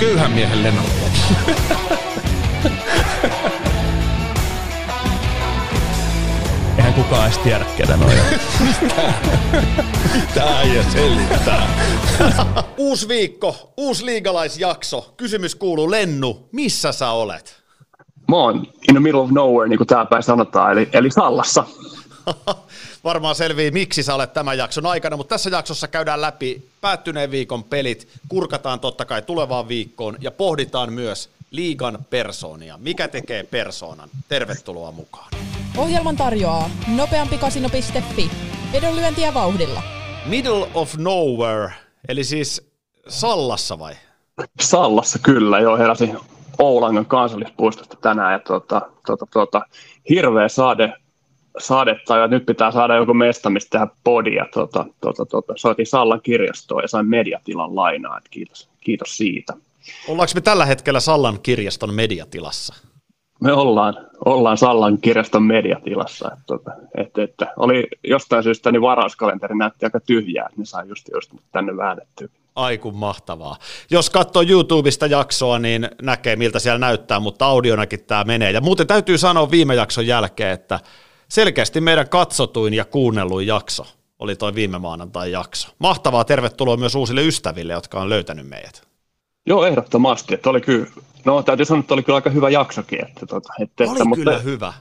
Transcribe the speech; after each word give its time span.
köyhän 0.00 0.30
miehen 0.30 0.62
lennolle. 0.62 0.90
Eihän 6.76 6.94
kukaan 6.94 7.26
edes 7.26 7.38
tiedä, 7.38 7.64
ketä 7.76 7.96
noin. 7.96 8.16
Tää 10.34 10.62
ei 10.62 10.82
selittää. 10.92 11.68
Uusi 12.76 13.08
viikko, 13.08 13.72
uusi 13.76 14.06
liigalaisjakso. 14.06 15.14
Kysymys 15.16 15.54
kuuluu, 15.54 15.90
Lennu, 15.90 16.48
missä 16.52 16.92
sä 16.92 17.10
olet? 17.10 17.62
Mä 18.28 18.36
oon 18.36 18.56
in 18.56 18.94
the 18.94 19.00
middle 19.00 19.20
of 19.20 19.30
nowhere, 19.30 19.68
niin 19.68 19.78
kuin 19.78 19.86
täällä 19.86 20.06
päin 20.06 20.22
sanotaan, 20.22 20.72
eli, 20.72 20.88
eli 20.92 21.10
Sallassa. 21.10 21.64
Varmaan 23.06 23.34
selvii, 23.34 23.70
miksi 23.70 24.02
sä 24.02 24.14
olet 24.14 24.32
tämän 24.32 24.58
jakson 24.58 24.86
aikana, 24.86 25.16
mutta 25.16 25.34
tässä 25.34 25.50
jaksossa 25.50 25.88
käydään 25.88 26.20
läpi 26.20 26.68
päättyneen 26.80 27.30
viikon 27.30 27.64
pelit, 27.64 28.08
kurkataan 28.28 28.80
totta 28.80 29.04
kai 29.04 29.22
tulevaan 29.22 29.68
viikkoon 29.68 30.16
ja 30.20 30.30
pohditaan 30.30 30.92
myös 30.92 31.30
liigan 31.50 31.98
persoonia. 32.10 32.78
Mikä 32.78 33.08
tekee 33.08 33.42
persoonan? 33.42 34.08
Tervetuloa 34.28 34.92
mukaan. 34.92 35.28
Ohjelman 35.76 36.16
tarjoaa 36.16 36.70
nopeampikasino.fi. 36.96 38.30
Vedonlyöntiä 38.72 39.34
vauhdilla. 39.34 39.82
Middle 40.24 40.68
of 40.74 40.94
nowhere, 40.96 41.72
eli 42.08 42.24
siis 42.24 42.70
Sallassa 43.08 43.78
vai? 43.78 43.94
Sallassa 44.60 45.18
kyllä, 45.18 45.60
joo, 45.60 45.78
heräsin 45.78 46.18
Oulangan 46.58 47.06
kansallispuistosta 47.06 47.96
tänään 47.96 48.32
ja 48.32 48.38
tuota, 48.38 48.82
tuota, 49.06 49.26
tuota, 49.32 49.62
hirveä 50.10 50.48
sade, 50.48 50.92
sadetta 51.58 52.16
ja 52.16 52.26
nyt 52.26 52.46
pitää 52.46 52.70
saada 52.70 52.96
joku 52.96 53.14
mesta, 53.14 53.50
mistä 53.50 53.70
tehdä 53.70 53.86
podia. 54.04 54.46
Tuota, 54.54 54.86
tuota, 55.00 55.26
tuota, 55.26 55.52
soitin 55.56 55.86
Sallan 55.86 56.20
kirjastoon 56.22 56.82
ja 56.82 56.88
sain 56.88 57.06
mediatilan 57.08 57.76
lainaa, 57.76 58.18
että 58.18 58.30
kiitos, 58.30 58.68
kiitos 58.80 59.16
siitä. 59.16 59.52
Ollaanko 60.08 60.32
me 60.34 60.40
tällä 60.40 60.66
hetkellä 60.66 61.00
Sallan 61.00 61.40
kirjaston 61.42 61.94
mediatilassa? 61.94 62.74
Me 63.40 63.52
ollaan, 63.52 63.94
ollaan 64.24 64.56
Sallan 64.56 64.98
kirjaston 64.98 65.42
mediatilassa. 65.42 66.30
Että, 66.32 66.54
että, 66.54 66.72
että, 66.94 67.22
että 67.22 67.52
oli 67.56 67.88
jostain 68.04 68.42
syystä 68.42 68.72
niin 68.72 68.82
varauskalenteri 68.82 69.58
näytti 69.58 69.86
aika 69.86 70.00
tyhjää, 70.00 70.46
että 70.46 70.60
ne 70.60 70.64
sai 70.64 70.88
just, 70.88 71.08
just 71.14 71.32
tänne 71.52 71.76
väännettyä. 71.76 72.28
Ai 72.54 72.78
kun 72.78 72.94
mahtavaa. 72.94 73.56
Jos 73.90 74.10
katsoo 74.10 74.42
YouTubesta 74.48 75.06
jaksoa, 75.06 75.58
niin 75.58 75.88
näkee 76.02 76.36
miltä 76.36 76.58
siellä 76.58 76.78
näyttää, 76.78 77.20
mutta 77.20 77.46
audionakin 77.46 78.04
tämä 78.04 78.24
menee. 78.24 78.50
Ja 78.50 78.60
muuten 78.60 78.86
täytyy 78.86 79.18
sanoa 79.18 79.50
viime 79.50 79.74
jakson 79.74 80.06
jälkeen, 80.06 80.52
että 80.52 80.80
selkeästi 81.28 81.80
meidän 81.80 82.08
katsotuin 82.08 82.74
ja 82.74 82.84
kuunnelluin 82.84 83.46
jakso 83.46 83.86
oli 84.18 84.36
toi 84.36 84.54
viime 84.54 84.78
maanantai 84.78 85.32
jakso. 85.32 85.68
Mahtavaa, 85.78 86.24
tervetuloa 86.24 86.76
myös 86.76 86.94
uusille 86.94 87.22
ystäville, 87.22 87.72
jotka 87.72 88.00
on 88.00 88.08
löytänyt 88.08 88.48
meidät. 88.48 88.82
Joo, 89.46 89.66
ehdottomasti. 89.66 90.34
Että 90.34 90.50
oli 90.50 90.60
kyllä, 90.60 90.86
no 91.24 91.42
täytyy 91.42 91.66
sanoa, 91.66 91.80
että 91.80 91.94
oli 91.94 92.02
kyllä 92.02 92.16
aika 92.16 92.30
hyvä 92.30 92.50
jaksokin. 92.50 93.06
Että, 93.08 93.26
tota, 93.26 93.52
että, 93.60 93.84
oli 93.84 93.92
että, 93.92 94.04
kyllä 94.04 94.04
mutta, 94.04 94.38
hyvä. 94.38 94.72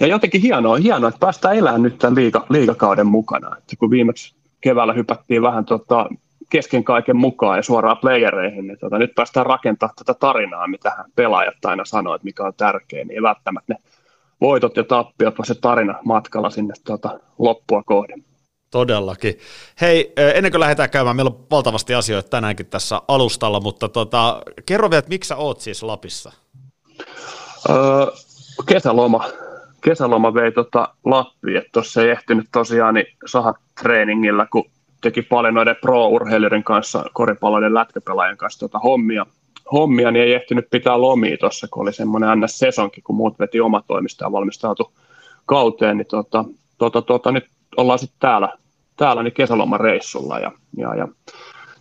Ja 0.00 0.06
jotenkin 0.06 0.40
hienoa, 0.40 0.76
hienoa, 0.76 1.08
että 1.08 1.18
päästään 1.18 1.56
elämään 1.56 1.82
nyt 1.82 1.98
tämän 1.98 2.14
liiga, 2.14 2.46
liigakauden 2.48 3.06
mukana. 3.06 3.56
Että 3.56 3.76
kun 3.76 3.90
viimeksi 3.90 4.34
keväällä 4.60 4.92
hypättiin 4.92 5.42
vähän 5.42 5.64
tota, 5.64 6.08
kesken 6.50 6.84
kaiken 6.84 7.16
mukaan 7.16 7.58
ja 7.58 7.62
suoraan 7.62 7.98
playereihin, 7.98 8.66
niin 8.66 8.78
tota, 8.78 8.98
nyt 8.98 9.14
päästään 9.14 9.46
rakentamaan 9.46 9.96
tätä 9.96 10.14
tarinaa, 10.14 10.66
mitä 10.66 11.04
pelaajat 11.16 11.64
aina 11.64 11.84
sanoo, 11.84 12.14
että 12.14 12.24
mikä 12.24 12.42
on 12.42 12.54
tärkeä, 12.56 13.04
niin 13.04 13.16
ei 13.16 13.22
välttämättä 13.22 13.74
ne 13.74 13.80
voitot 14.40 14.76
ja 14.76 14.84
tappiot, 14.84 15.38
vaan 15.38 15.46
se 15.46 15.54
tarina 15.54 15.94
matkalla 16.04 16.50
sinne 16.50 16.74
tota, 16.84 17.20
loppua 17.38 17.82
kohden. 17.82 18.24
Todellakin. 18.70 19.38
Hei, 19.80 20.12
ennen 20.16 20.52
kuin 20.52 20.60
lähdetään 20.60 20.90
käymään, 20.90 21.16
meillä 21.16 21.30
on 21.30 21.46
valtavasti 21.50 21.94
asioita 21.94 22.28
tänäänkin 22.28 22.66
tässä 22.66 23.00
alustalla, 23.08 23.60
mutta 23.60 23.88
tota, 23.88 24.42
kerro 24.66 24.90
vielä, 24.90 24.98
että 24.98 25.08
miksi 25.08 25.28
sä 25.28 25.36
oot 25.36 25.60
siis 25.60 25.82
Lapissa? 25.82 26.32
Öö, 27.70 28.06
kesäloma. 28.66 29.24
Kesäloma 29.80 30.34
vei 30.34 30.52
tota 30.52 30.88
Lappiin, 31.04 31.56
että 31.56 31.70
tuossa 31.72 32.02
ei 32.02 32.10
ehtinyt 32.10 32.46
tosiaan 32.52 32.94
niin 32.94 33.06
saada 33.26 33.54
treeningillä, 33.82 34.46
kun 34.52 34.70
teki 35.00 35.22
paljon 35.22 35.54
noiden 35.54 35.76
pro-urheilijoiden 35.80 36.64
kanssa, 36.64 37.04
koripalloiden 37.12 37.74
lätkäpelaajien 37.74 38.36
kanssa 38.36 38.60
tota 38.60 38.78
hommia, 38.78 39.26
hommia, 39.72 40.10
niin 40.10 40.24
ei 40.24 40.34
ehtinyt 40.34 40.70
pitää 40.70 41.00
lomia 41.00 41.36
tuossa, 41.36 41.66
kun 41.70 41.82
oli 41.82 41.92
semmoinen 41.92 42.28
NS-sesonki, 42.40 43.02
kun 43.02 43.16
muut 43.16 43.38
veti 43.38 43.60
omatoimista 43.60 44.24
ja 44.24 44.32
valmistautu 44.32 44.92
kauteen, 45.46 45.96
niin 45.96 46.06
tota, 46.06 46.44
tota, 46.78 47.02
tota, 47.02 47.32
nyt 47.32 47.46
ollaan 47.76 47.98
sitten 47.98 48.20
täällä, 48.20 48.48
täällä 48.96 49.22
niin 49.22 49.34
kesälomareissulla 49.34 50.38
ja, 50.38 50.52
ja, 50.76 50.94
ja 50.94 51.08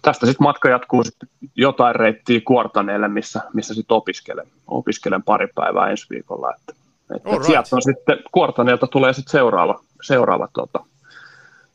tästä 0.01 0.25
sitten 0.25 0.45
matka 0.45 0.69
jatkuu 0.69 1.03
sit 1.03 1.15
jotain 1.55 1.95
reittiä 1.95 2.41
Kuortaneelle, 2.45 3.07
missä, 3.07 3.41
missä 3.53 3.73
sitten 3.73 3.97
opiskelen, 3.97 4.47
opiskelen 4.67 5.23
pari 5.23 5.47
päivää 5.55 5.89
ensi 5.89 6.05
viikolla. 6.09 6.53
Että, 6.55 6.73
että 7.15 7.45
sieltä 7.45 7.75
on 7.75 7.81
sitten, 7.81 8.17
Kuortaneelta 8.31 8.87
tulee 8.87 9.13
sitten 9.13 9.31
seuraava, 9.31 9.79
seuraava 10.01 10.47
tota, 10.53 10.85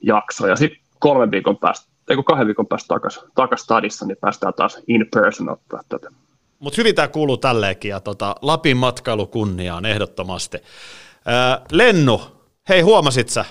jakso 0.02 0.46
ja 0.46 0.56
sitten 0.56 0.80
kolmen 0.98 1.30
viikon 1.30 1.56
päästä, 1.56 1.87
ei 2.08 2.16
kun 2.16 2.24
kahden 2.24 2.46
viikon 2.46 2.66
päästä 2.66 2.88
takaisin 2.88 3.22
takas 3.34 3.60
stadissa, 3.60 4.06
niin 4.06 4.16
päästään 4.20 4.54
taas 4.54 4.78
in 4.86 5.06
person 5.14 5.48
ottaa 5.48 5.82
tätä. 5.88 6.10
Mutta 6.58 6.76
hyvin 6.80 6.94
tämä 6.94 7.08
kuuluu 7.08 7.36
tälleenkin, 7.36 7.88
ja 7.88 8.00
tota, 8.00 8.36
Lapin 8.42 8.76
matkailu 8.76 9.26
kunniaan 9.26 9.86
ehdottomasti. 9.86 10.58
Ää, 11.24 11.60
Lennu, 11.72 12.20
hei 12.68 12.80
huomasit 12.80 13.28
sä, 13.28 13.44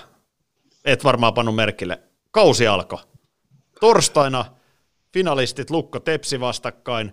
et 0.84 1.04
varmaan 1.04 1.34
pannut 1.34 1.54
merkille, 1.54 1.98
kausi 2.30 2.66
alkoi. 2.66 2.98
Torstaina 3.80 4.44
finalistit 5.12 5.70
Lukko 5.70 6.00
Tepsi 6.00 6.40
vastakkain, 6.40 7.12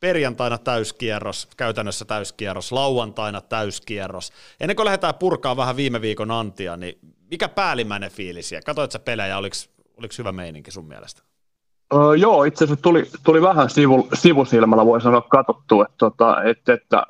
perjantaina 0.00 0.58
täyskierros, 0.58 1.48
käytännössä 1.56 2.04
täyskierros, 2.04 2.72
lauantaina 2.72 3.40
täyskierros. 3.40 4.32
Ennen 4.60 4.76
kuin 4.76 4.84
lähdetään 4.84 5.14
purkaa 5.14 5.56
vähän 5.56 5.76
viime 5.76 6.00
viikon 6.00 6.30
antia, 6.30 6.76
niin 6.76 6.98
mikä 7.30 7.48
päällimmäinen 7.48 8.10
fiilis? 8.10 8.50
Katoit 8.64 8.92
sä 8.92 8.98
pelejä, 8.98 9.38
oliko, 9.38 9.56
oliko 9.98 10.14
hyvä 10.18 10.32
meininki 10.32 10.70
sun 10.70 10.88
mielestä? 10.88 11.22
Öö, 11.94 12.16
joo, 12.16 12.44
itse 12.44 12.64
asiassa 12.64 12.82
tuli, 12.82 13.04
tuli 13.24 13.42
vähän 13.42 13.70
sivu, 13.70 14.08
sivusilmällä, 14.14 14.86
voi 14.86 15.00
sanoa, 15.00 15.20
katsottu, 15.20 15.82
että, 15.82 15.94
tota, 15.98 16.42
että, 16.42 16.72
että 16.72 17.06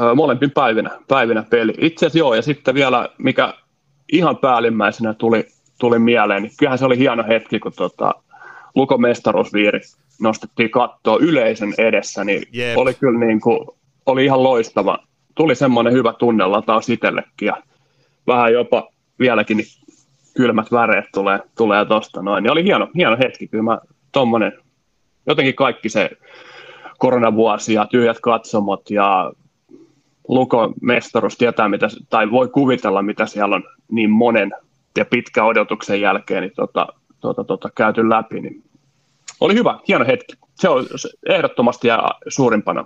öö, 0.00 0.14
molempin 0.14 0.50
päivinä, 0.50 0.90
päivinä 1.08 1.44
peli. 1.50 1.74
Itse 1.78 2.06
asiassa 2.06 2.18
joo, 2.18 2.34
ja 2.34 2.42
sitten 2.42 2.74
vielä, 2.74 3.08
mikä 3.18 3.54
ihan 4.12 4.36
päällimmäisenä 4.36 5.14
tuli, 5.14 5.46
tuli 5.80 5.98
mieleen, 5.98 6.42
niin 6.42 6.52
kyllähän 6.58 6.78
se 6.78 6.84
oli 6.84 6.98
hieno 6.98 7.24
hetki, 7.28 7.58
kun 7.60 7.72
tota, 7.76 8.14
Lukon 8.74 9.00
mestaruusviiri 9.00 9.80
nostettiin 10.20 10.70
kattoa 10.70 11.18
yleisön 11.20 11.74
edessä, 11.78 12.24
niin 12.24 12.42
Jep. 12.52 12.78
oli 12.78 12.94
kyllä 12.94 13.18
niin 13.18 13.40
kuin, 13.40 13.58
oli 14.06 14.24
ihan 14.24 14.42
loistava. 14.42 14.98
Tuli 15.34 15.54
semmoinen 15.54 15.92
hyvä 15.92 16.12
tunnelataus 16.12 16.88
itsellekin 16.88 17.46
ja 17.46 17.62
vähän 18.26 18.52
jopa 18.52 18.88
vieläkin 19.18 19.56
niin 19.56 19.66
kylmät 20.34 20.72
väreet 20.72 21.04
tulee, 21.14 21.40
tulee 21.56 21.84
tosta 21.84 22.22
noin. 22.22 22.42
Niin 22.42 22.52
oli 22.52 22.64
hieno, 22.64 22.88
hieno 22.96 23.16
hetki, 23.18 23.48
kyllä 23.48 23.64
mä 23.64 23.78
tommonen, 24.12 24.52
jotenkin 25.26 25.54
kaikki 25.54 25.88
se 25.88 26.10
koronavuosi 26.98 27.74
ja 27.74 27.86
tyhjät 27.86 28.20
katsomot 28.20 28.90
ja 28.90 29.32
Lukon 30.28 30.74
mestaruus 30.80 31.36
tietää, 31.36 31.68
mitä, 31.68 31.88
tai 32.10 32.30
voi 32.30 32.48
kuvitella, 32.48 33.02
mitä 33.02 33.26
siellä 33.26 33.56
on 33.56 33.64
niin 33.90 34.10
monen 34.10 34.52
ja 34.98 35.04
pitkä 35.04 35.44
odotuksen 35.44 36.00
jälkeen 36.00 36.42
niin 36.42 36.52
tota, 36.56 36.86
tota, 37.20 37.44
tota, 37.44 37.68
käyty 37.74 38.08
läpi, 38.08 38.40
niin 38.40 38.62
oli 39.40 39.54
hyvä, 39.54 39.78
hieno 39.88 40.04
hetki. 40.06 40.34
Se 40.54 40.68
on 40.68 40.86
ehdottomasti 41.28 41.88
ja 41.88 42.10
suurimpana 42.28 42.84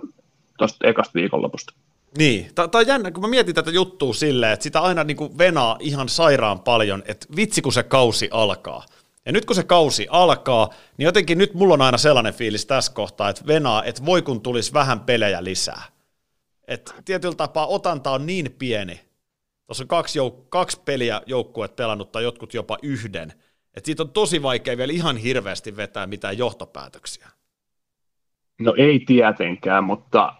tuosta 0.57 0.87
ekasta 0.87 1.13
viikonlopusta. 1.13 1.73
Niin, 2.17 2.55
tämä 2.55 2.69
on 2.73 2.87
jännä, 2.87 3.11
kun 3.11 3.23
mä 3.23 3.27
mietin 3.27 3.55
tätä 3.55 3.71
juttua 3.71 4.13
silleen, 4.13 4.53
että 4.53 4.63
sitä 4.63 4.81
aina 4.81 5.03
niin 5.03 5.17
kuin 5.17 5.37
venaa 5.37 5.77
ihan 5.79 6.09
sairaan 6.09 6.59
paljon, 6.59 7.03
että 7.05 7.25
vitsi 7.35 7.61
kun 7.61 7.73
se 7.73 7.83
kausi 7.83 8.29
alkaa. 8.31 8.85
Ja 9.25 9.31
nyt 9.31 9.45
kun 9.45 9.55
se 9.55 9.63
kausi 9.63 10.07
alkaa, 10.09 10.69
niin 10.97 11.05
jotenkin 11.05 11.37
nyt 11.37 11.53
mulla 11.53 11.73
on 11.73 11.81
aina 11.81 11.97
sellainen 11.97 12.33
fiilis 12.33 12.65
tässä 12.65 12.93
kohtaa, 12.93 13.29
että 13.29 13.47
venaa, 13.47 13.83
että 13.83 14.05
voi 14.05 14.21
kun 14.21 14.41
tulisi 14.41 14.73
vähän 14.73 14.99
pelejä 14.99 15.43
lisää. 15.43 15.83
Että 16.67 16.93
tietyllä 17.05 17.35
tapaa 17.35 17.67
otanta 17.67 18.11
on 18.11 18.25
niin 18.25 18.55
pieni. 18.59 19.01
Tuossa 19.65 19.83
on 19.83 19.87
kaksi, 19.87 20.19
jouk- 20.19 20.45
kaksi 20.49 20.81
peliä 20.85 21.21
joukkueet 21.25 21.75
pelannut 21.75 22.11
tai 22.11 22.23
jotkut 22.23 22.53
jopa 22.53 22.77
yhden. 22.81 23.33
Että 23.73 23.85
siitä 23.85 24.03
on 24.03 24.09
tosi 24.09 24.41
vaikea 24.41 24.77
vielä 24.77 24.93
ihan 24.93 25.17
hirveästi 25.17 25.77
vetää 25.77 26.07
mitään 26.07 26.37
johtopäätöksiä. 26.37 27.27
No 28.59 28.73
ei 28.77 28.99
tietenkään, 28.99 29.83
mutta 29.83 30.33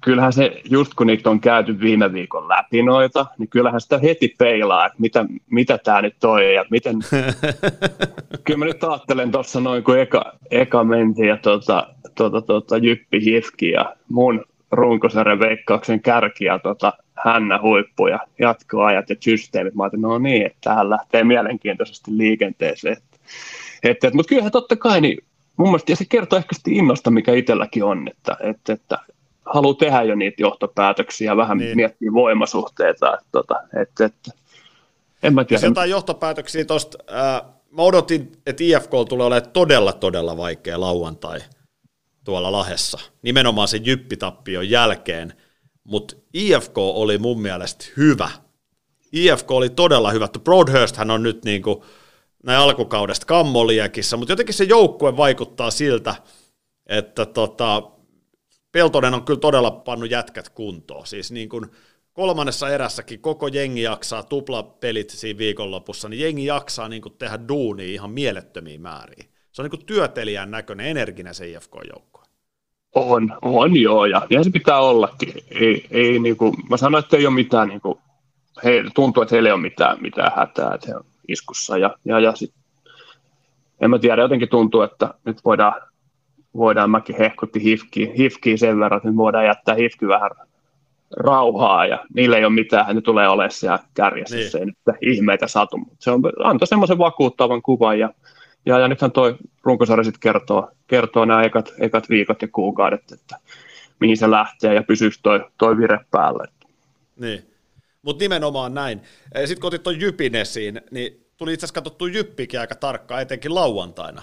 kyllähän 0.00 0.32
se, 0.32 0.60
just 0.70 0.94
kun 0.94 1.06
niitä 1.06 1.30
on 1.30 1.40
käyty 1.40 1.80
viime 1.80 2.12
viikon 2.12 2.48
läpi 2.48 2.82
noita, 2.82 3.26
niin 3.38 3.48
kyllähän 3.48 3.80
sitä 3.80 3.98
heti 3.98 4.34
peilaa, 4.38 4.86
että 4.86 4.98
mitä, 4.98 5.24
mitä 5.50 5.78
tämä 5.78 6.02
nyt 6.02 6.24
on 6.24 6.54
ja 6.54 6.64
miten... 6.70 6.96
Kyllä 8.44 8.58
mä 8.58 8.64
nyt 8.64 8.84
ajattelen 8.84 9.30
tuossa 9.30 9.60
noin, 9.60 9.84
kun 9.84 9.98
eka, 9.98 10.32
eka 10.50 10.84
mentiin 10.84 11.28
ja 11.28 11.36
tota, 11.36 11.86
tota, 12.14 12.42
tota, 12.42 12.76
Jyppi 12.76 13.24
Hifki 13.24 13.70
ja 13.70 13.96
mun 14.08 14.44
runkosarjan 14.70 15.40
veikkauksen 15.40 16.02
kärki 16.02 16.44
ja 16.44 16.58
tota, 16.58 16.92
hännä 17.24 17.60
huippu 17.62 18.06
ja 18.06 18.18
jatkoajat 18.38 19.10
ja 19.10 19.16
systeemit. 19.20 19.74
Mä 19.74 19.82
ajattelin, 19.82 20.02
no 20.02 20.18
niin, 20.18 20.46
että 20.46 20.58
tähän 20.60 20.90
lähtee 20.90 21.24
mielenkiintoisesti 21.24 22.10
liikenteeseen. 22.16 22.92
Että, 22.96 23.18
että, 23.82 24.10
mutta 24.14 24.28
kyllähän 24.28 24.52
totta 24.52 24.76
kai 24.76 25.00
niin 25.00 25.18
mun 25.56 25.68
mielestä, 25.68 25.92
ja 25.92 25.96
se 25.96 26.04
kertoo 26.08 26.38
ehkä 26.38 26.54
sitä 26.54 26.70
innosta, 26.72 27.10
mikä 27.10 27.32
itselläkin 27.32 27.84
on, 27.84 28.08
että, 28.08 28.36
että, 28.40 28.72
että 28.72 28.98
haluaa 29.54 29.74
tehdä 29.74 30.02
jo 30.02 30.14
niitä 30.14 30.42
johtopäätöksiä, 30.42 31.36
vähän 31.36 31.58
niin. 31.58 31.76
miettiä 31.76 32.12
voimasuhteita, 32.12 33.14
että, 33.14 33.26
tota, 33.32 33.54
että, 33.82 34.04
että 34.04 34.30
en 35.22 35.34
mä 35.34 35.44
tiedä. 35.44 35.60
Jos 35.60 35.68
jotain 35.70 35.90
johtopäätöksiä 35.90 36.64
tuosta, 36.64 36.98
äh, 37.12 37.42
mä 37.70 37.82
odotin, 37.82 38.32
että 38.46 38.64
IFK 38.64 38.90
tulee 39.08 39.26
olemaan 39.26 39.52
todella, 39.52 39.92
todella 39.92 40.36
vaikea 40.36 40.80
lauantai 40.80 41.40
tuolla 42.24 42.52
Lahessa, 42.52 42.98
nimenomaan 43.22 43.68
sen 43.68 43.86
jyppitappion 43.86 44.70
jälkeen, 44.70 45.32
mutta 45.84 46.16
IFK 46.34 46.78
oli 46.78 47.18
mun 47.18 47.40
mielestä 47.40 47.84
hyvä. 47.96 48.28
IFK 49.12 49.50
oli 49.50 49.70
todella 49.70 50.10
hyvä. 50.10 50.28
Broadhurst 50.44 50.96
hän 50.96 51.10
on 51.10 51.22
nyt 51.22 51.44
niin 51.44 51.62
kuin 51.62 51.82
näin 52.42 52.58
alkukaudesta 52.58 53.26
kammoliakissa, 53.26 54.16
mutta 54.16 54.32
jotenkin 54.32 54.54
se 54.54 54.64
joukkue 54.64 55.16
vaikuttaa 55.16 55.70
siltä, 55.70 56.14
että 56.86 57.26
tota, 57.26 57.82
Peltonen 58.72 59.14
on 59.14 59.24
kyllä 59.24 59.40
todella 59.40 59.70
pannut 59.70 60.10
jätkät 60.10 60.48
kuntoon. 60.48 61.06
Siis 61.06 61.32
niin 61.32 61.48
kuin 61.48 61.66
kolmannessa 62.12 62.68
erässäkin 62.68 63.20
koko 63.20 63.48
jengi 63.48 63.82
jaksaa 63.82 64.22
tuplapelit 64.22 65.10
siinä 65.10 65.38
viikonlopussa, 65.38 66.08
niin 66.08 66.20
jengi 66.20 66.44
jaksaa 66.44 66.88
niin 66.88 67.02
kuin 67.02 67.14
tehdä 67.18 67.38
duunia 67.48 67.86
ihan 67.86 68.10
mielettömiä 68.10 68.78
määriä. 68.78 69.24
Se 69.52 69.62
on 69.62 69.64
niin 69.64 69.78
kuin 69.78 69.86
työtelijän 69.86 70.50
näköinen, 70.50 70.86
energinen 70.86 71.34
se 71.34 71.48
IFK-joukkue. 71.48 72.24
On, 72.94 73.38
on 73.42 73.76
joo, 73.76 74.06
ja, 74.06 74.26
ja 74.30 74.44
se 74.44 74.50
pitää 74.50 74.80
ollakin. 74.80 75.34
Ei, 75.50 75.86
ei 75.90 76.18
niin 76.18 76.36
kuin, 76.36 76.54
mä 76.70 76.76
sanoin, 76.76 77.04
että 77.04 77.16
ei 77.16 77.26
ole 77.26 77.34
mitään, 77.34 77.68
niin 77.68 77.80
kuin, 77.80 77.98
he, 78.64 78.84
tuntuu, 78.94 79.22
että 79.22 79.34
heillä 79.34 79.48
ei 79.48 79.52
ole 79.52 79.60
mitään, 79.60 80.02
mitään 80.02 80.32
hätää, 80.36 80.74
että 80.74 80.86
he 80.88 80.96
on 80.96 81.04
iskussa, 81.28 81.78
ja, 81.78 81.96
ja, 82.04 82.20
ja 82.20 82.36
sit, 82.36 82.54
en 83.80 83.90
mä 83.90 83.98
tiedä, 83.98 84.22
jotenkin 84.22 84.48
tuntuu, 84.48 84.82
että 84.82 85.14
nyt 85.24 85.44
voidaan, 85.44 85.74
voidaan 86.58 86.90
mäkin 86.90 87.16
hehkutti 87.18 87.64
hifkiä, 87.64 88.12
hifkiä 88.18 88.56
sen 88.56 88.80
verran, 88.80 88.96
että 88.96 89.08
nyt 89.08 89.16
voidaan 89.16 89.44
jättää 89.44 89.74
hifki 89.74 90.08
vähän 90.08 90.30
rauhaa 91.16 91.86
ja 91.86 92.04
niillä 92.14 92.36
ei 92.36 92.44
ole 92.44 92.52
mitään, 92.52 92.94
ne 92.96 93.00
tulee 93.00 93.28
olemaan 93.28 93.50
siellä 93.50 93.78
kärjessä, 93.94 94.36
niin. 94.36 94.50
se 94.50 94.58
ei 94.58 94.66
nyt 94.66 94.76
ihmeitä 95.00 95.46
satu, 95.46 95.76
mutta 95.76 95.96
se 95.98 96.10
on, 96.10 96.22
antoi 96.44 96.66
semmoisen 96.66 96.98
vakuuttavan 96.98 97.62
kuvan 97.62 97.98
ja, 97.98 98.14
ja, 98.66 98.78
ja 98.78 98.88
nythän 98.88 99.12
toi 99.12 99.36
runkosarja 99.62 100.04
sitten 100.04 100.20
kertoo, 100.20 100.70
kertoo 100.86 101.24
nämä 101.24 101.42
ekat, 101.42 101.72
ekat 101.80 102.08
viikot 102.08 102.42
ja 102.42 102.48
kuukaudet, 102.48 103.12
että 103.12 103.36
mihin 104.00 104.16
se 104.16 104.30
lähtee 104.30 104.74
ja 104.74 104.82
pysyykö 104.82 105.16
toi, 105.22 105.44
toi 105.58 105.76
vire 105.76 106.00
päällä. 106.10 106.44
Niin, 107.16 107.42
mutta 108.02 108.24
nimenomaan 108.24 108.74
näin. 108.74 109.00
Sitten 109.44 109.60
kun 109.60 109.68
otit 109.68 109.82
tuon 109.82 110.00
Jypin 110.00 110.34
esiin, 110.34 110.80
niin 110.90 111.26
tuli 111.36 111.52
itse 111.52 111.64
asiassa 111.64 111.80
katsottu 111.80 112.06
Jyppikin 112.06 112.60
aika 112.60 112.74
tarkkaan, 112.74 113.22
etenkin 113.22 113.54
lauantaina. 113.54 114.22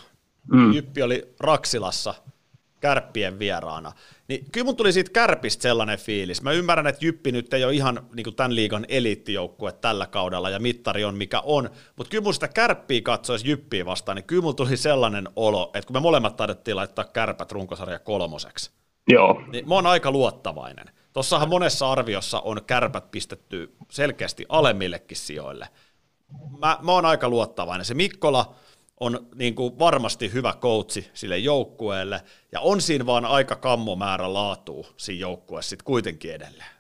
Mm. 0.52 0.74
Jyppi 0.74 1.02
oli 1.02 1.34
Raksilassa 1.40 2.14
kärppien 2.80 3.40
vieraana. 3.40 3.92
Niin 4.28 4.46
kyllä 4.52 4.66
mun 4.66 4.76
tuli 4.76 4.94
siitä 4.94 5.12
kärpistä 5.12 5.62
sellainen 5.62 6.00
fiilis. 6.00 6.42
Mä 6.42 6.52
ymmärrän, 6.52 6.88
että 6.88 7.06
Jyppi 7.06 7.32
nyt 7.32 7.54
ei 7.54 7.64
ole 7.64 7.74
ihan 7.74 8.08
niin 8.16 8.24
kuin 8.24 8.36
tämän 8.36 8.56
liigan 8.56 8.86
eliittijoukkue 8.90 9.72
tällä 9.72 10.08
kaudella 10.08 10.50
ja 10.50 10.60
mittari 10.60 11.04
on 11.04 11.16
mikä 11.16 11.40
on, 11.40 11.70
mutta 11.96 12.12
kyllä 12.12 12.24
mun 12.24 12.34
sitä 12.34 12.48
kärppiä 12.48 13.02
katsoisi 13.02 13.50
Jyppiä 13.50 13.86
vastaan, 13.86 14.16
niin 14.16 14.26
kyllä 14.26 14.42
mun 14.42 14.56
tuli 14.56 14.78
sellainen 14.78 15.30
olo, 15.36 15.72
että 15.74 15.88
kun 15.88 15.96
me 15.96 16.00
molemmat 16.00 16.36
taidettiin 16.36 16.76
laittaa 16.76 17.06
kärpät 17.06 17.52
runkosarja 17.52 18.00
kolmoseksi, 18.00 18.72
Joo. 19.10 19.42
niin 19.52 19.68
mä 19.70 19.76
oon 19.76 19.88
aika 19.88 20.12
luottavainen. 20.12 20.86
Tossahan 21.14 21.50
monessa 21.50 21.92
arviossa 21.92 22.40
on 22.40 22.62
kärpät 22.68 23.12
pistetty 23.12 23.76
selkeästi 23.92 24.46
alemmillekin 24.50 25.18
sijoille. 25.18 25.70
Mä, 26.60 26.78
mä 26.82 26.92
oon 26.92 27.06
aika 27.06 27.30
luottavainen. 27.30 27.86
Se 27.86 27.94
Mikkola, 27.94 28.56
on 29.00 29.28
niin 29.36 29.56
kuin 29.56 29.80
varmasti 29.80 30.34
hyvä 30.34 30.54
coachi 30.62 31.10
sille 31.14 31.38
joukkueelle, 31.38 32.22
ja 32.52 32.60
on 32.60 32.82
siinä 32.82 33.06
vaan 33.06 33.26
aika 33.26 33.56
kammo 33.56 33.96
määrä 33.96 34.34
laatua 34.34 34.88
siinä 34.98 35.20
joukkueessa 35.20 35.70
sitten 35.70 35.86
kuitenkin 35.86 36.32
edelleen. 36.32 36.76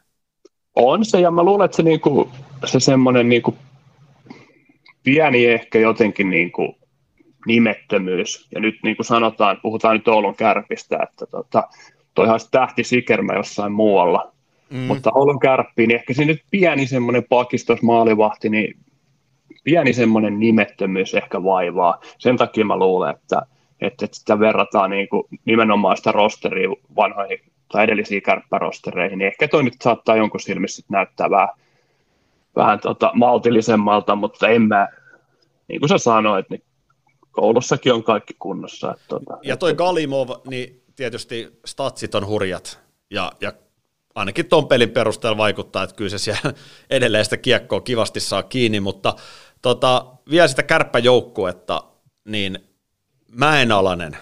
On 0.76 1.06
se, 1.06 1.20
ja 1.20 1.32
mä 1.32 1.44
luulen, 1.44 1.66
että 1.66 1.78
se, 1.78 1.84
niin 1.84 2.00
kuin, 2.00 2.30
se 2.66 2.80
semmoinen 2.80 3.30
niin 3.30 3.42
kuin 3.42 3.56
pieni 5.04 5.46
ehkä 5.46 5.80
jotenkin 5.80 6.30
niin 6.30 6.52
kuin 6.52 6.76
nimettömyys, 7.48 8.48
ja 8.52 8.60
nyt 8.60 8.76
niin 8.84 8.96
kuin 8.96 9.06
sanotaan, 9.06 9.60
puhutaan 9.62 9.96
nyt 9.96 10.08
Oulun 10.08 10.36
kärpistä, 10.36 11.00
että 11.04 11.26
tota, 11.26 11.64
toihan 12.14 12.40
tähti 12.52 12.84
sikermä 12.84 13.34
jossain 13.34 13.72
muualla, 13.72 14.32
mm. 14.70 14.78
mutta 14.78 15.12
Oulun 15.16 15.40
kärppiin, 15.40 15.88
niin 15.88 16.00
ehkä 16.00 16.14
se 16.14 16.26
nyt 16.26 16.42
pieni 16.52 16.88
semmoinen 16.88 17.24
pakistos 17.30 17.82
maalivahti, 17.82 18.50
niin 18.50 18.78
pieni 19.66 19.94
semmoinen 19.94 20.40
nimettömyys 20.40 21.14
ehkä 21.14 21.44
vaivaa. 21.44 22.02
Sen 22.18 22.38
takia 22.38 22.66
mä 22.66 22.78
luulen, 22.78 23.16
että, 23.16 23.42
että 23.82 24.08
sitä 24.12 24.40
verrataan 24.40 24.90
niin 24.90 25.10
kuin 25.10 25.24
nimenomaan 25.46 25.98
sitä 25.98 26.12
rosteria 26.12 26.70
vanhoihin 26.96 27.40
tai 27.72 27.84
edellisiin 27.84 28.22
kärppärostereihin, 28.22 29.20
niin 29.20 29.28
ehkä 29.28 29.48
toi 29.48 29.64
nyt 29.64 29.74
saattaa 29.84 30.16
jonkun 30.16 30.40
silmissä 30.40 30.86
näyttää 30.90 31.30
vähän, 31.30 31.50
vähän 32.56 32.80
tota, 32.80 33.12
maltillisemmalta, 33.14 34.16
mutta 34.16 34.48
en 34.48 34.62
mä, 34.62 34.88
niin 35.68 35.80
kuin 35.80 35.90
sä 35.90 35.98
sanoit, 35.98 36.50
niin 36.50 36.64
koulussakin 37.32 37.94
on 37.94 38.04
kaikki 38.04 38.36
kunnossa. 38.40 38.92
Että, 38.92 39.06
tota, 39.08 39.38
ja 39.44 39.58
toi 39.58 39.74
Galimov, 39.74 40.30
niin 40.48 40.82
tietysti 40.96 41.60
statsit 41.66 42.16
on 42.16 42.28
hurjat, 42.28 42.80
ja, 43.10 43.32
ja 43.42 43.54
ainakin 44.16 44.46
tuon 44.46 44.68
pelin 44.68 44.90
perusteella 44.90 45.38
vaikuttaa, 45.38 45.84
että 45.84 45.96
kyllä 45.96 46.10
se 46.10 46.18
siellä 46.18 46.54
edelleen 46.90 47.24
sitä 47.24 47.38
kiekkoa 47.38 47.82
kivasti 47.82 48.20
saa 48.20 48.44
kiinni, 48.44 48.80
mutta 48.80 49.14
tota, 49.66 50.06
vielä 50.30 50.48
sitä 50.48 50.64
kärppäjoukkuetta, 50.64 51.84
niin 52.26 52.60
Mäenalanen 53.32 54.18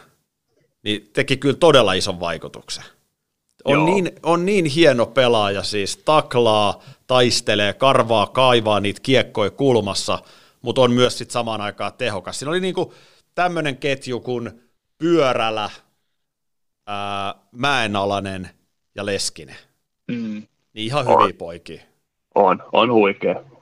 niin 0.83 1.09
teki 1.13 1.37
kyllä 1.37 1.55
todella 1.55 1.93
ison 1.93 2.19
vaikutuksen. 2.19 2.83
On 3.65 3.85
niin, 3.85 4.11
on 4.23 4.45
niin 4.45 4.65
hieno 4.65 5.05
pelaaja 5.05 5.63
siis, 5.63 5.97
taklaa, 5.97 6.83
taistelee, 7.07 7.73
karvaa, 7.73 8.27
kaivaa 8.27 8.79
niitä 8.79 8.99
kiekkoja 9.03 9.49
kulmassa, 9.51 10.19
mutta 10.61 10.81
on 10.81 10.91
myös 10.91 11.17
sit 11.17 11.31
samaan 11.31 11.61
aikaan 11.61 11.93
tehokas. 11.93 12.39
Siinä 12.39 12.49
oli 12.49 12.59
niinku 12.59 12.93
tämmöinen 13.35 13.77
ketju 13.77 14.19
kuin 14.19 14.51
Pyörälä, 14.97 15.69
ää, 16.87 17.35
Mäenalanen 17.51 18.49
ja 18.95 19.05
Leskinen. 19.05 19.57
Mm. 20.07 20.43
Niin 20.73 20.85
ihan 20.85 21.05
hyviä 21.05 21.33
poikia. 21.37 21.81
On, 22.35 22.63
on 22.71 22.91
huikea. 22.91 23.52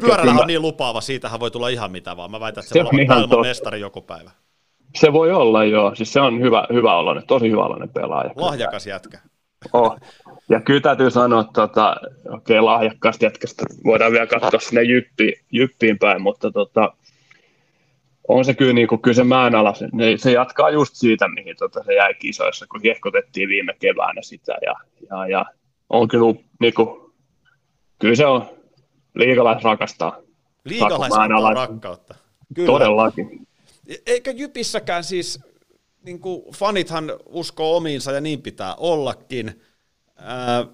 Pyörällä 0.00 0.32
on 0.32 0.46
niin 0.46 0.62
lupaava, 0.62 1.00
siitähän 1.00 1.40
voi 1.40 1.50
tulla 1.50 1.68
ihan 1.68 1.92
mitä 1.92 2.16
vaan. 2.16 2.30
Mä 2.30 2.40
väitän, 2.40 2.62
että 2.62 2.68
se, 2.68 2.80
se 2.80 2.88
on 2.92 3.00
ihan 3.00 3.28
mestari 3.42 3.80
joku 3.80 4.02
päivä. 4.02 4.30
Se 4.94 5.12
voi 5.12 5.32
olla, 5.32 5.64
joo. 5.64 5.94
Siis 5.94 6.12
se 6.12 6.20
on 6.20 6.40
hyvä, 6.40 6.66
hyvä 6.72 6.96
oloinen, 6.96 7.26
tosi 7.26 7.50
hyvä 7.50 7.64
oloinen 7.64 7.88
pelaaja. 7.88 8.30
Lahjakas 8.36 8.86
jätkä. 8.86 9.18
Oh. 9.72 9.96
Ja 10.48 10.60
kyllä 10.60 10.80
täytyy 10.80 11.10
sanoa, 11.10 11.40
että 11.40 11.52
tota, 11.52 11.96
okei, 12.28 12.58
okay, 12.58 12.60
lahjakkaasta 12.60 13.24
jätkästä 13.24 13.64
voidaan 13.84 14.12
vielä 14.12 14.26
katsoa 14.26 14.60
sinne 14.60 14.82
jyppi, 14.82 15.32
jyppiin 15.52 15.98
päin, 15.98 16.22
mutta 16.22 16.50
tota, 16.50 16.92
on 18.28 18.44
se 18.44 18.54
kyllä, 18.54 18.72
niin 18.72 18.88
kuin, 18.88 19.02
kyllä 19.02 19.14
se 19.14 19.24
määnala, 19.24 19.74
se, 19.74 19.88
se 20.16 20.32
jatkaa 20.32 20.70
just 20.70 20.94
siitä, 20.94 21.28
mihin 21.28 21.56
tota, 21.58 21.84
se 21.84 21.94
jäi 21.94 22.14
kisoissa, 22.14 22.66
kun 22.70 22.82
hiehkotettiin 22.82 23.48
viime 23.48 23.74
keväänä 23.78 24.22
sitä, 24.22 24.56
ja, 24.66 24.74
ja, 25.10 25.28
ja 25.28 25.44
on 25.90 26.08
kyllä, 26.08 26.34
niin 26.60 26.74
kuin, 26.74 27.12
kyllä 27.98 28.14
se 28.14 28.26
on, 28.26 28.46
liigalais 29.14 29.62
rakastaa. 29.62 30.18
Liigalais 30.64 31.12
antaa 31.12 31.54
rakkautta. 31.54 32.14
Kyllä. 32.54 32.66
Todellakin. 32.66 33.48
Eikä 34.06 34.30
Jypissäkään 34.30 35.04
siis, 35.04 35.40
niin 36.02 36.20
kuin 36.20 36.42
fanithan 36.54 37.12
uskoo 37.26 37.76
omiinsa 37.76 38.12
ja 38.12 38.20
niin 38.20 38.42
pitää 38.42 38.74
ollakin. 38.74 39.62
Ää, 40.16 40.64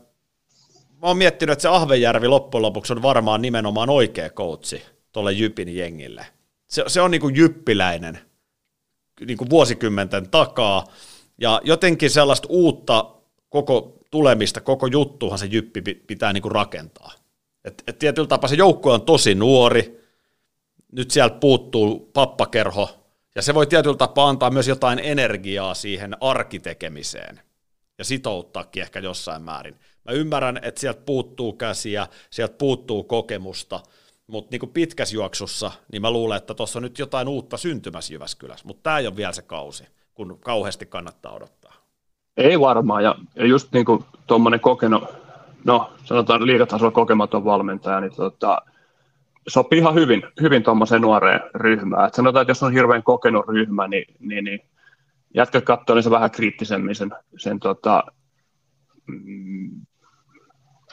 mä 1.03 1.09
oon 1.09 1.17
miettinyt, 1.17 1.53
että 1.53 1.63
se 1.63 1.69
Ahvejärvi 1.69 2.29
loppujen 2.29 2.63
lopuksi 2.63 2.93
on 2.93 3.03
varmaan 3.03 3.43
nimenomaan 3.43 3.91
oikea 3.91 4.31
koutsi 4.31 4.83
tuolle 5.13 5.33
Jypin 5.33 5.77
jengille. 5.77 6.27
Se, 6.67 6.85
se 6.87 7.01
on 7.01 7.11
niin 7.11 7.21
kuin 7.21 7.37
jyppiläinen 7.37 8.19
niin 9.27 9.39
kuin 9.39 9.51
vuosikymmenten 9.51 10.31
takaa, 10.31 10.85
ja 11.39 11.61
jotenkin 11.65 12.11
sellaista 12.11 12.49
uutta 12.51 13.11
koko 13.49 13.99
tulemista, 14.11 14.61
koko 14.61 14.87
juttuhan 14.87 15.39
se 15.39 15.47
jyppi 15.47 15.83
pitää 16.07 16.33
niin 16.33 16.43
kuin 16.43 16.53
rakentaa. 16.53 17.13
Et, 17.65 17.83
et 17.87 17.99
tietyllä 17.99 18.29
tapaa 18.29 18.49
se 18.49 18.57
joukkue 18.57 18.93
on 18.93 19.03
tosi 19.03 19.35
nuori, 19.35 20.05
nyt 20.93 21.11
sieltä 21.11 21.37
puuttuu 21.37 22.11
pappakerho, 22.15 22.89
ja 23.35 23.43
se 23.43 23.55
voi 23.55 23.67
tietyllä 23.67 23.97
tapaa 23.97 24.29
antaa 24.29 24.51
myös 24.51 24.69
jotain 24.69 24.99
energiaa 24.99 25.75
siihen 25.75 26.17
arkitekemiseen 26.21 27.41
ja 27.99 28.05
sitouttaakin 28.05 28.83
ehkä 28.83 29.01
jossain 29.01 29.43
määrin. 29.43 29.75
Mä 30.05 30.13
ymmärrän, 30.13 30.61
että 30.63 30.81
sieltä 30.81 31.03
puuttuu 31.07 31.53
käsiä, 31.53 32.07
sieltä 32.31 32.55
puuttuu 32.59 33.05
kokemusta, 33.05 33.81
mutta 34.27 34.57
niin 34.57 34.73
pitkässä 34.73 35.15
juoksussa, 35.15 35.73
niin 35.93 36.03
mä 36.03 36.11
luulen, 36.11 36.37
että 36.37 36.55
tuossa 36.55 36.79
on 36.79 36.83
nyt 36.83 36.99
jotain 36.99 37.29
uutta 37.29 37.57
syntymässä 37.57 38.15
Jyväskylässä, 38.15 38.67
mutta 38.67 38.83
tämä 38.83 38.99
ei 38.99 39.07
ole 39.07 39.17
vielä 39.17 39.33
se 39.33 39.43
kausi, 39.43 39.85
kun 40.15 40.39
kauheasti 40.41 40.87
kannattaa 40.87 41.33
odottaa. 41.33 41.75
Ei 42.37 42.61
varmaan, 42.61 43.05
ja 43.05 43.17
just 43.37 43.73
niin 43.73 43.85
kuin 43.85 44.05
tuommoinen 44.27 44.61
kokenut 44.61 45.24
no 45.65 45.93
sanotaan 46.05 46.47
liigatasolla 46.47 46.91
kokematon 46.91 47.45
valmentaja, 47.45 48.01
niin 48.01 48.17
tota, 48.17 48.63
sopii 49.49 49.79
ihan 49.79 49.95
hyvin, 49.95 50.23
hyvin 50.41 50.63
tuommoiseen 50.63 51.03
nuoreen 51.03 51.41
ryhmään. 51.55 52.07
Et 52.09 52.15
sanotaan, 52.15 52.43
että 52.43 52.51
jos 52.51 52.63
on 52.63 52.73
hirveän 52.73 53.03
kokenut 53.03 53.49
ryhmä, 53.49 53.89
niin, 53.89 54.05
niin, 54.21 54.45
niin 54.45 54.61
jätkät 55.35 55.65
katsoo, 55.65 55.97
niin 55.97 56.03
se 56.03 56.11
vähän 56.11 56.31
kriittisemmin 56.31 56.95
sen, 56.95 57.11
sen 57.39 57.61
tota, 57.61 58.05
mm, 59.07 59.71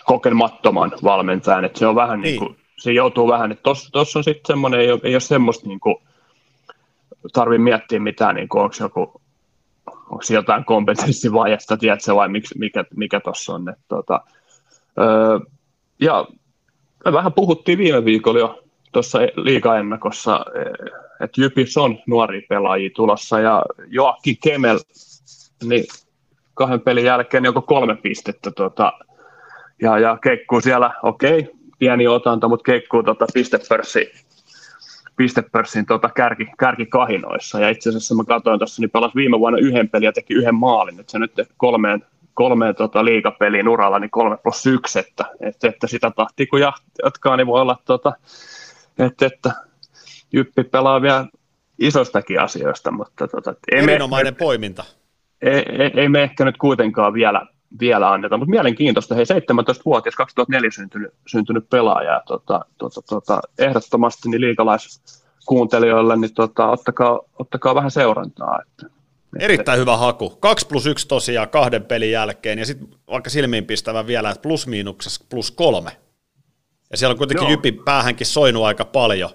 kokemattoman 0.06 0.92
valmentajan, 1.04 1.66
että 1.66 1.80
se 1.80 1.88
on 1.88 1.96
vähän 1.96 2.22
niin. 2.22 2.40
niin 2.40 2.40
kuin, 2.40 2.58
se 2.78 2.92
joutuu 2.92 3.28
vähän, 3.28 3.51
että 3.51 3.63
tuossa 3.92 4.20
on 4.20 4.24
sitten 4.24 4.48
semmoinen, 4.48 4.80
ei 4.80 4.92
ole, 4.92 5.00
ei 5.04 5.13
ole 5.13 5.20
semmoista 5.20 5.68
niin 5.68 5.80
kuin, 5.80 5.96
tarvii 7.34 7.60
miettiä 7.60 8.00
mitään, 8.00 8.36
niin 8.36 8.50
kuin, 8.50 8.63
onko 8.63 8.75
joku 8.80 9.22
onko 9.86 10.24
jotain 10.30 10.66
kompetenssivajetta, 10.66 11.78
tiedätkö 11.78 12.16
vai 12.16 12.30
miksi, 12.30 12.60
mikä, 12.60 12.86
mikä 12.96 13.20
tuossa 13.20 13.54
on. 13.54 13.70
Että, 13.70 13.84
tota, 13.88 14.22
öö, 15.00 15.39
ja 16.00 16.27
vähän 17.05 17.33
puhuttiin 17.33 17.77
viime 17.77 18.05
viikolla 18.05 18.39
jo 18.39 18.63
tuossa 18.91 19.19
liikaennakossa, 19.36 20.45
että 21.24 21.41
Jypis 21.41 21.77
on 21.77 22.00
nuori 22.07 22.41
pelaajia 22.41 22.89
tulossa 22.95 23.39
ja 23.39 23.63
Joakki 23.88 24.36
Kemel, 24.36 24.79
niin 25.63 25.86
kahden 26.53 26.81
pelin 26.81 27.05
jälkeen 27.05 27.45
joko 27.45 27.62
kolme 27.62 27.95
pistettä 27.95 28.51
tota, 28.51 28.93
ja, 29.81 30.00
ja 30.00 30.17
keikkuu 30.24 30.62
siellä, 30.62 30.91
okei, 31.03 31.50
pieni 31.79 32.07
otanta, 32.07 32.48
mutta 32.48 32.63
keikkuu 32.63 33.03
tota, 33.03 33.25
pistepörssi, 33.33 34.12
pistepörssin 35.15 35.86
tota, 35.86 36.10
kärki, 36.10 36.48
kärkikahinoissa. 36.60 37.60
Ja 37.60 37.69
itse 37.69 37.89
asiassa 37.89 38.15
mä 38.15 38.24
katsoin 38.24 38.60
tuossa, 38.60 38.81
niin 38.81 38.91
pelasi 38.91 39.15
viime 39.15 39.39
vuonna 39.39 39.60
yhden 39.60 39.89
pelin 39.89 40.05
ja 40.05 40.13
teki 40.13 40.33
yhden 40.33 40.55
maalin. 40.55 41.00
Että 41.00 41.12
se 41.12 41.19
nyt 41.19 41.31
kolmeen, 41.57 42.05
kolmeen 42.34 42.76
tota, 42.76 43.06
liigapeliin 43.06 43.68
uralla, 43.68 44.00
niin 44.00 44.12
kolme 44.12 44.38
plus 44.38 44.66
yksi, 44.66 45.00
että, 45.00 45.26
että, 45.40 45.68
että 45.68 45.88
sitä 45.88 46.12
tahtia 46.16 46.46
kun 46.50 46.60
jatkaa, 47.04 47.38
niin 47.38 47.48
voi 47.48 47.62
olla, 47.62 47.78
tota, 47.86 48.14
että, 49.00 49.26
että 49.26 49.52
Jyppi 50.34 50.64
pelaa 50.64 51.02
vielä 51.02 51.26
isostakin 51.80 52.40
asioista, 52.40 52.92
mutta 52.92 53.28
tota, 53.28 53.56
ei 53.72 53.80
Erinomainen 53.80 54.34
me, 54.34 54.38
poiminta. 54.38 54.84
Ei, 55.42 55.66
ei, 55.70 55.92
ei, 55.96 56.10
me 56.10 56.24
ehkä 56.24 56.46
nyt 56.46 56.58
kuitenkaan 56.58 57.14
vielä, 57.14 57.42
vielä 57.80 58.12
anneta, 58.12 58.38
mutta 58.38 58.50
mielenkiintoista. 58.50 59.16
Hei, 59.16 59.26
17-vuotias, 59.26 60.16
2004 60.16 60.72
syntynyt, 60.72 61.14
syntynyt 61.28 61.70
pelaaja. 61.70 62.22
Tota, 62.28 62.66
tota, 62.78 63.02
tota, 63.10 63.42
ehdottomasti 63.60 64.30
niin 64.30 64.42
liikalaiskuuntelijoille, 64.42 66.16
niin 66.16 66.34
tota, 66.34 66.68
ottakaa, 66.68 67.20
ottakaa 67.40 67.76
vähän 67.76 67.92
seurantaa. 67.92 68.60
Että, 68.62 69.00
Erittäin 69.40 69.80
hyvä 69.80 69.98
haku. 69.98 70.30
2 70.30 70.68
plus 70.68 70.86
1 70.86 71.08
tosiaan 71.08 71.50
kahden 71.50 71.86
pelin 71.86 72.12
jälkeen, 72.12 72.60
ja 72.60 72.66
sitten 72.66 72.88
vaikka 73.08 73.30
silmiinpistävä 73.30 74.08
vielä, 74.08 74.30
että 74.30 74.42
plus 74.42 74.68
miinuksessa 74.68 75.26
plus 75.30 75.52
kolme. 75.52 75.98
Ja 76.92 76.98
siellä 76.98 77.14
on 77.14 77.18
kuitenkin 77.18 77.44
Joo. 77.44 77.52
Jypin 77.52 77.84
päähänkin 77.86 78.28
soinut 78.28 78.64
aika 78.64 78.86
paljon. 78.86 79.30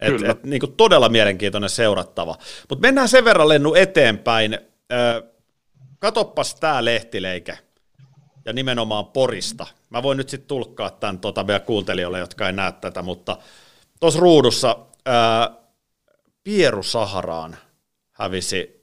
Et, 0.00 0.22
et, 0.22 0.44
niin 0.44 0.60
kuin 0.60 0.72
todella 0.76 1.08
mielenkiintoinen 1.08 1.70
seurattava. 1.70 2.36
Mutta 2.68 2.82
mennään 2.82 3.08
sen 3.08 3.24
verran 3.24 3.48
lennu 3.48 3.74
eteenpäin. 3.74 4.58
Ö, 4.92 5.22
katoppas 5.98 6.54
tämä 6.54 6.84
lehtileike 6.84 7.58
ja 8.44 8.52
nimenomaan 8.52 9.06
Porista. 9.06 9.66
Mä 9.90 10.02
voin 10.02 10.16
nyt 10.16 10.28
sitten 10.28 10.48
tulkkaa 10.48 10.90
tämän 10.90 11.18
tota, 11.18 11.46
vielä 11.46 11.60
kuuntelijoille, 11.60 12.18
jotka 12.18 12.46
ei 12.46 12.52
näe 12.52 12.72
tätä, 12.72 13.02
mutta 13.02 13.36
tuossa 14.00 14.20
ruudussa 14.20 14.76
ää, 15.06 15.50
Pieru 16.44 16.82
Saharaan 16.82 17.56
hävisi 18.12 18.79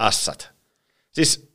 ässät. 0.00 0.54
Siis 1.12 1.52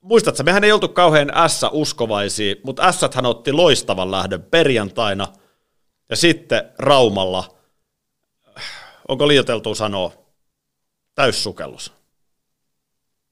muistatko, 0.00 0.42
mehän 0.42 0.64
ei 0.64 0.72
oltu 0.72 0.88
kauhean 0.88 1.32
S-uskovaisia, 1.46 2.54
mutta 2.64 2.92
s 2.92 3.00
hän 3.14 3.26
otti 3.26 3.52
loistavan 3.52 4.10
lähdön 4.10 4.42
perjantaina, 4.42 5.26
ja 6.10 6.16
sitten 6.16 6.62
Raumalla, 6.78 7.44
onko 9.08 9.28
liioteltu 9.28 9.74
sanoa, 9.74 10.12
täyssukellus? 11.14 12.00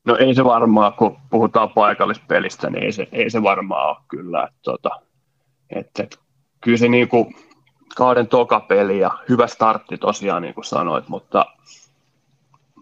No 0.04 0.16
ei 0.16 0.34
se 0.34 0.44
varmaan, 0.44 0.92
kun 0.92 1.16
puhutaan 1.30 1.70
paikallispelistä, 1.70 2.70
niin 2.70 2.84
ei 2.84 2.92
se, 2.92 3.08
ei 3.12 3.30
se 3.30 3.42
varmaan 3.42 3.88
ole 3.88 3.96
kyllä. 4.08 4.44
Että, 4.44 4.58
tota, 4.62 4.90
että, 5.70 6.02
että, 6.02 6.16
kyllä 6.60 6.78
se 6.78 6.88
niin 6.88 7.08
kuin 7.08 7.34
kauden 7.96 8.28
toka 8.28 8.60
peli 8.60 8.98
ja 8.98 9.10
hyvä 9.28 9.46
startti 9.46 9.98
tosiaan, 9.98 10.42
niin 10.42 10.54
kuin 10.54 10.64
sanoit, 10.64 11.08
mutta, 11.08 11.46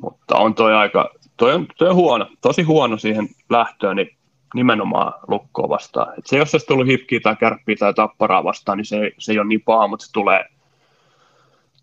mutta 0.01 0.37
on 0.37 0.55
toi 0.55 0.75
aika, 0.75 1.11
toi 1.37 1.55
on, 1.55 1.67
toi 1.79 1.89
on 1.89 1.95
huono, 1.95 2.27
tosi 2.41 2.63
huono 2.63 2.99
siihen 2.99 3.29
lähtöön, 3.51 3.97
niin 3.97 4.17
nimenomaan 4.55 5.13
lukkoa 5.29 5.69
vastaan. 5.69 6.19
Et 6.19 6.27
se, 6.27 6.37
jos 6.37 6.55
olisi 6.55 6.67
tullut 6.67 6.87
hipkiä 6.87 7.21
tai 7.23 7.37
kärppiä 7.37 7.77
tai 7.79 7.95
tapparaa 7.95 8.45
vastaan, 8.45 8.79
niin 8.79 8.87
se, 8.87 9.11
se 9.19 9.33
ei 9.33 9.39
ole 9.39 9.49
niin 9.49 9.63
paha, 9.63 9.89
mutta 9.89 10.07
se 10.07 10.13
tulee, 10.13 10.45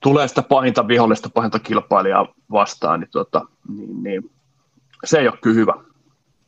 tulee 0.02 0.28
sitä 0.28 0.42
pahinta 0.42 0.88
vihollista, 0.88 1.30
pahinta 1.30 1.60
kilpailijaa 1.60 2.28
vastaan, 2.52 3.00
niin, 3.00 3.10
tota, 3.12 3.42
niin, 3.76 4.04
niin 4.04 4.32
se 5.04 5.20
ei 5.20 5.28
ole 5.28 5.38
kyllä 5.42 5.56
hyvä. 5.56 5.74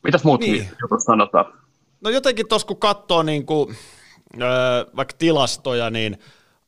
Mitäs 0.02 0.24
muut 0.24 0.40
niin. 0.40 0.68
sanotaan? 1.06 1.52
No 2.00 2.10
jotenkin 2.10 2.48
tuossa 2.48 2.66
kun 2.66 2.76
katsoo 2.76 3.22
niin 3.22 3.46
kuin, 3.46 3.76
öö, 4.42 4.84
vaikka 4.96 5.14
tilastoja, 5.18 5.90
niin 5.90 6.18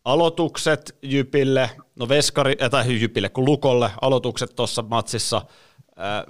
aloitukset 0.05 0.97
Jypille, 1.03 1.71
no 1.99 2.09
Veskari, 2.09 2.57
äh, 2.63 2.71
tai 2.71 3.01
Jypille 3.01 3.29
kuin 3.29 3.45
Lukolle, 3.45 3.91
aloitukset 4.01 4.57
tuossa 4.57 4.83
matsissa, 4.83 5.43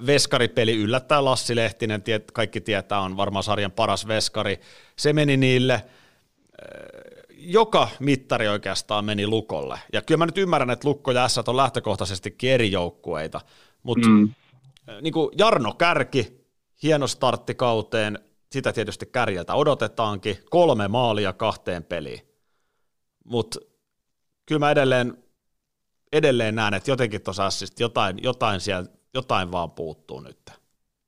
Veskaripeli 0.07 0.77
yllättää 0.77 1.25
Lassi 1.25 1.57
Lehtinen, 1.57 2.03
kaikki 2.33 2.61
tietää, 2.61 3.01
on 3.01 3.17
varmaan 3.17 3.43
sarjan 3.43 3.73
paras 3.73 4.09
Veskari, 4.09 4.61
se 4.97 5.13
meni 5.13 5.37
niille, 5.37 5.85
joka 7.31 7.89
mittari 8.01 8.49
oikeastaan 8.49 9.05
meni 9.05 9.27
Lukolle. 9.27 9.81
Ja 9.93 10.03
kyllä 10.03 10.19
mä 10.19 10.27
nyt 10.27 10.39
ymmärrän, 10.39 10.71
että 10.71 10.89
Lukko 10.89 11.11
ja 11.11 11.29
S 11.29 11.39
on 11.39 11.57
lähtökohtaisesti 11.57 12.37
eri 12.43 12.73
joukkueita, 12.73 13.41
mutta 13.83 14.09
mm. 14.09 14.35
niin 15.03 15.13
kuin 15.13 15.31
Jarno 15.39 15.75
Kärki, 15.75 16.47
hieno 16.83 17.07
startti 17.07 17.55
kauteen, 17.55 18.19
sitä 18.53 18.73
tietysti 18.73 19.07
kärjeltä 19.07 19.55
odotetaankin, 19.55 20.39
kolme 20.51 20.89
maalia 20.89 21.33
kahteen 21.33 21.85
peliin. 21.85 22.21
Mutta 23.25 23.61
kyllä 24.47 24.59
mä 24.59 24.71
edelleen, 24.71 25.25
edelleen 26.13 26.55
näen, 26.55 26.75
että 26.75 26.91
jotenkin 26.91 27.23
tuossa 27.23 27.49
jotain, 27.79 28.23
jotain, 28.23 28.61
siellä, 28.61 28.98
jotain 29.15 29.53
vaan 29.53 29.71
puuttuu 29.71 30.21
nyt. 30.21 30.50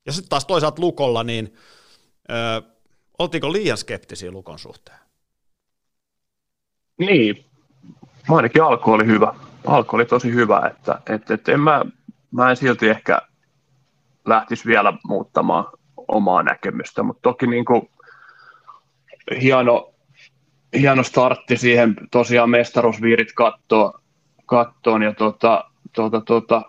Ja 0.07 0.12
sitten 0.12 0.28
taas 0.28 0.47
toisaalta 0.47 0.83
Lukolla, 0.83 1.25
niin 1.25 1.54
ö, 2.30 2.62
oltiinko 3.19 3.52
liian 3.52 3.78
skeptisiä 3.78 4.30
Lukon 4.30 4.59
suhteen? 4.59 4.99
Niin, 6.99 7.45
ainakin 8.28 8.62
alku 8.62 8.92
oli 8.92 9.07
hyvä. 9.07 9.35
Alku 9.66 9.97
oli 9.97 10.04
tosi 10.04 10.33
hyvä, 10.33 10.71
että 10.71 11.00
et, 11.07 11.30
et 11.30 11.49
en 11.49 11.61
mä, 11.61 11.85
mä 12.30 12.50
en 12.50 12.57
silti 12.57 12.88
ehkä 12.88 13.23
lähtisi 14.26 14.66
vielä 14.66 14.92
muuttamaan 15.04 15.64
omaa 16.09 16.42
näkemystä, 16.42 17.02
mutta 17.02 17.21
toki 17.23 17.47
niin 17.47 17.64
kuin 17.64 17.90
hieno, 19.40 19.95
hieno 20.78 21.02
startti 21.02 21.57
siihen 21.57 21.97
tosiaan 22.11 22.50
mestaruusviirit 22.50 23.33
kattoon, 23.33 23.92
kattoon 24.47 25.02
ja 25.02 25.14
tota, 25.14 25.64
tota, 25.95 26.21
tota, 26.21 26.62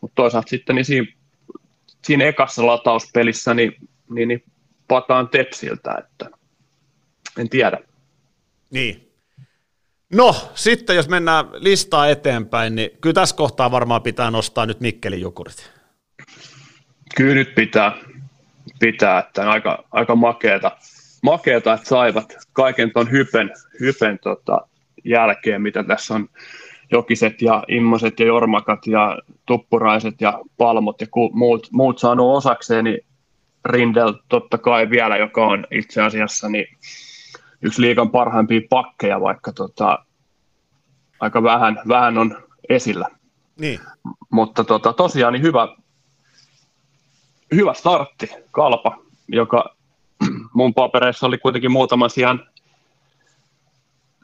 mutta 0.00 0.14
toisaalta 0.14 0.48
sitten 0.48 0.76
niin 0.76 0.84
siinä, 0.84 1.06
siinä 2.04 2.24
ekassa 2.24 2.66
latauspelissä 2.66 3.54
niin, 3.54 3.74
niin, 4.10 4.28
niin 4.28 4.44
pataan 4.88 5.28
tepsiltä, 5.28 5.94
että 5.98 6.30
en 7.38 7.48
tiedä. 7.48 7.78
Niin. 8.70 9.08
No, 10.12 10.50
sitten 10.54 10.96
jos 10.96 11.08
mennään 11.08 11.44
listaa 11.52 12.08
eteenpäin, 12.08 12.74
niin 12.74 12.90
kyllä 13.00 13.14
tässä 13.14 13.36
kohtaa 13.36 13.70
varmaan 13.70 14.02
pitää 14.02 14.30
nostaa 14.30 14.66
nyt 14.66 14.80
Mikkelin 14.80 15.20
jukurit. 15.20 15.70
Kyllä 17.16 17.34
nyt 17.34 17.54
pitää, 17.54 17.92
pitää 18.78 19.18
että 19.18 19.42
on 19.42 19.48
aika, 19.48 19.84
aika 19.90 20.14
makeata, 20.14 20.76
makeata, 21.22 21.72
että 21.72 21.88
saivat 21.88 22.36
kaiken 22.52 22.92
tuon 22.92 23.10
hypen, 23.10 23.50
hypen 23.80 24.18
tota, 24.18 24.68
jälkeen, 25.04 25.62
mitä 25.62 25.84
tässä 25.84 26.14
on 26.14 26.28
Jokiset 26.90 27.42
ja 27.42 27.64
Immoset 27.68 28.20
ja 28.20 28.26
Jormakat 28.26 28.86
ja 28.86 29.18
Tuppuraiset 29.46 30.20
ja 30.20 30.40
Palmot 30.56 31.00
ja 31.00 31.06
ku, 31.10 31.30
muut, 31.32 31.68
muut 31.72 31.98
saanut 31.98 32.36
osakseen, 32.36 32.84
niin 32.84 33.00
Rindel 33.64 34.14
totta 34.28 34.58
kai 34.58 34.90
vielä, 34.90 35.16
joka 35.16 35.46
on 35.46 35.66
itse 35.70 36.02
asiassa 36.02 36.48
niin 36.48 36.66
yksi 37.62 37.82
liikan 37.82 38.10
parhaimpia 38.10 38.60
pakkeja, 38.70 39.20
vaikka 39.20 39.52
tota, 39.52 39.98
aika 41.20 41.42
vähän, 41.42 41.80
vähän 41.88 42.18
on 42.18 42.36
esillä. 42.68 43.08
Niin. 43.60 43.80
Mutta 44.30 44.64
tota, 44.64 44.92
tosiaan 44.92 45.32
niin 45.32 45.42
hyvä, 45.42 45.68
hyvä 47.54 47.74
startti, 47.74 48.30
Kalpa, 48.50 48.98
joka 49.28 49.76
mun 50.54 50.74
papereissa 50.74 51.26
oli 51.26 51.38
kuitenkin 51.38 51.72
muutaman 51.72 52.10
sijaan 52.10 52.47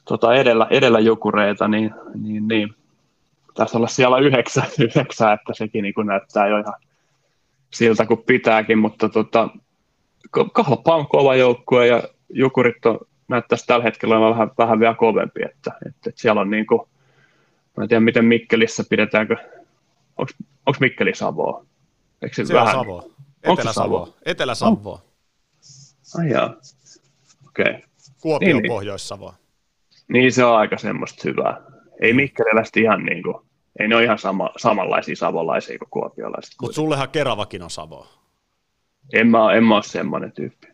tota 0.04 0.34
edellä, 0.34 0.66
edellä 0.70 1.00
jukureita, 1.00 1.68
niin, 1.68 1.94
niin, 2.14 2.48
niin 2.48 2.74
tässä 3.54 3.78
olla 3.78 3.86
siellä 3.86 4.18
yhdeksän, 4.18 4.66
yhdeksän 4.86 5.34
että 5.34 5.52
sekin 5.52 5.82
niin 5.82 5.94
kuin 5.94 6.06
näyttää 6.06 6.48
jo 6.48 6.58
ihan 6.58 6.74
siltä 7.74 8.06
kuin 8.06 8.22
pitääkin, 8.26 8.78
mutta 8.78 9.08
tota, 9.08 9.48
Kalpa 10.52 10.94
on 10.94 11.08
kova 11.08 11.36
joukkue 11.36 11.86
ja 11.86 12.02
Jukurit 12.28 12.86
on, 12.86 12.98
näyttäisi 13.28 13.66
tällä 13.66 13.82
hetkellä 13.84 14.16
olevan 14.16 14.30
vähän, 14.30 14.50
vähän 14.58 14.80
vielä 14.80 14.94
kovempi, 14.94 15.42
että, 15.42 15.72
että, 15.86 16.10
että 16.10 16.22
siellä 16.22 16.40
on 16.40 16.50
niin 16.50 16.66
kuin, 16.66 16.80
mä 17.76 17.82
en 17.82 17.88
tiedä 17.88 18.00
miten 18.00 18.24
Mikkelissä 18.24 18.84
pidetäänkö, 18.90 19.36
onko 20.66 20.78
Mikkeli 20.80 21.14
Savoa? 21.14 21.64
Eikö 22.22 22.34
se, 22.34 22.44
Se 22.44 22.54
on 22.54 22.60
vähän? 22.60 22.74
Savo. 22.74 22.96
Onko 22.96 23.62
se 23.62 23.68
Etelä-Savoa. 23.68 24.06
Savo? 24.06 24.16
Etelä-Savoa. 24.24 25.02
Ai 26.18 26.30
jaa. 26.30 26.54
Okei. 27.48 27.64
Okay. 27.64 27.80
Kuopio 28.20 28.46
Niin, 28.46 28.62
niin. 28.62 28.68
Pohjois-Savoa. 28.70 29.34
Niin 30.08 30.32
se 30.32 30.44
on 30.44 30.56
aika 30.56 30.78
semmoista 30.78 31.22
hyvää. 31.24 31.60
Ei 32.00 32.12
Mikkeliläiset 32.12 32.76
ihan 32.76 33.04
niin 33.04 33.22
kuin, 33.22 33.36
ei 33.78 33.88
ne 33.88 33.96
ole 33.96 34.04
ihan 34.04 34.18
sama, 34.18 34.50
samanlaisia 34.56 35.16
savolaisia 35.16 35.78
kuin 35.78 35.90
kuopiolaiset. 35.90 36.54
Mutta 36.62 36.74
sullehan 36.74 37.08
Keravakin 37.08 37.62
on 37.62 37.70
Savoa. 37.70 38.08
En 39.12 39.26
mä, 39.28 39.52
en 39.52 39.64
mä 39.64 39.74
ole 39.74 39.82
semmoinen 39.82 40.32
tyyppi. 40.32 40.66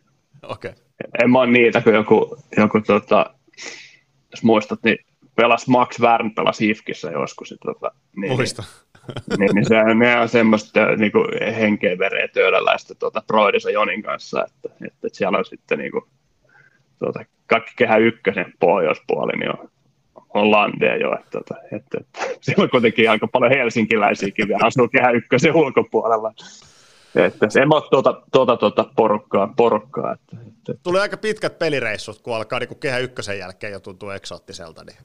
Okei. 0.43 0.71
Okay. 0.71 0.83
En 1.23 1.31
mä 1.31 1.39
ole 1.39 1.51
niitä, 1.51 1.81
kun 1.81 1.93
joku, 1.93 2.37
joku 2.57 2.81
tota, 2.81 3.33
jos 4.31 4.43
muistat, 4.43 4.79
niin 4.83 4.97
pelas 5.35 5.67
Max 5.67 5.99
Wern 5.99 6.35
pelasi 6.35 6.69
IFKissä 6.69 7.11
joskus. 7.11 7.51
ja 7.51 7.57
Tota, 7.65 7.91
niin, 8.15 8.31
Muista. 8.31 8.63
Niin, 9.37 9.49
niin 9.55 9.65
se, 9.65 9.93
ne 9.93 10.19
on 10.19 10.29
semmoista 10.29 10.85
niin 10.85 11.11
kuin 11.11 11.25
henkeä 11.55 11.97
vereä 11.97 12.27
töölläläistä 12.27 12.95
tota, 12.95 13.23
Broidissa 13.27 13.69
Jonin 13.69 14.03
kanssa, 14.03 14.45
että, 14.45 14.69
että, 14.85 15.07
että 15.07 15.17
siellä 15.17 15.37
on 15.37 15.45
sitten 15.45 15.79
niin 15.79 15.91
kuin, 15.91 16.05
tota, 17.05 17.25
kaikki 17.47 17.71
kehä 17.75 17.97
ykkösen 17.97 18.53
pohjoispuoli, 18.59 19.39
niin 19.39 19.49
on, 19.49 19.69
on 20.33 20.51
landeja 20.51 20.97
jo, 20.97 21.15
että, 21.19 21.39
että, 21.39 21.55
että, 21.75 21.97
että, 21.99 22.19
siellä 22.41 22.63
on 22.63 22.69
kuitenkin 22.69 23.09
aika 23.09 23.27
paljon 23.27 23.51
helsinkiläisiäkin 23.51 24.47
vielä 24.47 24.61
asuu 24.63 24.87
kehä 24.87 25.11
ykkösen 25.11 25.55
ulkopuolella. 25.55 26.33
Että 27.15 27.49
se 27.49 27.61
en 27.61 27.73
ole 27.73 27.83
tuota, 27.89 28.21
tuota, 28.31 28.57
tuota 28.57 28.85
porukkaa, 28.95 29.53
porukkaa 29.57 30.13
että, 30.13 30.37
että, 30.47 30.73
Tulee 30.83 31.01
aika 31.01 31.17
pitkät 31.17 31.59
pelireissut, 31.59 32.21
kun 32.21 32.35
alkaa 32.35 32.59
niin 32.59 32.79
kehä 32.79 32.97
ykkösen 32.97 33.39
jälkeen 33.39 33.73
jo 33.73 33.79
tuntuu 33.79 34.09
eksoottiselta. 34.09 34.83
Niin. 34.83 34.97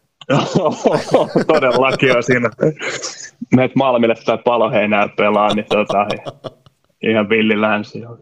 Todellakin 1.47 2.17
on 2.17 2.23
siinä. 2.23 2.50
Meet 3.57 3.75
Malmille 3.75 4.15
tai 4.25 4.38
Paloheinää 4.45 5.09
pelaa, 5.09 5.55
niin 5.55 5.67
tota, 5.69 6.07
ihan 7.03 7.29
villi 7.29 7.61
länsi. 7.61 8.07
on. 8.07 8.19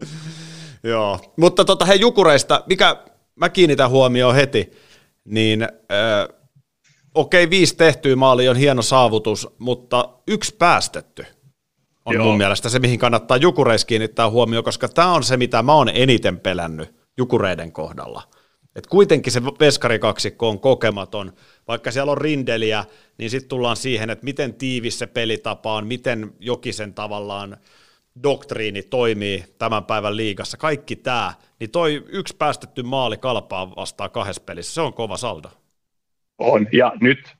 Joo, 0.83 1.19
mutta 1.37 1.65
tota, 1.65 1.85
hei 1.85 1.99
Jukureista, 1.99 2.63
mikä 2.67 2.95
mä 3.35 3.49
kiinnitän 3.49 3.89
huomioon 3.89 4.35
heti, 4.35 4.71
niin 5.25 5.63
äh, 5.63 5.69
okei, 7.15 7.43
okay, 7.43 7.49
viisi 7.49 7.75
tehtyä 7.75 8.15
maali 8.15 8.49
on 8.49 8.55
hieno 8.55 8.81
saavutus, 8.81 9.47
mutta 9.59 10.09
yksi 10.27 10.55
päästetty 10.55 11.25
on 12.05 12.15
Joo. 12.15 12.25
Mun 12.25 12.37
mielestä 12.37 12.69
se, 12.69 12.79
mihin 12.79 12.99
kannattaa 12.99 13.37
Jukureissa 13.37 13.87
kiinnittää 13.87 14.29
huomioon, 14.29 14.63
koska 14.63 14.89
tämä 14.89 15.13
on 15.13 15.23
se, 15.23 15.37
mitä 15.37 15.63
mä 15.63 15.73
oon 15.73 15.89
eniten 15.93 16.39
pelännyt 16.39 16.95
Jukureiden 17.17 17.71
kohdalla. 17.71 18.23
Et 18.75 18.87
kuitenkin 18.87 19.33
se 19.33 19.43
veskarikaksikko 19.43 20.49
on 20.49 20.59
kokematon, 20.59 21.33
vaikka 21.67 21.91
siellä 21.91 22.11
on 22.11 22.17
rindeliä, 22.17 22.85
niin 23.17 23.29
sitten 23.29 23.49
tullaan 23.49 23.77
siihen, 23.77 24.09
että 24.09 24.25
miten 24.25 24.53
tiivis 24.53 24.99
se 24.99 25.07
pelitapa 25.07 25.73
on, 25.73 25.87
miten 25.87 26.33
Jokisen 26.39 26.93
tavallaan 26.93 27.57
doktriini 28.23 28.83
toimii 28.83 29.43
tämän 29.57 29.83
päivän 29.83 30.17
liigassa, 30.17 30.57
kaikki 30.57 30.95
tämä, 30.95 31.33
niin 31.59 31.71
toi 31.71 32.03
yksi 32.07 32.35
päästetty 32.37 32.83
maali 32.83 33.17
kalpaa 33.17 33.75
vastaan 33.75 34.11
kahdessa 34.11 34.43
pelissä, 34.45 34.73
se 34.73 34.81
on 34.81 34.93
kova 34.93 35.17
saldo. 35.17 35.47
On, 36.37 36.67
ja 36.71 36.93
nyt 37.01 37.35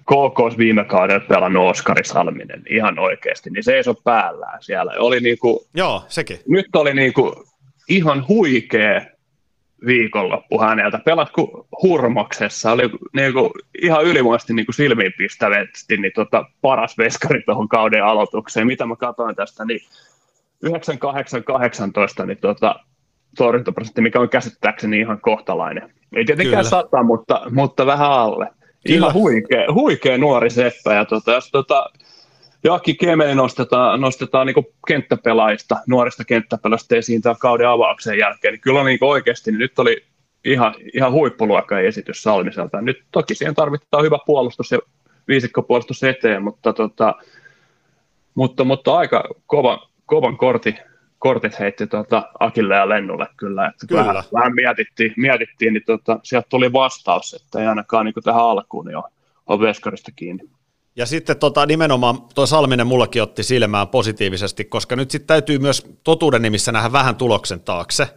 KK 0.00 0.58
viime 0.58 0.84
kaudella 0.84 1.24
pelannut 1.28 1.70
Oskari 1.70 2.04
Salminen 2.04 2.62
ihan 2.70 2.98
oikeasti, 2.98 3.50
niin 3.50 3.64
seisoi 3.64 3.94
päällään 4.04 4.62
siellä. 4.62 4.92
Oli 4.98 5.20
niinku, 5.20 5.66
Joo, 5.74 6.04
sekin. 6.08 6.38
nyt 6.48 6.76
oli 6.76 6.94
niinku 6.94 7.44
ihan 7.88 8.28
huikea 8.28 9.06
viikonloppu 9.86 10.60
häneltä. 10.60 11.00
Pelatku 11.04 11.66
hurmoksessa, 11.82 12.72
oli 12.72 12.90
niinku 13.12 13.50
ihan 13.82 14.04
ylimuisesti 14.04 14.54
niinku 14.54 14.72
silmiin 14.72 15.12
pistävästi 15.18 15.96
niin 15.96 16.12
tota, 16.14 16.44
paras 16.60 16.98
veskari 16.98 17.42
tuohon 17.42 17.68
kauden 17.68 18.04
aloitukseen. 18.04 18.66
Mitä 18.66 18.86
mä 18.86 18.96
katsoin 18.96 19.36
tästä, 19.36 19.64
niin 19.64 19.80
98-18 20.66 22.26
niin 22.26 22.38
tota, 22.38 22.74
torjuntaprosentti, 23.36 24.00
mikä 24.00 24.20
on 24.20 24.28
käsittääkseni 24.28 25.00
ihan 25.00 25.20
kohtalainen. 25.20 25.94
Ei 26.16 26.24
tietenkään 26.24 26.64
Kyllä. 26.64 26.70
sata, 26.70 27.02
mutta, 27.02 27.42
mutta 27.50 27.86
vähän 27.86 28.10
alle. 28.10 28.46
Kyllä. 28.86 28.96
Ihan 28.96 29.14
huikea, 29.14 29.72
huikea 29.72 30.18
nuori 30.18 30.50
seppä. 30.50 30.94
Ja 30.94 31.04
tota, 31.04 31.32
jos 31.32 31.50
tota, 31.50 31.86
Jaakki 32.64 32.94
Kemeli 32.94 33.34
nostetaan, 33.34 34.00
nostetaan 34.00 34.46
niin 34.46 34.66
kenttäpelaajista, 34.86 35.76
nuorista 35.86 36.24
kenttäpelaajista 36.24 36.96
esiin 36.96 37.22
tämän 37.22 37.36
kauden 37.40 37.68
avauksen 37.68 38.18
jälkeen, 38.18 38.52
niin 38.52 38.60
kyllä 38.60 38.84
niin 38.84 38.98
oikeasti 39.00 39.50
niin 39.50 39.58
nyt 39.58 39.78
oli 39.78 40.04
ihan, 40.44 40.74
ihan 40.94 41.12
huippuluokan 41.12 41.84
esitys 41.84 42.22
Salmiselta. 42.22 42.80
Nyt 42.80 43.04
toki 43.12 43.34
siihen 43.34 43.54
tarvitaan 43.54 44.04
hyvä 44.04 44.18
puolustus 44.26 44.72
ja 44.72 44.78
viisikkopuolustus 45.28 46.02
eteen, 46.02 46.42
mutta, 46.42 46.72
tota, 46.72 47.14
mutta, 48.34 48.64
mutta 48.64 48.96
aika 48.96 49.24
kovan, 49.46 49.78
kovan 50.06 50.36
korti, 50.36 50.74
kortit 51.18 51.58
heitti 51.58 51.86
tuota 51.86 52.30
Akille 52.40 52.74
ja 52.74 52.88
Lennulle 52.88 53.26
kyllä. 53.36 53.66
Että 53.66 53.86
Kyllä. 53.86 54.06
Vähän, 54.06 54.24
vähän 54.34 54.54
mietittiin, 54.54 55.14
mietittiin 55.16 55.74
niin 55.74 55.84
tota, 55.86 56.20
sieltä 56.22 56.46
tuli 56.48 56.72
vastaus, 56.72 57.34
että 57.34 57.60
ei 57.60 57.66
ainakaan 57.66 58.06
niin 58.06 58.14
tähän 58.24 58.44
alkuun 58.44 58.86
niin 58.86 58.96
on, 58.96 59.04
on 59.46 59.60
veskarista 59.60 60.12
kiinni. 60.16 60.50
Ja 60.96 61.06
sitten 61.06 61.38
tota, 61.38 61.66
nimenomaan 61.66 62.22
tuo 62.34 62.46
Salminen 62.46 62.86
mullakin 62.86 63.22
otti 63.22 63.42
silmään 63.42 63.88
positiivisesti, 63.88 64.64
koska 64.64 64.96
nyt 64.96 65.10
sitten 65.10 65.26
täytyy 65.26 65.58
myös 65.58 65.86
totuuden 66.04 66.42
nimissä 66.42 66.72
nähdä 66.72 66.92
vähän 66.92 67.16
tuloksen 67.16 67.60
taakse. 67.60 68.08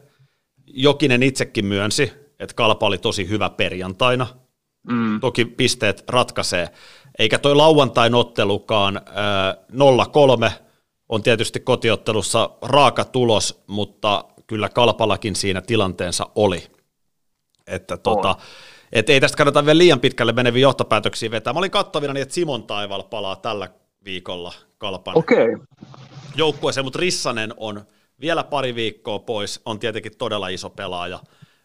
Jokinen 0.67 1.23
itsekin 1.23 1.65
myönsi, 1.65 2.13
että 2.39 2.55
Kalpa 2.55 2.85
oli 2.85 2.97
tosi 2.97 3.29
hyvä 3.29 3.49
perjantaina. 3.49 4.27
Mm. 4.91 5.19
Toki 5.19 5.45
pisteet 5.45 6.03
ratkaisee. 6.09 6.69
Eikä 7.19 7.39
toi 7.39 7.55
lauantain 7.55 8.15
ottelukaan 8.15 8.97
äh, 8.97 9.55
0-3 10.47 10.51
on 11.09 11.23
tietysti 11.23 11.59
kotiottelussa 11.59 12.49
raaka 12.61 13.05
tulos, 13.05 13.63
mutta 13.67 14.25
kyllä 14.47 14.69
Kalpallakin 14.69 15.35
siinä 15.35 15.61
tilanteensa 15.61 16.29
oli. 16.35 16.63
Että 17.67 17.97
tota, 17.97 18.35
et 18.93 19.09
ei 19.09 19.21
tästä 19.21 19.37
kannata 19.37 19.65
vielä 19.65 19.77
liian 19.77 19.99
pitkälle 19.99 20.33
meneviä 20.33 20.61
johtopäätöksiä 20.61 21.31
vetää. 21.31 21.53
Mä 21.53 21.59
olin 21.59 21.71
kattavina 21.71 22.13
niin, 22.13 22.21
että 22.21 22.35
Simon 22.35 22.63
Taival 22.63 23.03
palaa 23.03 23.35
tällä 23.35 23.69
viikolla 24.05 24.53
Kalpan 24.77 25.17
okay. 25.17 25.57
joukkueeseen, 26.35 26.85
mutta 26.85 26.99
Rissanen 26.99 27.53
on 27.57 27.85
vielä 28.21 28.43
pari 28.43 28.75
viikkoa 28.75 29.19
pois, 29.19 29.61
on 29.65 29.79
tietenkin 29.79 30.17
todella 30.17 30.47
iso 30.47 30.69
pelaaja, 30.69 31.19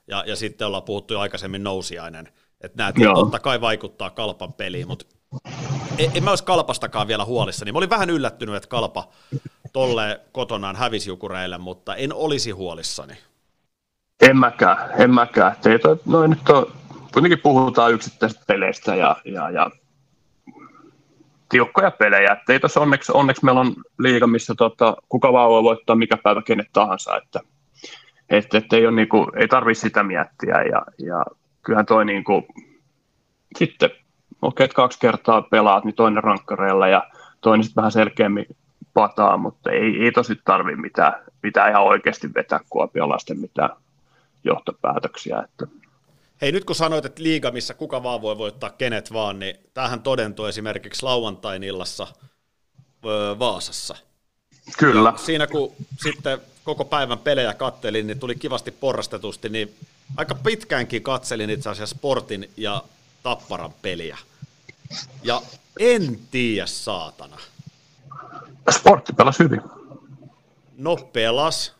ja, 0.06 0.24
ja 0.26 0.36
sitten 0.36 0.66
ollaan 0.66 0.82
puhuttu 0.82 1.14
jo 1.14 1.20
aikaisemmin 1.20 1.62
nousiainen, 1.62 2.28
että 2.60 2.78
nämä 2.78 3.14
totta 3.14 3.38
kai 3.38 3.60
vaikuttaa 3.60 4.10
Kalpan 4.10 4.52
peliin, 4.52 4.88
mutta 4.88 5.06
en, 5.98 6.10
en 6.14 6.24
mä 6.24 6.30
olisi 6.30 6.44
Kalpastakaan 6.44 7.08
vielä 7.08 7.24
huolissani. 7.24 7.72
Mä 7.72 7.78
olin 7.78 7.90
vähän 7.90 8.10
yllättynyt, 8.10 8.54
että 8.54 8.68
Kalpa 8.68 9.08
tolle 9.72 10.20
kotonaan 10.32 10.76
hävisi 10.76 11.10
Jukureille, 11.10 11.58
mutta 11.58 11.96
en 11.96 12.14
olisi 12.14 12.50
huolissani. 12.50 13.14
en 14.20 14.36
mäkään, 14.36 14.90
en 14.98 15.10
mäkään. 15.10 15.52
Että 15.52 15.70
ei 15.70 15.78
toi, 15.78 16.00
noin 16.06 16.30
nyt 16.30 16.48
on, 16.48 16.72
kuitenkin 17.12 17.40
puhutaan 17.42 17.92
yksittäisistä 17.92 18.44
peleistä 18.46 18.94
ja, 18.94 19.16
ja, 19.24 19.50
ja 19.50 19.70
tiukkoja 21.48 21.90
pelejä. 21.90 22.32
Että 22.32 22.52
ei 22.52 22.60
tossa 22.60 22.80
onneksi, 22.80 23.12
onneksi 23.12 23.44
meillä 23.44 23.60
on 23.60 23.74
liiga, 23.98 24.26
missä 24.26 24.54
tota, 24.54 24.96
kuka 25.08 25.32
vaan 25.32 25.50
voi 25.50 25.62
voittaa 25.62 25.96
mikä 25.96 26.16
päivä 26.16 26.42
kenet 26.42 26.68
tahansa. 26.72 27.16
Että, 27.16 27.40
että, 28.30 28.58
että 28.58 28.76
ei, 28.76 28.92
niinku, 28.92 29.26
ei 29.36 29.48
tarvitse 29.48 29.80
sitä 29.80 30.02
miettiä. 30.02 30.62
Ja, 30.62 30.82
ja 30.98 31.24
kyllähän 31.62 31.86
toi 31.86 32.04
niinku, 32.04 32.46
sitten, 33.56 33.90
okei, 34.42 34.64
että 34.64 34.74
kaksi 34.74 34.98
kertaa 35.00 35.42
pelaat, 35.42 35.84
niin 35.84 35.94
toinen 35.94 36.24
rankkareilla 36.24 36.88
ja 36.88 37.10
toinen 37.40 37.64
sitten 37.64 37.82
vähän 37.82 37.92
selkeämmin 37.92 38.46
pataa, 38.94 39.36
mutta 39.36 39.70
ei, 39.70 40.04
ei 40.04 40.12
tosi 40.12 40.40
tarvi 40.44 40.76
mitään, 40.76 41.12
mitään 41.42 41.70
ihan 41.70 41.82
oikeasti 41.82 42.34
vetää 42.34 42.60
kuopiolaisten 42.70 43.40
mitään 43.40 43.70
johtopäätöksiä. 44.44 45.38
Että 45.44 45.66
Hei, 46.42 46.52
nyt 46.52 46.64
kun 46.64 46.76
sanoit, 46.76 47.04
että 47.04 47.22
liiga, 47.22 47.50
missä 47.50 47.74
kuka 47.74 48.02
vaan 48.02 48.22
voi 48.22 48.38
voittaa 48.38 48.70
kenet 48.70 49.12
vaan, 49.12 49.38
niin 49.38 49.56
tämähän 49.74 50.02
todentui 50.02 50.48
esimerkiksi 50.48 51.02
lauantain 51.02 51.62
illassa 51.62 52.06
öö, 53.06 53.38
Vaasassa. 53.38 53.96
kyllä, 54.78 55.12
Siinä 55.16 55.46
kun 55.46 55.72
sitten 56.02 56.40
koko 56.64 56.84
päivän 56.84 57.18
pelejä 57.18 57.54
kattelin, 57.54 58.06
niin 58.06 58.20
tuli 58.20 58.34
kivasti 58.34 58.70
porrastetusti, 58.70 59.48
niin 59.48 59.74
aika 60.16 60.34
pitkäänkin 60.34 61.02
katselin 61.02 61.50
itse 61.50 61.70
asiassa 61.70 61.96
Sportin 61.96 62.50
ja 62.56 62.82
Tapparan 63.22 63.72
peliä. 63.82 64.18
Ja 65.22 65.42
en 65.78 66.18
tiedä 66.30 66.66
saatana. 66.66 67.36
sportti 68.70 69.12
pelasi 69.12 69.38
hyvin. 69.42 69.60
No 70.76 70.96
pelas, 70.96 71.72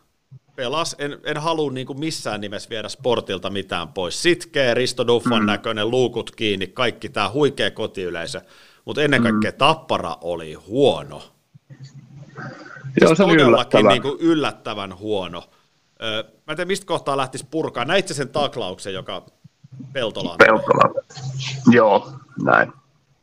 pelas. 0.58 0.96
En, 0.98 1.18
en 1.24 1.36
halua 1.36 1.72
niin 1.72 1.86
kuin 1.86 2.00
missään 2.00 2.40
nimessä 2.40 2.70
viedä 2.70 2.88
sportilta 2.88 3.50
mitään 3.50 3.88
pois. 3.88 4.22
Sitkeä, 4.22 4.74
Risto 4.74 5.06
Duffan 5.06 5.42
mm. 5.42 5.46
näköinen, 5.46 5.90
luukut 5.90 6.30
kiinni, 6.30 6.66
kaikki 6.66 7.08
tämä 7.08 7.30
huikea 7.30 7.70
kotiyleisö. 7.70 8.40
Mutta 8.84 9.02
ennen 9.02 9.22
kaikkea 9.22 9.52
Tappara 9.52 10.16
oli 10.20 10.54
huono. 10.54 11.22
Joo, 13.00 13.14
se 13.14 13.22
oli 13.22 13.32
todellakin 13.32 13.48
yllättävää. 13.48 13.92
niin 13.92 14.02
kuin 14.02 14.16
yllättävän 14.20 14.98
huono. 14.98 15.42
Öö, 16.02 16.22
mä 16.22 16.52
en 16.52 16.56
tiedä, 16.56 16.64
mistä 16.64 16.86
kohtaa 16.86 17.16
lähtisi 17.16 17.46
purkaa. 17.50 17.84
Näitkö 17.84 18.14
sen 18.14 18.28
taklauksen, 18.28 18.94
joka 18.94 19.26
Peltolaan? 19.92 20.38
Peltola. 20.38 20.94
Joo, 21.70 22.12
näin. 22.42 22.72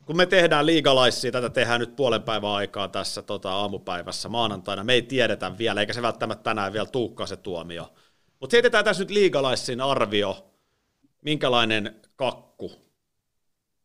Kun 0.06 0.18
me 0.18 0.26
tehdään 0.26 0.66
liigalaisia, 0.66 1.32
tätä 1.32 1.50
tehdään 1.50 1.80
nyt 1.80 1.96
puolen 1.96 2.24
päivän 2.24 2.50
aikaa 2.50 2.88
tässä 2.88 3.22
tota, 3.22 3.52
aamupäivässä 3.52 4.30
maanantaina, 4.30 4.84
me 4.84 4.94
ei 4.94 5.02
tiedetä 5.02 5.58
vielä, 5.58 5.82
eikä 5.82 5.94
se 5.94 6.02
välttämättä 6.02 6.44
tänään 6.44 6.74
vielä 6.74 6.86
tuukkaa 6.86 7.28
se 7.28 7.38
tuomio. 7.38 7.94
Mutta 8.40 8.56
heitetään 8.56 8.86
tässä 8.86 9.04
nyt 9.04 9.10
liigalaisin 9.10 9.82
arvio, 9.82 10.52
minkälainen 11.22 12.02
kakku 12.16 12.72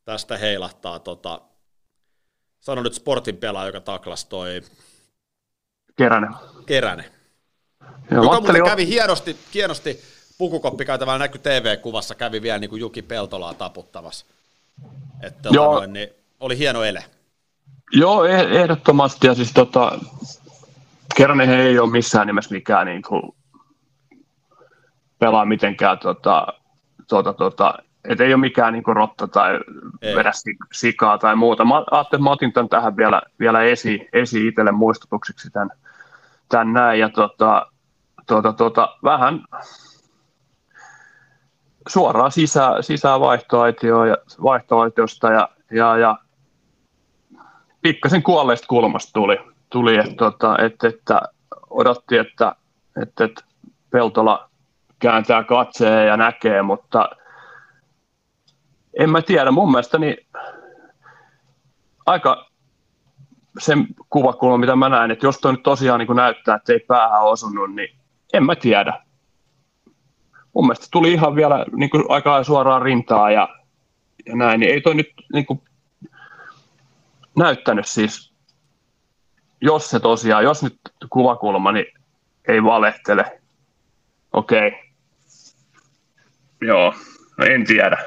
tästä 0.04 0.37
heilahtaa, 0.37 0.98
tota, 0.98 1.40
sano 2.61 2.83
nyt 2.83 2.94
sportin 2.94 3.37
pelaaja, 3.37 3.66
joka 3.68 3.80
taklas 3.80 4.24
toi 4.24 4.62
Keränen. 5.96 6.35
Keränen. 6.66 7.04
Joo, 8.11 8.22
joka 8.22 8.40
muuten 8.40 8.64
kävi 8.64 8.87
hienosti, 8.87 9.37
hienosti 9.54 10.00
pukukoppikäytävällä 10.38 11.18
näkyy 11.18 11.40
TV-kuvassa, 11.40 12.14
kävi 12.14 12.42
vielä 12.42 12.59
niin 12.59 12.70
kuin 12.70 12.80
Juki 12.80 13.02
Peltolaa 13.02 13.54
taputtamassa. 13.54 14.26
Että 15.23 15.49
Joo. 15.53 15.75
noin, 15.75 15.93
niin 15.93 16.09
oli 16.40 16.59
hieno 16.59 16.83
ele. 16.85 17.05
Joo, 17.93 18.25
eh- 18.25 18.57
ehdottomasti. 18.57 19.27
Ja 19.27 19.35
siis 19.35 19.53
tota, 19.53 19.99
Keränen 21.16 21.51
ei 21.51 21.79
ole 21.79 21.90
missään 21.90 22.27
nimessä 22.27 22.55
mikään 22.55 22.87
niin 22.87 23.03
kuin, 23.03 23.23
pelaa 25.19 25.45
mitenkään, 25.45 25.99
tota, 25.99 26.47
tota, 27.09 27.33
tota, 27.33 27.75
et 28.05 28.21
ei 28.21 28.35
ole 28.35 28.40
mikään 28.40 28.73
niin 28.73 28.83
kuin, 28.83 28.97
rotta 28.97 29.29
tai 29.29 29.59
Ei. 30.03 30.16
vedä 30.16 30.33
si- 30.33 30.57
sikaa 30.73 31.19
tai 31.19 31.37
muuta. 31.37 31.64
Mä 31.64 31.75
ajattelin, 31.75 32.03
että 32.03 32.19
mä 32.19 32.31
otin 32.31 32.53
tämän 32.53 32.69
tähän 32.69 32.97
vielä, 32.97 33.23
vielä 33.40 33.62
esi, 33.62 34.09
esi 34.12 34.47
itselle 34.47 34.73
muistutukseksi 34.73 35.51
tämän, 35.51 35.71
tämän 36.49 36.73
näin. 36.73 37.01
Ja 37.01 37.09
tota, 37.09 37.66
tota, 38.27 38.53
tota, 38.53 38.97
vähän 39.05 39.45
suoraan 41.88 42.33
sisään, 42.33 42.83
sisään 42.83 43.21
ja, 44.09 44.16
vaihtoaitiosta 44.43 45.33
ja, 45.33 45.49
ja, 45.71 45.97
ja 45.97 46.19
pikkasen 47.83 48.23
kuolleesta 48.23 48.66
kulmasta 48.66 49.12
tuli, 49.12 49.38
tuli 49.71 49.97
että, 49.97 50.14
tota, 50.16 50.59
että, 50.59 50.88
että 50.88 51.23
odotti, 51.71 52.16
että, 52.16 52.55
että, 53.03 53.25
että 53.25 53.45
Peltola 53.90 54.51
kääntää 54.99 55.45
katseen 55.45 56.07
ja 56.07 56.16
näkee, 56.16 56.62
mutta 56.62 57.11
en 58.99 59.11
mä 59.11 59.23
tiedä, 59.23 59.51
mun 59.51 59.71
mielestäni 59.71 60.16
aika 62.07 62.51
sen 63.59 63.87
kuvakulma, 64.11 64.59
mitä 64.59 64.77
mä 64.77 64.88
näen, 64.88 65.11
että 65.11 65.27
jos 65.27 65.38
toi 65.38 65.53
nyt 65.53 65.62
tosiaan 65.62 65.99
niin 65.99 66.16
näyttää, 66.16 66.57
että 66.57 66.73
ei 66.73 66.81
päähän 66.81 67.23
osunut, 67.23 67.75
niin 67.75 67.97
en 68.33 68.45
mä 68.45 68.57
tiedä. 68.57 69.03
Mun 70.55 70.67
mielestä 70.67 70.87
tuli 70.91 71.13
ihan 71.13 71.37
vielä 71.37 71.67
niin 71.77 71.91
kuin 71.91 72.05
aika 72.09 72.45
suoraan 72.45 72.83
rintaa 72.83 73.31
ja, 73.31 73.49
ja 74.27 74.37
näin, 74.37 74.61
niin 74.61 74.73
ei 74.73 74.81
toi 74.81 74.95
nyt 74.95 75.09
niin 75.33 75.47
kuin 75.47 75.61
näyttänyt 77.39 77.87
siis, 77.87 78.33
jos 79.61 79.91
se 79.91 80.01
tosiaan, 80.01 80.45
jos 80.45 80.63
nyt 80.63 80.79
kuvakulma, 81.11 81.73
niin 81.73 81.87
ei 82.49 82.65
valehtele. 82.65 83.41
Okei. 84.33 84.69
Okay. 84.69 84.81
Joo, 86.63 86.95
no 87.39 87.45
en 87.47 87.65
tiedä. 87.67 87.99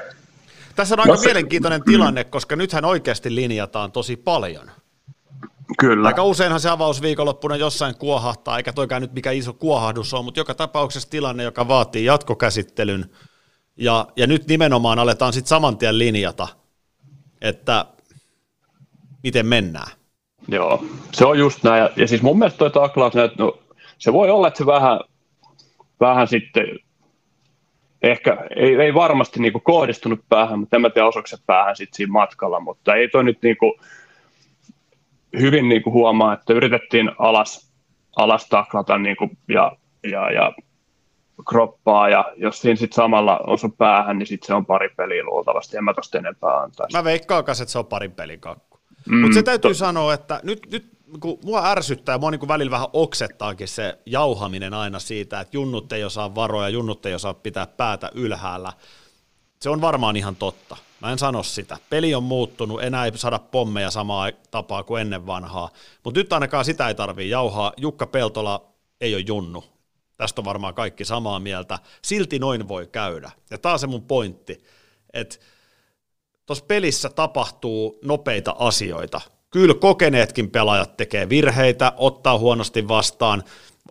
Tässä 0.76 0.94
on 0.94 1.00
aika 1.00 1.12
No 1.12 1.16
se- 1.16 1.26
mielenkiintoinen 1.26 1.84
tilanne, 1.84 2.24
koska 2.24 2.56
nythän 2.56 2.84
oikeasti 2.84 3.34
linjataan 3.34 3.92
tosi 3.92 4.16
paljon. 4.16 4.70
Kyllä. 5.78 6.08
Aika 6.08 6.24
useinhan 6.24 6.60
se 6.60 6.70
avausviikonloppuna 6.70 7.56
jossain 7.56 7.94
kuohahtaa, 7.98 8.56
eikä 8.56 8.72
toikaan 8.72 9.02
nyt 9.02 9.12
mikä 9.12 9.30
iso 9.30 9.52
kuohahdus 9.52 10.14
on, 10.14 10.24
mutta 10.24 10.40
joka 10.40 10.54
tapauksessa 10.54 11.10
tilanne, 11.10 11.42
joka 11.42 11.68
vaatii 11.68 12.04
jatkokäsittelyn. 12.04 13.10
Ja, 13.76 14.06
ja 14.16 14.26
nyt 14.26 14.46
nimenomaan 14.46 14.98
aletaan 14.98 15.32
sitten 15.32 15.48
saman 15.48 15.78
tien 15.78 15.98
linjata, 15.98 16.48
että 17.40 17.84
miten 19.22 19.46
mennään. 19.46 19.92
Joo, 20.48 20.84
se 21.12 21.26
on 21.26 21.38
just 21.38 21.62
näin. 21.62 21.80
Ja, 21.80 21.90
ja 21.96 22.08
siis 22.08 22.22
mun 22.22 22.38
mielestä 22.38 22.58
toi 22.58 22.70
taklaus, 22.70 23.14
näet, 23.14 23.36
no, 23.38 23.58
se 23.98 24.12
voi 24.12 24.30
olla, 24.30 24.48
että 24.48 24.58
se 24.58 24.66
vähän, 24.66 25.00
vähän 26.00 26.28
sitten, 26.28 26.64
ehkä 28.02 28.36
ei, 28.56 28.74
ei 28.74 28.94
varmasti 28.94 29.40
niinku 29.40 29.60
kohdistunut 29.60 30.20
päähän, 30.28 30.58
mutta 30.58 30.76
en 30.76 30.82
mä 30.82 30.90
tiedä 30.90 31.08
osuiko 31.08 31.26
se 31.26 31.36
päähän 31.46 31.76
sitten 31.76 31.96
siinä 31.96 32.12
matkalla, 32.12 32.60
mutta 32.60 32.94
ei 32.94 33.08
toi 33.08 33.24
nyt 33.24 33.38
niinku, 33.42 33.78
hyvin 35.40 35.68
niinku 35.68 35.92
huomaa, 35.92 36.32
että 36.32 36.52
yritettiin 36.52 37.10
alas, 37.18 37.72
alas 38.16 38.48
taklata 38.48 38.98
niinku, 38.98 39.30
ja, 39.48 39.76
ja, 40.10 40.30
ja 40.30 40.52
kroppaa, 41.48 42.08
ja 42.08 42.24
jos 42.36 42.60
siinä 42.60 42.76
sitten 42.76 42.96
samalla 42.96 43.38
osu 43.38 43.68
päähän, 43.68 44.18
niin 44.18 44.26
sitten 44.26 44.46
se 44.46 44.54
on 44.54 44.66
pari 44.66 44.88
peliä 44.96 45.24
luultavasti, 45.24 45.76
en 45.76 45.84
mä 45.84 45.94
tosta 45.94 46.18
enempää 46.18 46.60
antaisi. 46.60 46.96
Mä 46.96 47.04
veikkaan 47.04 47.44
kanssa, 47.44 47.62
että 47.62 47.72
se 47.72 47.78
on 47.78 47.86
parin 47.86 48.12
pelin 48.12 48.40
kakku. 48.40 48.78
Mm, 49.08 49.16
Mutta 49.20 49.34
se 49.34 49.42
täytyy 49.42 49.70
to- 49.70 49.74
sanoa, 49.74 50.14
että 50.14 50.40
nyt, 50.42 50.66
nyt 50.72 50.94
kun 51.20 51.38
mua 51.44 51.70
ärsyttää, 51.70 52.18
mua 52.18 52.30
niin 52.30 52.38
kuin 52.38 52.48
välillä 52.48 52.70
vähän 52.70 52.88
oksettaakin 52.92 53.68
se 53.68 53.98
jauhaminen 54.06 54.74
aina 54.74 54.98
siitä, 54.98 55.40
että 55.40 55.56
junnut 55.56 55.92
ei 55.92 56.04
osaa 56.04 56.34
varoja, 56.34 56.68
junnut 56.68 57.06
ei 57.06 57.14
osaa 57.14 57.34
pitää 57.34 57.66
päätä 57.66 58.10
ylhäällä. 58.14 58.72
Se 59.60 59.70
on 59.70 59.80
varmaan 59.80 60.16
ihan 60.16 60.36
totta. 60.36 60.76
Mä 61.04 61.12
en 61.12 61.18
sano 61.18 61.42
sitä. 61.42 61.76
Peli 61.90 62.14
on 62.14 62.22
muuttunut, 62.22 62.82
enää 62.82 63.04
ei 63.04 63.18
saada 63.18 63.38
pommeja 63.38 63.90
samaa 63.90 64.30
tapaa 64.50 64.82
kuin 64.82 65.00
ennen 65.00 65.26
vanhaa. 65.26 65.70
Mutta 66.04 66.20
nyt 66.20 66.32
ainakaan 66.32 66.64
sitä 66.64 66.88
ei 66.88 66.94
tarvii 66.94 67.30
jauhaa. 67.30 67.72
Jukka 67.76 68.06
Peltola 68.06 68.66
ei 69.00 69.14
ole 69.14 69.22
junnu. 69.26 69.64
Tästä 70.16 70.40
on 70.40 70.44
varmaan 70.44 70.74
kaikki 70.74 71.04
samaa 71.04 71.40
mieltä. 71.40 71.78
Silti 72.02 72.38
noin 72.38 72.68
voi 72.68 72.86
käydä. 72.86 73.30
Ja 73.50 73.58
taas 73.58 73.80
se 73.80 73.86
mun 73.86 74.02
pointti, 74.02 74.64
että 75.12 75.36
tuossa 76.46 76.64
pelissä 76.68 77.08
tapahtuu 77.08 77.98
nopeita 78.04 78.56
asioita. 78.58 79.20
Kyllä 79.50 79.74
kokeneetkin 79.74 80.50
pelaajat 80.50 80.96
tekee 80.96 81.28
virheitä, 81.28 81.92
ottaa 81.96 82.38
huonosti 82.38 82.88
vastaan. 82.88 83.42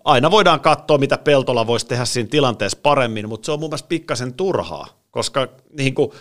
Aina 0.03 0.31
voidaan 0.31 0.59
katsoa, 0.59 0.97
mitä 0.97 1.17
Peltola 1.17 1.67
voisi 1.67 1.87
tehdä 1.87 2.05
siinä 2.05 2.29
tilanteessa 2.29 2.79
paremmin, 2.83 3.29
mutta 3.29 3.45
se 3.45 3.51
on 3.51 3.59
mun 3.59 3.69
mielestä 3.69 3.87
pikkasen 3.87 4.33
turhaa, 4.33 4.87
koska 5.11 5.47
niin 5.77 5.93
kuin 5.93 6.11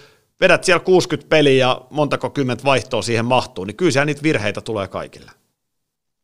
vedät 0.43 0.65
siellä 0.65 0.85
60 0.85 1.29
peliä 1.29 1.67
ja 1.67 1.81
montako 1.91 2.31
kymmentä 2.31 2.65
vaihtoa 2.65 3.03
siihen 3.03 3.25
mahtuu, 3.25 3.65
niin 3.65 3.77
kyllä 3.77 4.05
niitä 4.05 4.23
virheitä 4.23 4.61
tulee 4.61 4.89
kaikille. 4.89 5.31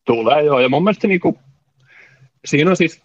Tulee 0.05 0.43
joo, 0.43 0.61
ja 0.61 0.69
mun 0.69 0.85
mielestä 0.85 1.09
niinku, 1.09 1.39
siinä 2.45 2.71
on 2.71 2.77
siis, 2.77 3.03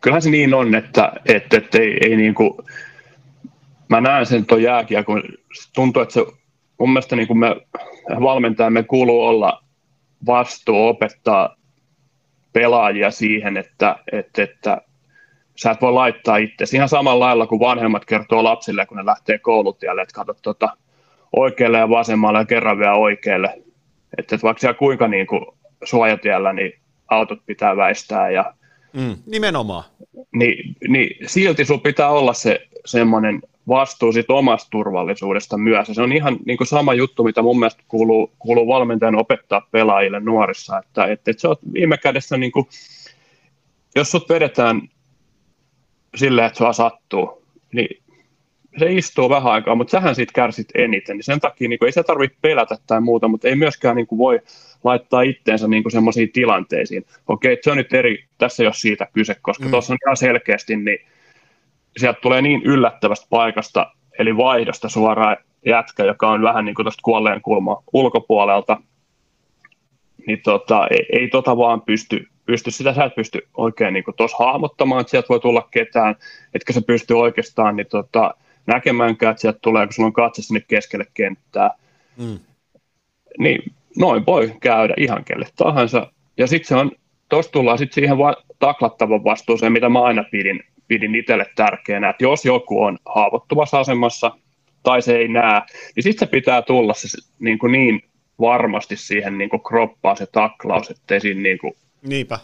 kyllähän 0.00 0.22
se 0.22 0.30
niin 0.30 0.54
on, 0.54 0.74
että, 0.74 1.12
että, 1.26 1.56
että 1.56 1.78
ei, 1.78 1.98
ei 2.00 2.16
niinku, 2.16 2.64
mä 3.88 4.00
näen 4.00 4.26
sen 4.26 4.46
tuon 4.46 4.62
se 5.54 5.68
tuntuu, 5.74 6.02
että 6.02 6.14
se 6.14 6.26
mun 6.78 6.90
mielestä 6.90 7.16
niinku 7.16 7.34
me 7.34 7.56
valmentajamme 8.20 8.82
kuuluu 8.82 9.22
olla 9.22 9.64
vastuu 10.26 10.88
opettaa 10.88 11.56
pelaajia 12.52 13.10
siihen, 13.10 13.56
että, 13.56 13.96
että, 14.12 14.42
että 14.42 14.80
sä 15.56 15.70
et 15.70 15.80
voi 15.80 15.92
laittaa 15.92 16.36
itse. 16.36 16.64
Ihan 16.76 16.88
samalla 16.88 17.24
lailla 17.24 17.46
kuin 17.46 17.60
vanhemmat 17.60 18.04
kertoo 18.04 18.44
lapsille, 18.44 18.86
kun 18.86 18.96
ne 18.96 19.06
lähtee 19.06 19.38
koulutielle, 19.38 20.02
että 20.02 20.14
katso 20.14 20.34
tuota 20.42 20.68
oikealle 21.36 21.78
ja 21.78 21.88
vasemmalle 21.88 22.38
ja 22.38 22.44
kerran 22.44 22.78
vielä 22.78 22.94
oikealle. 22.94 23.48
Että, 24.18 24.34
että 24.34 24.42
vaikka 24.42 24.60
siellä 24.60 24.78
kuinka 24.78 25.08
niin 25.08 25.26
kuin 25.26 25.46
suojatiellä, 25.84 26.52
niin 26.52 26.72
autot 27.08 27.38
pitää 27.46 27.76
väistää 27.76 28.30
ja 28.30 28.54
Mm, 28.94 29.16
nimenomaan. 29.26 29.84
niin, 30.32 30.76
niin 30.88 31.28
silti 31.28 31.64
sun 31.64 31.80
pitää 31.80 32.08
olla 32.08 32.32
se 32.32 32.66
semmoinen 32.84 33.42
vastuu 33.68 34.12
sit 34.12 34.30
omasta 34.30 34.70
turvallisuudesta 34.70 35.58
myös. 35.58 35.88
Ja 35.88 35.94
se 35.94 36.02
on 36.02 36.12
ihan 36.12 36.36
niin 36.46 36.56
kuin 36.56 36.66
sama 36.66 36.94
juttu, 36.94 37.24
mitä 37.24 37.42
mun 37.42 37.58
mielestä 37.58 37.82
kuuluu, 37.88 38.32
kuuluu 38.38 38.68
valmentajan 38.68 39.16
opettaa 39.16 39.68
pelaajille 39.70 40.20
nuorissa, 40.20 40.78
että, 40.78 41.04
että, 41.04 41.30
että 41.30 41.40
se 41.40 41.48
on 41.48 41.56
viime 41.72 41.96
kädessä, 41.98 42.36
niin 42.36 42.52
kuin, 42.52 42.66
jos 43.96 44.10
sut 44.10 44.28
vedetään 44.28 44.80
silleen, 46.14 46.46
että 46.46 46.56
sua 46.58 46.72
sattuu, 46.72 47.44
niin 47.72 48.02
se 48.78 48.92
istuu 48.92 49.28
vähän 49.28 49.52
aikaa, 49.52 49.74
mutta 49.74 49.90
sähän 49.90 50.14
siitä 50.14 50.32
kärsit 50.34 50.68
eniten, 50.74 51.16
niin 51.16 51.24
sen 51.24 51.40
takia 51.40 51.68
niin 51.68 51.78
kuin, 51.78 51.86
ei 51.86 51.92
se 51.92 52.02
tarvitse 52.02 52.38
pelätä 52.42 52.76
tai 52.86 53.00
muuta, 53.00 53.28
mutta 53.28 53.48
ei 53.48 53.56
myöskään 53.56 53.96
niin 53.96 54.06
kuin, 54.06 54.18
voi 54.18 54.40
laittaa 54.84 55.22
itteensä 55.22 55.68
niin 55.68 55.90
semmoisiin 55.90 56.32
tilanteisiin. 56.32 57.06
Okei, 57.28 57.58
se 57.62 57.70
on 57.70 57.76
nyt 57.76 57.94
eri, 57.94 58.24
tässä 58.38 58.62
ei 58.62 58.66
ole 58.66 58.74
siitä 58.74 59.06
kyse, 59.12 59.36
koska 59.42 59.64
Mm. 59.64 59.70
tuossa 59.70 59.92
on 59.92 59.98
ihan 60.06 60.16
selkeästi, 60.16 60.76
niin 60.76 60.98
sieltä 61.96 62.20
tulee 62.20 62.42
niin 62.42 62.62
yllättävästä 62.62 63.26
paikasta, 63.30 63.92
eli 64.18 64.36
vaihdosta 64.36 64.88
suoraan 64.88 65.36
jätkä, 65.66 66.04
joka 66.04 66.30
on 66.30 66.42
vähän 66.42 66.64
niin 66.64 66.74
kuin 66.74 66.84
tuosta 66.84 67.02
kuolleen 67.02 67.40
kulma 67.40 67.82
ulkopuolelta, 67.92 68.80
niin 70.26 70.40
tota, 70.42 70.86
ei, 70.90 71.06
ei 71.12 71.28
tota 71.28 71.56
vaan 71.56 71.82
pysty, 71.82 72.28
pysty, 72.46 72.70
sitä 72.70 72.94
sä 72.94 73.04
et 73.04 73.14
pysty 73.14 73.48
oikein 73.54 73.94
niin 73.94 74.04
tuossa 74.16 74.36
hahmottamaan, 74.44 75.00
että 75.00 75.10
sieltä 75.10 75.28
voi 75.28 75.40
tulla 75.40 75.68
ketään, 75.70 76.16
etkä 76.54 76.72
se 76.72 76.80
pysty 76.80 77.14
oikeastaan 77.14 77.76
niin 77.76 77.86
tota, 77.86 78.34
näkemäänkään, 78.66 79.30
että 79.30 79.40
sieltä 79.40 79.58
tulee, 79.62 79.86
kun 79.86 79.92
sulla 79.92 80.06
on 80.06 80.12
katse 80.12 80.42
sinne 80.42 80.60
keskelle 80.68 81.06
kenttää, 81.14 81.70
Mm. 82.16 82.38
niin 83.38 83.72
noin 83.96 84.26
voi 84.26 84.54
käydä 84.60 84.94
ihan 84.96 85.24
kelle 85.24 85.46
tahansa. 85.56 86.12
Ja 86.36 86.46
sitten 86.46 86.68
se 86.68 86.74
on, 86.74 86.90
tuossa 87.28 87.52
tullaan 87.52 87.78
sitten 87.78 87.94
siihen 87.94 88.18
va- 88.18 88.36
taklattavan 88.58 89.24
vastuuseen, 89.24 89.72
mitä 89.72 89.88
mä 89.88 90.02
aina 90.02 90.24
pidin, 90.30 90.60
pidin 90.88 91.14
itselle 91.14 91.46
tärkeänä, 91.56 92.10
että 92.10 92.24
jos 92.24 92.44
joku 92.44 92.82
on 92.82 92.98
haavoittuvassa 93.14 93.80
asemassa, 93.80 94.30
tai 94.82 95.02
se 95.02 95.16
ei 95.16 95.28
näe, 95.28 95.62
niin 95.96 96.02
sitten 96.02 96.28
se 96.28 96.30
pitää 96.30 96.62
tulla 96.62 96.94
se, 96.94 97.08
niin, 97.38 97.58
kuin 97.58 97.72
niin 97.72 98.02
varmasti 98.40 98.96
siihen 98.96 99.38
niin 99.38 99.50
kuin 99.50 99.62
kroppaan 99.62 100.16
se 100.16 100.26
taklaus, 100.32 100.90
ettei 100.90 101.20
siinä 101.20 101.40
niin 101.40 101.58
kuin, 101.58 101.74
Niinpä. 102.04 102.38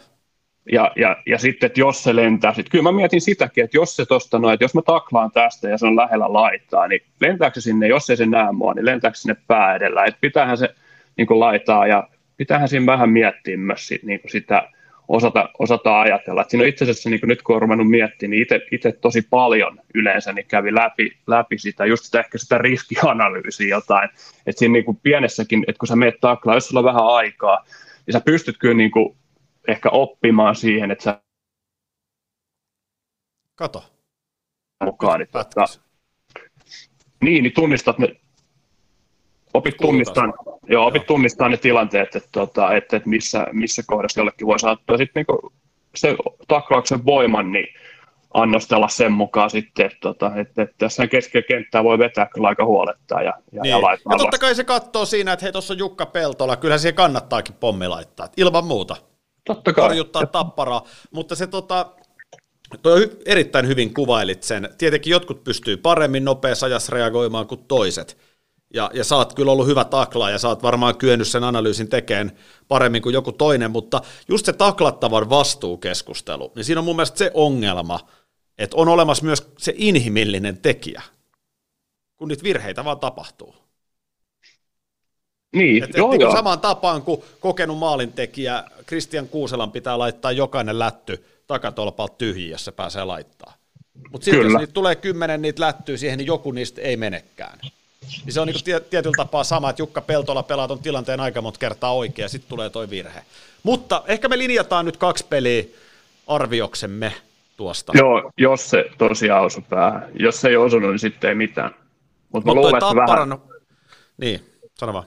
ja, 0.72 0.92
ja, 0.96 1.16
ja 1.26 1.38
sitten, 1.38 1.66
että 1.66 1.80
jos 1.80 2.02
se 2.02 2.16
lentää, 2.16 2.54
sit, 2.54 2.68
kyllä 2.68 2.82
mä 2.82 2.92
mietin 2.92 3.20
sitäkin, 3.20 3.64
että 3.64 3.76
jos 3.76 3.96
se 3.96 4.06
tosta 4.06 4.38
noin, 4.38 4.54
että 4.54 4.64
jos 4.64 4.74
mä 4.74 4.82
taklaan 4.82 5.30
tästä 5.30 5.68
ja 5.68 5.78
se 5.78 5.86
on 5.86 5.96
lähellä 5.96 6.32
laittaa, 6.32 6.88
niin 6.88 7.02
lentääkö 7.20 7.60
se 7.60 7.64
sinne, 7.64 7.88
jos 7.88 8.10
ei 8.10 8.16
se 8.16 8.26
näe 8.26 8.52
mua, 8.52 8.74
niin 8.74 8.86
lentääkö 8.86 9.16
sinne 9.16 9.36
pää 9.46 9.74
edellä, 9.74 10.04
että 10.04 10.18
pitäähän 10.20 10.58
se 10.58 10.74
niin 11.16 11.26
kuin 11.26 11.40
laitaa 11.40 11.86
ja 11.86 12.08
pitäähän 12.36 12.68
siinä 12.68 12.86
vähän 12.86 13.10
miettiä 13.10 13.56
myös 13.56 13.86
sit, 13.86 14.02
niin 14.02 14.20
kuin 14.20 14.30
sitä, 14.30 14.68
osata, 15.10 15.48
osata 15.58 16.00
ajatella. 16.00 16.42
Et 16.42 16.50
siinä 16.50 16.62
on 16.62 16.68
itse 16.68 16.84
asiassa, 16.84 17.10
niin 17.10 17.20
nyt 17.22 17.42
kun 17.42 17.54
olen 17.54 17.62
ruvennut 17.62 17.90
miettimään, 17.90 18.30
niin 18.30 18.46
itse 18.72 18.92
tosi 18.92 19.22
paljon 19.30 19.80
yleensä 19.94 20.32
niin 20.32 20.46
kävi 20.48 20.74
läpi, 20.74 21.12
läpi 21.26 21.58
sitä, 21.58 21.84
just 21.84 22.04
sitä, 22.04 22.20
ehkä 22.20 22.38
sitä 22.38 22.58
riskianalyysiä 22.58 23.68
jotain. 23.68 24.08
Että 24.46 24.58
siinä 24.58 24.72
niin 24.72 24.84
kuin 24.84 24.98
pienessäkin, 25.02 25.64
että 25.68 25.78
kun 25.78 25.88
sä 25.88 25.96
meet 25.96 26.20
taklaa, 26.20 26.54
jos 26.54 26.68
sulla 26.68 26.80
on 26.80 26.94
vähän 26.94 27.06
aikaa, 27.06 27.64
niin 28.06 28.12
sä 28.12 28.20
pystyt 28.20 28.56
kyllä 28.58 28.74
niin 28.74 28.90
kuin 28.90 29.16
ehkä 29.68 29.88
oppimaan 29.90 30.56
siihen, 30.56 30.90
että 30.90 31.04
sä 31.04 31.22
Kato. 33.54 33.84
mukaan. 34.84 35.18
Niin, 35.20 35.28
tota, 35.28 35.44
Pätkäs. 35.44 35.80
niin, 37.20 37.42
niin 37.42 37.52
tunnistat 37.52 37.98
ne, 37.98 38.16
opit 39.54 39.76
tunnistaa, 39.76 40.24
joo, 40.68 40.86
opit 40.86 41.06
tunnistaa 41.06 41.48
ne 41.48 41.56
tilanteet, 41.56 42.16
että, 42.16 42.28
tota, 42.32 42.74
että, 42.74 42.96
että 42.96 43.08
missä, 43.08 43.46
missä 43.52 43.82
kohdassa 43.86 44.20
jollekin 44.20 44.46
voi 44.46 44.58
saattaa 44.58 44.96
sitten 44.96 45.24
niin 45.28 45.50
se 45.94 46.16
taklauksen 46.48 47.04
voiman, 47.04 47.52
niin 47.52 47.66
annostella 48.34 48.88
sen 48.88 49.12
mukaan 49.12 49.50
sitten, 49.50 49.86
että, 49.86 49.98
tota, 50.00 50.32
että, 50.36 50.62
että 50.62 50.74
tässä 50.78 51.06
keskellä 51.06 51.46
kenttää 51.48 51.84
voi 51.84 51.98
vetää 51.98 52.26
kyllä 52.34 52.48
aika 52.48 52.64
huolettaa 52.64 53.22
ja, 53.22 53.34
ja, 53.52 53.62
Niin. 53.62 53.70
ja 53.70 53.82
laittaa 53.82 54.14
Ja 54.14 54.18
totta 54.18 54.38
kai 54.38 54.54
se 54.54 54.64
katsoo 54.64 55.04
siinä, 55.04 55.32
että 55.32 55.44
hei, 55.44 55.52
tuossa 55.52 55.74
on 55.74 55.78
Jukka 55.78 56.06
Peltola, 56.06 56.56
kyllä 56.56 56.78
siihen 56.78 56.94
kannattaakin 56.94 57.54
pommi 57.54 57.88
laittaa, 57.88 58.28
ilman 58.36 58.64
muuta. 58.64 58.96
Totta 59.44 59.72
kai. 59.72 59.88
Torjuttaa 59.88 60.26
tapparaa, 60.26 60.86
mutta 61.10 61.34
se 61.34 61.46
tota, 61.46 61.92
toi 62.82 63.10
erittäin 63.26 63.66
hyvin 63.68 63.94
kuvailit 63.94 64.42
sen. 64.42 64.68
Tietenkin 64.78 65.10
jotkut 65.10 65.44
pystyy 65.44 65.76
paremmin 65.76 66.24
nopeassa 66.24 66.66
ajassa 66.66 66.92
reagoimaan 66.92 67.46
kuin 67.46 67.64
toiset. 67.64 68.16
Ja, 68.74 68.90
ja 68.94 69.04
sä 69.04 69.16
oot 69.16 69.34
kyllä 69.34 69.52
ollut 69.52 69.66
hyvä 69.66 69.84
taklaa 69.84 70.30
ja 70.30 70.38
sä 70.38 70.48
oot 70.48 70.62
varmaan 70.62 70.98
kyennyt 70.98 71.28
sen 71.28 71.44
analyysin 71.44 71.88
tekemään 71.88 72.38
paremmin 72.68 73.02
kuin 73.02 73.12
joku 73.12 73.32
toinen, 73.32 73.70
mutta 73.70 74.02
just 74.28 74.46
se 74.46 74.52
taklattavan 74.52 75.30
vastuukeskustelu, 75.30 76.52
niin 76.56 76.64
siinä 76.64 76.78
on 76.78 76.84
mun 76.84 76.96
mielestä 76.96 77.18
se 77.18 77.30
ongelma, 77.34 78.00
että 78.58 78.76
on 78.76 78.88
olemassa 78.88 79.24
myös 79.24 79.52
se 79.58 79.74
inhimillinen 79.76 80.58
tekijä, 80.58 81.02
kun 82.16 82.28
niitä 82.28 82.42
virheitä 82.42 82.84
vaan 82.84 83.00
tapahtuu. 83.00 83.54
Niin, 85.52 85.84
Et, 85.84 85.90
joo, 85.96 86.12
et, 86.12 86.18
niin 86.18 86.20
joo. 86.20 86.32
samaan 86.32 86.60
tapaan 86.60 87.02
kuin 87.02 87.22
kokenut 87.40 87.78
maalintekijä 87.78 88.64
Christian 88.86 89.28
Kuuselan 89.28 89.72
pitää 89.72 89.98
laittaa 89.98 90.32
jokainen 90.32 90.78
lätty 90.78 91.24
takatolpalta 91.46 92.14
tyhjiä, 92.18 92.50
jos 92.50 92.64
se 92.64 92.72
pääsee 92.72 93.04
laittaa. 93.04 93.54
Mutta 94.12 94.24
sitten 94.24 94.42
jos 94.42 94.58
niitä 94.58 94.72
tulee 94.72 94.94
kymmenen 94.94 95.42
niitä 95.42 95.62
lättyy 95.62 95.98
siihen, 95.98 96.18
niin 96.18 96.26
joku 96.26 96.52
niistä 96.52 96.80
ei 96.80 96.96
menekään. 96.96 97.58
Niin 98.24 98.32
se 98.32 98.40
on 98.40 98.46
niinku 98.46 98.62
tie, 98.64 98.80
tietyllä 98.80 99.16
tapaa 99.16 99.44
sama, 99.44 99.70
että 99.70 99.82
Jukka 99.82 100.00
Peltola 100.00 100.42
pelaa 100.42 100.68
ton 100.68 100.78
tilanteen 100.78 101.20
aika 101.20 101.42
monta 101.42 101.58
kertaa 101.58 101.94
oikein 101.94 102.24
ja 102.24 102.28
sitten 102.28 102.48
tulee 102.48 102.70
toi 102.70 102.90
virhe. 102.90 103.22
Mutta 103.62 104.02
ehkä 104.06 104.28
me 104.28 104.38
linjataan 104.38 104.84
nyt 104.84 104.96
kaksi 104.96 105.26
peliä 105.28 105.64
arvioksemme 106.26 107.12
tuosta. 107.56 107.92
Joo, 107.96 108.30
jos 108.38 108.70
se 108.70 108.84
tosiaan 108.98 109.44
osui 109.44 109.62
päähän. 109.70 110.08
Jos 110.14 110.40
se 110.40 110.48
ei 110.48 110.56
osunut, 110.56 110.90
niin 110.90 110.98
sitten 110.98 111.28
ei 111.28 111.34
mitään. 111.34 111.74
Mutta 112.32 112.48
mä 112.48 112.54
Mutta 112.54 112.70
toi 112.70 112.82
luulen, 112.82 113.00
että 113.04 113.12
vähän... 113.12 113.38
Niin, 114.18 114.40
sano 114.78 114.92
vaan. 114.92 115.04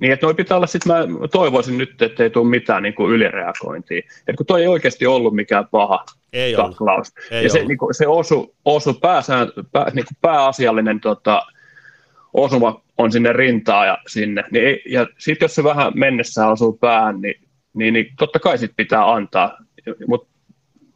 Niin, 0.00 0.12
että 0.12 0.26
noi 0.26 0.34
pitää 0.34 0.56
olla, 0.56 0.66
sit 0.66 0.86
mä 0.86 0.94
toivoisin 1.32 1.78
nyt, 1.78 2.02
että 2.02 2.22
ei 2.22 2.30
tule 2.30 2.48
mitään 2.48 2.82
niin 2.82 2.94
kuin 2.94 3.12
ylireagointia. 3.12 4.02
Et 4.28 4.36
kun 4.36 4.46
toi 4.46 4.60
ei 4.62 4.68
oikeasti 4.68 5.06
ollut 5.06 5.34
mikään 5.34 5.68
paha 5.70 6.04
Ei 6.32 6.56
ollut. 6.56 6.70
taklaus. 6.70 7.12
Ei 7.30 7.44
ja 7.44 7.50
se, 7.50 7.58
ollut. 7.58 7.68
niin 7.68 7.78
kuin, 7.78 7.94
se 7.94 8.06
osu, 8.06 8.54
osu 8.64 8.94
pääsään, 8.94 9.48
pää, 9.72 9.84
niin 9.84 10.04
kuin 10.04 10.16
pääasiallinen 10.20 11.00
tota, 11.00 11.42
osuma 12.32 12.82
on 12.98 13.12
sinne 13.12 13.32
rintaan 13.32 13.86
ja 13.86 13.98
sinne. 14.06 14.44
Niin 14.50 14.64
ei, 14.64 14.82
ja 14.86 15.06
sitten 15.18 15.44
jos 15.44 15.54
se 15.54 15.64
vähän 15.64 15.92
mennessä 15.94 16.46
osuu 16.48 16.72
päähän, 16.72 17.20
niin, 17.20 17.34
niin, 17.74 17.94
niin 17.94 18.06
totta 18.18 18.38
kai 18.38 18.58
sit 18.58 18.72
pitää 18.76 19.12
antaa. 19.12 19.58
Mutta 20.06 20.28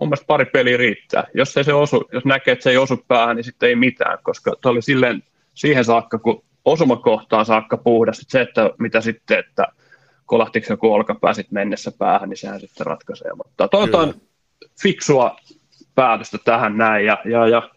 mun 0.00 0.08
mielestä 0.08 0.26
pari 0.26 0.44
peliä 0.44 0.76
riittää. 0.76 1.24
Jos, 1.34 1.56
ei 1.56 1.64
se 1.64 1.74
osu, 1.74 2.08
jos 2.12 2.24
näkee, 2.24 2.52
että 2.52 2.62
se 2.62 2.70
ei 2.70 2.76
osu 2.76 3.04
päähän, 3.08 3.36
niin 3.36 3.44
sitten 3.44 3.68
ei 3.68 3.76
mitään, 3.76 4.18
koska 4.22 4.56
tuo 4.60 4.72
oli 4.72 4.82
silleen 4.82 5.22
siihen 5.54 5.84
saakka, 5.84 6.18
kun 6.18 6.44
osumakohtaan 6.64 7.46
saakka 7.46 7.76
puhdas. 7.76 8.24
Se, 8.28 8.40
että 8.40 8.70
mitä 8.78 9.00
sitten, 9.00 9.38
että 9.38 9.66
kolahtiko 10.26 10.66
joku 10.70 10.92
olkapää 10.92 11.34
sit 11.34 11.50
mennessä 11.50 11.92
päähän, 11.98 12.28
niin 12.28 12.36
sehän 12.36 12.60
sitten 12.60 12.86
ratkaisee. 12.86 13.30
Mutta 13.34 13.68
toivotaan 13.68 14.14
fiksua 14.82 15.36
päätöstä 15.94 16.38
tähän 16.44 16.76
näin 16.76 17.06
ja, 17.06 17.18
ja, 17.24 17.48
ja 17.48 17.70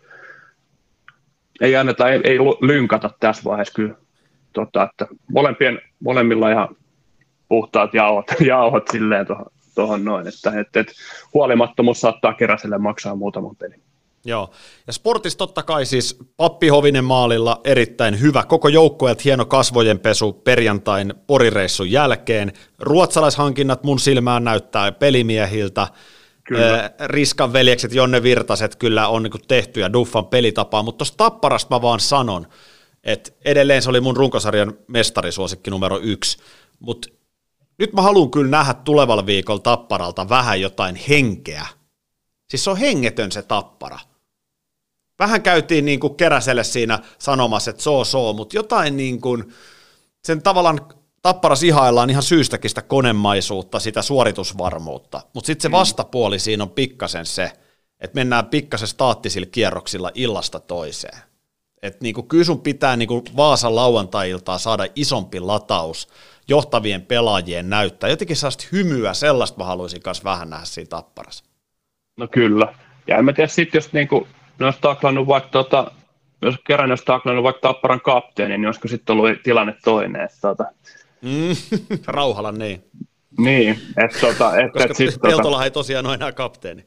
ei 1.62 1.76
anneta, 1.76 2.10
ei, 2.10 2.22
ei 2.24 2.40
lynkata 2.62 3.10
tässä 3.20 3.44
vaiheessa 3.44 3.74
kyllä. 3.74 3.96
Tota, 4.54 4.84
että 4.84 5.08
molempien, 5.32 5.82
molemmilla 6.00 6.52
ihan 6.52 6.76
puhtaat 7.50 7.94
jauhot, 7.94 8.26
jauhot 8.48 8.88
silleen 8.88 9.26
tuohon 9.76 10.06
noin, 10.06 10.28
että 10.28 10.60
et, 10.60 10.76
et, 10.76 10.88
huolimattomuus 11.34 12.02
saattaa 12.02 12.34
keräselle 12.34 12.78
maksaa 12.78 13.16
muutaman 13.16 13.56
pelin. 13.56 13.82
Joo, 14.26 14.50
ja 14.88 14.94
sportissa 14.94 15.38
totta 15.38 15.64
kai 15.64 15.86
siis 15.86 16.18
Pappi 16.38 16.68
Hovinen 16.68 17.04
maalilla 17.04 17.62
erittäin 17.64 18.20
hyvä. 18.20 18.44
Koko 18.44 18.68
joukkueelta 18.68 19.22
hieno 19.26 19.46
kasvojenpesu 19.46 20.34
perjantain 20.34 21.14
porireissun 21.28 21.92
jälkeen. 21.92 22.54
Ruotsalaishankinnat 22.80 23.84
mun 23.84 24.00
silmään 24.00 24.44
näyttää 24.44 24.92
pelimiehiltä. 24.92 25.88
Kyllä. 26.44 26.92
Riskan 27.06 27.54
veljekset, 27.54 27.94
Jonne 27.94 28.24
Virtaset 28.24 28.76
kyllä 28.76 29.08
on 29.08 29.24
niinku 29.24 29.38
tehty 29.48 29.80
ja 29.80 29.94
Duffan 29.94 30.26
pelitapaa, 30.26 30.84
mutta 30.84 30.98
tuosta 30.98 31.18
Tapparasta 31.18 31.76
mä 31.76 31.82
vaan 31.82 32.00
sanon, 32.00 32.48
että 33.04 33.32
edelleen 33.46 33.82
se 33.82 33.90
oli 33.90 34.02
mun 34.02 34.18
runkosarjan 34.18 34.74
mestarisuosikki 34.88 35.70
numero 35.72 36.00
yksi, 36.04 36.38
mutta 36.80 37.10
nyt 37.78 37.94
mä 37.94 38.02
haluan 38.02 38.32
kyllä 38.32 38.50
nähdä 38.50 38.74
tulevalla 38.74 39.26
viikolla 39.26 39.60
Tapparalta 39.60 40.30
vähän 40.30 40.62
jotain 40.62 40.96
henkeä. 40.96 41.68
Siis 42.50 42.64
se 42.64 42.70
on 42.70 42.78
hengetön 42.78 43.32
se 43.32 43.42
Tappara. 43.42 44.00
Vähän 45.20 45.42
käytiin 45.42 45.86
niin 45.86 46.00
kuin 46.00 46.16
Keräselle 46.16 46.64
siinä 46.64 47.00
sanomassa, 47.20 47.72
että 47.72 47.84
so 47.84 48.04
so, 48.04 48.34
mutta 48.34 48.58
jotain 48.58 48.98
niin 48.98 49.22
kuin, 49.22 49.44
sen 50.24 50.42
tavallaan 50.42 50.80
Tapparas 51.26 51.64
ihaillaan 51.64 52.10
ihan 52.10 52.24
syystäkin 52.24 52.70
sitä 52.70 52.82
konemaisuutta, 52.82 53.80
sitä 53.80 54.02
suoritusvarmuutta, 54.02 55.22
mutta 55.34 55.48
sitten 55.48 55.62
se 55.62 55.72
vastapuoli 55.72 56.40
siinä 56.40 56.64
on 56.64 56.70
pikkasen 56.70 57.26
se, 57.26 57.52
että 58.00 58.16
mennään 58.16 58.46
pikkasen 58.46 58.88
staattisilla 58.88 59.48
kierroksilla 59.52 60.12
illasta 60.14 60.60
toiseen. 60.60 61.18
Että 61.82 62.00
niinku, 62.02 62.24
kyllä 62.24 62.44
sun 62.44 62.62
pitää 62.62 62.96
niinku 62.96 63.24
Vaasan 63.38 63.76
lauantai-iltaa 63.76 64.58
saada 64.58 64.88
isompi 64.96 65.40
lataus 65.40 66.08
johtavien 66.48 67.02
pelaajien 67.02 67.70
näyttää. 67.70 68.10
Jotenkin 68.10 68.36
sellaista 68.36 68.68
hymyä, 68.72 69.14
sellaista 69.14 69.58
mä 69.58 69.66
haluaisin 69.66 70.02
myös 70.06 70.24
vähän 70.24 70.50
nähdä 70.50 70.66
siinä 70.66 70.90
tapparassa. 70.90 71.44
No 72.18 72.28
kyllä. 72.28 72.76
Ja 73.08 73.18
en 73.18 73.26
mä 73.26 73.34
tiedä 73.34 73.48
sitten, 73.48 73.78
jos 73.78 73.94
niinku, 73.94 74.28
ne 74.60 74.66
olisi 74.66 74.82
taklannut 74.82 75.28
vaikka 75.28 75.50
tota, 75.50 75.92
jos 76.42 76.56
kerran 76.68 76.90
olisi 76.90 77.06
taklannut 77.06 77.44
vaikka 77.44 77.62
Tapparan 77.62 78.02
kapteeni, 78.02 78.58
niin 78.58 78.66
olisiko 78.66 78.88
sitten 78.88 79.14
ollut 79.14 79.30
tilanne 79.44 79.76
toinen. 79.84 80.22
Että, 80.22 80.38
tota, 80.42 80.66
Mm, 81.22 81.56
rauhalla 82.08 82.52
niin. 82.52 82.84
niin, 83.38 83.80
että 84.06 84.20
tota, 84.20 84.58
et, 84.58 84.72
Koska 84.72 84.90
et 84.90 84.96
sit, 84.96 85.14
tota, 85.14 85.28
Peltola 85.28 85.64
ei 85.64 85.72
tosiaan 85.72 86.06
ole 86.06 86.14
enää 86.14 86.32
kapteeni. 86.32 86.86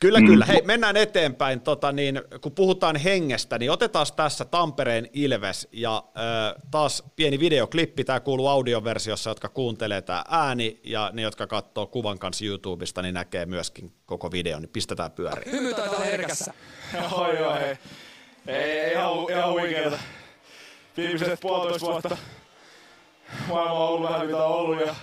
Kyllä, 0.00 0.20
Mm. 0.20 0.26
kyllä. 0.26 0.44
Hei, 0.44 0.62
mennään 0.64 0.96
eteenpäin. 0.96 1.60
Tota, 1.60 1.92
niin, 1.92 2.22
kun 2.40 2.52
puhutaan 2.52 2.96
hengestä, 2.96 3.58
niin 3.58 3.70
otetaan 3.70 4.06
tässä 4.16 4.44
Tampereen 4.44 5.08
Ilves 5.12 5.68
ja 5.72 6.04
ö, 6.16 6.60
taas 6.70 7.02
pieni 7.16 7.38
videoklippi. 7.40 8.04
Tämä 8.04 8.20
kuuluu 8.20 8.48
audioversiossa, 8.48 9.30
jotka 9.30 9.48
kuuntelee 9.48 10.02
tämä 10.02 10.24
ääni 10.28 10.80
ja 10.84 11.10
ne, 11.12 11.22
jotka 11.22 11.46
katsoo 11.46 11.86
kuvan 11.86 12.18
kanssa 12.18 12.44
YouTubesta, 12.44 13.02
niin 13.02 13.14
näkee 13.14 13.46
myöskin 13.46 13.92
koko 14.06 14.30
videon. 14.32 14.62
Niin 14.62 14.70
pistetään 14.70 15.10
pyöriin. 15.10 15.52
Hymy 15.52 15.74
taitaa 15.74 15.96
olla 15.96 16.04
herkässä. 16.04 16.52
Joo, 16.94 17.32
joo, 17.32 17.54
hei. 17.54 17.76
Ei, 18.46 18.92
ihan, 18.92 19.10
ihan 19.30 19.50
huikeeta. 19.52 19.98
Viimeiset 20.96 21.40
puolitoista 21.40 21.86
vuotta 21.86 22.16
maailma 23.48 23.72
on 23.74 23.88
ollut 23.88 24.08
vähän 24.10 24.26
mitä 24.26 24.44
on 24.44 24.54
ollut 24.54 24.80
ja 24.80 24.94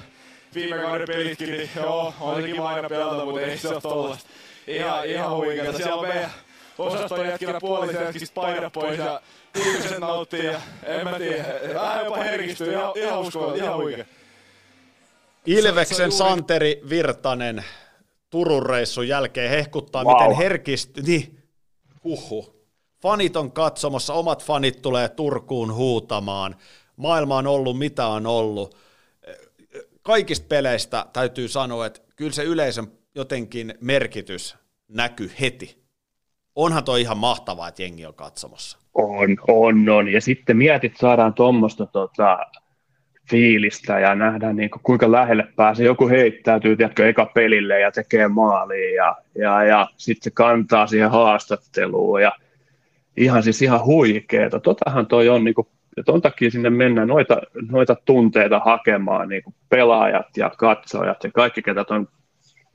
viime 0.55 0.77
kauden 0.77 1.07
pelitkin, 1.07 1.51
niin 1.51 1.69
joo, 1.75 2.13
on 2.19 2.43
kiva 2.43 2.69
aina 2.69 2.89
pelata, 2.89 3.25
mutta 3.25 3.41
ei 3.41 3.57
se 3.57 3.67
ole 3.67 3.81
tollasta. 3.81 4.29
Ihan, 4.67 5.05
ihan 5.05 5.31
huikeeta. 5.31 5.77
Siellä 5.77 5.95
on 5.95 6.07
meidän 6.07 6.31
osaston 6.77 7.27
jätkillä 7.27 7.59
puolisen 7.59 8.03
jätkistä 8.03 8.33
paidat 8.33 8.73
pois 8.73 8.97
ja 8.99 9.21
ihmiset 9.55 9.99
nauttii 9.99 10.45
ja 10.45 10.61
en 10.83 11.03
mä 11.03 11.17
tiedä, 11.17 11.45
vähän 11.73 12.05
jopa 12.05 12.17
herkistyy, 12.17 12.71
ihan, 12.71 12.91
ihan 12.95 13.19
uskomaton, 13.19 13.55
ihan 13.55 13.77
huikea. 13.77 14.05
Ilveksen 15.45 16.11
Santeri 16.11 16.81
Virtanen 16.89 17.63
Turun 18.29 18.65
reissun 18.65 19.07
jälkeen 19.07 19.49
hehkuttaa, 19.49 20.05
Vau. 20.05 20.13
miten 20.13 20.35
herkisty... 20.35 21.01
Niin, 21.01 21.43
huhu. 22.03 22.55
fanit 23.01 23.35
on 23.35 23.51
katsomassa, 23.51 24.13
omat 24.13 24.43
fanit 24.43 24.81
tulee 24.81 25.09
Turkuun 25.09 25.73
huutamaan, 25.73 26.55
maailma 26.95 27.37
on 27.37 27.47
ollut 27.47 27.77
mitä 27.77 28.07
on 28.07 28.25
ollut. 28.25 28.77
Kaikista 30.01 30.45
peleistä 30.49 31.05
täytyy 31.13 31.47
sanoa, 31.47 31.85
että 31.85 32.01
kyllä 32.15 32.31
se 32.31 32.43
yleisön 32.43 32.96
jotenkin 33.17 33.73
merkitys 33.81 34.57
näkyy 34.87 35.31
heti. 35.41 35.77
Onhan 36.55 36.83
toi 36.83 37.01
ihan 37.01 37.17
mahtavaa, 37.17 37.67
että 37.67 37.83
jengi 37.83 38.05
on 38.05 38.13
katsomassa. 38.13 38.77
On, 38.93 39.37
on, 39.47 39.89
on. 39.89 40.07
Ja 40.07 40.21
sitten 40.21 40.57
mietit, 40.57 40.97
saadaan 40.97 41.33
tuommoista 41.33 41.85
tota, 41.85 42.37
fiilistä 43.29 43.99
ja 43.99 44.15
nähdään 44.15 44.55
niin 44.55 44.69
kuin, 44.69 44.81
kuinka 44.83 45.11
lähelle 45.11 45.47
pääsee. 45.55 45.85
Joku 45.85 46.09
heittäytyy 46.09 46.75
tiedätkö, 46.75 47.09
eka 47.09 47.25
pelille 47.25 47.79
ja 47.79 47.91
tekee 47.91 48.27
maaliin 48.27 48.95
ja, 48.95 49.15
ja, 49.35 49.63
ja 49.63 49.87
sitten 49.97 50.23
se 50.23 50.31
kantaa 50.33 50.87
siihen 50.87 51.11
haastatteluun 51.11 52.21
ja 52.21 52.31
ihan 53.17 53.43
siis 53.43 53.61
ihan 53.61 53.85
huikeeta. 53.85 54.59
Totahan 54.59 55.07
toi 55.07 55.29
on, 55.29 55.43
niin 55.43 55.55
kuin, 55.55 55.67
ja 55.97 56.03
ton 56.03 56.21
takia 56.21 56.51
sinne 56.51 56.69
mennään 56.69 57.07
noita, 57.07 57.41
noita 57.71 57.95
tunteita 58.05 58.59
hakemaan, 58.59 59.29
niin 59.29 59.43
kuin 59.43 59.55
pelaajat 59.69 60.37
ja 60.37 60.51
katsojat 60.57 61.23
ja 61.23 61.31
kaikki, 61.31 61.61
ketä 61.61 61.85
on 61.89 62.07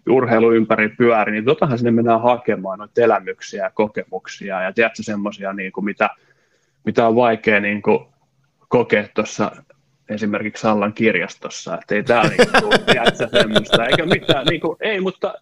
urheilu 0.08 0.52
ympäri 0.52 0.88
pyöri, 0.88 1.32
niin 1.32 1.44
totahan 1.44 1.78
sinne 1.78 1.90
mennään 1.90 2.22
hakemaan 2.22 2.78
noita 2.78 3.00
elämyksiä 3.00 3.64
ja 3.64 3.70
kokemuksia 3.70 4.62
ja 4.62 4.72
tiedätkö 4.72 5.02
semmoisia, 5.02 5.52
niin 5.52 5.72
kuin 5.72 5.84
mitä, 5.84 6.10
mitä 6.84 7.06
on 7.08 7.16
vaikea 7.16 7.60
niin 7.60 7.82
kuin, 7.82 8.06
kokea 8.68 9.08
tuossa 9.14 9.50
esimerkiksi 10.08 10.60
Sallan 10.60 10.92
kirjastossa, 10.92 11.74
että 11.74 11.94
ei 11.94 12.02
täällä 12.02 12.30
niinku 12.30 12.70
semmoista, 13.40 13.86
eikä 13.86 14.06
mitään, 14.06 14.46
niinku, 14.46 14.76
ei, 14.80 15.00
mutta 15.00 15.34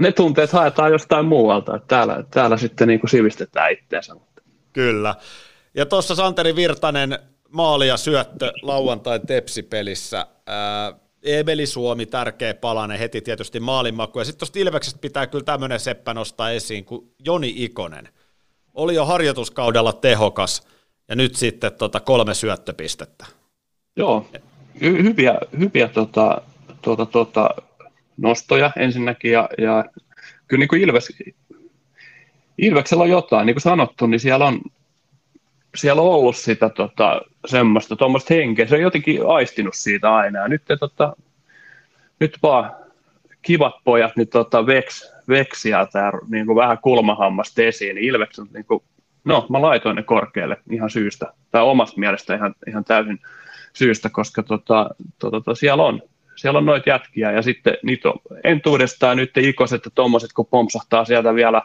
ne 0.00 0.12
tunteet 0.12 0.52
haetaan 0.52 0.92
jostain 0.92 1.26
muualta, 1.26 1.76
että 1.76 1.88
täällä, 1.88 2.24
täällä 2.30 2.56
sitten 2.56 2.88
niinku 2.88 3.06
sivistetään 3.06 3.72
itseensä. 3.72 4.14
Kyllä. 4.72 5.14
Ja 5.74 5.86
tuossa 5.86 6.14
Santeri 6.14 6.56
Virtanen 6.56 7.18
maali 7.48 7.88
ja 7.88 7.96
syöttö 7.96 8.52
lauantai 8.62 9.20
tepsipelissä. 9.26 10.26
Ää, 10.46 10.92
Emeli 11.22 11.66
Suomi, 11.66 12.06
tärkeä 12.06 12.54
palane, 12.54 12.98
heti 12.98 13.20
tietysti 13.20 13.60
maalinmaku. 13.60 14.18
Ja 14.18 14.24
sitten 14.24 14.38
tuosta 14.38 14.58
Ilveksestä 14.58 15.00
pitää 15.00 15.26
kyllä 15.26 15.44
tämmöinen 15.44 15.80
seppä 15.80 16.14
nostaa 16.14 16.50
esiin 16.50 16.84
kuin 16.84 17.10
Joni 17.24 17.54
Ikonen. 17.56 18.08
Oli 18.74 18.94
jo 18.94 19.04
harjoituskaudella 19.04 19.92
tehokas, 19.92 20.66
ja 21.08 21.16
nyt 21.16 21.34
sitten 21.34 21.72
tota 21.72 22.00
kolme 22.00 22.34
syöttöpistettä. 22.34 23.26
Joo, 23.96 24.26
hy- 24.80 25.02
hyviä, 25.02 25.38
hyviä 25.58 25.88
tota, 25.88 26.42
tota, 26.82 27.06
tota, 27.06 27.50
nostoja 28.16 28.72
ensinnäkin, 28.76 29.32
ja, 29.32 29.48
ja 29.58 29.84
kyllä 30.48 30.60
niin 30.60 30.68
kuin 30.68 30.82
Ilves, 30.82 31.12
Ilveksellä 32.58 33.02
on 33.02 33.10
jotain, 33.10 33.46
niin 33.46 33.54
kuin 33.54 33.62
sanottu, 33.62 34.06
niin 34.06 34.20
siellä 34.20 34.46
on, 34.46 34.60
siellä 35.76 36.02
on 36.02 36.08
ollut 36.08 36.36
sitä 36.36 36.68
tota, 36.68 37.20
semmoista 37.46 37.96
tuommoista 37.96 38.34
henkeä, 38.34 38.66
se 38.66 38.74
on 38.74 38.80
jotenkin 38.80 39.26
aistinut 39.26 39.74
siitä 39.74 40.14
aina, 40.14 40.38
ja 40.38 40.48
nyt, 40.48 40.62
tota, 40.80 41.16
nyt 42.20 42.38
vaan 42.42 42.72
kivat 43.42 43.74
pojat 43.84 44.16
niin 44.16 44.28
tota, 44.28 44.66
veks, 44.66 45.12
veks 45.28 45.62
sieltä 45.62 46.12
niin 46.28 46.46
kuin 46.46 46.56
vähän 46.56 46.78
kulmahammasta 46.78 47.62
esiin, 47.62 47.94
niin 47.94 48.06
Ilveks 48.06 48.38
on 48.38 48.46
niin 48.54 48.64
kuin 48.64 48.82
no 49.24 49.46
mä 49.48 49.62
laitoin 49.62 49.96
ne 49.96 50.02
korkealle 50.02 50.56
ihan 50.70 50.90
syystä, 50.90 51.32
tai 51.50 51.62
omasta 51.62 52.00
mielestä 52.00 52.34
ihan, 52.34 52.54
ihan 52.68 52.84
täysin 52.84 53.18
syystä, 53.72 54.10
koska 54.10 54.42
tota, 54.42 54.90
tota, 55.18 55.30
tota, 55.30 55.54
siellä 55.54 55.82
on 55.82 56.02
siellä 56.36 56.58
on 56.58 56.66
noita 56.66 56.90
jätkiä. 56.90 57.32
Ja 57.32 57.42
sitten 57.42 57.76
niitä 57.82 58.08
on 58.08 58.20
entuudestaan 58.44 59.16
nyt 59.16 59.36
ikoset 59.36 59.84
ja 59.84 59.90
tuommoiset, 59.94 60.32
kun 60.32 60.46
pompsahtaa 60.46 61.04
sieltä 61.04 61.34
vielä 61.34 61.62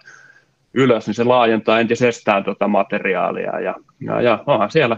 ylös, 0.74 1.08
niin 1.08 1.16
se 1.16 1.24
laajentaa 1.24 1.80
entisestään 1.80 2.44
tuota 2.44 2.68
materiaalia. 2.68 3.60
Ja, 3.60 3.76
ja, 4.00 4.22
ja 4.22 4.44
onhan 4.46 4.72
siellä 4.72 4.98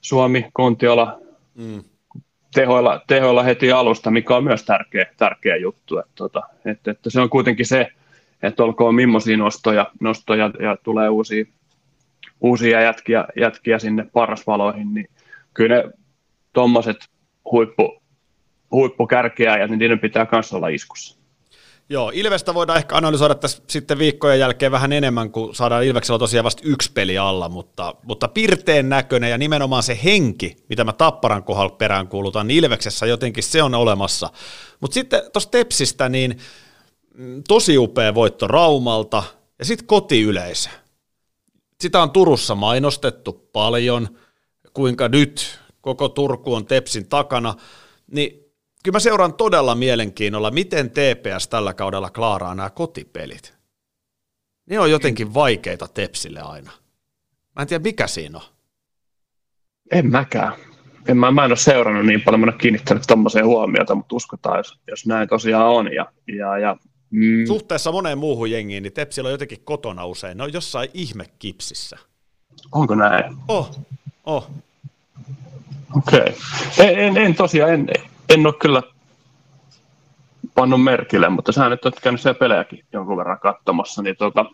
Suomi, 0.00 0.46
Kontiola, 0.52 1.20
mm. 1.54 1.84
tehoilla, 2.54 3.00
tehoilla 3.06 3.42
heti 3.42 3.72
alusta, 3.72 4.10
mikä 4.10 4.36
on 4.36 4.44
myös 4.44 4.64
tärkeä, 4.64 5.06
tärkeä 5.16 5.56
juttu, 5.56 5.98
että, 5.98 6.12
tota, 6.14 6.42
että, 6.64 6.90
että 6.90 7.10
se 7.10 7.20
on 7.20 7.30
kuitenkin 7.30 7.66
se, 7.66 7.88
että 8.42 8.64
olkoon 8.64 8.94
millaisia 8.94 9.36
nostoja, 9.36 9.86
nostoja 10.00 10.50
ja 10.60 10.76
tulee 10.82 11.08
uusia 11.08 11.44
uusia 12.40 12.80
jätkiä, 12.80 13.24
jätkiä 13.36 13.78
sinne 13.78 14.06
parasvaloihin, 14.12 14.94
niin 14.94 15.08
kyllä 15.54 15.76
ne 15.76 15.90
tuommoiset 16.52 16.96
huippu, 17.50 18.02
huippukärkeä 18.70 19.56
ja 19.56 19.66
niin 19.66 19.78
niiden 19.78 19.98
pitää 19.98 20.26
myös 20.32 20.52
olla 20.52 20.68
iskussa. 20.68 21.19
Joo, 21.92 22.10
Ilvestä 22.14 22.54
voidaan 22.54 22.78
ehkä 22.78 22.96
analysoida 22.96 23.34
tässä 23.34 23.62
sitten 23.66 23.98
viikkojen 23.98 24.38
jälkeen 24.38 24.72
vähän 24.72 24.92
enemmän, 24.92 25.30
kun 25.30 25.54
saadaan 25.54 25.84
Ilveksellä 25.84 26.18
tosiaan 26.18 26.44
vasta 26.44 26.62
yksi 26.64 26.92
peli 26.92 27.18
alla, 27.18 27.48
mutta, 27.48 27.94
mutta 28.02 28.28
pirteen 28.28 28.88
näköinen 28.88 29.30
ja 29.30 29.38
nimenomaan 29.38 29.82
se 29.82 29.98
henki, 30.04 30.56
mitä 30.68 30.84
mä 30.84 30.92
Tapparan 30.92 31.44
kohdalla 31.44 31.76
peräänkuulutan, 31.76 32.46
niin 32.46 32.64
Ilveksessä 32.64 33.06
jotenkin 33.06 33.42
se 33.42 33.62
on 33.62 33.74
olemassa. 33.74 34.30
Mutta 34.80 34.94
sitten 34.94 35.22
tuosta 35.32 35.50
Tepsistä, 35.50 36.08
niin 36.08 36.38
mm, 37.14 37.42
tosi 37.48 37.78
upea 37.78 38.14
voitto 38.14 38.46
Raumalta 38.46 39.22
ja 39.58 39.64
sitten 39.64 39.86
kotiyleisö 39.86 40.70
sitä 41.80 42.02
on 42.02 42.10
Turussa 42.10 42.54
mainostettu 42.54 43.32
paljon, 43.52 44.08
kuinka 44.72 45.08
nyt 45.08 45.60
koko 45.80 46.08
Turku 46.08 46.54
on 46.54 46.66
Tepsin 46.66 47.08
takana, 47.08 47.54
niin 48.10 48.39
kyllä 48.82 48.96
mä 48.96 49.00
seuraan 49.00 49.34
todella 49.34 49.74
mielenkiinnolla, 49.74 50.50
miten 50.50 50.90
TPS 50.90 51.48
tällä 51.48 51.74
kaudella 51.74 52.10
klaaraa 52.10 52.54
nämä 52.54 52.70
kotipelit. 52.70 53.54
Ne 54.66 54.78
on 54.78 54.90
jotenkin 54.90 55.34
vaikeita 55.34 55.88
Tepsille 55.88 56.40
aina. 56.40 56.70
Mä 57.56 57.62
en 57.62 57.68
tiedä, 57.68 57.82
mikä 57.82 58.06
siinä 58.06 58.38
on. 58.38 58.44
En 59.92 60.10
mäkään. 60.10 60.52
En 61.08 61.16
mä, 61.16 61.30
mä 61.30 61.44
en 61.44 61.50
ole 61.50 61.56
seurannut 61.56 62.06
niin 62.06 62.22
paljon, 62.22 62.40
mä 62.40 62.44
en 62.44 62.52
ole 62.52 62.58
kiinnittänyt 62.60 63.04
tuommoiseen 63.06 63.46
huomiota, 63.46 63.94
mutta 63.94 64.16
uskotaan, 64.16 64.56
jos, 64.58 64.78
jos 64.90 65.06
näin 65.06 65.28
tosiaan 65.28 65.68
on. 65.68 65.94
Ja, 65.94 66.12
ja, 66.26 66.58
ja 66.58 66.76
Mm. 67.10 67.46
Suhteessa 67.46 67.92
moneen 67.92 68.18
muuhun 68.18 68.50
jengiin, 68.50 68.82
niin 68.82 68.92
Tepsillä 68.92 69.26
on 69.26 69.32
jotenkin 69.32 69.60
kotona 69.64 70.06
usein. 70.06 70.36
Ne 70.36 70.44
on 70.44 70.52
jossain 70.52 70.88
ihmekipsissä. 70.94 71.98
Onko 72.72 72.94
näin? 72.94 73.36
Oh, 73.48 73.70
oh. 74.26 74.50
Okei. 75.96 76.20
Okay. 76.20 76.32
En, 76.78 76.98
en, 76.98 77.16
en 77.16 77.34
tosiaan, 77.34 77.72
en, 77.72 77.86
en 78.30 78.46
ole 78.46 78.54
kyllä 78.54 78.82
pannut 80.54 80.84
merkille, 80.84 81.28
mutta 81.28 81.52
sä 81.52 81.68
nyt 81.68 81.84
olet 81.84 82.00
käynyt 82.00 82.20
siellä 82.20 82.38
pelejäkin 82.38 82.84
jonkun 82.92 83.16
verran 83.16 83.38
katsomassa, 83.38 84.02
niin 84.02 84.16
tota, 84.16 84.44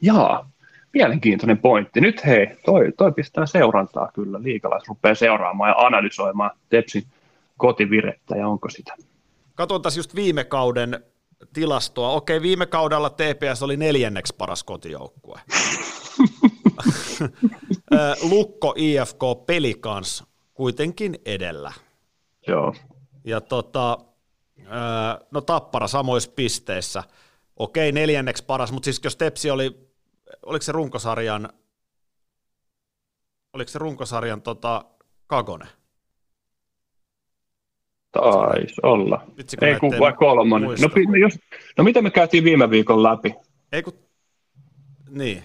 jaa, 0.00 0.50
mielenkiintoinen 0.92 1.58
pointti. 1.58 2.00
Nyt 2.00 2.26
hei, 2.26 2.46
toi, 2.64 2.92
toi 2.98 3.12
pistää 3.12 3.46
seurantaa 3.46 4.10
kyllä. 4.14 4.42
Liikalais 4.42 4.88
rupeaa 4.88 5.14
seuraamaan 5.14 5.70
ja 5.70 5.86
analysoimaan 5.86 6.50
Tepsin 6.68 7.04
kotivirettä 7.56 8.36
ja 8.36 8.48
onko 8.48 8.68
sitä. 8.68 8.94
Katsotaan 9.54 9.92
just 9.96 10.14
viime 10.14 10.44
kauden 10.44 11.04
tilastoa. 11.52 12.10
Okei, 12.10 12.42
viime 12.42 12.66
kaudella 12.66 13.10
TPS 13.10 13.62
oli 13.62 13.76
neljänneksi 13.76 14.34
paras 14.38 14.64
kotijoukkue. 14.64 15.40
Lukko, 18.30 18.74
IFK, 18.76 19.20
Pelikans 19.46 20.24
kuitenkin 20.54 21.18
edellä. 21.26 21.72
Joo. 22.46 22.74
Ja 23.24 23.40
tota, 23.40 23.98
no 25.30 25.40
Tappara 25.40 25.88
samoissa 25.88 26.30
pisteissä. 26.36 27.02
Okei, 27.56 27.92
neljänneksi 27.92 28.44
paras, 28.44 28.72
mutta 28.72 28.84
siis 28.84 29.00
jos 29.04 29.16
Tepsi 29.16 29.50
oli, 29.50 29.88
oliko 30.42 30.62
se 30.62 30.72
runkosarjan, 30.72 31.48
oliko 33.52 33.68
se 33.68 33.78
runkosarjan 33.78 34.42
tota, 34.42 34.84
Kagone? 35.26 35.66
Taisi 38.12 38.74
olla. 38.82 39.24
Vitsi, 39.36 39.56
Ei 39.60 39.78
kun 39.80 39.94
vai 40.00 40.12
kolmonen. 40.12 40.68
No, 40.68 40.88
no, 41.08 41.16
jos, 41.16 41.38
no 41.78 41.84
mitä 41.84 42.02
me 42.02 42.10
käytiin 42.10 42.44
viime 42.44 42.70
viikon 42.70 43.02
läpi? 43.02 43.34
Ei 43.72 43.82
kun, 43.82 43.92
niin. 45.08 45.44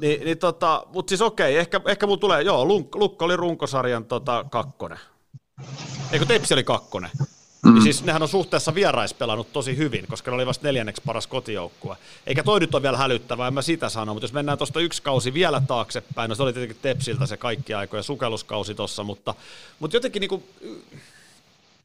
Niin, 0.00 0.24
niin 0.24 0.38
tota, 0.38 0.86
mutta 0.94 1.10
siis 1.10 1.22
okei, 1.22 1.56
ehkä, 1.56 1.80
ehkä 1.86 2.06
mulla 2.06 2.20
tulee, 2.20 2.42
joo, 2.42 2.64
Luk, 2.64 2.94
Lukko 2.94 3.24
oli 3.24 3.36
runkosarjan 3.36 4.04
tota, 4.04 4.44
kakkonen. 4.50 4.98
Eikö 6.12 6.26
Tepsi 6.26 6.54
oli 6.54 6.64
kakkonen? 6.64 7.10
Mm. 7.64 7.76
Ja 7.76 7.82
siis 7.82 8.04
nehän 8.04 8.22
on 8.22 8.28
suhteessa 8.28 8.74
vieraispelannut 8.74 9.52
tosi 9.52 9.76
hyvin, 9.76 10.06
koska 10.06 10.30
ne 10.30 10.34
oli 10.34 10.46
vasta 10.46 10.66
neljänneksi 10.66 11.02
paras 11.06 11.26
kotijoukkue. 11.26 11.96
Eikä 12.26 12.42
toi 12.42 12.60
nyt 12.60 12.74
ole 12.74 12.82
vielä 12.82 12.96
hälyttävää, 12.96 13.48
en 13.48 13.54
mä 13.54 13.62
sitä 13.62 13.88
sano, 13.88 14.14
mutta 14.14 14.24
jos 14.24 14.32
mennään 14.32 14.58
tuosta 14.58 14.80
yksi 14.80 15.02
kausi 15.02 15.34
vielä 15.34 15.62
taaksepäin, 15.68 16.28
no 16.28 16.34
se 16.34 16.42
oli 16.42 16.52
tietenkin 16.52 16.82
Tepsiltä 16.82 17.26
se 17.26 17.36
kaikki 17.36 17.74
aikoja 17.74 18.02
sukelluskausi 18.02 18.74
tuossa, 18.74 19.04
mutta, 19.04 19.34
mutta 19.78 19.96
jotenkin 19.96 20.20
niinku, 20.20 20.42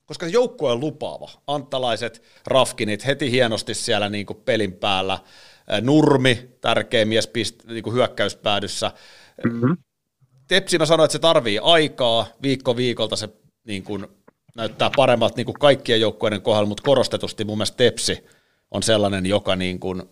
koska 0.06 0.28
joukkue 0.28 0.72
on 0.72 0.80
lupaava. 0.80 1.32
Anttalaiset, 1.48 2.22
Rafkinit 2.48 3.06
heti 3.06 3.32
hienosti 3.32 3.74
siellä 3.74 4.10
niin 4.10 4.26
kuin 4.26 4.40
pelin 4.46 4.74
päällä. 4.74 5.20
Nurmi, 5.82 6.50
tärkeä 6.62 7.06
mies 7.06 7.28
pist, 7.28 7.64
niin 7.66 7.84
kuin 7.84 7.94
hyökkäyspäädyssä. 7.94 8.92
Mm-hmm. 9.44 9.78
Tepsi 10.48 10.78
mä 10.78 10.86
sanoin, 10.86 11.06
että 11.06 11.12
se 11.12 11.20
tarvii 11.20 11.60
aikaa, 11.64 12.26
viikko 12.42 12.78
viikolta 12.78 13.16
se 13.16 13.30
niin 13.66 13.84
kuin, 13.84 14.08
näyttää 14.56 14.92
paremmalta 14.96 15.36
niin 15.38 15.46
kuin 15.46 15.60
kaikkien 15.60 16.02
joukkueiden 16.02 16.42
kohdalla, 16.42 16.68
mutta 16.68 16.84
korostetusti 16.84 17.46
mun 17.46 17.58
mielestä 17.58 17.78
Tepsi 17.78 18.26
on 18.72 18.84
sellainen, 18.84 19.26
joka 19.26 19.56
niin 19.56 19.80
kuin, 19.80 20.04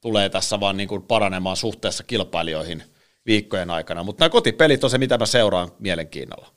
tulee 0.00 0.28
tässä 0.28 0.60
vaan 0.60 0.76
niin 0.76 0.88
kuin 0.88 1.02
paranemaan 1.02 1.56
suhteessa 1.56 2.04
kilpailijoihin 2.04 2.82
viikkojen 3.26 3.70
aikana. 3.70 4.02
Mutta 4.02 4.24
nämä 4.24 4.30
kotipelit 4.30 4.84
on 4.84 4.90
se, 4.90 4.98
mitä 4.98 5.18
mä 5.18 5.26
seuraan 5.26 5.68
mielenkiinnolla. 5.78 6.48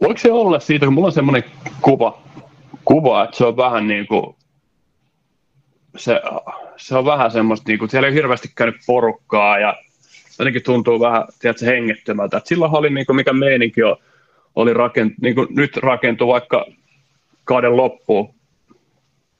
Voiko 0.00 0.18
se 0.18 0.32
olla 0.32 0.60
siitä, 0.60 0.86
kun 0.86 0.92
mulla 0.92 1.06
on 1.06 1.12
semmoinen 1.12 1.44
kuva, 1.82 2.22
kuva, 2.84 3.24
että 3.24 3.36
se 3.36 3.44
on 3.44 3.56
vähän 3.56 3.88
niin 3.88 4.06
kuin, 4.06 4.36
se, 5.96 6.20
se 6.76 6.96
on 6.96 7.04
vähän 7.04 7.30
semmoista, 7.30 7.68
niin 7.68 7.78
kuin, 7.78 7.90
siellä 7.90 8.08
ei 8.08 8.14
hirveästi 8.14 8.48
käynyt 8.54 8.76
porukkaa 8.86 9.58
ja 9.58 9.74
jotenkin 10.38 10.62
tuntuu 10.62 11.00
vähän, 11.00 11.24
tiedätkö, 11.38 11.66
hengettömältä. 11.66 12.36
Et 12.36 12.46
silloin 12.46 12.74
oli, 12.74 12.90
niin 12.90 13.06
kuin, 13.06 13.16
mikä 13.16 13.32
meininki 13.32 13.82
on, 13.82 13.96
oli 14.54 14.74
rakent, 14.74 15.12
niin 15.20 15.34
kuin 15.34 15.48
nyt 15.50 15.76
rakentu 15.76 16.26
vaikka 16.26 16.66
kauden 17.44 17.76
loppuun 17.76 18.34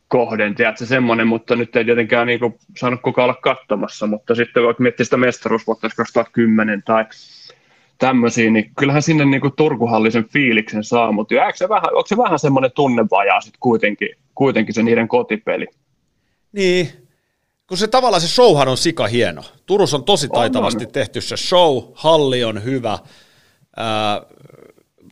kohden, 0.08 0.54
tiedätkö, 0.54 0.86
semmoinen, 0.86 1.26
mutta 1.26 1.56
nyt 1.56 1.76
ei 1.76 1.84
tietenkään 1.84 2.26
niin 2.26 2.40
kuin, 2.40 2.54
saanut 2.76 3.00
kukaan 3.02 3.24
olla 3.24 3.40
katsomassa, 3.42 4.06
mutta 4.06 4.34
sitten 4.34 4.62
vaikka 4.62 4.82
miettii 4.82 5.04
sitä 5.04 5.16
mestaruusvuotta 5.16 5.88
2010 5.96 6.82
tai 6.82 7.04
tämmöisiä, 7.98 8.50
niin 8.50 8.70
kyllähän 8.78 9.02
sinne 9.02 9.24
niin 9.24 9.40
kuin 9.40 9.52
Turkuhallisen 9.56 10.28
fiiliksen 10.28 10.84
saa, 10.84 11.12
mutta 11.12 11.34
onko 11.34 11.56
se 11.56 11.68
vähän, 11.68 11.94
onko 11.94 12.06
se 12.06 12.16
vähän 12.16 12.38
semmoinen 12.38 12.70
tunnevajaa 12.74 13.40
sitten 13.40 13.60
kuitenkin, 13.60 14.08
kuitenkin 14.34 14.74
se 14.74 14.82
niiden 14.82 15.08
kotipeli? 15.08 15.66
Niin, 16.52 16.88
kun 17.66 17.78
se 17.78 17.88
tavallaan 17.88 18.20
se 18.20 18.28
showhan 18.28 18.68
on 18.68 18.76
sika 18.76 19.06
hieno. 19.06 19.42
Turus 19.66 19.94
on 19.94 20.04
tosi 20.04 20.28
taitavasti 20.28 20.84
on, 20.84 20.88
on. 20.88 20.92
tehty 20.92 21.20
se 21.20 21.36
show, 21.36 21.82
halli 21.94 22.44
on 22.44 22.64
hyvä. 22.64 22.98
Ää, 23.76 24.22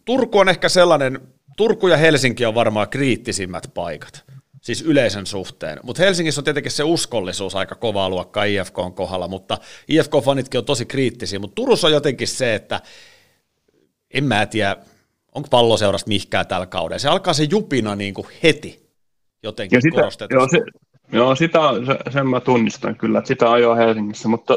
Turku 0.05 0.39
on 0.39 0.49
ehkä 0.49 0.69
sellainen, 0.69 1.21
Turku 1.57 1.89
ja 1.89 1.97
Helsinki 1.97 2.47
on 2.47 2.55
varmaan 2.55 2.89
kriittisimmät 2.89 3.71
paikat, 3.75 4.25
siis 4.61 4.83
yleisen 4.83 5.27
suhteen. 5.27 5.79
Mutta 5.83 6.03
Helsingissä 6.03 6.41
on 6.41 6.45
tietenkin 6.45 6.73
se 6.73 6.85
uskollisuus 6.85 7.55
aika 7.55 7.75
kovaa 7.75 8.11
luokkaa 8.11 8.45
IFK 8.45 8.79
on 8.79 8.95
kohdalla, 8.95 9.29
mutta 9.29 9.59
IFK-fanitkin 9.89 10.59
on 10.59 10.65
tosi 10.65 10.87
kriittisiä. 10.87 11.39
Mutta 11.39 11.55
Turussa 11.55 11.87
on 11.87 11.93
jotenkin 11.93 12.29
se, 12.29 12.55
että 12.55 12.81
en 14.15 14.25
mä 14.25 14.47
tiedä, 14.47 14.77
onko 15.35 15.49
palloseurasta 15.51 16.09
mihkään 16.09 16.47
tällä 16.47 16.67
kaudella. 16.67 16.99
Se 16.99 17.09
alkaa 17.09 17.35
se 17.35 17.47
jupina 17.51 17.97
niin 17.97 18.15
kuin 18.15 18.27
heti 18.43 18.91
jotenkin 19.43 19.77
ja 19.77 19.81
sitä, 19.81 20.27
joo, 20.31 20.49
se, 20.49 20.61
joo, 21.13 21.35
sitä, 21.35 21.59
se, 21.87 22.13
sen 22.13 22.27
mä 22.27 22.41
tunnistan 22.41 22.97
kyllä, 22.97 23.19
että 23.19 23.29
sitä 23.29 23.53
ajoa 23.53 23.75
Helsingissä, 23.75 24.29
mutta 24.29 24.55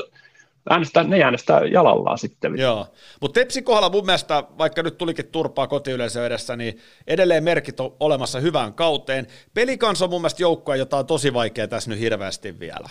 äänestää, 0.69 1.03
ne 1.03 1.23
äänestää 1.23 1.65
jalallaan 1.65 2.17
sitten. 2.17 2.59
Joo, 2.59 2.87
mutta 3.21 3.39
Tepsin 3.39 3.63
kohdalla 3.63 3.89
mun 3.89 4.05
mielestä, 4.05 4.43
vaikka 4.57 4.83
nyt 4.83 4.97
tulikin 4.97 5.27
turpaa 5.27 5.67
kotiyleisö 5.67 6.25
edessä, 6.25 6.55
niin 6.55 6.79
edelleen 7.07 7.43
merkit 7.43 7.79
on 7.79 7.95
olemassa 7.99 8.39
hyvään 8.39 8.73
kauteen. 8.73 9.27
Pelikans 9.53 10.01
on 10.01 10.09
mun 10.09 10.21
mielestä 10.21 10.41
joukkoja, 10.41 10.75
jota 10.75 10.97
on 10.97 11.05
tosi 11.05 11.33
vaikea 11.33 11.67
tässä 11.67 11.89
nyt 11.89 11.99
hirveästi 11.99 12.59
vielä. 12.59 12.89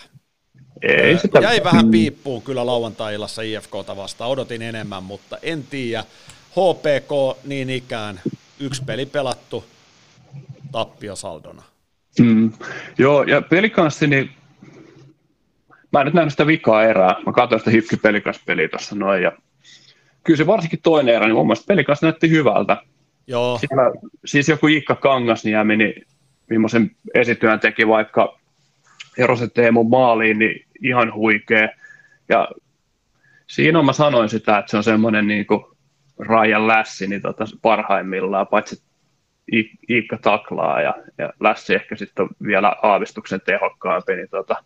Ei 0.82 1.18
sitä... 1.18 1.38
Jäi 1.38 1.64
vähän 1.64 1.90
piippuun 1.90 2.42
kyllä 2.42 2.66
lauantai-illassa 2.66 3.42
IFKta 3.42 3.96
vastaan, 3.96 4.30
odotin 4.30 4.62
enemmän, 4.62 5.02
mutta 5.02 5.38
en 5.42 5.64
tiedä. 5.70 6.04
HPK 6.50 7.38
niin 7.44 7.70
ikään, 7.70 8.20
yksi 8.60 8.82
peli 8.84 9.06
pelattu, 9.06 9.64
tappiosaldona. 10.72 11.62
Mm. 12.18 12.52
Joo, 12.98 13.22
ja 13.22 13.42
pelikanssi, 13.42 14.06
niin 14.06 14.30
mä 15.92 16.00
en 16.00 16.04
nyt 16.04 16.14
nähnyt 16.14 16.32
sitä 16.32 16.46
vikaa 16.46 16.84
erää. 16.84 17.16
Mä 17.26 17.32
katsoin 17.32 17.60
sitä 17.60 17.70
hipki 17.70 17.96
pelikas-peliä 17.96 18.68
tuossa 18.68 18.94
noin. 18.94 19.22
Ja 19.22 19.32
kyllä 20.24 20.36
se 20.36 20.46
varsinkin 20.46 20.82
toinen 20.82 21.14
erä, 21.14 21.26
niin 21.26 21.34
mun 21.34 21.46
mielestä 21.46 21.66
pelikas 21.68 22.02
näytti 22.02 22.30
hyvältä. 22.30 22.76
Joo. 23.26 23.58
Siellä, 23.58 23.82
siis 24.24 24.48
joku 24.48 24.66
Iikka 24.66 24.94
Kangasniemi, 24.94 25.76
niin 25.76 26.06
millaisen 26.50 26.90
esityön 27.14 27.60
teki 27.60 27.88
vaikka 27.88 28.38
Erosen 29.18 29.50
Teemun 29.50 29.90
maaliin, 29.90 30.38
niin 30.38 30.66
ihan 30.82 31.14
huikea. 31.14 31.68
Ja 32.28 32.48
siinä 33.46 33.82
mä 33.82 33.92
sanoin 33.92 34.28
sitä, 34.28 34.58
että 34.58 34.70
se 34.70 34.76
on 34.76 34.84
semmoinen 34.84 35.26
niin 35.26 35.46
kuin 35.46 35.64
Ryan 36.18 36.68
Lässi 36.68 37.06
niin 37.06 37.22
tota, 37.22 37.44
parhaimmillaan, 37.62 38.46
paitsi 38.46 38.82
Iikka 39.88 40.18
taklaa 40.22 40.80
ja, 40.80 40.94
ja 41.18 41.32
Lässi 41.40 41.74
ehkä 41.74 41.96
sitten 41.96 42.22
on 42.22 42.28
vielä 42.46 42.76
aavistuksen 42.82 43.40
tehokkaampi, 43.40 44.16
niin 44.16 44.28
tota, 44.30 44.56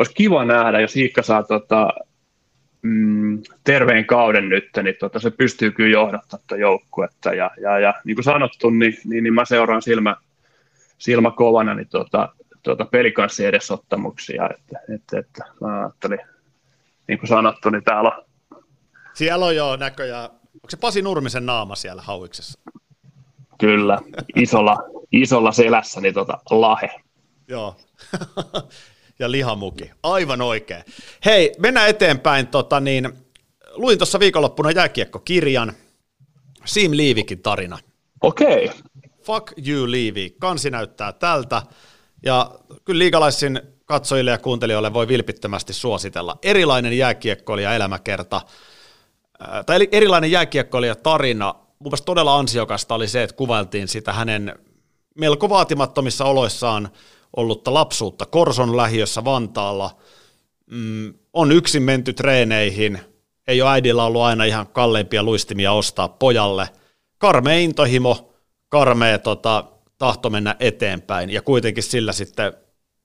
olisi 0.00 0.14
kiva 0.14 0.44
nähdä, 0.44 0.80
jos 0.80 0.96
Iikka 0.96 1.22
saa 1.22 1.42
tota, 1.42 1.88
mm, 2.82 3.42
terveen 3.64 4.06
kauden 4.06 4.48
nyt, 4.48 4.68
niin 4.82 4.96
tota, 5.00 5.20
se 5.20 5.30
pystyy 5.30 5.70
kyllä 5.70 5.90
johdattamaan 5.90 6.44
tuota 6.48 6.60
joukkuetta. 6.60 7.34
Ja, 7.34 7.50
ja, 7.62 7.78
ja, 7.78 7.94
niin 8.04 8.16
kuin 8.16 8.24
sanottu, 8.24 8.70
niin, 8.70 8.96
niin, 9.04 9.24
niin 9.24 9.34
mä 9.34 9.44
seuraan 9.44 9.82
silmä, 9.82 10.16
silmä 10.98 11.30
kovana 11.30 11.74
niin 11.74 11.88
tota, 11.88 12.28
tota 12.62 12.84
pelikanssi 12.84 13.46
edesottamuksia. 13.46 14.50
Että, 14.50 14.78
että, 14.94 15.18
että 15.18 15.44
mä 15.60 15.80
ajattelin, 15.80 16.18
niin 17.08 17.18
kuin 17.18 17.28
sanottu, 17.28 17.70
niin 17.70 17.84
täällä 17.84 18.10
on. 18.10 18.24
Siellä 19.14 19.46
on 19.46 19.56
jo 19.56 19.76
näköjään, 19.76 20.30
onko 20.30 20.70
se 20.70 20.76
Pasi 20.76 21.02
Nurmisen 21.02 21.46
naama 21.46 21.74
siellä 21.74 22.02
hauiksessa? 22.02 22.60
Kyllä, 23.58 23.98
isolla, 24.36 24.76
isolla 25.12 25.52
selässä, 25.52 26.00
niin 26.00 26.14
tota, 26.14 26.38
lahe. 26.50 27.00
Joo. 27.48 27.76
ja 29.20 29.30
lihamuki. 29.30 29.90
Aivan 30.02 30.42
oikein. 30.42 30.84
Hei, 31.24 31.52
mennään 31.58 31.88
eteenpäin. 31.88 32.46
Tota, 32.46 32.80
niin, 32.80 33.12
luin 33.74 33.98
tuossa 33.98 34.20
viikonloppuna 34.20 34.70
jääkiekkokirjan. 34.70 35.72
Sim 36.64 36.90
Liivikin 36.94 37.42
tarina. 37.42 37.78
Okei. 38.22 38.64
Okay. 38.64 38.78
Fuck 39.22 39.68
you 39.68 39.90
Liivi. 39.90 40.36
Kansi 40.38 40.70
näyttää 40.70 41.12
tältä. 41.12 41.62
Ja 42.22 42.50
kyllä 42.84 42.98
liigalaisin 42.98 43.60
katsojille 43.84 44.30
ja 44.30 44.38
kuuntelijoille 44.38 44.92
voi 44.92 45.08
vilpittömästi 45.08 45.72
suositella. 45.72 46.38
Erilainen 46.42 46.98
jääkiekkoilija 46.98 47.74
elämäkerta, 47.74 48.40
tai 49.66 49.88
erilainen 49.92 50.30
jääkiekkoilija 50.30 50.94
tarina. 50.94 51.54
Mun 51.78 51.92
todella 52.04 52.38
ansiokasta 52.38 52.94
oli 52.94 53.08
se, 53.08 53.22
että 53.22 53.36
kuvailtiin 53.36 53.88
sitä 53.88 54.12
hänen 54.12 54.58
melko 55.14 55.48
vaatimattomissa 55.48 56.24
oloissaan 56.24 56.88
ollutta 57.36 57.74
lapsuutta 57.74 58.26
Korson 58.26 58.76
lähiössä 58.76 59.24
Vantaalla. 59.24 59.96
Mm, 60.70 61.14
on 61.32 61.52
yksin 61.52 61.82
menty 61.82 62.12
treeneihin, 62.12 62.98
ei 63.46 63.62
ole 63.62 63.70
äidillä 63.70 64.04
ollut 64.04 64.22
aina 64.22 64.44
ihan 64.44 64.66
kalleimpia 64.66 65.22
luistimia 65.22 65.72
ostaa 65.72 66.08
pojalle. 66.08 66.68
Karmea 67.18 67.54
intohimo, 67.54 68.32
karmea 68.68 69.18
tota, 69.18 69.64
tahto 69.98 70.30
mennä 70.30 70.56
eteenpäin 70.60 71.30
ja 71.30 71.42
kuitenkin 71.42 71.82
sillä 71.82 72.12
sitten 72.12 72.52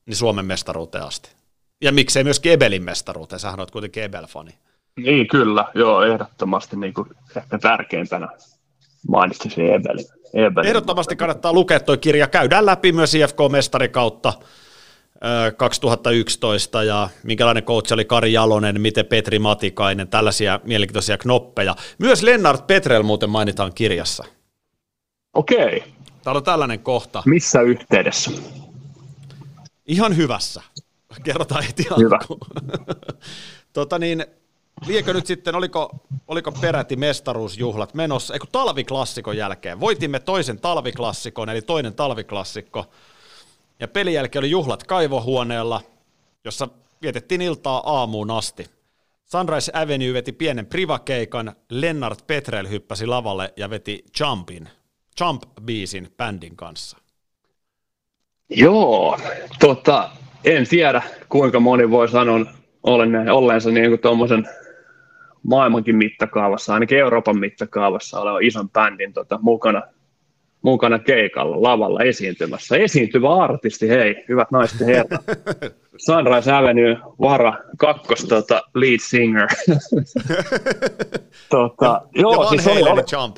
niin 0.05 0.15
Suomen 0.15 0.45
mestaruuteen 0.45 1.03
asti. 1.03 1.30
Ja 1.82 1.91
miksei 1.91 2.23
myöskin 2.23 2.51
Ebelin 2.51 2.84
mestaruuteen, 2.84 3.39
sähän 3.39 3.59
olet 3.59 3.71
kuitenkin 3.71 4.03
Ebel-fani. 4.03 4.51
Niin, 4.97 5.28
kyllä, 5.28 5.65
joo, 5.76 6.03
ehdottomasti 6.03 6.76
niin 6.78 6.93
kuin 6.93 7.09
ehkä 7.38 7.57
tärkeimpänä 7.57 8.28
mainitsisin 9.07 9.73
Ebelin. 9.73 10.05
Ebelin. 10.36 10.69
Ehdottomasti 10.69 11.15
kannattaa 11.15 11.53
lukea 11.53 11.79
tuo 11.79 11.97
kirja. 11.97 12.27
Käydään 12.27 12.65
läpi 12.65 12.91
myös 12.91 13.15
IFK-mestarikautta 13.15 14.33
2011 15.57 16.83
ja 16.83 17.09
minkälainen 17.23 17.63
coach 17.63 17.93
oli 17.93 18.05
Kari 18.05 18.33
Jalonen, 18.33 18.81
miten 18.81 19.05
Petri 19.05 19.39
Matikainen, 19.39 20.07
tällaisia 20.07 20.59
mielenkiintoisia 20.63 21.17
knoppeja. 21.17 21.75
Myös 21.97 22.23
Lennart 22.23 22.67
Petrel 22.67 23.03
muuten 23.03 23.29
mainitaan 23.29 23.73
kirjassa. 23.73 24.25
Okei. 25.33 25.83
Täällä 26.23 26.38
on 26.38 26.43
tällainen 26.43 26.79
kohta. 26.79 27.23
Missä 27.25 27.61
yhteydessä? 27.61 28.31
Ihan 29.86 30.17
hyvässä. 30.17 30.61
Kerrotaan 31.23 31.63
heti 31.63 31.83
Hyvä. 31.97 32.19
tota 33.73 33.99
niin, 33.99 34.25
liekö 34.88 35.13
nyt 35.13 35.26
sitten, 35.26 35.55
oliko, 35.55 35.89
oliko 36.28 36.51
peräti 36.51 36.95
mestaruusjuhlat 36.95 37.93
menossa, 37.93 38.34
eikö 38.34 38.47
talviklassikon 38.51 39.38
jälkeen. 39.38 39.80
Voitimme 39.80 40.19
toisen 40.19 40.59
talviklassikon, 40.59 41.49
eli 41.49 41.61
toinen 41.61 41.93
talviklassikko. 41.93 42.86
Ja 43.80 43.88
pelin 43.88 44.13
jälkeen 44.13 44.41
oli 44.41 44.49
juhlat 44.49 44.84
kaivohuoneella, 44.84 45.82
jossa 46.43 46.67
vietettiin 47.01 47.41
iltaa 47.41 47.99
aamuun 47.99 48.32
asti. 48.32 48.65
Sunrise 49.26 49.71
Avenue 49.76 50.13
veti 50.13 50.32
pienen 50.32 50.65
privakeikan, 50.65 51.55
Lennart 51.69 52.28
Petrel 52.28 52.69
hyppäsi 52.69 53.05
lavalle 53.05 53.53
ja 53.57 53.69
veti 53.69 54.05
Jumpin, 54.19 54.69
Jump-biisin 55.19 56.11
bändin 56.17 56.55
kanssa. 56.55 56.97
Joo, 58.49 59.19
tota, 59.59 60.09
en 60.43 60.67
tiedä 60.67 61.01
kuinka 61.30 61.59
moni 61.59 61.89
voi 61.89 62.09
sanoa 62.09 62.39
olleensa 63.32 63.69
niin 63.69 63.99
tuommoisen 63.99 64.49
maailmankin 65.46 65.96
mittakaavassa, 65.96 66.74
ainakin 66.74 66.98
Euroopan 66.98 67.39
mittakaavassa 67.39 68.20
oleva 68.20 68.39
ison 68.41 68.70
bändin 68.70 69.14
tota, 69.14 69.39
mukana, 69.41 69.82
mukana 70.62 71.00
keikalla, 71.00 71.62
lavalla 71.62 72.02
esiintymässä. 72.02 72.78
Esiintyvä 72.78 73.36
artisti, 73.36 73.89
hei, 73.89 74.26
hyvät 74.30 74.52
naiset 74.52 74.80
ja 74.80 74.86
herrat. 74.86 75.24
Sunrise 76.06 76.52
Avenue, 76.52 76.98
Vara, 77.22 77.54
kakkos 77.78 78.26
tota, 78.26 78.62
lead 78.74 79.00
singer. 79.00 79.48
tota, 81.50 82.02
joo, 82.16 82.43
ja 82.43 82.50
siis 82.50 82.68
oli, 82.68 82.82
oli, 82.82 83.02
jump. 83.12 83.38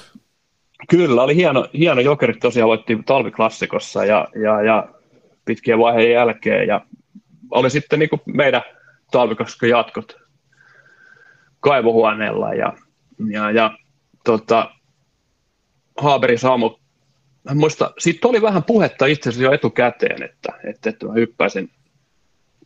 Kyllä, 0.90 1.24
oli 1.24 1.36
hieno, 1.36 1.68
hieno 1.78 2.02
jokerit 2.02 2.40
tosiaan 2.40 2.68
voitti 2.68 2.98
talviklassikossa 3.06 4.06
ja, 4.06 4.28
ja, 4.44 4.62
ja 4.62 4.88
pitkien 5.46 5.80
vaiheen 5.80 6.12
jälkeen 6.12 6.68
ja 6.68 6.82
oli 7.52 7.70
sitten 7.70 8.00
niin 8.00 8.10
kuin 8.10 8.22
meidän 8.26 8.62
talvikaskon 9.12 9.70
jatkot 9.70 10.27
kaivohuoneella 11.68 12.54
ja, 12.54 12.74
ja, 13.30 13.52
ja 13.52 13.78
tota, 14.24 14.72
Haaberi 15.98 16.38
Samu, 16.38 16.78
muista, 17.56 17.92
siitä 17.98 18.28
oli 18.28 18.42
vähän 18.42 18.64
puhetta 18.64 19.06
itse 19.06 19.30
asiassa 19.30 19.44
jo 19.44 19.52
etukäteen, 19.52 20.24
että, 20.24 20.54
että, 20.64 20.90
että 20.90 21.06
mä 21.06 21.14
hyppäisin, 21.14 21.70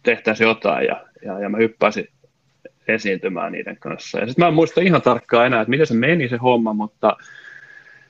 tehtäisiin 0.03 0.47
jotain 0.47 0.87
ja, 0.87 1.05
ja, 1.25 1.39
ja 1.39 1.49
mä 1.49 1.57
hyppäisin 1.57 2.07
esiintymään 2.87 3.51
niiden 3.51 3.77
kanssa. 3.77 4.19
Ja 4.19 4.25
sitten 4.27 4.43
mä 4.43 4.47
en 4.47 4.53
muista 4.53 4.81
ihan 4.81 5.01
tarkkaan 5.01 5.45
enää, 5.45 5.61
että 5.61 5.69
miten 5.69 5.87
se 5.87 5.93
meni 5.93 6.29
se 6.29 6.37
homma, 6.37 6.73
mutta 6.73 7.17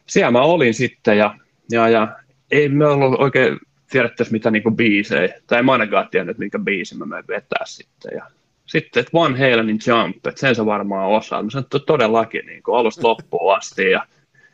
siellä 0.05 0.31
mä 0.31 0.41
olin 0.41 0.73
sitten 0.73 1.17
ja, 1.17 1.35
ja, 1.71 1.89
ja 1.89 2.15
ei 2.51 2.69
me 2.69 2.87
ollut 2.87 3.19
oikein 3.19 3.59
tiedettäisi 3.89 4.31
mitä 4.31 4.51
niinku 4.51 4.71
biisejä, 4.71 5.33
tai 5.47 5.59
en 5.59 5.65
mä 5.65 5.71
ainakaan 5.71 6.07
tiennyt, 6.11 6.37
minkä 6.37 6.59
biisin 6.59 6.97
mä 6.97 7.05
menen 7.05 7.27
vetää 7.27 7.65
sitten. 7.65 8.11
Ja 8.15 8.25
sitten, 8.71 9.01
että 9.01 9.11
Van 9.13 9.37
Halenin 9.37 9.79
Jump, 9.87 10.27
että 10.27 10.39
sen 10.39 10.55
se 10.55 10.65
varmaan 10.65 11.09
osaa. 11.09 11.43
Mä 11.43 11.49
sanoin, 11.49 11.65
että 11.65 11.79
todellakin 11.79 12.45
niin 12.45 12.63
kuin 12.63 12.77
alusta 12.77 13.07
loppuun 13.07 13.55
asti. 13.55 13.91
Ja 13.91 14.05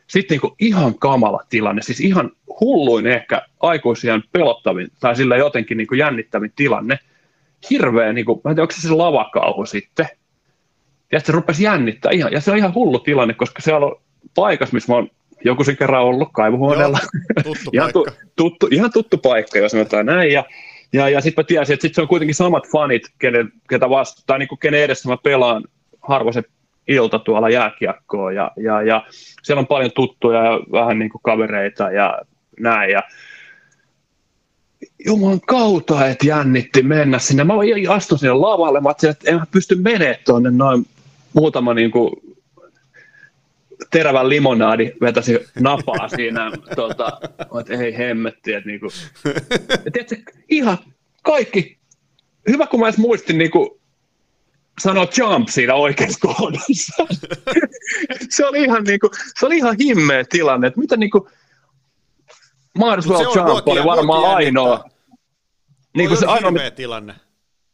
sitten 0.06 0.34
niin 0.34 0.40
kuin 0.40 0.54
ihan 0.58 0.98
kamala 0.98 1.44
tilanne, 1.48 1.82
siis 1.82 2.00
ihan 2.00 2.30
hulluin 2.60 3.06
ehkä 3.06 3.42
aikuisien 3.60 4.22
pelottavin, 4.32 4.88
tai 5.00 5.16
sillä 5.16 5.36
jotenkin 5.36 5.76
niin 5.76 5.86
kuin 5.86 5.98
jännittävin 5.98 6.52
tilanne. 6.56 6.98
Hirveä, 7.70 8.12
niin 8.12 8.24
kuin, 8.24 8.40
mä 8.44 8.50
en 8.50 8.54
tiedä, 8.54 8.62
onko 8.62 8.72
se 8.72 8.80
se 8.80 8.94
lavakauhu 8.94 9.66
sitten. 9.66 10.06
Ja 11.12 11.20
se 11.20 11.32
rupesi 11.32 11.64
jännittää 11.64 12.12
ihan, 12.12 12.32
ja 12.32 12.40
se 12.40 12.50
on 12.50 12.58
ihan 12.58 12.74
hullu 12.74 12.98
tilanne, 12.98 13.34
koska 13.34 13.62
se 13.62 13.74
on 13.74 13.96
paikassa, 14.34 14.74
missä 14.74 14.92
mä 14.92 14.96
oon 14.96 15.10
joku 15.44 15.64
sen 15.64 15.76
kerran 15.76 16.02
ollut 16.02 16.28
kaivuhuoneella. 16.32 16.98
Joo, 17.02 17.42
tuttu 17.44 17.70
ihan, 17.76 17.92
tu, 17.92 18.06
tuttu, 18.36 18.68
ihan 18.70 18.92
tuttu 18.92 19.18
paikka, 19.18 19.58
jos 19.58 19.72
sanotaan 19.72 20.06
näin. 20.06 20.32
Ja, 20.32 20.44
ja, 20.92 21.08
ja 21.08 21.20
sitten 21.20 21.42
mä 21.42 21.46
tiesin, 21.46 21.74
että 21.74 21.82
sit 21.82 21.94
se 21.94 22.02
on 22.02 22.08
kuitenkin 22.08 22.34
samat 22.34 22.68
fanit, 22.72 23.02
kenen, 23.18 23.52
ketä 23.68 23.90
vasta, 23.90 24.22
tai 24.26 24.38
niin 24.38 24.48
kuin 24.48 24.58
kenen 24.58 24.82
edessä 24.82 25.08
mä 25.08 25.16
pelaan 25.16 25.64
harvoin 26.00 26.44
ilta 26.88 27.18
tuolla 27.18 27.50
jääkiekkoa. 27.50 28.32
Ja, 28.32 28.50
ja, 28.56 28.82
ja 28.82 29.04
siellä 29.42 29.60
on 29.60 29.66
paljon 29.66 29.92
tuttuja 29.92 30.44
ja 30.44 30.60
vähän 30.72 30.98
niin 30.98 31.10
kuin 31.10 31.22
kavereita 31.22 31.90
ja 31.90 32.18
näin. 32.60 32.90
Ja, 32.90 33.02
Jumalan 35.06 35.40
kautta, 35.40 36.06
että 36.06 36.26
jännitti 36.26 36.82
mennä 36.82 37.18
sinne. 37.18 37.44
Mä 37.44 37.54
astun 37.94 38.18
sinne 38.18 38.32
lavalle, 38.32 38.80
mä 38.80 38.88
ajattelin, 38.88 39.12
että 39.12 39.30
en 39.30 39.40
pysty 39.50 39.74
menemään 39.74 40.16
tuonne 40.26 40.50
noin 40.50 40.86
muutama 41.32 41.74
niin 41.74 41.90
kuin 41.90 42.10
terävän 43.90 44.28
limonaadi 44.28 44.92
vetäisi 45.00 45.38
napaa 45.60 46.08
siinä, 46.08 46.52
tuota, 46.74 47.20
että 47.60 47.84
ei 47.84 47.98
hemmetti, 47.98 48.52
että 48.52 48.68
niinku, 48.68 48.86
ja 49.84 49.90
tiedätkö, 49.92 50.32
ihan 50.48 50.78
kaikki, 51.22 51.78
hyvä 52.48 52.66
kun 52.66 52.80
mä 52.80 52.86
edes 52.86 52.98
muistin 52.98 53.38
niinku, 53.38 53.80
sanoa 54.80 55.06
jump 55.18 55.48
siinä 55.48 55.74
oikeassa 55.74 56.18
kohdassa. 56.20 57.06
se 58.36 58.46
oli 58.46 58.62
ihan 58.62 58.84
niinku, 58.84 59.10
se 59.40 59.46
oli 59.46 59.56
ihan 59.56 59.76
himmeä 59.78 60.24
tilanne, 60.30 60.66
että 60.66 60.80
mitä 60.80 60.96
niinku, 60.96 61.28
Marswell 62.78 63.20
Jump 63.22 63.68
oli 63.68 63.84
varmaan 63.84 64.36
ainoa. 64.36 64.84
Niin 65.96 66.08
kuin 66.08 66.18
se 66.18 66.26
ainoa, 66.26 66.70
tilanne. 66.76 67.14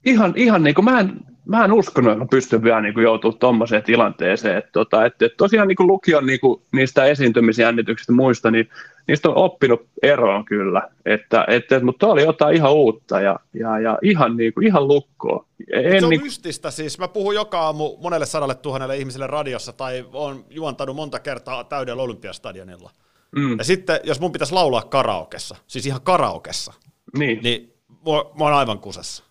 Ihan, 0.04 0.32
ihan 0.36 0.62
niin 0.62 0.74
kuin, 0.74 0.84
mä 0.84 1.00
en, 1.00 1.20
mä 1.46 1.64
en 1.64 1.72
uskonut, 1.72 2.12
että 2.12 2.24
mä 2.24 2.28
pystyn 2.30 2.62
vielä 2.62 2.80
niin 2.80 3.02
joutumaan 3.02 3.38
tuommoiseen 3.38 3.82
tilanteeseen. 3.82 4.58
Että, 4.58 4.70
tota, 4.72 5.04
että, 5.04 5.26
että 5.26 5.36
tosiaan 5.36 5.68
niin 5.68 5.76
kuin 5.76 5.86
lukion 5.86 6.26
niin 6.26 6.40
kuin 6.40 6.62
niistä 6.72 7.04
esiintymisjännityksistä 7.04 8.12
muista, 8.12 8.50
niin 8.50 8.68
niistä 9.08 9.28
on 9.28 9.36
oppinut 9.36 9.86
eroon 10.02 10.44
kyllä. 10.44 10.88
Että, 11.06 11.44
että, 11.48 11.80
mutta 11.80 12.06
oli 12.06 12.22
jotain 12.22 12.56
ihan 12.56 12.72
uutta 12.72 13.20
ja, 13.20 13.40
ja, 13.54 13.78
ja 13.78 13.98
ihan, 14.02 14.36
niin 14.36 14.54
kuin, 14.54 14.66
ihan 14.66 14.88
lukkoa. 14.88 15.46
En, 15.72 16.00
se 16.00 16.06
on 16.06 16.10
niin... 16.10 16.22
mystistä 16.22 16.70
siis. 16.70 16.98
Mä 16.98 17.08
puhun 17.08 17.34
joka 17.34 17.60
aamu 17.60 17.96
monelle 18.02 18.26
sadalle 18.26 18.54
tuhannelle 18.54 18.96
ihmiselle 18.96 19.26
radiossa 19.26 19.72
tai 19.72 20.04
on 20.12 20.44
juontanut 20.50 20.96
monta 20.96 21.18
kertaa 21.18 21.64
täydellä 21.64 22.02
olympiastadionilla. 22.02 22.90
Mm. 23.36 23.58
Ja 23.58 23.64
sitten, 23.64 24.00
jos 24.04 24.20
mun 24.20 24.32
pitäisi 24.32 24.54
laulaa 24.54 24.82
karaokessa, 24.82 25.56
siis 25.66 25.86
ihan 25.86 26.00
karaokessa, 26.02 26.72
niin, 27.18 27.42
niin 27.42 27.74
mä, 27.88 28.12
mä 28.38 28.44
oon 28.44 28.54
aivan 28.54 28.78
kusessa. 28.78 29.24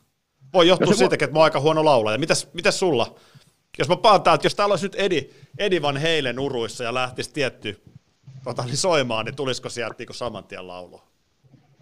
Voi 0.53 0.67
johtua 0.67 0.87
no 0.87 0.97
siitäkin, 0.97 1.25
että 1.25 1.33
mä 1.33 1.39
oon 1.39 1.43
aika 1.43 1.59
huono 1.59 1.85
laulaja. 1.85 2.17
Mitäs, 2.17 2.49
mitäs 2.53 2.79
sulla? 2.79 3.15
Jos 3.77 3.89
mä 3.89 3.95
paan 3.95 4.21
täältä, 4.21 4.45
jos 4.45 4.55
täällä 4.55 4.73
olisi 4.73 4.85
nyt 4.85 4.95
Edi, 4.95 5.29
Edi 5.57 5.81
Van 5.81 5.97
Heilen 5.97 6.39
uruissa 6.39 6.83
ja 6.83 6.93
lähtisi 6.93 7.33
tietty 7.33 7.81
tota, 8.43 8.63
niin 8.63 8.77
soimaan, 8.77 9.25
niin 9.25 9.35
tulisiko 9.35 9.69
sieltä 9.69 9.95
niin 9.99 10.13
saman 10.13 10.43
tien 10.43 10.67
laulu? 10.67 11.01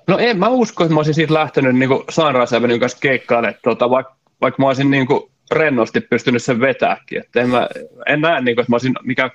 No 0.07 0.17
en 0.17 0.39
mä 0.39 0.47
usko, 0.47 0.83
että 0.83 0.93
mä 0.93 0.99
olisin 0.99 1.13
siitä 1.13 1.33
lähtenyt 1.33 1.75
niin 1.75 1.89
Sunrise 2.09 2.79
kanssa 2.79 2.97
keikkaan, 3.01 3.53
tota, 3.63 3.89
vaikka 3.89 4.15
vaik 4.41 4.57
mä 4.57 4.67
olisin 4.67 4.91
niin 4.91 5.07
kuin 5.07 5.31
rennosti 5.51 6.01
pystynyt 6.01 6.43
sen 6.43 6.59
vetääkin. 6.59 7.21
Että 7.21 7.41
en, 7.41 7.49
mä, 7.49 7.67
en 8.07 8.21
näe, 8.21 8.41
niin 8.41 8.55
kuin, 8.55 8.63
että 8.63 8.71
mä 8.71 8.75
olisin 8.75 8.93
mikään 9.03 9.31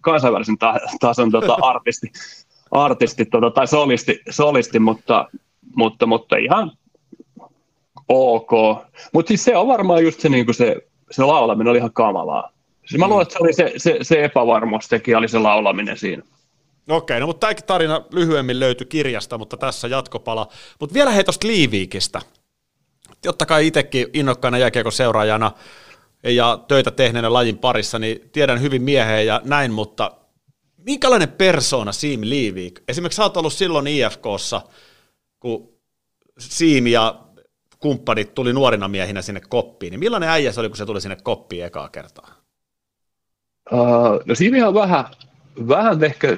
kansainvälisen 0.00 0.56
tason 1.00 1.30
tota, 1.30 1.54
artisti, 1.62 2.12
artisti 2.70 3.24
tota, 3.24 3.50
tai 3.50 3.66
solisti, 3.66 4.20
solisti 4.30 4.78
mutta, 4.78 5.28
mutta, 5.76 6.06
mutta 6.06 6.36
ihan 6.36 6.72
ok. 8.10 8.50
Mutta 9.12 9.28
siis 9.28 9.44
se 9.44 9.56
on 9.56 9.68
varmaan 9.68 10.04
just 10.04 10.20
se, 10.20 10.28
niin 10.28 10.44
kuin 10.44 10.54
se, 10.54 10.76
se 11.10 11.24
laulaminen 11.24 11.70
oli 11.70 11.78
ihan 11.78 11.92
kamalaa. 11.92 12.52
Siis 12.86 12.98
mä 12.98 13.08
luulen, 13.08 13.22
että 13.22 13.32
se, 13.32 13.38
oli 13.42 13.52
se, 13.52 13.72
se, 13.76 13.98
se 14.02 14.24
epävarmuustekijä 14.24 15.18
oli 15.18 15.28
se 15.28 15.38
laulaminen 15.38 15.98
siinä. 15.98 16.22
Okei, 16.88 17.20
no 17.20 17.26
mutta 17.26 17.40
tämäkin 17.46 17.64
tarina 17.64 18.04
lyhyemmin 18.12 18.60
löytyi 18.60 18.86
kirjasta, 18.86 19.38
mutta 19.38 19.56
tässä 19.56 19.88
jatkopala. 19.88 20.48
Mutta 20.80 20.94
vielä 20.94 21.10
hei 21.10 21.24
tuosta 21.24 21.46
Liiviikistä. 21.46 22.20
Totta 23.22 23.46
kai 23.46 23.66
itsekin 23.66 24.06
innokkaana 24.12 24.58
jääkiekon 24.58 24.92
seuraajana 24.92 25.52
ja 26.24 26.58
töitä 26.68 26.90
tehneenä 26.90 27.32
lajin 27.32 27.58
parissa, 27.58 27.98
niin 27.98 28.30
tiedän 28.32 28.62
hyvin 28.62 28.82
mieheen 28.82 29.26
ja 29.26 29.40
näin, 29.44 29.72
mutta 29.72 30.12
minkälainen 30.76 31.28
persona 31.28 31.92
Siim 31.92 32.20
Liiviik? 32.22 32.80
Esimerkiksi 32.88 33.16
sä 33.16 33.22
oot 33.22 33.36
ollut 33.36 33.52
silloin 33.52 33.86
IFKssa, 33.86 34.62
kun 35.40 35.68
Siim 36.38 36.86
ja 36.86 37.20
kumppanit 37.80 38.34
tuli 38.34 38.52
nuorina 38.52 38.88
miehinä 38.88 39.22
sinne 39.22 39.40
koppiin, 39.48 39.90
niin 39.90 40.00
millainen 40.00 40.28
äijä 40.28 40.52
se 40.52 40.60
oli, 40.60 40.68
kun 40.68 40.76
se 40.76 40.86
tuli 40.86 41.00
sinne 41.00 41.16
koppiin 41.22 41.64
ekaa 41.64 41.88
kertaa? 41.88 42.28
Uh, 43.72 44.20
no 44.24 44.34
siinä 44.34 44.68
on 44.68 44.74
vähän, 44.74 45.04
vähän 45.68 46.04
ehkä 46.04 46.36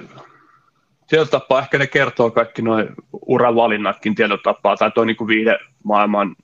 tietyllä 1.09 1.31
tapaa 1.31 1.61
ehkä 1.61 1.79
ne 1.79 1.87
kertoo 1.87 2.31
kaikki 2.31 2.63
noin 2.63 2.89
uravalinnatkin 3.27 4.15
tietyllä 4.15 4.41
tapaa, 4.45 4.77
tai 4.77 4.91
tuo 4.91 5.05
niin 5.05 5.17
viide 5.27 5.59
maailman 5.85 6.37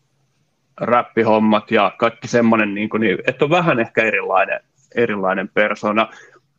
räppihommat 0.81 1.71
ja 1.71 1.93
kaikki 1.99 2.29
semmoinen, 2.29 2.75
niin 2.75 2.89
kuin, 2.89 3.01
niin, 3.01 3.19
että 3.27 3.45
on 3.45 3.51
vähän 3.51 3.81
ehkä 3.81 4.03
erilainen, 4.03 4.61
erilainen 4.95 5.49
persona. 5.49 6.09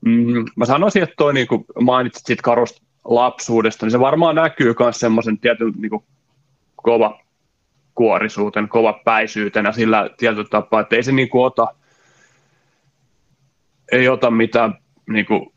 Mm, 0.01 0.45
mä 0.55 0.65
sanoisin, 0.65 1.03
että 1.03 1.15
toi 1.17 1.33
niin 1.33 1.47
kuin 1.47 1.65
mainitsit 1.81 2.25
siitä 2.25 2.43
karusta 2.43 2.81
lapsuudesta, 3.05 3.85
niin 3.85 3.91
se 3.91 3.99
varmaan 3.99 4.35
näkyy 4.35 4.73
myös 4.79 4.99
semmoisen 4.99 5.39
tietyn 5.39 5.73
niin 5.77 5.89
kuin, 5.89 6.03
kova 6.75 7.19
kuorisuuten, 7.99 8.69
kova 8.69 8.93
päisyytenä 8.93 9.71
sillä 9.71 10.09
tietyllä 10.17 10.47
tapaa, 10.49 10.81
että 10.81 10.95
ei 10.95 11.03
se 11.03 11.11
niin 11.11 11.29
kuin 11.29 11.45
ota, 11.45 11.67
ei 13.91 14.09
ota 14.09 14.31
mitään 14.31 14.73
niin 15.09 15.25
kuin 15.25 15.53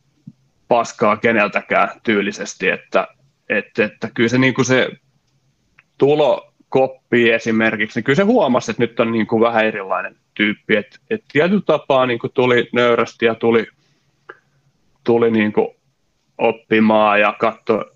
paskaa 0.68 1.16
keneltäkään 1.16 1.88
tyylisesti, 2.02 2.68
että, 2.68 3.08
että, 3.48 3.84
että 3.84 4.10
kyllä 4.14 4.28
se, 4.28 4.38
niin 4.38 4.54
kuin 4.54 4.64
se 4.64 4.90
tulo 5.98 6.52
koppi 6.68 7.30
esimerkiksi, 7.30 7.98
niin 7.98 8.04
kyllä 8.04 8.16
se 8.16 8.22
huomasi, 8.22 8.70
että 8.70 8.82
nyt 8.82 9.00
on 9.00 9.12
niin 9.12 9.26
kuin 9.26 9.40
vähän 9.40 9.64
erilainen 9.64 10.16
tyyppi, 10.34 10.76
että, 10.76 10.98
että 11.10 11.26
tietyllä 11.32 11.62
tapaa 11.66 12.06
niin 12.06 12.18
kuin 12.18 12.32
tuli 12.32 12.68
nöyrästi 12.72 13.26
ja 13.26 13.34
tuli, 13.34 13.66
tuli 15.04 15.30
niin 15.30 15.52
kuin 15.52 15.68
oppimaan 16.38 17.20
ja 17.20 17.34
katsoi 17.38 17.91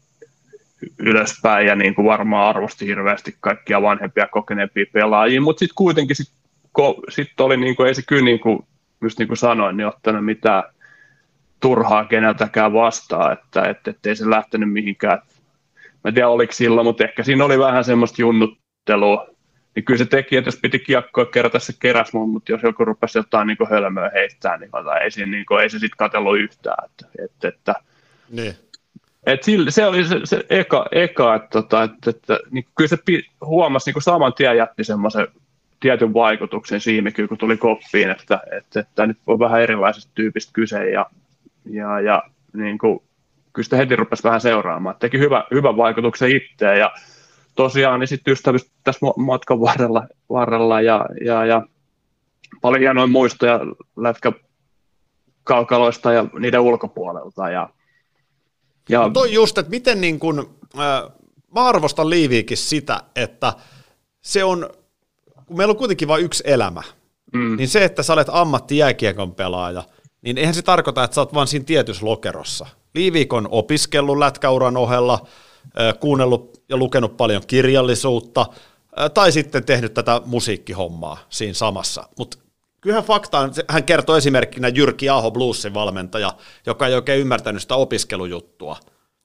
ylöspäin 0.99 1.67
ja 1.67 1.77
niin 1.77 1.95
kuin 1.95 2.07
varmaan 2.07 2.49
arvosti 2.49 2.87
hirveästi 2.87 3.37
kaikkia 3.41 3.83
vanhempia 3.83 4.27
kokeneempia 4.27 4.87
pelaajia, 4.93 5.41
mutta 5.41 5.59
sitten 5.59 5.75
kuitenkin 5.75 6.17
sit, 6.17 6.33
ko, 6.73 7.03
sit 7.09 7.41
oli 7.41 7.57
niin 7.57 7.77
kuin, 7.77 7.87
ei 7.87 7.95
se 7.95 8.03
kyllä 8.09 8.25
niin 8.25 8.41
kuin, 8.41 8.59
just 9.01 9.19
niin 9.19 9.29
kuin 9.29 9.39
sanoin, 9.39 9.77
niin 9.77 9.87
ottanut 9.87 10.25
mitään 10.25 10.63
turhaa 11.61 12.05
keneltäkään 12.05 12.73
vastaan, 12.73 13.33
että, 13.33 13.63
että, 13.63 13.91
että 13.91 14.09
ei 14.09 14.17
se 14.17 14.31
lähtenyt 14.31 14.73
mihinkään. 14.73 15.19
Mä 15.77 16.09
en 16.09 16.15
tiedä 16.15 16.29
oliko 16.29 16.53
silloin, 16.53 16.87
mutta 16.87 17.05
ehkä 17.05 17.23
siinä 17.23 17.45
oli 17.45 17.59
vähän 17.59 17.85
semmoista 17.85 18.23
junnuttelua. 18.23 19.27
Niin 19.75 19.85
kyllä 19.85 19.99
se 19.99 20.05
teki, 20.05 20.37
että 20.37 20.49
jos 20.49 20.59
piti 20.63 20.79
kiekkoa 20.79 21.27
kerätä, 21.27 21.59
se 21.59 21.73
keräs 21.81 22.13
mun, 22.13 22.31
mutta 22.31 22.53
jos 22.53 22.63
joku 22.63 22.85
rupesi 22.85 23.19
jotain 23.19 23.47
niin 23.47 23.57
hölmöä 23.71 24.11
heittää, 24.15 24.57
niin 24.57 24.71
ei, 25.03 25.11
siinä, 25.11 25.31
niin 25.31 25.47
kuin, 25.47 25.63
ei 25.63 25.71
se 25.71 25.79
sitten 25.79 25.97
katsellut 25.97 26.39
yhtään. 26.39 26.85
Että, 26.85 27.07
että, 27.25 27.49
että, 27.49 27.75
niin. 28.31 28.55
Et 29.27 29.43
sille, 29.43 29.71
se 29.71 29.87
oli 29.87 30.05
se, 30.05 30.21
se 30.25 30.47
eka, 30.51 30.87
eka 30.93 31.35
että, 31.35 31.49
tota, 31.51 31.83
että, 31.83 32.11
että 32.11 32.39
niin 32.51 32.67
kyllä 32.77 32.89
se 32.89 32.97
huomasi 33.41 33.91
niin 33.91 34.03
saman 34.03 34.35
tien 34.35 34.57
jätti 34.57 34.85
semmoisen 34.85 35.29
tietyn 35.81 36.15
vaikutuksen 36.15 36.81
siinä, 36.81 37.11
kun 37.29 37.39
tuli 37.39 37.57
koppiin, 37.57 38.11
että, 38.11 38.41
että, 38.59 38.81
että 38.81 39.07
nyt 39.07 39.19
on 39.27 39.39
vähän 39.39 39.63
erilaisesta 39.63 40.13
tyypistä 40.15 40.53
kyse 40.53 40.91
ja, 40.91 41.07
ja, 41.65 42.01
ja 42.01 42.23
niin 42.53 42.79
kuin, 42.79 43.03
kyllä 43.53 43.65
sitä 43.65 43.77
heti 43.77 43.97
rupesi 43.97 44.25
vähän 44.25 44.41
seuraamaan. 44.41 44.97
Teki 44.99 45.19
hyvä, 45.19 45.45
vaikutuksen 45.77 46.37
itseään 46.37 46.79
ja 46.79 46.93
tosiaan 47.55 48.01
niin 48.01 48.09
sitten 48.09 48.33
ystävyys 48.33 48.71
tässä 48.85 49.07
matkan 49.17 49.61
varrella, 49.61 50.07
varrella 50.31 50.81
ja, 50.81 51.07
ja, 51.25 51.45
ja 51.45 51.63
paljon 52.61 52.81
hienoja 52.81 53.07
muistoja 53.07 53.61
lätkä 53.97 54.33
kaukaloista 55.45 56.13
ja 56.13 56.25
niiden 56.39 56.61
ulkopuolelta. 56.61 57.51
Ja, 57.51 57.69
ja... 58.89 59.01
No 59.01 59.11
toi 59.11 59.33
just, 59.33 59.59
että 59.59 59.71
miten 59.71 60.01
niin 60.01 60.19
kun, 60.19 60.59
äh, 60.79 61.13
mä 61.55 61.65
arvostan 61.65 62.11
Liiviikin 62.11 62.57
sitä, 62.57 63.03
että 63.17 63.53
se 64.21 64.45
on, 64.45 64.71
kun 65.47 65.57
meillä 65.57 65.73
on 65.73 65.79
kuitenkin 65.79 66.09
vain 66.09 66.25
yksi 66.25 66.43
elämä, 66.47 66.83
mm. 67.33 67.57
niin 67.57 67.69
se, 67.69 67.85
että 67.85 68.03
sä 68.03 68.13
olet 68.13 68.29
ammattijääkiekon 68.31 69.35
pelaaja, 69.35 69.83
niin 70.23 70.39
eihän 70.39 70.55
se 70.55 70.63
tarkoita, 70.63 71.05
että 71.05 71.15
sä 71.15 71.21
oot 71.21 71.35
vaan 71.35 71.47
siinä 71.47 71.65
tietyssä 71.65 72.07
lokerossa. 72.07 72.67
Liiviik 72.95 73.33
on 73.33 73.49
opiskellut 73.51 74.19
lätkäuran 74.19 74.77
ohella, 74.77 75.27
kuunnellut 76.01 76.63
ja 76.69 76.77
lukenut 76.77 77.17
paljon 77.17 77.43
kirjallisuutta, 77.47 78.47
tai 79.15 79.33
sitten 79.33 79.65
tehnyt 79.65 79.95
tätä 79.95 80.21
musiikkihommaa 80.25 81.19
siinä 81.29 81.55
samassa. 81.55 82.09
Mutta 82.19 82.39
kyllähän 82.81 83.05
fakta 83.05 83.39
on, 83.39 83.53
hän 83.69 83.85
kertoo 83.85 84.17
esimerkkinä 84.17 84.69
Jyrki 84.69 85.09
Aho 85.09 85.31
Bluesin 85.31 85.75
valmentaja, 85.75 86.33
joka 86.67 86.87
ei 86.87 86.95
oikein 86.95 87.21
ymmärtänyt 87.21 87.63
sitä 87.63 87.75
opiskelujuttua. 87.75 88.77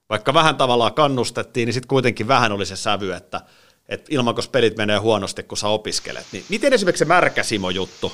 Vaikka 0.09 0.33
vähän 0.33 0.55
tavallaan 0.55 0.93
kannustettiin, 0.93 1.65
niin 1.65 1.73
sitten 1.73 1.87
kuitenkin 1.87 2.27
vähän 2.27 2.51
oli 2.51 2.65
se 2.65 2.75
sävy, 2.75 3.11
että, 3.11 3.41
että 3.89 4.07
ilmankos 4.09 4.47
pelit 4.47 4.77
menee 4.77 4.97
huonosti, 4.97 5.43
kun 5.43 5.57
sä 5.57 5.67
opiskelet. 5.67 6.25
Niin 6.31 6.45
miten 6.49 6.73
esimerkiksi 6.73 6.99
se 6.99 7.05
Märkäsimo-juttu 7.05 8.11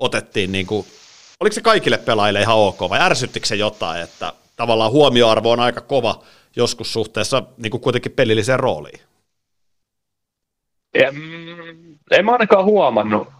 otettiin, 0.00 0.52
niin 0.52 0.66
kuin, 0.66 0.86
oliko 1.40 1.54
se 1.54 1.60
kaikille 1.60 1.98
pelaajille 1.98 2.40
ihan 2.40 2.56
ok, 2.56 2.80
vai 2.80 3.00
ärsyttikö 3.00 3.46
se 3.46 3.56
jotain, 3.56 4.02
että 4.02 4.32
tavallaan 4.56 4.92
huomioarvo 4.92 5.50
on 5.50 5.60
aika 5.60 5.80
kova 5.80 6.22
joskus 6.56 6.92
suhteessa 6.92 7.42
niin 7.56 7.70
kuin 7.70 7.80
kuitenkin 7.80 8.12
pelilliseen 8.12 8.60
rooliin? 8.60 9.00
En, 10.94 11.14
en 12.10 12.24
mä 12.24 12.32
ainakaan 12.32 12.64
huomannut. 12.64 13.37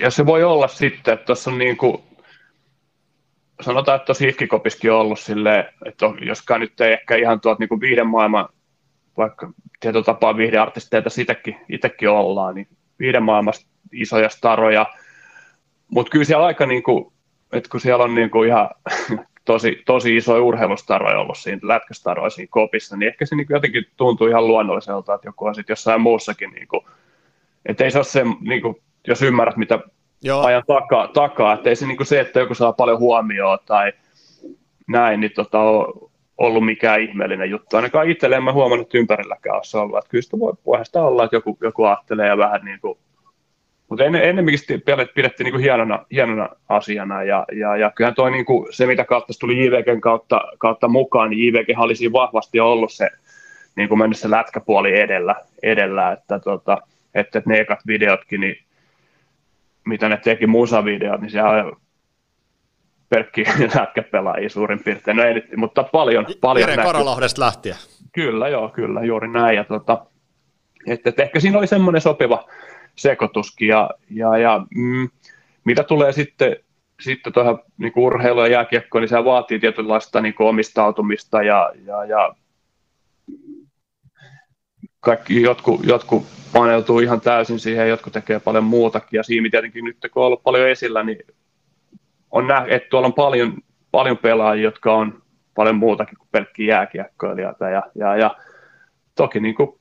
Ja 0.00 0.10
se 0.10 0.26
voi 0.26 0.44
olla 0.44 0.68
sitten, 0.68 1.14
että 1.14 1.26
tuossa 1.26 1.50
on 1.50 1.58
niin 1.58 1.76
kuin, 1.76 2.02
sanotaan, 3.60 3.96
että 3.96 4.06
tuossa 4.06 4.24
Hifkikopiskin 4.24 4.92
on 4.92 4.98
ollut 4.98 5.20
silleen, 5.20 5.64
että 5.86 6.06
joskaan 6.20 6.60
nyt 6.60 6.80
ei 6.80 6.92
ehkä 6.92 7.16
ihan 7.16 7.40
tuot 7.40 7.58
niin 7.58 7.80
viiden 7.80 8.06
maailman, 8.06 8.48
vaikka 9.16 9.52
tietyllä 9.80 10.04
tapaa 10.04 10.36
viihdeartisteita 10.36 11.10
sitäkin, 11.10 11.56
itsekin 11.68 12.08
ollaan, 12.08 12.54
niin 12.54 12.68
viiden 12.98 13.22
maailmasta 13.22 13.66
isoja 13.92 14.28
staroja, 14.28 14.86
mutta 15.88 16.10
kyllä 16.10 16.24
siellä 16.24 16.46
aika 16.46 16.66
niin 16.66 16.82
kuin, 16.82 17.12
että 17.52 17.70
kun 17.70 17.80
siellä 17.80 18.04
on 18.04 18.14
niin 18.14 18.30
kuin 18.30 18.48
ihan 18.48 18.70
tosi, 19.44 19.82
tosi 19.86 20.16
iso 20.16 20.46
urheilustaroja 20.46 21.18
ollut 21.18 21.38
siinä 21.38 21.60
lätkästaroja 21.62 22.30
siinä 22.30 22.50
kopissa, 22.50 22.96
niin 22.96 23.08
ehkä 23.08 23.26
se 23.26 23.36
niin 23.36 23.46
jotenkin 23.50 23.84
tuntuu 23.96 24.26
ihan 24.26 24.46
luonnolliselta, 24.46 25.14
että 25.14 25.28
joku 25.28 25.46
on 25.46 25.54
sitten 25.54 25.72
jossain 25.72 26.00
muussakin, 26.00 26.50
niin 26.50 26.68
kuin, 26.68 26.80
että 27.66 27.84
ei 27.84 27.90
se 27.90 27.98
ole 27.98 28.04
se, 28.04 28.24
niin 28.40 28.62
kuin, 28.62 28.76
jos 29.06 29.22
ymmärrät 29.22 29.56
mitä 29.56 29.78
Joo. 30.22 30.42
ajan 30.42 30.62
takaa, 30.66 31.08
takaa 31.08 31.54
että 31.54 31.68
ei 31.68 31.76
se 31.76 31.86
niin 31.86 32.06
se, 32.06 32.20
että 32.20 32.40
joku 32.40 32.54
saa 32.54 32.72
paljon 32.72 32.98
huomioon 32.98 33.58
tai 33.66 33.92
näin, 34.86 35.20
niin 35.20 35.32
tota, 35.32 35.60
on 35.60 36.10
ollut 36.38 36.64
mikään 36.64 37.00
ihmeellinen 37.00 37.50
juttu. 37.50 37.76
Ainakaan 37.76 38.10
itselle 38.10 38.36
en 38.36 38.44
mä 38.44 38.52
huomannut, 38.52 38.86
että 38.86 38.98
ympärilläkään 38.98 39.56
olisi 39.56 39.76
ollut. 39.76 39.98
Että 39.98 40.10
kyllä 40.10 40.22
sitä 40.22 40.38
voi, 40.38 40.84
sitä 40.84 41.02
olla, 41.02 41.24
että 41.24 41.36
joku, 41.36 41.58
joku 41.60 41.84
ajattelee 41.84 42.28
ja 42.28 42.38
vähän 42.38 42.64
niin 42.64 42.80
kuin 42.80 42.98
mutta 43.90 44.04
en, 44.04 44.14
ennemminkin 44.14 44.82
pidettiin 45.14 45.44
niin 45.44 45.52
kuin 45.52 45.62
hienona, 45.62 46.06
hienona 46.12 46.48
asiana, 46.68 47.22
ja, 47.22 47.46
ja, 47.52 47.76
ja 47.76 47.90
kyllähän 47.90 48.14
toi 48.14 48.30
niin 48.30 48.44
kuin 48.44 48.66
se, 48.70 48.86
mitä 48.86 49.04
kautta 49.04 49.32
tuli 49.40 49.66
JVGn 49.66 50.00
kautta, 50.00 50.40
kautta 50.58 50.88
mukaan, 50.88 51.30
niin 51.30 51.46
JVG 51.46 51.78
oli 51.78 51.96
siinä 51.96 52.12
vahvasti 52.12 52.60
ollut 52.60 52.92
se 52.92 53.10
niin 53.76 53.88
kuin 53.88 53.98
mennyt 53.98 54.18
se 54.18 54.30
lätkäpuoli 54.30 55.00
edellä, 55.00 55.34
edellä 55.62 56.12
että, 56.12 56.38
tota, 56.38 56.78
että, 57.14 57.38
että 57.38 57.50
ne 57.50 57.58
ekat 57.58 57.78
videotkin, 57.86 58.40
niin 58.40 58.56
mitä 59.90 60.08
ne 60.08 60.16
teki 60.16 60.46
musavideot, 60.46 61.20
niin 61.20 61.30
sehän 61.30 61.66
on 61.66 61.76
pelkki 63.08 63.44
lätkäpelaajia 63.78 64.48
suurin 64.48 64.84
piirtein, 64.84 65.16
no 65.16 65.22
ei 65.22 65.42
mutta 65.56 65.82
paljon. 65.82 66.26
paljon 66.40 66.70
Jere 66.70 66.82
Karalahdesta 66.82 67.42
lähtien. 67.42 67.76
Kyllä, 68.12 68.48
joo, 68.48 68.68
kyllä, 68.68 69.02
juuri 69.02 69.28
näin, 69.28 69.56
ja 69.56 69.64
tota, 69.64 70.06
että, 70.86 71.08
että 71.10 71.22
ehkä 71.22 71.40
siinä 71.40 71.58
oli 71.58 71.66
semmoinen 71.66 72.00
sopiva, 72.00 72.48
sekoituskin. 72.96 73.68
Ja, 73.68 73.90
ja, 74.10 74.38
ja 74.38 74.66
mm, 74.74 75.08
mitä 75.64 75.82
tulee 75.82 76.12
sitten, 76.12 76.56
sitten 77.00 77.32
tuohon 77.32 77.58
niin 77.78 77.92
urheilu 77.96 78.40
ja 78.40 78.46
jääkiekkoon, 78.46 79.02
niin 79.02 79.08
se 79.08 79.24
vaatii 79.24 79.58
tietynlaista 79.58 80.20
niin 80.20 80.34
kuin 80.34 80.46
omistautumista 80.46 81.42
ja, 81.42 81.72
ja, 81.84 82.04
ja 82.04 82.34
kaikki 85.00 85.42
jotkut, 85.42 85.80
jotkut 85.86 86.26
paneutuu 86.52 86.98
ihan 86.98 87.20
täysin 87.20 87.60
siihen, 87.60 87.88
jotkut 87.88 88.12
tekee 88.12 88.40
paljon 88.40 88.64
muutakin, 88.64 89.16
ja 89.16 89.22
siinä 89.22 89.48
tietenkin 89.50 89.84
nyt 89.84 89.96
kun 90.12 90.22
on 90.22 90.26
ollut 90.26 90.42
paljon 90.42 90.68
esillä, 90.68 91.02
niin 91.02 91.18
on 92.30 92.46
nä- 92.46 92.66
että 92.68 92.88
tuolla 92.88 93.06
on 93.06 93.12
paljon, 93.12 93.58
paljon 93.90 94.18
pelaajia, 94.18 94.64
jotka 94.64 94.94
on 94.94 95.22
paljon 95.54 95.76
muutakin 95.76 96.18
kuin 96.18 96.28
pelkkiä 96.32 96.74
jääkiekkoilijoita, 96.74 97.68
ja, 97.68 97.82
ja, 97.94 98.16
ja 98.16 98.36
toki 99.14 99.40
niin 99.40 99.54
kuin 99.54 99.80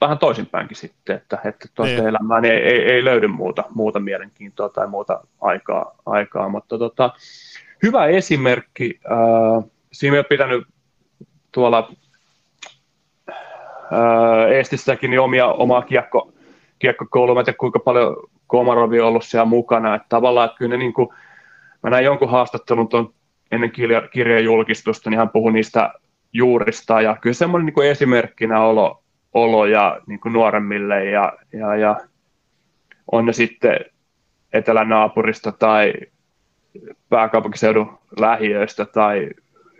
vähän 0.00 0.18
toisinpäinkin 0.18 0.76
sitten, 0.76 1.16
että, 1.16 1.38
että 1.44 1.68
tuosta 1.74 1.94
niin. 1.94 2.06
elämään 2.06 2.44
ei, 2.44 2.50
ei, 2.50 2.82
ei, 2.90 3.04
löydy 3.04 3.26
muuta, 3.26 3.64
muuta 3.74 4.00
mielenkiintoa 4.00 4.68
tai 4.68 4.86
muuta 4.86 5.20
aikaa, 5.40 5.94
aikaa. 6.06 6.48
mutta 6.48 6.78
tota, 6.78 7.10
hyvä 7.82 8.06
esimerkki, 8.06 9.00
äh, 9.04 9.70
siinä 9.92 10.18
on 10.18 10.24
pitänyt 10.28 10.64
tuolla 11.52 11.92
Eestissäkin 14.54 15.10
niin 15.10 15.20
omia, 15.20 15.46
omaa 15.46 15.82
kiekko, 15.82 16.32
kiekkokoulua, 16.78 17.44
tiedä 17.44 17.56
kuinka 17.56 17.78
paljon 17.78 18.16
Komarovi 18.46 19.00
on 19.00 19.08
ollut 19.08 19.24
siellä 19.24 19.44
mukana, 19.44 19.94
että 19.94 20.06
tavallaan, 20.08 20.46
että 20.46 20.58
kyllä 20.58 20.70
ne 20.70 20.76
niin 20.76 20.92
kuin, 20.92 21.08
mä 21.82 21.90
näin 21.90 22.04
jonkun 22.04 22.30
haastattelun 22.30 22.88
tuon 22.88 23.14
ennen 23.50 23.70
kirja, 23.70 24.08
kirjan 24.08 24.44
julkistusta, 24.44 25.10
niin 25.10 25.18
hän 25.18 25.30
puhui 25.30 25.52
niistä 25.52 25.92
juurista, 26.32 27.00
ja 27.00 27.16
kyllä 27.20 27.34
semmoinen 27.34 27.72
niin 27.76 27.90
esimerkkinä 27.90 28.64
olo, 28.64 29.02
oloja 29.34 30.00
niin 30.06 30.20
kuin 30.20 30.32
nuoremmille 30.32 31.04
ja, 31.04 31.32
ja, 31.52 31.76
ja 31.76 31.96
on 33.12 33.26
ne 33.26 33.32
sitten 33.32 33.76
etelänaapurista 34.52 35.52
tai 35.52 35.92
pääkaupunkiseudun 37.08 37.98
lähiöistä 38.20 38.84
tai 38.84 39.30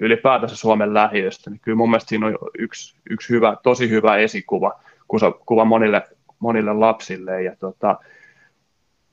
ylipäätänsä 0.01 0.57
Suomen 0.57 0.95
lähiöistä, 0.95 1.51
niin 1.51 1.61
kyllä 1.61 1.77
mun 1.77 1.91
mielestä 1.91 2.09
siinä 2.09 2.27
on 2.27 2.39
yksi, 2.59 2.97
yksi 3.11 3.29
hyvä, 3.35 3.57
tosi 3.63 3.91
hyvä 3.91 4.17
esikuva 4.17 4.81
kuva, 5.09 5.33
kuva 5.33 5.65
monille, 5.65 6.03
monille 6.39 6.73
lapsille. 6.73 7.43
Ja 7.43 7.57
tota, 7.57 7.99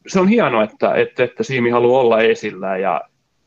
se 0.08 0.20
on 0.20 0.28
hienoa, 0.28 0.64
että, 0.64 0.96
että, 0.96 1.24
että 1.24 1.44
Siimi 1.44 1.70
haluaa 1.70 2.02
olla 2.02 2.22
esillä 2.22 2.78
ja, 2.78 3.02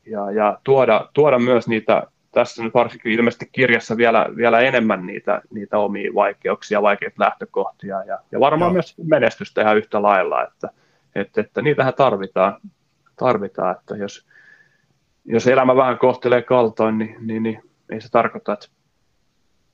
ja, 0.07 0.30
ja 0.30 0.59
tuoda, 0.64 1.09
tuoda 1.12 1.38
myös 1.38 1.68
niitä 1.68 2.07
tässä 2.32 2.62
nyt 2.62 2.74
varsinkin 2.74 3.12
ilmeisesti 3.12 3.49
kirjassa 3.53 3.97
vielä, 3.97 4.26
vielä 4.36 4.61
enemmän 4.61 5.07
niitä, 5.07 5.43
niitä 5.51 5.78
omia 5.78 6.14
vaikeuksia, 6.14 6.82
vaikeita 6.82 7.24
lähtökohtia 7.24 8.05
ja, 8.05 8.18
ja 8.32 8.41
varmaan 8.41 8.68
Joo. 8.68 8.72
myös 8.72 8.95
menestystä 9.03 9.62
ihan 9.62 9.76
yhtä 9.76 10.03
lailla, 10.03 10.43
että, 10.43 10.68
että, 11.14 11.41
että 11.41 11.62
niitähän 11.62 11.95
tarvitaan, 11.95 12.57
tarvitaan 13.16 13.76
että 13.78 13.97
jos, 13.97 14.26
jos 15.25 15.47
elämä 15.47 15.77
vähän 15.77 15.99
kohtelee 15.99 16.43
kaltoin, 16.43 16.99
niin, 16.99 17.16
niin, 17.21 17.43
niin 17.43 17.62
ei 17.91 18.01
se 18.01 18.11
tarkoita, 18.11 18.53
että 18.53 18.66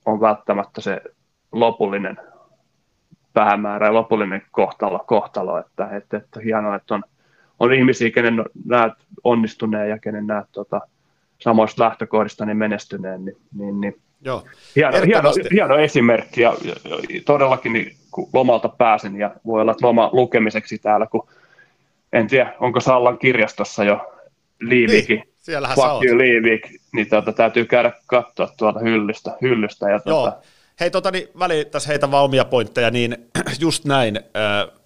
on 0.05 0.21
välttämättä 0.21 0.81
se 0.81 1.01
lopullinen 1.51 2.17
päämäärä 3.33 3.87
ja 3.87 3.93
lopullinen 3.93 4.41
kohtalo, 4.51 4.99
kohtalo 4.99 5.57
että, 5.57 5.89
että, 5.97 6.17
että 6.17 6.39
hienoa, 6.39 6.75
että 6.75 6.95
on, 6.95 7.03
on 7.59 7.73
ihmisiä, 7.73 8.11
kenen 8.11 8.45
näet 8.65 8.93
onnistuneen 9.23 9.89
ja 9.89 9.99
kenen 9.99 10.27
näet 10.27 10.47
tota, 10.51 10.81
samoista 11.39 11.83
lähtökohdista 11.83 12.45
niin 12.45 12.57
menestyneen, 12.57 13.25
niin, 13.25 13.37
niin, 13.57 13.81
niin. 13.81 14.01
Joo. 14.21 14.43
Hieno, 14.75 14.97
hieno, 15.05 15.31
hieno 15.51 15.77
esimerkki 15.77 16.41
ja, 16.41 16.53
ja 16.63 16.75
todellakin 17.25 17.73
niin, 17.73 17.95
kun 18.11 18.29
lomalta 18.33 18.69
pääsin 18.69 19.15
ja 19.15 19.31
voi 19.45 19.61
olla, 19.61 19.71
että 19.71 19.87
loma 19.87 20.09
lukemiseksi 20.13 20.77
täällä, 20.77 21.07
kun 21.07 21.27
en 22.13 22.27
tiedä, 22.27 22.53
onko 22.59 22.79
Sallan 22.79 23.17
kirjastossa 23.17 23.83
jo 23.83 24.13
Liivikin, 24.61 25.19
niin, 25.19 25.33
siellähän 25.51 25.75
Fuck 25.75 26.03
you, 26.03 26.17
Liivik, 26.17 26.61
niin 26.93 27.09
tuota, 27.09 27.33
täytyy 27.33 27.65
käydä 27.65 27.91
katsoa 28.05 28.49
tuolta 28.57 28.79
hyllystä. 28.79 29.37
hyllystä 29.41 29.89
ja 29.89 29.99
Joo. 30.05 30.21
Tuota... 30.21 30.37
Hei, 30.79 30.91
tota, 30.91 31.11
niin, 31.11 31.27
väli 31.39 31.65
tässä 31.65 31.89
heitä 31.89 32.11
vaan 32.11 32.23
omia 32.23 32.45
pointteja, 32.45 32.91
niin 32.91 33.17
just 33.59 33.85
näin, 33.85 34.19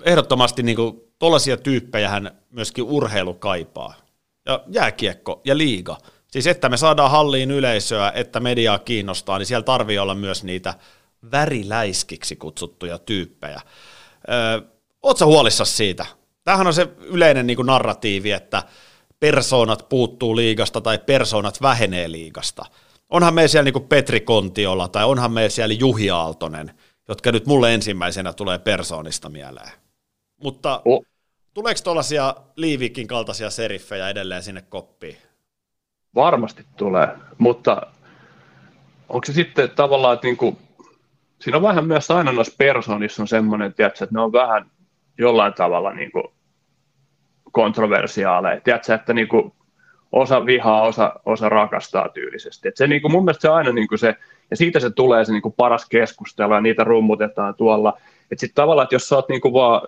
ehdottomasti 0.05 0.63
niin 0.63 0.77
tuollaisia 1.19 1.57
tyyppejä 1.57 2.21
myöskin 2.51 2.83
urheilu 2.83 3.33
kaipaa. 3.33 3.93
Ja 4.45 4.63
jääkiekko 4.67 5.41
ja 5.45 5.57
liiga– 5.57 5.97
Siis 6.31 6.47
että 6.47 6.69
me 6.69 6.77
saadaan 6.77 7.11
halliin 7.11 7.51
yleisöä, 7.51 8.11
että 8.15 8.39
mediaa 8.39 8.79
kiinnostaa, 8.79 9.37
niin 9.37 9.45
siellä 9.45 9.63
tarvii 9.63 9.99
olla 9.99 10.15
myös 10.15 10.43
niitä 10.43 10.73
väriläiskiksi 11.31 12.35
kutsuttuja 12.35 12.97
tyyppejä. 12.97 13.61
Öö, 14.29 14.61
Oletko 15.03 15.25
huolissa 15.25 15.65
siitä? 15.65 16.05
Tämähän 16.43 16.67
on 16.67 16.73
se 16.73 16.87
yleinen 16.99 17.47
niin 17.47 17.55
kuin 17.55 17.65
narratiivi, 17.65 18.31
että 18.31 18.63
persoonat 19.21 19.89
puuttuu 19.89 20.35
liigasta 20.35 20.81
tai 20.81 20.97
persoonat 20.97 21.61
vähenee 21.61 22.11
liigasta. 22.11 22.65
Onhan 23.09 23.33
meillä 23.33 23.47
siellä 23.47 23.63
niin 23.63 23.73
kuin 23.73 23.87
Petri 23.87 24.19
Kontiola 24.19 24.87
tai 24.87 25.05
onhan 25.05 25.31
meillä 25.31 25.49
siellä 25.49 25.73
Juhi 25.73 26.09
Aaltonen, 26.09 26.71
jotka 27.07 27.31
nyt 27.31 27.45
mulle 27.45 27.73
ensimmäisenä 27.73 28.33
tulee 28.33 28.59
persoonista 28.59 29.29
mieleen. 29.29 29.71
Mutta 30.43 30.81
oh. 30.85 31.05
Tuleeko 31.53 31.79
tuollaisia 31.83 32.35
Liivikin 32.55 33.07
kaltaisia 33.07 33.49
seriffejä 33.49 34.09
edelleen 34.09 34.43
sinne 34.43 34.61
koppiin? 34.61 35.17
Varmasti 36.15 36.65
tulee, 36.77 37.07
mutta 37.37 37.81
onko 39.09 39.25
se 39.25 39.33
sitten 39.33 39.69
tavallaan, 39.69 40.13
että 40.13 40.27
niinku, 40.27 40.57
siinä 41.41 41.57
on 41.57 41.63
vähän 41.63 41.87
myös 41.87 42.11
aina 42.11 42.31
noissa 42.31 42.55
persoonissa 42.57 43.23
on 43.23 43.27
semmoinen, 43.27 43.73
tiedätkö, 43.73 44.03
että 44.03 44.15
ne 44.15 44.21
on 44.21 44.33
vähän 44.33 44.71
jollain 45.17 45.53
tavalla 45.53 45.93
niinku 45.93 46.33
kontroversiaaleja. 47.51 48.61
Tiedätkö, 48.61 48.93
että 48.93 49.13
niinku 49.13 49.55
osa 50.11 50.45
vihaa, 50.45 50.81
osa, 50.81 51.13
osa 51.25 51.49
rakastaa 51.49 52.09
tyylisesti. 52.09 52.67
Et 52.67 52.77
se 52.77 52.87
niinku, 52.87 53.09
mun 53.09 53.25
mielestä 53.25 53.41
se 53.41 53.49
aina 53.49 53.71
niinku 53.71 53.97
se, 53.97 54.15
ja 54.51 54.57
siitä 54.57 54.79
se 54.79 54.89
tulee 54.89 55.25
se 55.25 55.31
niinku 55.31 55.51
paras 55.51 55.89
keskustelu, 55.89 56.53
ja 56.53 56.61
niitä 56.61 56.83
rummutetaan 56.83 57.55
tuolla. 57.55 57.97
Että 58.31 58.39
sitten 58.39 58.55
tavallaan, 58.55 58.83
että 58.83 58.95
jos 58.95 59.09
sä 59.09 59.15
oot 59.15 59.29
niinku 59.29 59.53
vaan 59.53 59.87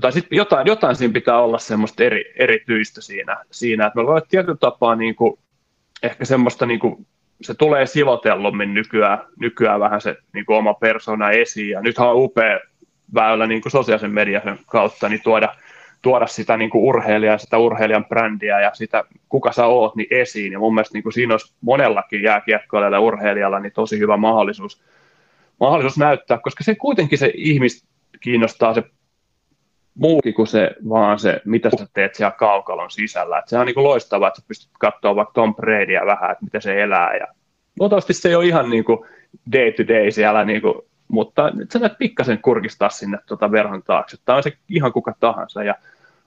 tai 0.00 0.12
sitten 0.12 0.36
jotain, 0.36 0.66
jotain 0.66 0.96
siinä 0.96 1.12
pitää 1.12 1.40
olla 1.40 1.58
semmoista 1.58 2.04
eri, 2.04 2.32
erityistä 2.36 3.00
siinä, 3.00 3.36
siinä 3.50 3.86
että 3.86 3.98
me 3.98 4.06
voidaan 4.06 4.28
tietyllä 4.28 4.56
tapaa 4.60 4.94
niin 4.96 5.14
kuin, 5.14 5.38
ehkä 6.02 6.24
semmoista, 6.24 6.66
niin 6.66 6.80
kuin, 6.80 7.06
se 7.42 7.54
tulee 7.54 7.86
silotellummin 7.86 8.74
nykyään, 8.74 9.18
nykyään 9.40 9.80
vähän 9.80 10.00
se 10.00 10.16
niin 10.32 10.46
kuin 10.46 10.56
oma 10.56 10.74
persona 10.74 11.30
esiin, 11.30 11.70
ja 11.70 11.80
nythän 11.80 12.08
on 12.08 12.16
upea 12.16 12.60
väylä 13.14 13.46
niin 13.46 13.62
kuin 13.62 13.72
sosiaalisen 13.72 14.10
median 14.10 14.58
kautta 14.66 15.08
niin 15.08 15.20
tuoda, 15.24 15.54
tuoda 16.02 16.26
sitä 16.26 16.56
niin 16.56 16.70
kuin 16.70 16.84
urheilijaa, 16.84 17.38
sitä 17.38 17.58
urheilijan 17.58 18.04
brändiä 18.04 18.60
ja 18.60 18.70
sitä, 18.74 19.04
kuka 19.28 19.52
sä 19.52 19.66
oot, 19.66 19.96
niin 19.96 20.08
esiin, 20.10 20.52
ja 20.52 20.58
mun 20.58 20.74
mielestä 20.74 20.94
niin 20.94 21.02
kuin 21.02 21.12
siinä 21.12 21.34
olisi 21.34 21.54
monellakin 21.60 22.22
jääkiekkoilijalla 22.22 22.96
ja 22.96 23.00
urheilijalla 23.00 23.60
niin 23.60 23.72
tosi 23.72 23.98
hyvä 23.98 24.16
mahdollisuus, 24.16 24.82
mahdollisuus 25.60 25.98
näyttää, 25.98 26.38
koska 26.38 26.64
se 26.64 26.74
kuitenkin 26.74 27.18
se 27.18 27.32
ihmis 27.34 27.86
kiinnostaa 28.20 28.74
se 28.74 28.82
muukin 29.94 30.34
kuin 30.34 30.46
se, 30.46 30.70
vaan 30.88 31.18
se, 31.18 31.40
mitä 31.44 31.70
sä 31.78 31.86
teet 31.94 32.14
siellä 32.14 32.30
kaukalon 32.30 32.90
sisällä. 32.90 33.38
Et 33.38 33.48
se 33.48 33.58
on 33.58 33.66
niin 33.66 33.74
kuin 33.74 33.84
loistavaa, 33.84 34.28
että 34.28 34.40
sä 34.40 34.46
pystyt 34.48 34.70
katsoa 34.78 35.16
vaikka 35.16 35.32
Tom 35.32 35.54
Bradya 35.54 36.06
vähän, 36.06 36.30
että 36.30 36.44
miten 36.44 36.62
se 36.62 36.82
elää. 36.82 37.16
Ja 37.16 37.26
luultavasti 37.80 38.12
se 38.12 38.28
ei 38.28 38.34
ole 38.34 38.46
ihan 38.46 38.70
niin 38.70 38.84
kuin 38.84 38.98
day 39.52 39.72
to 39.72 39.88
day 39.88 40.10
siellä, 40.10 40.44
niin 40.44 40.62
kuin, 40.62 40.74
mutta 41.08 41.52
sä 41.72 41.78
näet 41.78 41.98
pikkasen 41.98 42.38
kurkistaa 42.42 42.88
sinne 42.88 43.18
tuota 43.26 43.52
verhon 43.52 43.82
taakse. 43.82 44.16
Tai 44.24 44.36
on 44.36 44.42
se 44.42 44.52
ihan 44.68 44.92
kuka 44.92 45.14
tahansa. 45.20 45.64
Ja 45.64 45.74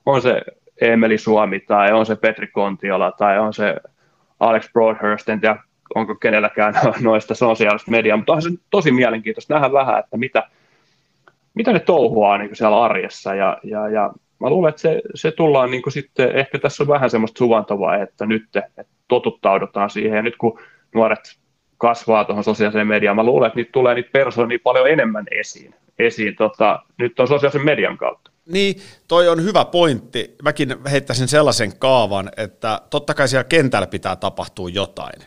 on 0.06 0.22
se 0.22 0.42
Emeli 0.80 1.18
Suomi 1.18 1.60
tai 1.60 1.92
on 1.92 2.06
se 2.06 2.16
Petri 2.16 2.46
Kontiola 2.46 3.12
tai 3.12 3.38
on 3.38 3.54
se 3.54 3.76
Alex 4.40 4.72
Broadhurst, 4.72 5.28
en 5.28 5.40
tiedä 5.40 5.56
onko 5.94 6.14
kenelläkään 6.14 6.74
noista 7.00 7.34
sosiaalista 7.34 7.90
mediaa, 7.90 8.16
mutta 8.16 8.32
on 8.32 8.42
se 8.42 8.50
tosi 8.70 8.90
mielenkiintoista 8.90 9.54
nähdä 9.54 9.72
vähän, 9.72 9.98
että 9.98 10.16
mitä, 10.16 10.48
mitä 11.54 11.72
ne 11.72 11.80
touhuaa 11.80 12.38
niin 12.38 12.56
siellä 12.56 12.82
arjessa. 12.82 13.34
Ja, 13.34 13.58
ja, 13.62 13.88
ja 13.88 14.12
mä 14.38 14.50
luulen, 14.50 14.68
että 14.68 14.82
se, 14.82 15.02
se 15.14 15.30
tullaan 15.30 15.70
niin 15.70 15.82
sitten, 15.88 16.36
ehkä 16.36 16.58
tässä 16.58 16.82
on 16.82 16.88
vähän 16.88 17.10
semmoista 17.10 17.38
suvantavaa, 17.38 17.96
että 17.96 18.26
nyt 18.26 18.56
että 18.56 18.84
totuttaudutaan 19.08 19.90
siihen. 19.90 20.16
Ja 20.16 20.22
nyt 20.22 20.36
kun 20.36 20.60
nuoret 20.94 21.38
kasvaa 21.78 22.24
tuohon 22.24 22.44
sosiaaliseen 22.44 22.86
mediaan, 22.86 23.16
mä 23.16 23.22
luulen, 23.22 23.46
että 23.46 23.56
niitä 23.56 23.72
tulee 23.72 23.94
niitä 23.94 24.10
persoonia 24.12 24.48
niin 24.48 24.60
paljon 24.60 24.90
enemmän 24.90 25.26
esiin. 25.30 25.74
esiin 25.98 26.36
tota, 26.36 26.82
nyt 26.98 27.20
on 27.20 27.28
sosiaalisen 27.28 27.64
median 27.64 27.98
kautta. 27.98 28.30
Niin, 28.46 28.80
toi 29.08 29.28
on 29.28 29.44
hyvä 29.44 29.64
pointti. 29.64 30.34
Mäkin 30.42 30.76
heittäisin 30.90 31.28
sellaisen 31.28 31.78
kaavan, 31.78 32.30
että 32.36 32.80
totta 32.90 33.14
kai 33.14 33.28
siellä 33.28 33.44
kentällä 33.44 33.86
pitää 33.86 34.16
tapahtua 34.16 34.68
jotain. 34.68 35.22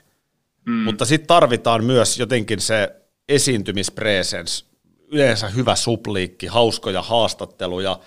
Mm. 0.66 0.74
Mutta 0.74 1.06
sitten 1.06 1.28
tarvitaan 1.28 1.84
myös 1.84 2.20
jotenkin 2.20 2.60
se 2.62 2.96
esiintymispresens, 3.30 4.66
yleensä 5.12 5.50
hyvä 5.50 5.76
supliikki, 5.76 6.48
hauskoja 6.48 7.02
haastatteluja, 7.02 8.00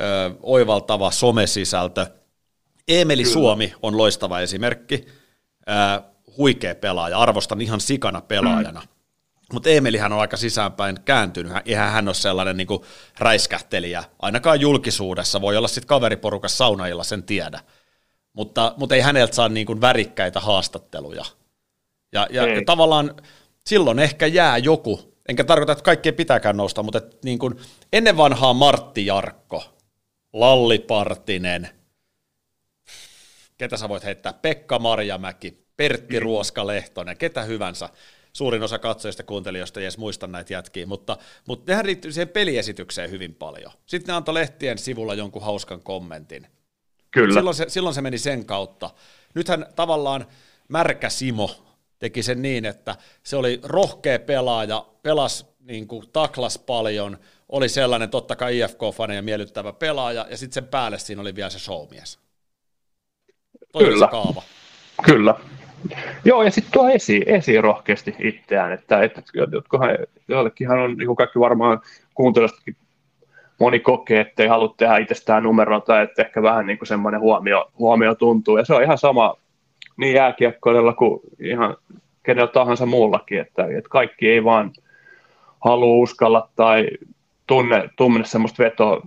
ö, 0.00 0.04
oivaltava 0.42 1.10
somesisältö. 1.10 2.06
Emeli 2.88 3.22
Kyllä. 3.22 3.32
Suomi 3.32 3.72
on 3.82 3.96
loistava 3.96 4.40
esimerkki, 4.40 5.06
ö, 5.68 6.02
huikea 6.36 6.74
pelaaja, 6.74 7.18
arvostan 7.18 7.60
ihan 7.60 7.80
sikana 7.80 8.20
pelaajana. 8.20 8.82
Mm. 9.50 9.54
Mutta 9.54 9.68
Emelihän 9.68 10.12
on 10.12 10.20
aika 10.20 10.36
sisäänpäin 10.36 10.96
kääntynyt, 11.04 11.52
eihän 11.64 11.92
hän 11.92 12.08
ole 12.08 12.14
sellainen 12.14 12.56
niinku 12.56 12.84
räiskähtelijä, 13.18 14.04
ainakaan 14.18 14.60
julkisuudessa, 14.60 15.40
voi 15.40 15.56
olla 15.56 15.68
sitten 15.68 15.88
kaveriporukassa 15.88 16.56
saunailla, 16.56 17.04
sen 17.04 17.22
tiedä. 17.22 17.60
Mutta, 18.32 18.74
mutta 18.76 18.94
ei 18.94 19.00
häneltä 19.00 19.34
saa 19.34 19.48
niinku 19.48 19.80
värikkäitä 19.80 20.40
haastatteluja. 20.40 21.24
Ja, 22.12 22.26
ja, 22.30 22.46
ja 22.46 22.62
tavallaan 22.66 23.14
silloin 23.66 23.98
ehkä 23.98 24.26
jää 24.26 24.58
joku 24.58 25.10
enkä 25.30 25.44
tarkoita, 25.44 25.72
että 25.72 25.82
kaikkien 25.82 26.14
pitääkään 26.14 26.56
nousta, 26.56 26.82
mutta 26.82 26.98
että 26.98 27.16
niin 27.24 27.38
kuin 27.38 27.54
ennen 27.92 28.16
vanhaa 28.16 28.54
Martti 28.54 29.06
Jarkko, 29.06 29.64
Lalli 30.32 30.78
Partinen, 30.78 31.68
ketä 33.58 33.76
sä 33.76 33.88
voit 33.88 34.04
heittää, 34.04 34.32
Pekka 34.32 34.78
Marjamäki, 34.78 35.59
Pertti 35.80 36.16
mm. 36.16 36.22
Ruoska-Lehtonen, 36.22 37.16
ketä 37.16 37.42
hyvänsä. 37.42 37.88
Suurin 38.32 38.62
osa 38.62 38.78
katsojista 38.78 39.22
kuuntelijoista 39.22 39.80
ei 39.80 39.84
edes 39.84 39.98
muista 39.98 40.26
näitä 40.26 40.52
jätkiä, 40.52 40.86
mutta, 40.86 41.16
mutta 41.46 41.72
nehän 41.72 41.86
liittyy 41.86 42.12
siihen 42.12 42.28
peliesitykseen 42.28 43.10
hyvin 43.10 43.34
paljon. 43.34 43.72
Sitten 43.86 44.12
ne 44.12 44.16
antoi 44.16 44.34
lehtien 44.34 44.78
sivulla 44.78 45.14
jonkun 45.14 45.42
hauskan 45.42 45.80
kommentin. 45.80 46.46
Kyllä. 47.10 47.34
Silloin 47.34 47.54
se, 47.54 47.64
silloin 47.68 47.94
se 47.94 48.00
meni 48.00 48.18
sen 48.18 48.46
kautta. 48.46 48.90
Nythän 49.34 49.66
tavallaan 49.76 50.26
Märkä 50.68 51.10
Simo 51.10 51.50
teki 51.98 52.22
sen 52.22 52.42
niin, 52.42 52.64
että 52.64 52.96
se 53.22 53.36
oli 53.36 53.60
rohkea 53.62 54.18
pelaaja, 54.18 54.86
pelas 55.02 55.46
niin 55.60 55.88
kuin, 55.88 56.06
taklas 56.12 56.58
paljon, 56.58 57.18
oli 57.48 57.68
sellainen 57.68 58.10
totta 58.10 58.36
kai 58.36 58.58
IFK-fani 58.58 59.14
ja 59.14 59.22
miellyttävä 59.22 59.72
pelaaja, 59.72 60.26
ja 60.30 60.36
sitten 60.36 60.54
sen 60.54 60.70
päälle 60.70 60.98
siinä 60.98 61.22
oli 61.22 61.34
vielä 61.34 61.50
se 61.50 61.58
showmies. 61.58 62.18
Toi 63.72 63.84
Kyllä. 63.84 64.08
kaava. 64.08 64.42
Kyllä. 65.04 65.34
Joo, 66.24 66.42
ja 66.42 66.50
sitten 66.50 66.72
tuo 66.72 66.88
esiin, 66.88 67.22
esiin 67.26 67.64
rohkeasti 67.64 68.14
itseään, 68.18 68.72
että, 68.72 69.02
että 69.02 69.22
jotkohan, 69.52 69.90
joillekinhan 70.28 70.78
on, 70.78 70.96
niin 70.96 71.16
kaikki 71.16 71.40
varmaan 71.40 71.80
kuuntelijoistakin 72.14 72.76
moni 73.60 73.80
kokee, 73.80 74.20
että 74.20 74.42
ei 74.42 74.48
halua 74.48 74.74
tehdä 74.76 74.96
itsestään 74.96 75.42
numeroa 75.42 75.80
tai 75.80 76.02
että 76.02 76.22
ehkä 76.22 76.42
vähän 76.42 76.66
niin 76.66 76.78
semmoinen 76.82 77.20
huomio, 77.20 77.70
huomio 77.78 78.14
tuntuu, 78.14 78.58
ja 78.58 78.64
se 78.64 78.74
on 78.74 78.82
ihan 78.82 78.98
sama 78.98 79.36
niin 79.96 80.14
jääkiekkoilla 80.14 80.92
kuin 80.92 81.20
ihan 81.40 81.76
kenellä 82.22 82.52
tahansa 82.52 82.86
muullakin, 82.86 83.40
että, 83.40 83.64
että 83.64 83.90
kaikki 83.90 84.28
ei 84.28 84.44
vaan 84.44 84.72
halua 85.60 86.02
uskalla 86.02 86.48
tai 86.56 86.88
tunne, 87.46 87.90
tunne 87.96 88.24
semmoista 88.24 88.62
vetoa, 88.62 89.02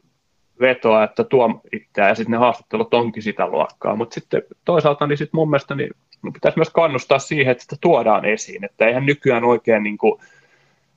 vetoa, 0.60 1.04
että 1.04 1.24
tuo 1.24 1.62
itseään, 1.72 2.10
ja 2.10 2.16
sitten 2.16 2.32
ne 2.32 2.38
haastattelut 2.38 2.94
onkin 2.94 3.24
sitä 3.24 3.48
luokkaa, 3.48 3.96
mutta 3.96 4.14
sitten 4.14 4.42
toisaalta 4.66 5.08
niin 5.08 5.18
sit 5.18 5.34
mun 5.34 5.50
mielestä 5.50 5.76
niin 5.76 5.92
pitäisi 6.32 6.58
myös 6.58 6.70
kannustaa 6.70 7.20
siihen, 7.20 7.52
että 7.52 7.64
sitä 7.64 7.76
tuodaan 7.82 8.26
esiin, 8.26 8.66
että 8.66 8.86
eihän 8.86 9.06
nykyään 9.06 9.44
oikein 9.44 9.84
niin 9.84 9.98
kuin, 9.98 10.22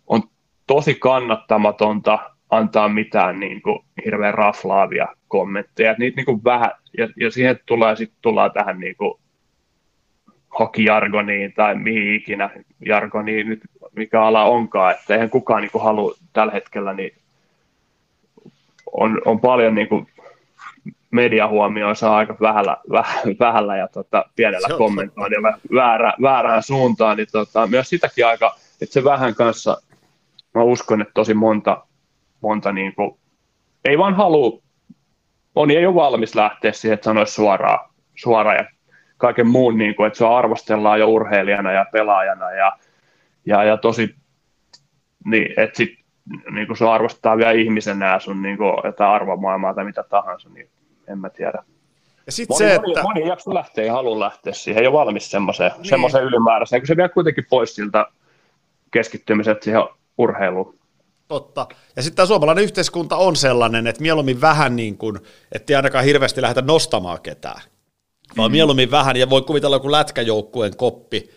on 0.07 0.23
tosi 0.67 0.95
kannattamatonta 0.95 2.19
antaa 2.51 2.89
mitään 2.89 3.41
niin 3.41 3.63
kuin, 3.63 3.79
hirveän 4.05 4.35
raflaavia 4.35 5.09
kommentteja, 5.29 5.91
että 5.91 6.01
niitä 6.01 6.17
niin 6.17 6.27
kuin 6.27 6.45
vähän, 6.45 6.71
ja, 6.99 7.09
ja 7.21 7.31
siihen 7.31 7.59
tulee, 7.67 7.97
sitten 7.97 8.19
tullaan 8.23 8.53
tähän 8.53 8.81
niin 8.81 8.97
kuin, 8.97 9.15
hokijargoniin 10.59 11.53
tai 11.53 11.75
mihin 11.75 12.15
ikinä 12.15 12.51
jargoniin 12.87 13.49
nyt 13.49 13.61
mikä 13.97 14.23
ala 14.23 14.45
onkaan, 14.45 14.93
että 14.93 15.15
eihän 15.15 15.31
kukaan 15.31 15.63
niin 15.63 15.71
kuin 15.71 15.85
halua 15.85 16.15
tällä 16.33 16.53
hetkellä, 16.53 16.93
niin 16.93 17.13
on, 18.93 19.23
on 19.25 19.41
paljon 19.41 19.75
niin 19.75 19.89
kuin 19.89 20.07
mediahuomioon 21.11 21.97
saa 21.97 22.17
aika 22.17 22.37
vähällä, 22.41 22.77
vähällä 23.41 23.77
ja 23.77 23.89
tota, 23.89 24.25
pienellä 24.37 24.69
kommentoinnilla 24.79 25.59
väärä, 25.75 26.13
väärään 26.23 26.63
suuntaan, 26.63 27.17
niin 27.17 27.29
tota, 27.33 27.67
myös 27.67 27.89
sitäkin 27.89 28.27
aika, 28.27 28.55
että 28.83 28.93
se 28.93 29.05
vähän 29.05 29.35
kanssa, 29.35 29.83
mä 30.55 30.63
uskon, 30.63 31.03
että 31.03 31.15
tosi 31.15 31.35
monta, 31.35 31.87
monta 32.41 32.73
niin 32.73 32.95
kuin, 32.95 33.19
ei 33.85 33.99
vaan 33.99 34.15
halua, 34.15 34.63
moni 35.55 35.77
ei 35.77 35.87
ole 35.87 35.95
valmis 35.95 36.35
lähteä 36.35 36.73
siihen, 36.73 36.95
että 36.95 37.05
sanoisi 37.05 37.35
suoraan, 37.35 37.91
suoraan 38.15 38.57
ja 38.57 38.65
kaiken 39.17 39.47
muun, 39.47 39.79
niin 39.79 39.95
kuin, 39.95 40.07
että 40.07 40.19
se 40.19 40.27
arvostellaan 40.27 41.01
jo 41.01 41.09
urheilijana 41.09 41.73
ja 41.73 41.87
pelaajana 41.93 42.51
ja, 42.51 42.73
ja, 43.47 43.65
ja 43.65 43.77
tosi, 43.77 44.15
niin, 45.25 45.61
että 45.61 45.77
sit, 45.77 45.99
niin 46.51 46.67
kuin 46.67 46.77
se 46.77 46.89
arvostaa 46.89 47.37
vielä 47.37 47.53
ihmisenä 47.53 48.13
ja 48.13 48.21
sun 48.21 48.43
niin 48.43 48.57
kuin, 48.57 48.73
jotain 48.85 49.11
arvomaailmaa 49.11 49.75
tai 49.75 49.85
mitä 49.85 50.03
tahansa, 50.03 50.49
niin 50.49 50.69
en 51.09 51.19
mä 51.19 51.31
tiedä. 51.31 51.63
Ja 52.27 52.33
sit 52.33 52.49
moni, 52.49 52.59
se, 52.59 52.75
että... 52.75 52.89
moni, 52.89 53.03
moni 53.03 53.29
jakso 53.29 53.55
lähtee, 53.55 53.85
ei 53.85 53.91
halua 53.91 54.21
lähteä 54.21 54.53
siihen, 54.53 54.83
ei 54.83 54.87
ole 54.87 54.99
valmis 54.99 55.31
semmoiseen, 55.31 55.73
niin. 55.77 55.85
semmoiseen 55.85 56.25
ylimääräiseen, 56.25 56.83
kun 56.83 56.87
se 56.87 56.97
vie 56.97 57.09
kuitenkin 57.09 57.47
pois 57.51 57.75
siltä 57.75 58.07
keskittymiset 58.91 59.63
siihen 59.63 59.83
urheiluun. 60.19 60.79
Totta. 61.29 61.67
Ja 61.97 62.03
sitten 62.03 62.17
tämä 62.17 62.27
suomalainen 62.27 62.65
yhteiskunta 62.65 63.17
on 63.17 63.37
sellainen, 63.37 63.87
että 63.87 64.03
mieluummin 64.03 64.41
vähän 64.41 64.77
niin 64.77 64.99
kuin, 64.99 65.19
että 65.53 65.73
ei 65.73 65.77
ainakaan 65.77 66.05
hirveästi 66.05 66.43
lähdetä 66.43 66.63
nostamaan 66.63 67.21
ketään 67.21 67.61
vaan 68.37 68.47
mm-hmm. 68.47 68.53
mieluummin 68.53 68.91
vähän, 68.91 69.17
ja 69.17 69.31
voi 69.31 69.43
kuvitella 69.43 69.77
joku 69.77 69.93
lätkäjoukkueen 69.93 70.77
koppi 70.77 71.31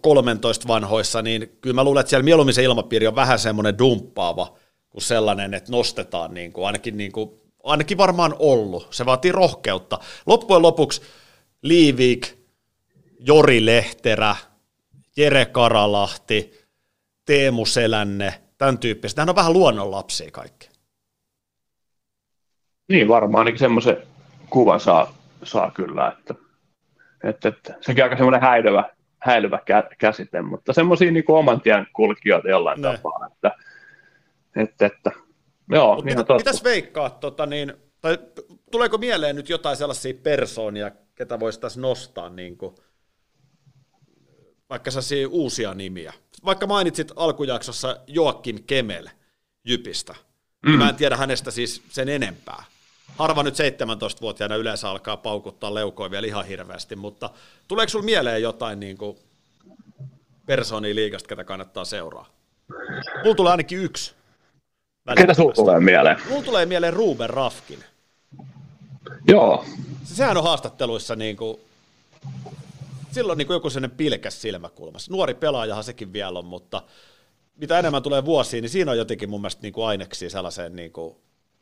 13 0.00 0.68
vanhoissa, 0.68 1.22
niin 1.22 1.58
kyllä 1.60 1.74
mä 1.74 1.84
luulen, 1.84 2.00
että 2.00 2.10
siellä 2.10 2.24
mieluummin 2.24 2.54
se 2.54 2.62
ilmapiiri 2.62 3.06
on 3.06 3.14
vähän 3.14 3.38
semmoinen 3.38 3.78
dumppaava, 3.78 4.56
kuin 4.90 5.02
sellainen, 5.02 5.54
että 5.54 5.72
nostetaan 5.72 6.34
niin 6.34 6.52
kuin, 6.52 6.66
ainakin, 6.66 6.96
niin 6.96 7.12
kuin, 7.12 7.30
ainakin 7.64 7.98
varmaan 7.98 8.34
ollut. 8.38 8.88
Se 8.90 9.06
vaatii 9.06 9.32
rohkeutta. 9.32 9.98
Loppujen 10.26 10.62
lopuksi 10.62 11.02
Liivik, 11.62 12.38
Jori 13.20 13.66
Lehterä, 13.66 14.36
Jere 15.16 15.46
Karalahti, 15.46 16.52
Teemu 17.24 17.66
Selänne, 17.66 18.34
tämän 18.58 18.78
tyyppistä. 18.78 19.20
Hän 19.20 19.28
on 19.28 19.36
vähän 19.36 19.52
luonnonlapsia 19.52 20.30
kaikki. 20.30 20.68
Niin 22.88 23.08
varmaan 23.08 23.38
ainakin 23.38 23.58
semmoisen 23.58 23.96
kuvan 24.50 24.80
saa, 24.80 25.14
saa 25.42 25.70
kyllä, 25.70 26.16
että, 26.18 26.34
että, 27.24 27.48
että 27.48 27.74
sekin 27.80 28.04
on 28.04 28.06
aika 28.06 28.16
semmoinen 28.16 28.40
häilyvä, 28.40 28.84
häilyvä 29.18 29.58
käsite, 29.98 30.42
mutta 30.42 30.72
semmoisia 30.72 31.10
niin 31.10 31.24
oman 31.28 31.60
tien 31.60 31.86
kulkijoita 31.92 32.48
jollain 32.48 32.82
ne. 32.82 32.96
tapaa, 32.96 33.28
että, 33.32 33.56
että, 34.56 34.86
että 34.86 35.10
joo, 35.68 35.94
Mut 35.94 36.04
mitä, 36.04 36.24
mitäs 36.36 36.64
veikkaat, 36.64 37.20
tota, 37.20 37.46
niin, 37.46 37.74
tai 38.00 38.18
tuleeko 38.70 38.98
mieleen 38.98 39.36
nyt 39.36 39.48
jotain 39.48 39.76
sellaisia 39.76 40.14
persoonia, 40.22 40.90
ketä 41.14 41.40
voisi 41.40 41.60
tässä 41.60 41.80
nostaa, 41.80 42.28
niin 42.28 42.56
kuin, 42.56 42.74
vaikka 44.70 44.90
sellaisia 44.90 45.28
uusia 45.28 45.74
nimiä? 45.74 46.12
Vaikka 46.44 46.66
mainitsit 46.66 47.12
alkujaksossa 47.16 47.96
Joakin 48.06 48.64
Kemel 48.64 49.08
Jypistä, 49.64 50.14
niin 50.66 50.74
mm. 50.74 50.78
mä 50.78 50.88
en 50.88 50.94
tiedä 50.94 51.16
hänestä 51.16 51.50
siis 51.50 51.82
sen 51.88 52.08
enempää 52.08 52.64
harva 53.18 53.42
nyt 53.42 53.54
17-vuotiaana 53.54 54.56
yleensä 54.56 54.90
alkaa 54.90 55.16
paukuttaa 55.16 55.74
leukoja 55.74 56.10
vielä 56.10 56.26
ihan 56.26 56.46
hirveästi, 56.46 56.96
mutta 56.96 57.30
tuleeko 57.68 57.88
sinulla 57.88 58.04
mieleen 58.04 58.42
jotain 58.42 58.80
niin 58.80 58.98
kuin 58.98 59.18
persoonia 60.46 60.94
liikasta, 60.94 61.28
ketä 61.28 61.44
kannattaa 61.44 61.84
seuraa? 61.84 62.26
Mulla 63.22 63.36
tulee 63.36 63.50
ainakin 63.50 63.78
yksi. 63.78 64.14
Ketä 65.16 65.34
sinulla 65.34 65.54
tulee 65.54 65.80
mieleen? 65.80 66.16
Mulla 66.28 66.42
tulee 66.42 66.66
mieleen 66.66 66.92
Ruben 66.92 67.30
Rafkin. 67.30 67.78
Joo. 69.28 69.64
Sehän 70.04 70.36
on 70.36 70.42
haastatteluissa 70.42 71.16
niin 71.16 71.36
kuin, 71.36 71.58
silloin 73.10 73.38
niin 73.38 73.46
kuin 73.46 73.54
joku 73.54 73.70
sellainen 73.70 73.96
pilkäs 73.96 74.42
silmäkulmassa. 74.42 75.12
Nuori 75.12 75.34
pelaajahan 75.34 75.84
sekin 75.84 76.12
vielä 76.12 76.38
on, 76.38 76.44
mutta 76.44 76.82
mitä 77.56 77.78
enemmän 77.78 78.02
tulee 78.02 78.24
vuosiin, 78.24 78.62
niin 78.62 78.70
siinä 78.70 78.90
on 78.90 78.98
jotenkin 78.98 79.30
mun 79.30 79.40
mielestä 79.40 79.62
niin 79.62 79.72
kuin 79.72 79.86
aineksia 79.86 80.30
sellaiseen 80.30 80.76
niin 80.76 80.92
kuin 80.92 81.16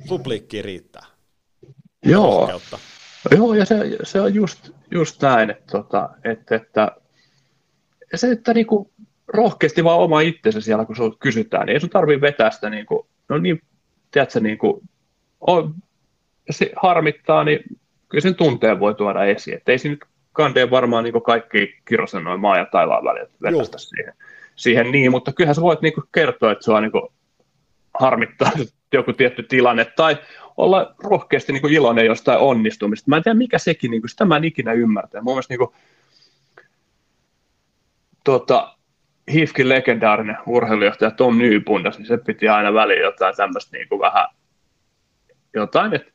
publiikkiin 0.08 0.64
riittää. 0.64 1.06
Joo. 2.04 2.40
Rohkeutta. 2.40 2.78
Joo, 3.36 3.54
ja 3.54 3.64
se, 3.64 3.76
se 4.02 4.20
on 4.20 4.34
just, 4.34 4.70
just 4.90 5.22
näin, 5.22 5.50
että, 5.50 5.72
tota, 5.72 6.10
että, 6.24 6.56
että 6.56 6.92
se, 8.14 8.30
että 8.30 8.54
niinku 8.54 8.90
rohkeasti 9.28 9.84
vaan 9.84 9.98
oma 9.98 10.20
itsensä 10.20 10.60
siellä, 10.60 10.84
kun 10.84 10.96
sinulta 10.96 11.16
kysytään, 11.20 11.66
niin 11.66 11.74
ei 11.74 11.80
sun 11.80 11.90
tarvitse 11.90 12.20
vetää 12.20 12.50
sitä, 12.50 12.70
niinku, 12.70 13.06
no 13.28 13.38
niin, 13.38 13.62
tiedätkö, 14.10 14.40
niinku, 14.40 14.82
on, 15.40 15.74
jos 16.48 16.58
se 16.58 16.72
harmittaa, 16.76 17.44
niin 17.44 17.60
kyllä 18.08 18.22
sen 18.22 18.34
tunteen 18.34 18.80
voi 18.80 18.94
tuoda 18.94 19.24
esiin. 19.24 19.56
Että 19.56 19.72
ei 19.72 19.78
siinä 19.78 19.92
nyt 19.92 20.04
kandeen 20.32 20.70
varmaan 20.70 21.04
niin 21.04 21.22
kaikki 21.26 21.74
kirjoisen 21.88 22.24
noin 22.24 22.40
maa 22.40 22.58
ja 22.58 22.66
taivaan 22.72 23.04
välillä 23.42 23.78
siihen, 23.78 24.14
siihen, 24.56 24.92
niin, 24.92 25.10
mutta 25.10 25.32
kyllähän 25.32 25.54
sä 25.54 25.62
voit 25.62 25.82
niin 25.82 25.92
kertoa, 26.14 26.52
että 26.52 26.64
sua 26.64 26.80
niin 26.80 26.92
harmittaa 28.00 28.50
joku 28.92 29.12
tietty 29.12 29.42
tilanne, 29.42 29.84
tai 29.84 30.18
olla 30.56 30.94
rohkeasti 31.04 31.52
niin 31.52 31.60
kuin 31.62 31.72
iloinen 31.72 32.06
jostain 32.06 32.38
onnistumista. 32.38 33.10
Mä 33.10 33.16
en 33.16 33.22
tiedä, 33.22 33.38
mikä 33.38 33.58
sekin, 33.58 33.90
niin 33.90 34.02
kuin, 34.02 34.10
sitä 34.10 34.24
mä 34.24 34.36
en 34.36 34.44
ikinä 34.44 34.72
ymmärtää. 34.72 35.22
Mun 35.22 35.34
mielestä 35.34 35.52
niin 35.52 35.58
kuin, 35.58 35.70
tota, 38.24 38.76
HIFKin 39.32 39.68
legendaarinen 39.68 40.36
urheilujohtaja 40.46 41.10
Tom 41.10 41.38
Nybundas, 41.38 41.98
niin 41.98 42.06
se 42.06 42.18
piti 42.18 42.48
aina 42.48 42.74
väliin 42.74 43.00
jotain 43.00 43.36
tämmöistä 43.36 43.76
niin 43.76 43.88
kuin 43.88 44.00
vähän, 44.00 44.26
jotain, 45.54 45.94
että 45.94 46.12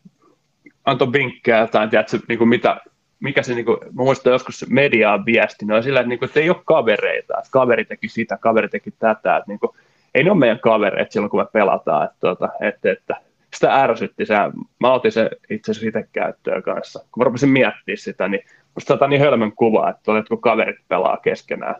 antoi 0.86 1.14
vinkkejä 1.14 1.58
jotain, 1.58 1.90
tiedätkö, 1.90 2.20
niin 2.28 2.38
kuin 2.38 2.50
mitä, 2.50 2.82
mikä 3.20 3.44
se, 3.44 3.54
niin 3.54 3.66
kuin, 3.66 3.78
mä 3.84 4.04
muistan 4.04 4.34
joskus 4.34 4.66
mediaan 4.70 5.26
viesti, 5.26 5.66
no 5.66 5.82
sillä, 5.82 6.00
että, 6.00 6.10
niin 6.10 6.20
kuin, 6.20 6.30
että 6.30 6.40
ei 6.40 6.50
ole 6.50 6.62
kavereita, 6.66 7.38
että 7.38 7.52
kaveri 7.52 7.86
teki 7.86 8.08
sitä, 8.08 8.38
kaveri 8.38 8.70
teki 8.70 8.92
tätä, 8.92 9.38
että 9.38 9.44
niin 9.48 9.60
kuin, 9.60 9.72
ei 10.16 10.24
ne 10.24 10.32
ole 10.32 10.40
meidän 10.40 10.60
kavereita 10.60 11.12
silloin, 11.12 11.30
kun 11.32 11.40
me 11.40 11.48
pelataan, 11.54 12.06
että, 12.06 12.32
että, 12.32 12.50
että, 12.68 12.92
että 12.92 13.16
sitä 13.54 13.76
ärsytti. 13.76 14.26
Se, 14.26 14.36
mä 14.80 14.94
otin 14.94 15.12
se 15.12 15.30
itse 15.50 15.72
asiassa 15.72 15.88
itse 15.88 16.10
käyttöön 16.14 16.64
kanssa. 16.64 17.00
Kun 17.00 17.22
mä 17.22 17.24
rupesin 17.24 17.50
miettimään 17.50 17.98
sitä, 17.98 18.28
niin 18.28 18.44
musta 18.76 18.98
tämä 18.98 19.10
niin 19.10 19.22
hölmön 19.22 19.52
kuva, 19.52 19.90
että 19.90 20.12
kun 20.30 20.42
kaverit 20.42 20.78
pelaa 20.88 21.18
keskenään. 21.18 21.76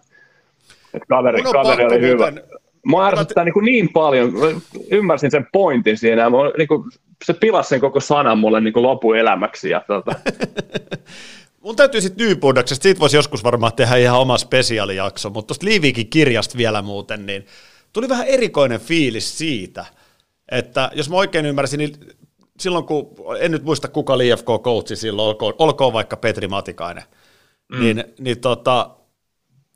Kaveri, 1.10 1.44
kaveri 1.44 1.86
oli 1.86 2.02
hyvä. 2.02 2.32
Muuten... 2.32 2.44
Mä 2.86 3.08
ärsyttää 3.08 3.44
niin, 3.44 3.66
niin 3.66 3.90
paljon, 3.94 4.34
mä 4.34 4.46
ymmärsin 4.92 5.32
sen 5.32 5.48
pointin 5.54 5.98
siinä, 5.98 6.30
mä, 6.30 6.38
niin 6.58 6.68
kuin, 6.68 6.84
se 7.26 7.34
pilasi 7.34 7.70
sen 7.70 7.80
koko 7.80 8.00
sanan 8.00 8.38
mulle 8.38 8.62
niin 8.62 8.74
lopuelämäksi. 8.76 9.70
Ja, 9.70 9.82
tuota. 9.88 10.12
Mun 11.64 11.76
täytyy 11.76 12.02
sitten 12.02 12.28
Nybundaksesta, 12.28 12.84
siitä 12.84 13.00
voisi 13.00 13.18
joskus 13.18 13.44
varmaan 13.44 13.74
tehdä 13.74 13.96
ihan 13.96 14.20
oma 14.20 14.38
spesiaalijakso, 14.38 15.30
mutta 15.30 15.48
tuosta 15.48 15.66
Liivikin 15.66 16.10
kirjasta 16.10 16.58
vielä 16.58 16.82
muuten, 16.82 17.26
niin 17.26 17.46
tuli 17.94 18.10
vähän 18.10 18.28
erikoinen 18.28 18.80
fiilis 18.80 19.38
siitä– 19.38 19.86
että 20.52 20.92
jos 20.94 21.10
mä 21.10 21.16
oikein 21.16 21.46
ymmärsin, 21.46 21.78
niin 21.78 21.96
silloin 22.60 22.86
kun, 22.86 23.16
en 23.40 23.52
nyt 23.52 23.64
muista 23.64 23.88
kuka 23.88 24.14
oli 24.14 24.30
IFK-coachi 24.34 24.96
silloin, 24.96 25.28
olkoon, 25.28 25.54
olkoon 25.60 25.94
vaikka 25.94 26.18
Petri 26.18 26.48
Matikainen, 26.48 27.04
mm. 27.70 27.80
niin, 27.80 28.04
niin 28.20 28.40
tota, 28.40 28.90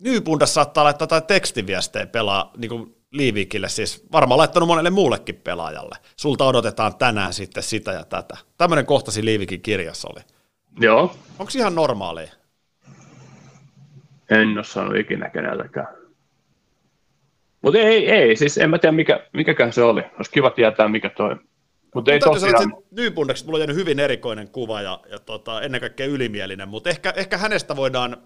Nybundas 0.03 0.53
saattaa 0.53 0.83
laittaa 0.83 1.03
jotain 1.03 1.23
tekstiviestejä 1.23 2.05
pelaa 2.05 2.51
niin 2.57 2.69
kuin 2.69 2.95
Liivikille, 3.11 3.69
siis 3.69 4.05
varmaan 4.11 4.37
laittanut 4.37 4.67
monelle 4.67 4.89
muullekin 4.89 5.35
pelaajalle. 5.35 5.95
Sulta 6.15 6.45
odotetaan 6.45 6.95
tänään 6.95 7.33
sitten 7.33 7.63
sitä 7.63 7.91
ja 7.91 8.05
tätä. 8.05 8.37
Tämmöinen 8.57 8.85
kohtasi 8.85 9.25
Liivikin 9.25 9.61
kirjassa 9.61 10.07
oli. 10.11 10.21
Joo. 10.79 11.15
Onko 11.39 11.51
ihan 11.55 11.75
normaalia? 11.75 12.31
En 14.29 14.57
ole 14.57 14.63
saanut 14.63 14.95
ikinä 14.95 15.29
keneltäkään. 15.29 15.87
Mutta 17.61 17.79
ei, 17.79 18.11
ei, 18.11 18.35
siis 18.35 18.57
en 18.57 18.69
mä 18.69 18.77
tiedä 18.77 18.95
mikä, 18.95 19.27
mikäkään 19.33 19.73
se 19.73 19.83
oli. 19.83 20.01
Olisi 20.17 20.31
kiva 20.31 20.49
tietää 20.49 20.87
mikä 20.87 21.09
toi. 21.09 21.35
Mutta 21.95 22.11
ei 22.11 22.19
tosiaan... 22.19 22.77
Nybundeksi 22.91 23.45
mulla 23.45 23.55
on 23.55 23.61
jäänyt 23.61 23.75
hyvin 23.75 23.99
erikoinen 23.99 24.49
kuva 24.49 24.81
ja, 24.81 24.99
ja 25.11 25.19
tota, 25.19 25.61
ennen 25.61 25.81
kaikkea 25.81 26.05
ylimielinen, 26.05 26.69
mutta 26.69 26.89
ehkä, 26.89 27.13
ehkä 27.15 27.37
hänestä 27.37 27.75
voidaan, 27.75 28.17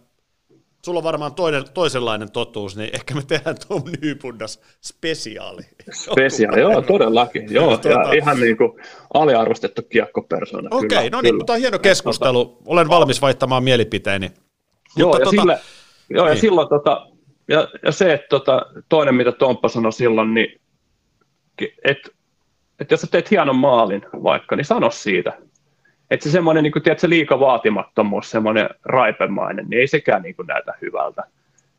sulla 0.85 0.99
on 0.99 1.03
varmaan 1.03 1.35
toinen, 1.35 1.63
toisenlainen 1.73 2.31
totuus, 2.31 2.77
niin 2.77 2.89
ehkä 2.93 3.15
me 3.15 3.21
tehdään 3.27 3.55
tuon 3.67 3.81
Nybundas 4.01 4.61
spesiaali. 4.81 5.61
Spesiaali, 5.91 6.59
joo, 6.59 6.81
todellakin. 6.81 7.47
Joo, 7.53 7.77
tuota... 7.77 7.89
ja 7.89 8.13
ihan 8.13 8.39
niin 8.39 8.57
kuin 8.57 8.71
aliarvostettu 9.13 9.81
kiekkopersona. 9.81 10.69
Okei, 10.71 10.97
okay, 10.97 11.09
no 11.09 11.21
niin, 11.21 11.35
mutta 11.35 11.53
on 11.53 11.59
hieno 11.59 11.79
keskustelu. 11.79 12.57
Olen 12.65 12.89
valmis 12.89 13.21
vaihtamaan 13.21 13.63
mielipiteeni. 13.63 14.31
Joo, 14.97 15.09
mutta 15.09 15.21
ja, 15.21 15.25
tota... 15.25 15.41
sille, 15.41 15.59
joo, 16.09 16.25
ja 16.25 16.33
niin. 16.33 16.41
silloin 16.41 16.69
tota, 16.69 17.07
ja, 17.47 17.67
ja 17.83 17.91
se, 17.91 18.13
että 18.13 18.27
tota, 18.29 18.65
toinen, 18.89 19.15
mitä 19.15 19.31
Tomppa 19.31 19.69
sanoi 19.69 19.93
silloin, 19.93 20.33
niin 20.33 20.61
että 21.85 22.09
et 22.79 22.91
jos 22.91 23.01
sä 23.01 23.07
teet 23.11 23.31
hienon 23.31 23.55
maalin 23.55 24.05
vaikka, 24.23 24.55
niin 24.55 24.65
sano 24.65 24.91
siitä. 24.91 25.37
Että 26.11 26.23
se 26.23 26.31
semmoinen, 26.31 26.63
niin 26.63 26.83
tiedätkö, 26.83 27.09
liika 27.09 27.39
vaatimattomuus, 27.39 28.31
semmoinen 28.31 28.69
raipemainen, 28.83 29.65
niin 29.69 29.79
ei 29.79 29.87
sekään 29.87 30.21
niin 30.21 30.35
kuin, 30.35 30.47
näytä 30.47 30.73
hyvältä. 30.81 31.23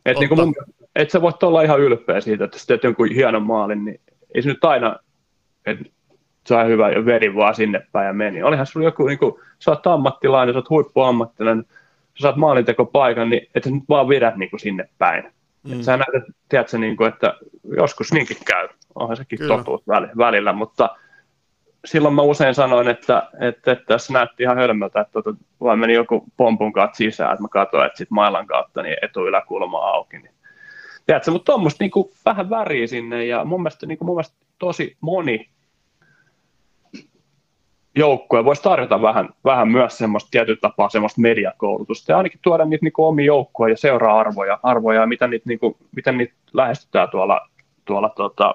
Että 0.07 0.21
niin 0.21 0.37
mun, 0.37 0.55
et 0.97 1.11
sä 1.11 1.23
voit 1.23 1.43
olla 1.43 1.63
ihan 1.63 1.81
ylpeä 1.81 2.21
siitä, 2.21 2.45
että 2.45 2.57
jos 2.57 2.67
teet 2.67 2.85
jonkun 2.85 3.09
hienon 3.09 3.43
maalin, 3.43 3.85
niin 3.85 4.01
ei 4.35 4.43
se 4.43 4.49
nyt 4.49 4.65
aina, 4.65 4.97
että 5.67 5.85
sai 6.47 6.69
hyvä 6.69 6.91
ja 6.91 7.05
veri 7.05 7.35
vaan 7.35 7.55
sinne 7.55 7.87
päin 7.93 8.07
ja 8.07 8.13
meni. 8.13 8.43
Olihan 8.43 8.67
sulla 8.67 8.87
joku, 8.87 9.07
niin 9.07 9.19
kuin, 9.19 9.35
sä 9.59 9.71
oot 9.71 9.87
ammattilainen, 9.87 10.55
sä 10.55 10.59
oot 10.59 10.71
huippuammattilainen, 10.71 11.65
sä 12.15 12.23
saat 12.23 12.37
maalinteko-paikan, 12.37 13.31
niin 13.31 13.49
et 13.55 13.65
sä 13.65 13.71
nyt 13.71 13.85
vaan 13.89 14.09
vedä 14.09 14.33
niin 14.37 14.51
kuin 14.51 14.61
sinne 14.61 14.89
päin. 14.99 15.25
Mm. 15.63 15.83
Sä 15.83 15.97
näet, 15.97 16.25
tiedätkö, 16.49 16.79
niin 16.79 16.97
kuin, 16.97 17.09
että 17.09 17.35
joskus 17.77 18.13
niinkin 18.13 18.37
käy, 18.45 18.69
onhan 18.95 19.17
sekin 19.17 19.39
Kyllä. 19.39 19.57
totuus 19.57 19.83
välillä, 20.19 20.53
mutta 20.53 20.97
silloin 21.85 22.15
mä 22.15 22.23
usein 22.23 22.55
sanoin, 22.55 22.89
että, 22.89 23.29
että, 23.41 23.73
että 23.73 23.85
tässä 23.87 24.13
näytti 24.13 24.43
ihan 24.43 24.57
hölmöltä, 24.57 25.01
että 25.01 25.13
tuota, 25.13 25.39
vaan 25.61 25.79
meni 25.79 25.95
joku 25.95 26.25
pompun 26.37 26.73
kautta 26.73 26.97
sisään, 26.97 27.33
että 27.33 27.43
mä 27.43 27.49
katsoin, 27.49 27.87
että 27.87 27.99
sitten 27.99 28.15
mailan 28.15 28.47
kautta 28.47 28.83
niin 28.83 28.97
etuyläkulma 29.03 29.79
auki. 29.79 30.19
Niin. 30.19 30.35
Tiedätkö, 31.07 31.31
mutta 31.31 31.53
tuommoista 31.53 31.85
niin 31.85 31.93
vähän 32.25 32.51
väriä 32.51 32.87
sinne 32.87 33.27
ja 33.27 33.45
mun 33.45 33.63
mielestä, 33.63 33.87
niin 33.87 33.99
kuin, 33.99 34.07
mun 34.07 34.17
mielestä 34.17 34.37
tosi 34.59 34.97
moni 35.01 35.49
joukkue 37.97 38.45
voisi 38.45 38.63
tarjota 38.63 39.03
vähän, 39.03 39.29
vähän 39.45 39.69
myös 39.69 39.99
semmoista 39.99 40.31
tietyllä 40.31 40.59
tapaa 40.61 40.89
semmoista 40.89 41.21
mediakoulutusta 41.21 42.13
ja 42.13 42.17
ainakin 42.17 42.41
tuoda 42.43 42.65
niitä 42.65 42.85
niin 42.85 42.93
omia 42.99 43.27
joukkoja 43.27 43.73
ja 43.73 43.77
seuraa 43.77 44.19
arvoja, 44.19 44.59
arvoja 44.63 45.01
ja 45.01 45.07
miten 45.07 45.31
niitä, 45.31 45.49
niin 45.49 45.59
kuin, 45.59 45.77
miten 45.97 46.19
niitä 46.19 46.35
lähestytään 46.53 47.11
tuolla, 47.11 47.49
tuolla 47.85 48.09
tota, 48.09 48.55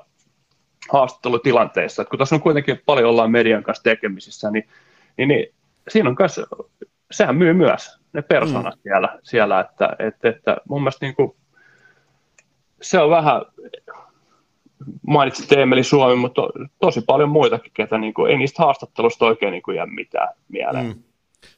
haastattelutilanteissa. 0.90 2.02
Et 2.02 2.10
kun 2.10 2.20
tässä 2.20 2.36
on 2.36 2.42
kuitenkin 2.42 2.82
paljon 2.86 3.10
ollaan 3.10 3.32
median 3.32 3.64
kanssa 3.64 3.84
tekemisissä, 3.84 4.52
niin, 4.52 4.70
niin, 5.18 5.28
niin 5.28 5.54
siinä 5.88 6.10
on 6.10 6.16
myös, 6.20 6.42
sehän 7.12 7.36
myy 7.36 7.54
myös 7.54 8.00
ne 8.14 8.22
persoonat 8.22 8.76
mm. 8.76 8.82
siellä, 8.84 9.20
siellä 9.24 9.60
että, 9.60 9.96
että, 10.00 10.30
että 10.30 10.58
mun 10.70 10.82
mielestä 10.82 11.06
niin 11.06 11.16
kuin, 11.16 11.36
se 12.82 13.00
on 13.00 13.10
vähän, 13.10 13.42
mainitsit 15.08 15.52
Emeli 15.52 15.84
Suomi, 15.84 16.16
mutta 16.16 16.42
to, 16.42 16.50
tosi 16.80 17.02
paljon 17.02 17.30
muitakin, 17.30 17.72
ketä 17.74 17.98
niin 17.98 18.14
kuin, 18.14 18.32
ei 18.32 18.38
niistä 18.38 18.64
haastattelusta 18.64 19.26
oikein 19.26 19.52
niin 19.52 19.64
kuin, 19.64 19.78
jää 19.78 19.86
mitään 19.86 20.30
mieleen. 20.48 20.86
Mm. 20.86 21.04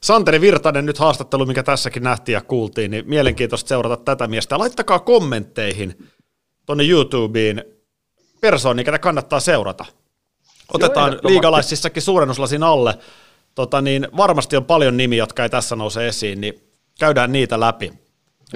Santeri 0.01 0.41
Virtanen 0.41 0.85
nyt 0.85 0.97
haastattelu, 0.97 1.45
mikä 1.45 1.63
tässäkin 1.63 2.03
nähtiin 2.03 2.33
ja 2.33 2.41
kuultiin, 2.41 2.91
niin 2.91 3.09
mielenkiintoista 3.09 3.67
seurata 3.67 3.97
tätä 3.97 4.27
miestä. 4.27 4.59
Laittakaa 4.59 4.99
kommentteihin 4.99 5.93
tuonne 6.65 6.83
YouTubeen 6.83 7.65
persoonia, 8.43 8.85
ketä 8.85 8.99
kannattaa 8.99 9.39
seurata. 9.39 9.85
Otetaan 10.73 11.19
liigalaisissakin 11.23 12.01
suurennuslasin 12.01 12.63
alle. 12.63 12.93
Tota 13.55 13.81
niin, 13.81 14.07
varmasti 14.17 14.57
on 14.57 14.65
paljon 14.65 14.97
nimiä, 14.97 15.17
jotka 15.17 15.43
ei 15.43 15.49
tässä 15.49 15.75
nouse 15.75 16.07
esiin, 16.07 16.41
niin 16.41 16.53
käydään 16.99 17.31
niitä 17.31 17.59
läpi. 17.59 17.93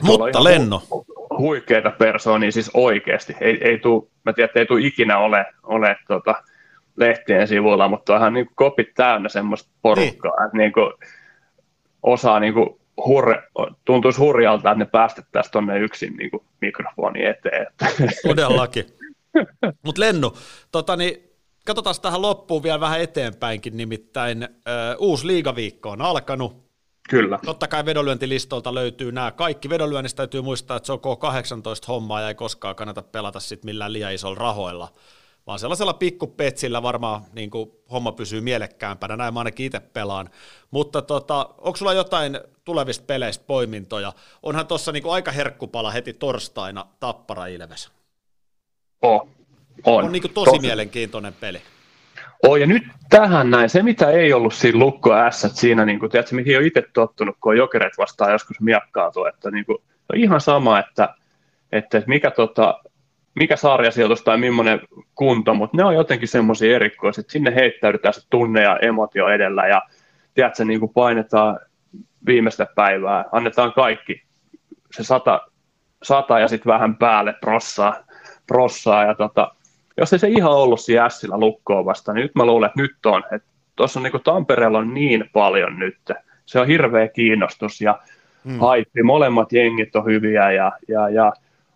Mutta 0.01 0.43
Lenno. 0.43 0.81
Hu- 0.85 1.37
huikeita 1.37 1.91
persoonia 1.91 2.51
siis 2.51 2.71
oikeasti. 2.73 3.35
Ei, 3.41 3.57
ei 3.61 3.79
tuu, 3.79 4.11
mä 4.25 4.33
tiedän, 4.33 4.49
että 4.49 4.59
ei 4.59 4.65
tule 4.65 4.81
ikinä 4.81 5.17
ole, 5.17 5.45
ole 5.63 5.97
tota, 6.07 6.43
lehtien 6.95 7.47
sivuilla, 7.47 7.87
mutta 7.87 8.15
onhan 8.15 8.33
niin 8.33 8.49
kopit 8.55 8.93
täynnä 8.95 9.29
semmoista 9.29 9.69
porukkaa, 9.81 10.31
niin. 10.31 10.45
että 10.45 10.57
niin 10.57 10.73
kuin, 10.73 10.93
osaa 12.03 12.39
niin 12.39 12.53
kuin, 12.53 12.69
hurre, 13.05 13.43
tuntuisi 13.85 14.19
hurjalta, 14.19 14.71
että 14.71 14.83
ne 14.83 14.85
päästettäisiin 14.85 15.51
tuonne 15.51 15.79
yksin 15.79 16.17
niin 16.17 16.31
kuin, 16.31 16.43
mikrofoni 16.61 17.25
eteen. 17.25 17.67
Todellakin. 18.27 18.96
Mutta 19.85 20.01
Lennu, 20.01 20.37
tota, 20.71 20.95
niin, 20.95 21.27
katsotaan 21.65 21.95
tähän 22.01 22.21
loppuun 22.21 22.63
vielä 22.63 22.79
vähän 22.79 23.01
eteenpäinkin, 23.01 23.77
nimittäin 23.77 24.43
ö, 24.43 24.47
uusi 24.97 25.27
liigaviikko 25.27 25.89
on 25.89 26.01
alkanut. 26.01 26.67
Kyllä. 27.09 27.39
Totta 27.45 27.67
kai 27.67 27.85
vedonlyöntilistolta 27.85 28.73
löytyy 28.73 29.11
nämä 29.11 29.31
kaikki. 29.31 29.69
Vedonlyönnistä 29.69 30.17
täytyy 30.17 30.41
muistaa, 30.41 30.77
että 30.77 30.87
se 30.87 30.93
on 30.93 30.99
K18 30.99 31.87
hommaa 31.87 32.21
ja 32.21 32.27
ei 32.27 32.35
koskaan 32.35 32.75
kannata 32.75 33.01
pelata 33.01 33.39
sit 33.39 33.63
millään 33.63 33.93
liian 33.93 34.13
isolla 34.13 34.39
rahoilla, 34.39 34.87
vaan 35.47 35.59
sellaisella 35.59 35.93
pikkupetsillä 35.93 36.81
varmaan 36.81 37.21
niin 37.33 37.49
kuin, 37.49 37.71
homma 37.91 38.11
pysyy 38.11 38.41
mielekkäämpänä, 38.41 39.17
näin 39.17 39.33
mä 39.33 39.39
ainakin 39.39 39.65
itse 39.65 39.79
pelaan. 39.79 40.29
Mutta 40.71 41.01
tota, 41.01 41.49
onko 41.57 41.75
sulla 41.75 41.93
jotain 41.93 42.39
tulevista 42.63 43.05
peleistä 43.07 43.43
poimintoja? 43.47 44.13
Onhan 44.43 44.67
tuossa 44.67 44.91
niin 44.91 45.03
aika 45.09 45.31
herkkupala 45.31 45.91
heti 45.91 46.13
torstaina 46.13 46.85
Tappara 46.99 47.45
Ilves. 47.45 47.96
Oh, 49.01 49.29
on. 49.85 50.05
On 50.05 50.11
niin 50.11 50.21
kuin 50.21 50.33
tosi, 50.33 50.51
tosi. 50.51 50.61
mielenkiintoinen 50.61 51.33
peli. 51.33 51.61
Oh, 52.43 52.55
ja 52.55 52.67
nyt 52.67 52.83
tähän 53.09 53.51
näin, 53.51 53.69
se 53.69 53.83
mitä 53.83 54.09
ei 54.09 54.33
ollut 54.33 54.53
siinä 54.53 54.79
lukko 54.79 55.11
S, 55.29 55.47
siinä, 55.53 55.85
niin 55.85 55.99
kuin, 55.99 56.11
tiedätkö, 56.11 56.35
mihin 56.35 56.57
on 56.57 56.63
itse 56.63 56.83
tottunut, 56.93 57.35
kun 57.41 57.51
on 57.51 57.57
jokereet 57.57 57.97
vastaan 57.97 58.31
joskus 58.31 58.61
miakkaatu, 58.61 59.25
että 59.25 59.51
niin 59.51 59.65
kuin, 59.65 59.77
on 60.13 60.19
ihan 60.19 60.41
sama, 60.41 60.79
että, 60.79 61.15
että 61.71 62.03
mikä, 62.07 62.31
tota, 62.31 62.79
mikä 63.35 63.55
sarjasijoitus 63.55 64.21
tai 64.21 64.37
millainen 64.37 64.79
kunto, 65.15 65.53
mutta 65.53 65.77
ne 65.77 65.83
on 65.83 65.95
jotenkin 65.95 66.27
semmoisia 66.27 66.75
erikoisia, 66.75 67.21
että 67.21 67.31
sinne 67.31 67.55
heittäydytään 67.55 68.13
se 68.13 68.21
tunne 68.29 68.61
ja 68.61 68.77
emotio 68.77 69.27
edellä 69.27 69.67
ja 69.67 69.81
tiedätkö, 70.33 70.65
niin 70.65 70.79
kuin 70.79 70.93
painetaan 70.93 71.59
viimeistä 72.25 72.67
päivää, 72.75 73.25
annetaan 73.31 73.73
kaikki 73.73 74.23
se 74.91 75.03
sata, 75.03 75.41
sata 76.03 76.39
ja 76.39 76.47
sitten 76.47 76.73
vähän 76.73 76.95
päälle 76.95 77.33
prossaa, 77.33 77.95
prossaa 78.47 79.03
ja 79.03 79.15
tota, 79.15 79.51
jos 79.97 80.13
ei 80.13 80.19
se 80.19 80.27
ihan 80.27 80.51
ollut 80.51 80.79
siinä 80.79 81.09
Sillä 81.09 81.37
lukkoon 81.37 81.85
vasta, 81.85 82.13
niin 82.13 82.21
nyt 82.21 82.35
mä 82.35 82.45
luulen, 82.45 82.67
että 82.67 82.81
nyt 82.81 83.05
on. 83.05 83.23
Tuossa 83.75 83.99
on 83.99 84.03
niin 84.03 84.23
Tampereella 84.23 84.77
on 84.77 84.93
niin 84.93 85.29
paljon 85.33 85.79
nyt. 85.79 85.97
Se 86.45 86.59
on 86.59 86.67
hirveä 86.67 87.07
kiinnostus 87.07 87.81
ja 87.81 87.99
hmm. 88.45 88.59
haippi. 88.59 89.03
Molemmat 89.03 89.53
jengit 89.53 89.95
on 89.95 90.05
hyviä 90.05 90.51
ja, 90.51 90.71
ja, 90.87 91.09
ja 91.09 91.33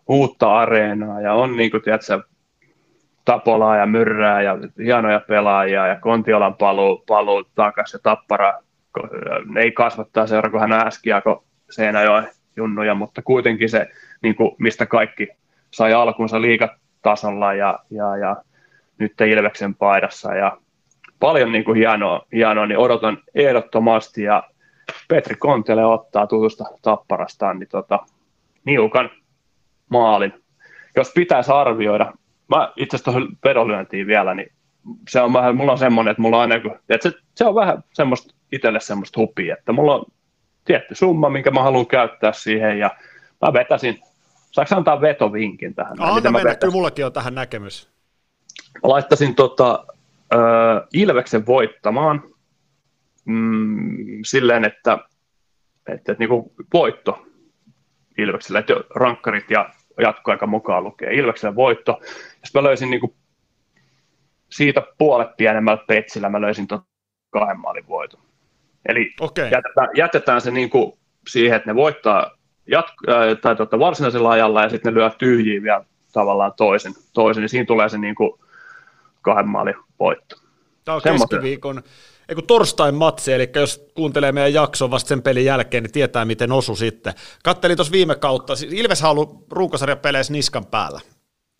uutta 0.08 0.54
areenaa 0.54 1.20
ja 1.20 1.34
on 1.34 1.56
niin 1.56 1.70
kuin, 1.70 1.82
tiedätkö, 1.82 2.22
Tapolaa 3.24 3.76
ja 3.76 3.86
Myrrää 3.86 4.42
ja 4.42 4.58
hienoja 4.84 5.20
pelaajia 5.20 5.86
ja 5.86 6.00
Kontiolan 6.00 6.54
paluu, 6.54 7.04
paluu 7.06 7.44
takaisin 7.54 7.98
ja 7.98 8.02
Tappara 8.02 8.62
ei 9.56 9.72
kasvattaa 9.72 10.26
seura, 10.26 10.50
kun 10.50 10.60
hän 10.60 10.72
äskiäko 10.72 11.44
Seinäjoen 11.70 12.28
junnuja, 12.56 12.94
mutta 12.94 13.22
kuitenkin 13.22 13.68
se, 13.68 13.90
niin 14.22 14.34
kuin, 14.34 14.50
mistä 14.58 14.86
kaikki 14.86 15.28
sai 15.72 15.92
alkunsa 15.92 16.40
liikat 16.40 16.70
tasolla 17.02 17.54
ja, 17.54 17.78
ja, 17.90 18.16
ja 18.16 18.36
nyt 18.98 19.20
Ilveksen 19.20 19.74
paidassa 19.74 20.34
ja 20.34 20.58
paljon 21.20 21.52
niin 21.52 21.64
kuin 21.64 21.78
hienoa, 21.78 22.26
hienoa, 22.32 22.66
niin 22.66 22.78
odotan 22.78 23.18
ehdottomasti 23.34 24.22
ja 24.22 24.42
Petri 25.08 25.36
Kontele 25.36 25.86
ottaa 25.86 26.26
tutusta 26.26 26.64
tapparastaan 26.82 27.58
niin 27.58 27.68
tota, 27.68 27.98
niukan 28.64 29.10
maalin. 29.90 30.34
Jos 30.96 31.12
pitäisi 31.14 31.52
arvioida, 31.52 32.12
mä 32.48 32.72
itse 32.76 32.96
asiassa 32.96 33.12
tuohon 33.12 33.36
vedonlyöntiin 33.44 34.06
vielä, 34.06 34.34
niin 34.34 34.52
se 35.08 35.20
on 35.20 35.32
vähän, 35.32 35.56
mulla 35.56 35.72
on 35.72 35.78
semmoinen, 35.78 36.10
että 36.10 36.22
mulla 36.22 36.36
on 36.36 36.42
aina, 36.42 36.54
että 36.88 37.10
se, 37.10 37.16
se 37.34 37.44
on 37.44 37.54
vähän 37.54 37.84
semmoista 37.92 38.34
itselle 38.52 38.80
semmoista 38.80 39.20
hupia, 39.20 39.56
että 39.58 39.72
mulla 39.72 39.94
on 39.94 40.04
tietty 40.64 40.94
summa, 40.94 41.30
minkä 41.30 41.50
mä 41.50 41.62
haluan 41.62 41.86
käyttää 41.86 42.32
siihen 42.32 42.78
ja 42.78 42.90
mä 43.42 43.52
vetäisin 43.52 44.00
Saanko 44.52 44.76
antaa 44.76 45.00
vetovinkin 45.00 45.74
tähän? 45.74 45.96
Anna 45.98 46.30
mennä, 46.30 46.54
kyllä 46.54 46.72
mullakin 46.72 47.06
on 47.06 47.12
tähän 47.12 47.34
näkemys. 47.34 47.90
Mä 48.74 48.88
laittaisin 48.88 49.34
tota, 49.34 49.86
äh, 50.34 50.88
Ilveksen 50.92 51.46
voittamaan 51.46 52.22
mm, 53.24 53.96
silleen, 54.24 54.64
että, 54.64 54.98
että, 55.78 56.12
että 56.12 56.16
niin 56.18 56.28
kuin 56.28 56.52
voitto 56.72 57.26
Ilveksellä, 58.18 58.58
että 58.58 58.74
rankkarit 58.94 59.50
ja 59.50 59.70
jatkoaika 60.00 60.46
mukaan 60.46 60.84
lukee. 60.84 61.14
Ilveksellä 61.14 61.54
voitto. 61.54 62.00
Jos 62.40 62.54
mä 62.54 62.62
löysin 62.62 62.90
niin 62.90 63.00
kuin 63.00 63.14
siitä 64.52 64.82
puolet 64.98 65.36
pienemmällä 65.36 65.84
petsillä, 65.86 66.28
mä 66.28 66.40
löysin 66.40 66.68
tuon 66.68 66.82
kahden 67.30 67.60
maalin 67.60 67.88
voiton. 67.88 68.20
Eli 68.88 69.10
okay. 69.20 69.44
jätetään, 69.44 69.88
jätetään 69.96 70.40
se 70.40 70.50
niin 70.50 70.70
kuin 70.70 70.92
siihen, 71.28 71.56
että 71.56 71.70
ne 71.70 71.74
voittaa 71.74 72.30
jatk- 72.66 73.10
äh, 73.10 73.38
tai 73.42 73.56
tuota, 73.56 73.78
varsinaisella 73.78 74.30
ajalla 74.30 74.62
ja 74.62 74.68
sitten 74.68 74.94
ne 74.94 75.00
lyö 75.00 75.10
tyhjiä 75.18 75.62
vielä 75.62 75.84
tavallaan 76.12 76.52
toisen, 76.56 76.92
toisen 77.12 77.40
niin 77.40 77.48
siinä 77.48 77.66
tulee 77.66 77.88
se 77.88 77.98
niin 77.98 78.14
kuin 78.14 78.32
kahden 79.22 79.48
maalin 79.48 79.74
voitto. 80.00 80.36
Tämä 80.84 80.94
on 80.94 81.00
Semmoinen. 81.02 81.28
keskiviikon, 81.28 81.82
ei 82.28 82.34
kun 82.34 82.46
torstain 82.46 82.94
matsi, 82.94 83.32
eli 83.32 83.50
jos 83.54 83.86
kuuntelee 83.94 84.32
meidän 84.32 84.54
jakson 84.54 84.90
vasta 84.90 85.08
sen 85.08 85.22
pelin 85.22 85.44
jälkeen, 85.44 85.82
niin 85.82 85.92
tietää, 85.92 86.24
miten 86.24 86.52
osu 86.52 86.76
sitten. 86.76 87.12
Kattelin 87.44 87.76
tuossa 87.76 87.92
viime 87.92 88.14
kautta, 88.14 88.56
siis 88.56 88.72
Ilves 88.72 89.04
on 89.04 89.10
ollut 89.10 89.46
runkosarjapeleissä 89.50 90.32
niskan 90.32 90.66
päällä. 90.66 91.00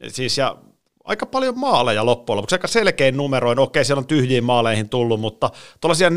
Siis 0.08 0.38
ja 0.38 0.56
aika 1.04 1.26
paljon 1.26 1.58
maaleja 1.58 2.06
loppujen 2.06 2.36
lopuksi, 2.36 2.54
aika 2.54 2.68
selkein 2.68 3.16
numeroin, 3.16 3.58
okei 3.58 3.84
siellä 3.84 3.98
on 4.00 4.06
tyhjiin 4.06 4.44
maaleihin 4.44 4.88
tullut, 4.88 5.20
mutta 5.20 5.50
tuollaisia 5.80 6.08
4-1 6.08 6.12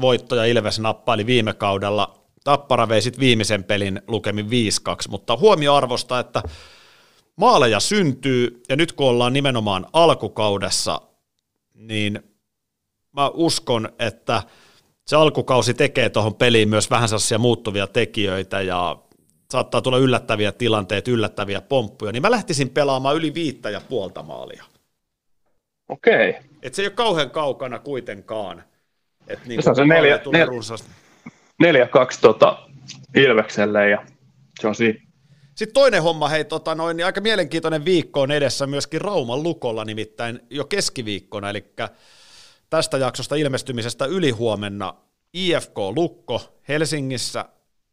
voittoja 0.00 0.44
Ilves 0.44 0.78
nappaili 0.80 1.26
viime 1.26 1.52
kaudella, 1.52 2.15
Tappara 2.46 2.88
vei 2.88 3.02
sitten 3.02 3.20
viimeisen 3.20 3.64
pelin 3.64 4.02
lukemin 4.08 4.46
5-2, 4.46 4.48
mutta 5.08 5.36
huomioarvosta, 5.36 6.18
että 6.18 6.42
maaleja 7.36 7.80
syntyy, 7.80 8.62
ja 8.68 8.76
nyt 8.76 8.92
kun 8.92 9.08
ollaan 9.08 9.32
nimenomaan 9.32 9.86
alkukaudessa, 9.92 11.00
niin 11.74 12.22
mä 13.12 13.28
uskon, 13.28 13.88
että 13.98 14.42
se 15.06 15.16
alkukausi 15.16 15.74
tekee 15.74 16.08
tuohon 16.08 16.34
peliin 16.34 16.68
myös 16.68 16.90
vähän 16.90 17.08
sellaisia 17.08 17.38
muuttuvia 17.38 17.86
tekijöitä, 17.86 18.60
ja 18.60 18.96
saattaa 19.50 19.82
tulla 19.82 19.98
yllättäviä 19.98 20.52
tilanteita, 20.52 21.10
yllättäviä 21.10 21.60
pomppuja, 21.60 22.12
niin 22.12 22.22
mä 22.22 22.30
lähtisin 22.30 22.70
pelaamaan 22.70 23.16
yli 23.16 23.34
viittä 23.34 23.70
ja 23.70 23.80
puolta 23.88 24.22
maalia. 24.22 24.64
Okei. 25.88 26.30
Okay. 26.30 26.42
Et 26.62 26.74
se 26.74 26.82
ei 26.82 26.86
ole 26.86 26.94
kauhean 26.94 27.30
kaukana 27.30 27.78
kuitenkaan. 27.78 28.62
Et 29.28 29.46
niin 29.46 29.62
se 29.62 29.70
on 29.70 29.76
se 29.76 29.84
neljä, 29.84 30.20
neljä, 30.32 30.46
4-2 31.62 31.66
tota, 32.20 32.58
Ilvekselle 33.16 33.90
ja 33.90 34.06
se 34.60 34.68
on 34.68 34.74
siinä. 34.74 35.06
Sitten 35.54 35.74
toinen 35.74 36.02
homma, 36.02 36.28
hei, 36.28 36.44
tota 36.44 36.74
noin, 36.74 36.96
niin 36.96 37.06
aika 37.06 37.20
mielenkiintoinen 37.20 37.84
viikko 37.84 38.20
on 38.20 38.30
edessä 38.30 38.66
myöskin 38.66 39.00
Rauman 39.00 39.42
lukolla, 39.42 39.84
nimittäin 39.84 40.40
jo 40.50 40.64
keskiviikkona, 40.64 41.50
eli 41.50 41.64
tästä 42.70 42.98
jaksosta 42.98 43.34
ilmestymisestä 43.34 44.04
ylihuomenna 44.04 44.94
IFK 45.32 45.78
Lukko 45.78 46.60
Helsingissä, 46.68 47.44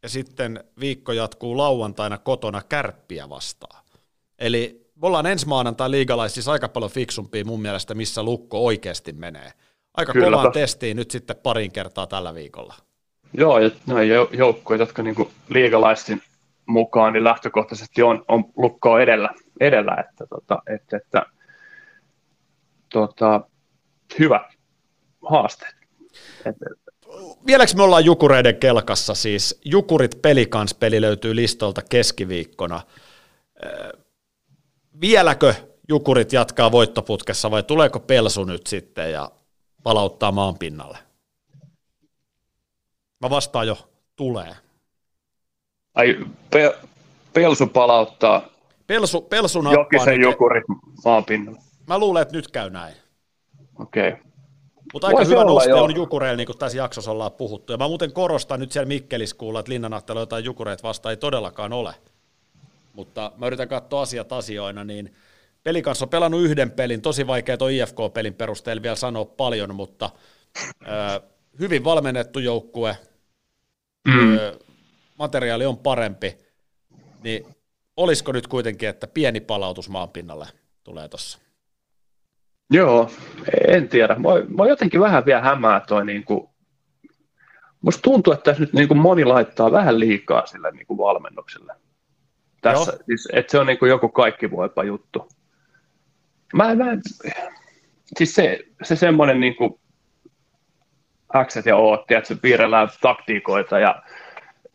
ja 0.02 0.08
sitten 0.08 0.64
viikko 0.80 1.12
jatkuu 1.12 1.56
lauantaina 1.56 2.18
kotona 2.18 2.62
kärppiä 2.62 3.28
vastaan. 3.28 3.84
Eli 4.38 4.90
me 5.02 5.06
ollaan 5.06 5.26
ensi 5.26 5.46
maanantai 5.46 5.90
liigalaisissa 5.90 6.52
aika 6.52 6.68
paljon 6.68 6.90
fiksumpia 6.90 7.44
mun 7.44 7.62
mielestä, 7.62 7.94
missä 7.94 8.22
Lukko 8.22 8.64
oikeasti 8.64 9.12
menee. 9.12 9.52
Aika 9.94 10.12
Kyllä, 10.12 10.26
kovaan 10.26 10.52
testiin 10.52 10.96
nyt 10.96 11.10
sitten 11.10 11.36
parin 11.36 11.72
kertaa 11.72 12.06
tällä 12.06 12.34
viikolla. 12.34 12.74
Joo, 13.38 13.58
ja 13.58 13.70
noin 13.86 14.08
joukkueet, 14.32 14.80
jotka 14.80 15.02
niin 15.02 15.28
liigalaisten 15.48 16.22
mukaan 16.66 17.12
niin 17.12 17.24
lähtökohtaisesti 17.24 18.02
on, 18.02 18.24
on 18.28 18.44
lukkoa 18.56 19.00
edellä, 19.00 19.30
edellä 19.60 19.96
että, 20.08 20.26
tota, 20.26 20.62
että, 20.74 20.96
että 20.96 21.26
tota, 22.92 23.40
hyvät 24.18 24.42
haasteet. 25.30 25.74
Että, 26.46 26.66
Vieläkö 27.46 27.72
me 27.76 27.82
ollaan 27.82 28.04
Jukureiden 28.04 28.56
kelkassa 28.56 29.14
siis? 29.14 29.60
Jukurit 29.64 30.22
Pelikans 30.22 30.74
peli 30.74 31.00
löytyy 31.00 31.36
listolta 31.36 31.82
keskiviikkona. 31.90 32.80
Vieläkö 35.00 35.54
Jukurit 35.88 36.32
jatkaa 36.32 36.72
voittoputkessa 36.72 37.50
vai 37.50 37.62
tuleeko 37.62 38.00
Pelsu 38.00 38.44
nyt 38.44 38.66
sitten 38.66 39.12
ja 39.12 39.30
palauttaa 39.82 40.32
maan 40.32 40.58
pinnalle? 40.58 40.98
Mä 43.24 43.30
vastaan 43.30 43.66
jo, 43.66 43.78
tulee. 44.16 44.56
Ai, 45.94 46.18
pe- 46.50 46.78
Pelsu 47.32 47.66
palauttaa 47.66 48.42
Pelsu, 48.86 49.20
pelsu 49.20 49.60
nappaa 49.60 49.82
Jokisen 49.82 50.20
pinnalle. 51.26 51.60
Mä 51.86 51.98
luulen, 51.98 52.22
että 52.22 52.36
nyt 52.36 52.50
käy 52.50 52.70
näin. 52.70 52.94
Okei. 53.78 54.08
Okay. 54.08 54.22
Mutta 54.92 55.06
aika 55.06 55.16
Voisi 55.16 55.30
hyvä 55.30 55.40
olla, 55.40 55.52
noste 55.52 55.70
joo. 55.70 55.84
on 55.84 55.94
Jukureilla, 55.94 56.36
niin 56.36 56.46
kuin 56.46 56.58
tässä 56.58 56.78
jaksossa 56.78 57.10
ollaan 57.10 57.32
puhuttu. 57.32 57.72
Ja 57.72 57.76
mä 57.76 57.88
muuten 57.88 58.12
korostan 58.12 58.60
nyt 58.60 58.72
siellä 58.72 58.88
Mikkeliskuulla, 58.88 59.60
että 59.60 59.72
Linnanahtelu 59.72 60.18
jotain 60.18 60.44
Jukureita 60.44 60.88
vastaan 60.88 61.10
ei 61.10 61.16
todellakaan 61.16 61.72
ole. 61.72 61.94
Mutta 62.92 63.32
mä 63.36 63.46
yritän 63.46 63.68
katsoa 63.68 64.02
asiat 64.02 64.32
asioina, 64.32 64.84
niin 64.84 65.14
peli 65.62 65.82
kanssa 65.82 66.04
on 66.04 66.08
pelannut 66.08 66.42
yhden 66.42 66.70
pelin, 66.70 67.02
tosi 67.02 67.26
vaikea 67.26 67.56
tuon 67.56 67.70
IFK-pelin 67.70 68.34
perusteella 68.34 68.82
vielä 68.82 68.96
sanoa 68.96 69.24
paljon, 69.24 69.74
mutta 69.74 70.10
ö, 70.82 71.20
hyvin 71.58 71.84
valmennettu 71.84 72.38
joukkue, 72.38 72.96
Mm. 74.08 74.38
ö, 74.38 74.58
materiaali 75.18 75.66
on 75.66 75.78
parempi, 75.78 76.38
niin 77.22 77.46
olisiko 77.96 78.32
nyt 78.32 78.46
kuitenkin, 78.46 78.88
että 78.88 79.06
pieni 79.06 79.40
palautus 79.40 79.88
maan 79.88 80.08
pinnalle 80.08 80.46
tulee 80.84 81.08
tuossa? 81.08 81.38
Joo, 82.70 83.10
en 83.68 83.88
tiedä. 83.88 84.14
Mä, 84.14 84.28
mä 84.58 84.66
jotenkin 84.66 85.00
vähän 85.00 85.26
vielä 85.26 85.40
hämää 85.40 85.80
toi 85.80 86.06
niin 86.06 86.24
kuin, 86.24 86.48
musta 87.80 88.02
tuntuu, 88.02 88.32
että 88.32 88.44
tässä 88.44 88.60
nyt 88.60 88.72
niin 88.72 88.88
kuin 88.88 88.98
moni 88.98 89.24
laittaa 89.24 89.72
vähän 89.72 90.00
liikaa 90.00 90.46
sille 90.46 90.70
niin 90.70 90.86
kuin 90.86 90.98
valmennukselle. 90.98 91.74
Tässä, 92.60 92.92
Joo. 92.92 93.02
siis, 93.06 93.28
että 93.32 93.50
se 93.50 93.58
on 93.58 93.66
niin 93.66 93.78
kuin 93.78 93.88
joku 93.88 94.08
kaikki 94.08 94.50
voipa 94.50 94.84
juttu. 94.84 95.28
Mä, 96.54 96.74
mä, 96.74 96.84
siis 98.16 98.34
se, 98.34 98.60
se 98.82 98.96
semmoinen 98.96 99.40
niin 99.40 99.56
kuin 99.56 99.80
X 101.44 101.66
ja 101.66 101.76
O, 101.76 101.94
että 101.94 102.28
se 102.28 102.34
piirrellään 102.34 102.88
taktiikoita 103.00 103.78
ja 103.78 104.02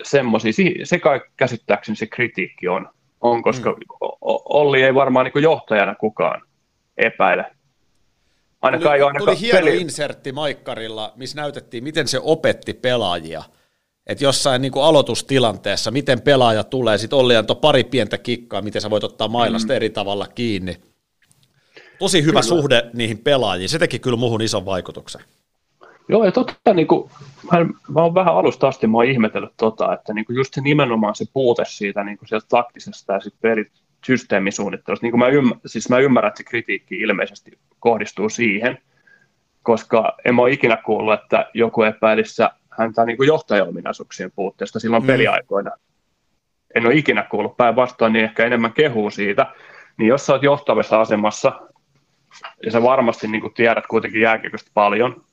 semmoisia, 0.03 0.53
si- 0.53 0.79
se 0.83 0.99
kai 0.99 1.21
käsittääkseni 1.37 1.95
se 1.95 2.07
kritiikki 2.07 2.67
on, 2.67 2.89
on 3.21 3.43
koska 3.43 3.71
mm. 3.71 3.77
Olli 4.49 4.83
ei 4.83 4.95
varmaan 4.95 5.25
niin 5.25 5.43
johtajana 5.43 5.95
kukaan 5.95 6.41
epäile. 6.97 7.45
Ainakaan 8.61 8.95
ei 8.95 8.99
Tuli, 8.99 9.07
ainakaan 9.07 9.29
tuli 9.29 9.39
hieno 9.39 9.59
peli- 9.59 9.81
insertti 9.81 10.31
Maikkarilla, 10.31 11.13
missä 11.15 11.41
näytettiin, 11.41 11.83
miten 11.83 12.07
se 12.07 12.19
opetti 12.23 12.73
pelaajia. 12.73 13.43
Että 14.07 14.23
jossain 14.23 14.61
niin 14.61 14.71
kuin 14.71 14.83
aloitustilanteessa, 14.83 15.91
miten 15.91 16.21
pelaaja 16.21 16.63
tulee, 16.63 16.97
sitten 16.97 17.19
Olli 17.19 17.35
antoi 17.35 17.55
pari 17.55 17.83
pientä 17.83 18.17
kikkaa, 18.17 18.61
miten 18.61 18.81
sä 18.81 18.89
voit 18.89 19.03
ottaa 19.03 19.27
mailasta 19.27 19.73
mm. 19.73 19.75
eri 19.75 19.89
tavalla 19.89 20.27
kiinni. 20.27 20.77
Tosi 21.99 22.21
hyvä 22.21 22.41
kyllä. 22.41 22.41
suhde 22.41 22.89
niihin 22.93 23.17
pelaajiin, 23.17 23.69
se 23.69 23.79
teki 23.79 23.99
kyllä 23.99 24.17
muhun 24.17 24.41
ison 24.41 24.65
vaikutuksen. 24.65 25.21
Joo, 26.09 26.25
ja 26.25 26.31
totta, 26.31 26.73
niin 26.73 26.87
kuin, 26.87 27.11
mä, 27.51 27.59
mä 27.93 28.01
oon 28.01 28.15
vähän 28.15 28.35
alusta 28.35 28.67
asti 28.67 28.87
mä 28.87 28.97
oon 28.97 29.05
ihmetellyt 29.05 29.53
tota, 29.57 29.93
että 29.93 30.13
niin 30.13 30.25
kuin 30.25 30.35
just 30.35 30.53
se 30.53 30.61
nimenomaan 30.61 31.15
se 31.15 31.25
puute 31.33 31.63
siitä 31.65 32.03
niin 32.03 32.17
kuin 32.17 32.27
sieltä 32.27 32.45
taktisesta 32.49 33.13
ja 33.13 33.19
sitten 33.19 33.39
pelit 33.41 33.71
systeemisuunnittelusta, 34.05 35.05
niin 35.05 35.11
kuin 35.11 35.19
mä, 35.19 35.27
ymmär, 35.27 35.57
siis 35.65 35.89
mä 35.89 35.99
ymmärrän, 35.99 36.27
että 36.27 36.37
se 36.37 36.43
kritiikki 36.43 36.95
ilmeisesti 36.95 37.51
kohdistuu 37.79 38.29
siihen, 38.29 38.77
koska 39.63 40.17
en 40.25 40.35
mä 40.35 40.41
ole 40.41 40.51
ikinä 40.51 40.77
kuullut, 40.77 41.13
että 41.13 41.49
joku 41.53 41.83
epäilisi 41.83 42.43
häntä 42.79 43.05
niin 43.05 43.27
johtajaominaisuuksien 43.27 44.31
puutteesta 44.35 44.79
silloin 44.79 45.03
mm. 45.03 45.07
peliaikoina. 45.07 45.71
En 46.75 46.85
ole 46.85 46.95
ikinä 46.95 47.23
kuullut 47.23 47.57
päinvastoin, 47.57 48.13
niin 48.13 48.25
ehkä 48.25 48.45
enemmän 48.45 48.73
kehuu 48.73 49.09
siitä. 49.09 49.45
Niin 49.97 50.07
jos 50.07 50.25
sä 50.25 50.33
oot 50.33 50.43
johtavassa 50.43 51.01
asemassa, 51.01 51.61
ja 52.65 52.71
sä 52.71 52.83
varmasti 52.83 53.27
niin 53.27 53.41
kuin 53.41 53.53
tiedät 53.53 53.87
kuitenkin 53.87 54.21
jääkiekosta 54.21 54.71
paljon, 54.73 55.28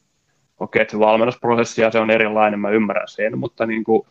okei, 0.61 0.83
että 0.83 0.93
se 0.93 0.99
valmennusprosessi 0.99 1.83
ja 1.83 1.91
se 1.91 1.99
on 1.99 2.11
erilainen, 2.11 2.61
mä 2.61 2.71
ymmärrän 2.71 3.09
sen, 3.09 3.39
mutta 3.39 3.67
niin 3.67 3.85
kuin, 3.85 4.09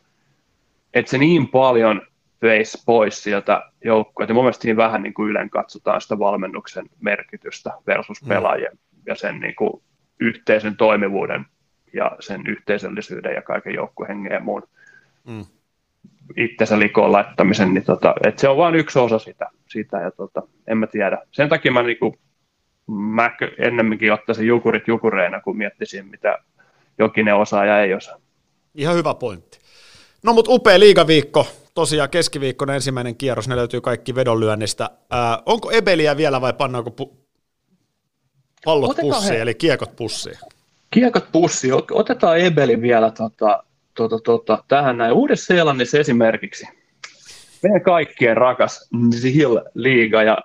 että 0.94 1.12
se 1.12 1.18
niin 1.18 1.48
paljon 1.48 2.02
veisi 2.42 2.84
pois 2.86 3.24
sieltä 3.24 3.62
joukkueelta. 3.84 4.34
Mun 4.34 4.44
mielestä 4.44 4.62
siinä 4.62 4.78
vähän 4.78 5.04
niin 5.04 5.14
kuin 5.14 5.30
ylen 5.30 5.50
katsotaan 5.50 6.02
sitä 6.02 6.20
valmennuksen 6.20 6.86
merkitystä 7.02 7.74
versus 7.88 8.22
pelaajien 8.28 8.72
mm. 8.72 9.02
ja 9.06 9.16
sen 9.16 9.40
niin 9.40 9.56
kuin 9.56 9.82
yhteisen 10.20 10.78
toimivuuden 10.78 11.46
ja 11.94 12.12
sen 12.20 12.48
yhteisöllisyyden 12.48 13.36
ja 13.36 13.42
kaiken 13.42 13.74
joukkuehengen 13.74 14.32
ja 14.32 14.40
muun 14.40 14.64
Mm. 15.28 15.46
itsensä 16.36 16.80
likoon 16.80 17.12
laittamisen, 17.12 17.74
niin 17.74 17.84
tota, 17.84 18.16
että 18.28 18.42
se 18.42 18.50
on 18.50 18.58
vain 18.58 18.76
yksi 18.76 19.00
osa 19.00 19.20
sitä, 19.20 19.50
sitä 19.68 19.98
ja 19.98 20.12
tota, 20.12 20.42
en 20.68 20.78
mä 20.78 20.88
tiedä. 20.88 21.18
Sen 21.32 21.50
takia 21.50 21.72
mä, 21.72 21.84
niinku, 21.84 22.18
mä 22.88 23.32
ennemminkin 23.58 24.14
ottaisin 24.14 24.48
jukurit 24.48 24.88
jukureina, 24.88 25.42
kun 25.42 25.58
miettisin, 25.58 26.08
mitä 26.08 26.38
jokinen 27.00 27.36
osaa 27.36 27.66
ja 27.66 27.82
ei 27.82 27.94
osaa. 27.94 28.18
Ihan 28.76 28.96
hyvä 28.96 29.14
pointti. 29.14 29.60
No 30.24 30.34
mutta 30.34 30.52
upea 30.52 30.80
liigaviikko, 30.80 31.48
tosiaan 31.74 32.10
keskiviikkona 32.10 32.76
ensimmäinen 32.76 33.16
kierros, 33.16 33.48
ne 33.48 33.56
löytyy 33.56 33.82
kaikki 33.82 34.16
vedonlyönnistä. 34.16 34.90
Ää, 35.12 35.44
onko 35.46 35.72
Ebeliä 35.72 36.18
vielä 36.18 36.42
vai 36.42 36.54
pannaanko 36.54 36.90
pu- 37.02 37.16
pallot 38.66 38.90
Otetaan 38.90 39.14
pussiin, 39.14 39.34
he- 39.34 39.42
eli 39.42 39.56
kiekot 39.56 39.96
pussiin? 39.96 40.38
Kiekot 40.92 41.32
pussi, 41.32 41.70
otetaan 41.92 42.40
Ebeli 42.40 42.82
vielä 42.82 43.12
tota, 43.12 43.64
tota, 43.94 44.20
tota, 44.20 44.64
tähän 44.68 44.98
näin. 44.98 45.14
Uudessa-Seelannissa 45.14 46.00
esimerkiksi 46.00 46.68
meidän 47.64 47.82
kaikkien 47.82 48.38
rakas 48.38 48.90
Nisi 48.94 49.34
Hill 49.34 49.60
liiga 49.74 50.24
ja 50.24 50.38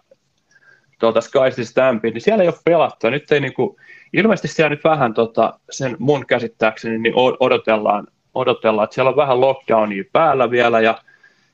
tuota 1.00 1.20
Sky 1.20 1.64
Stampede, 1.64 2.12
niin 2.12 2.20
siellä 2.20 2.42
ei 2.42 2.48
ole 2.48 2.58
pelattu. 2.64 3.10
Nyt 3.10 3.32
ei 3.32 3.40
niinku, 3.40 3.76
ilmeisesti 4.12 4.48
siellä 4.48 4.70
nyt 4.70 4.84
vähän 4.84 5.14
tota, 5.14 5.58
sen 5.70 5.96
mun 5.98 6.26
käsittääkseni 6.26 6.98
niin 6.98 7.14
odotellaan, 7.40 8.06
odotellaan, 8.34 8.84
että 8.84 8.94
siellä 8.94 9.08
on 9.08 9.16
vähän 9.16 9.40
lockdownia 9.40 10.04
päällä 10.12 10.50
vielä 10.50 10.80
ja, 10.80 10.98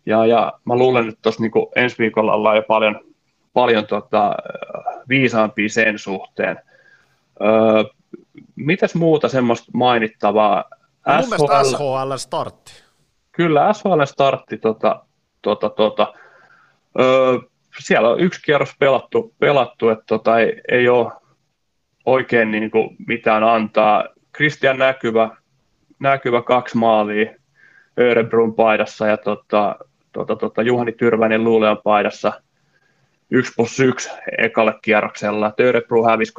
ja, 0.07 0.26
ja 0.26 0.53
mä 0.64 0.76
luulen, 0.76 1.09
että 1.09 1.22
tuossa 1.22 1.42
niinku 1.42 1.72
ensi 1.76 1.99
viikolla 1.99 2.34
ollaan 2.34 2.57
jo 2.57 2.62
paljon, 2.62 3.01
paljon 3.53 3.86
tota, 3.86 4.34
viisaampia 5.09 5.68
sen 5.68 5.99
suhteen. 5.99 6.57
Öö, 7.40 7.84
mitäs 8.57 8.94
muuta 8.94 9.28
semmoista 9.28 9.72
mainittavaa? 9.74 10.64
No 11.07 11.14
mun 11.14 11.28
mielestä 11.28 11.64
SHL 11.64 12.16
startti. 12.16 12.72
Kyllä, 13.32 13.72
SHL 13.72 14.05
startti 14.05 14.59
tota, 14.59 15.03
tota, 15.42 15.70
tota, 15.70 16.14
öö, 17.01 17.38
siellä 17.79 18.09
on 18.09 18.20
yksi 18.20 18.43
kierros 18.43 18.77
pelattu, 18.79 19.35
pelattu 19.39 19.89
että 19.89 20.05
tota, 20.07 20.39
ei, 20.39 20.61
ei 20.69 20.89
ole 20.89 21.12
oikein 22.07 22.51
niin 22.51 22.70
kuin 22.70 22.97
mitään 23.07 23.44
antaa. 23.44 24.05
Christian 24.36 24.78
näkyvä, 24.78 25.31
näkyvä 25.98 26.43
kaksi 26.43 26.77
maalia 26.77 27.32
Örebrun 28.01 28.55
paidassa 28.55 29.07
ja 29.07 29.16
tota, 29.16 29.77
tota, 30.12 30.36
tota, 30.36 30.62
Juhani 30.62 30.93
Tyrväinen 30.93 31.44
Luuleon 31.44 31.78
paidassa 31.85 32.32
yksi 33.31 33.53
plus 33.57 33.81
yksi 33.81 34.11
ekalle 34.39 34.74
kierroksella. 34.82 35.53
Örebro 35.61 36.05
hävisi 36.05 36.32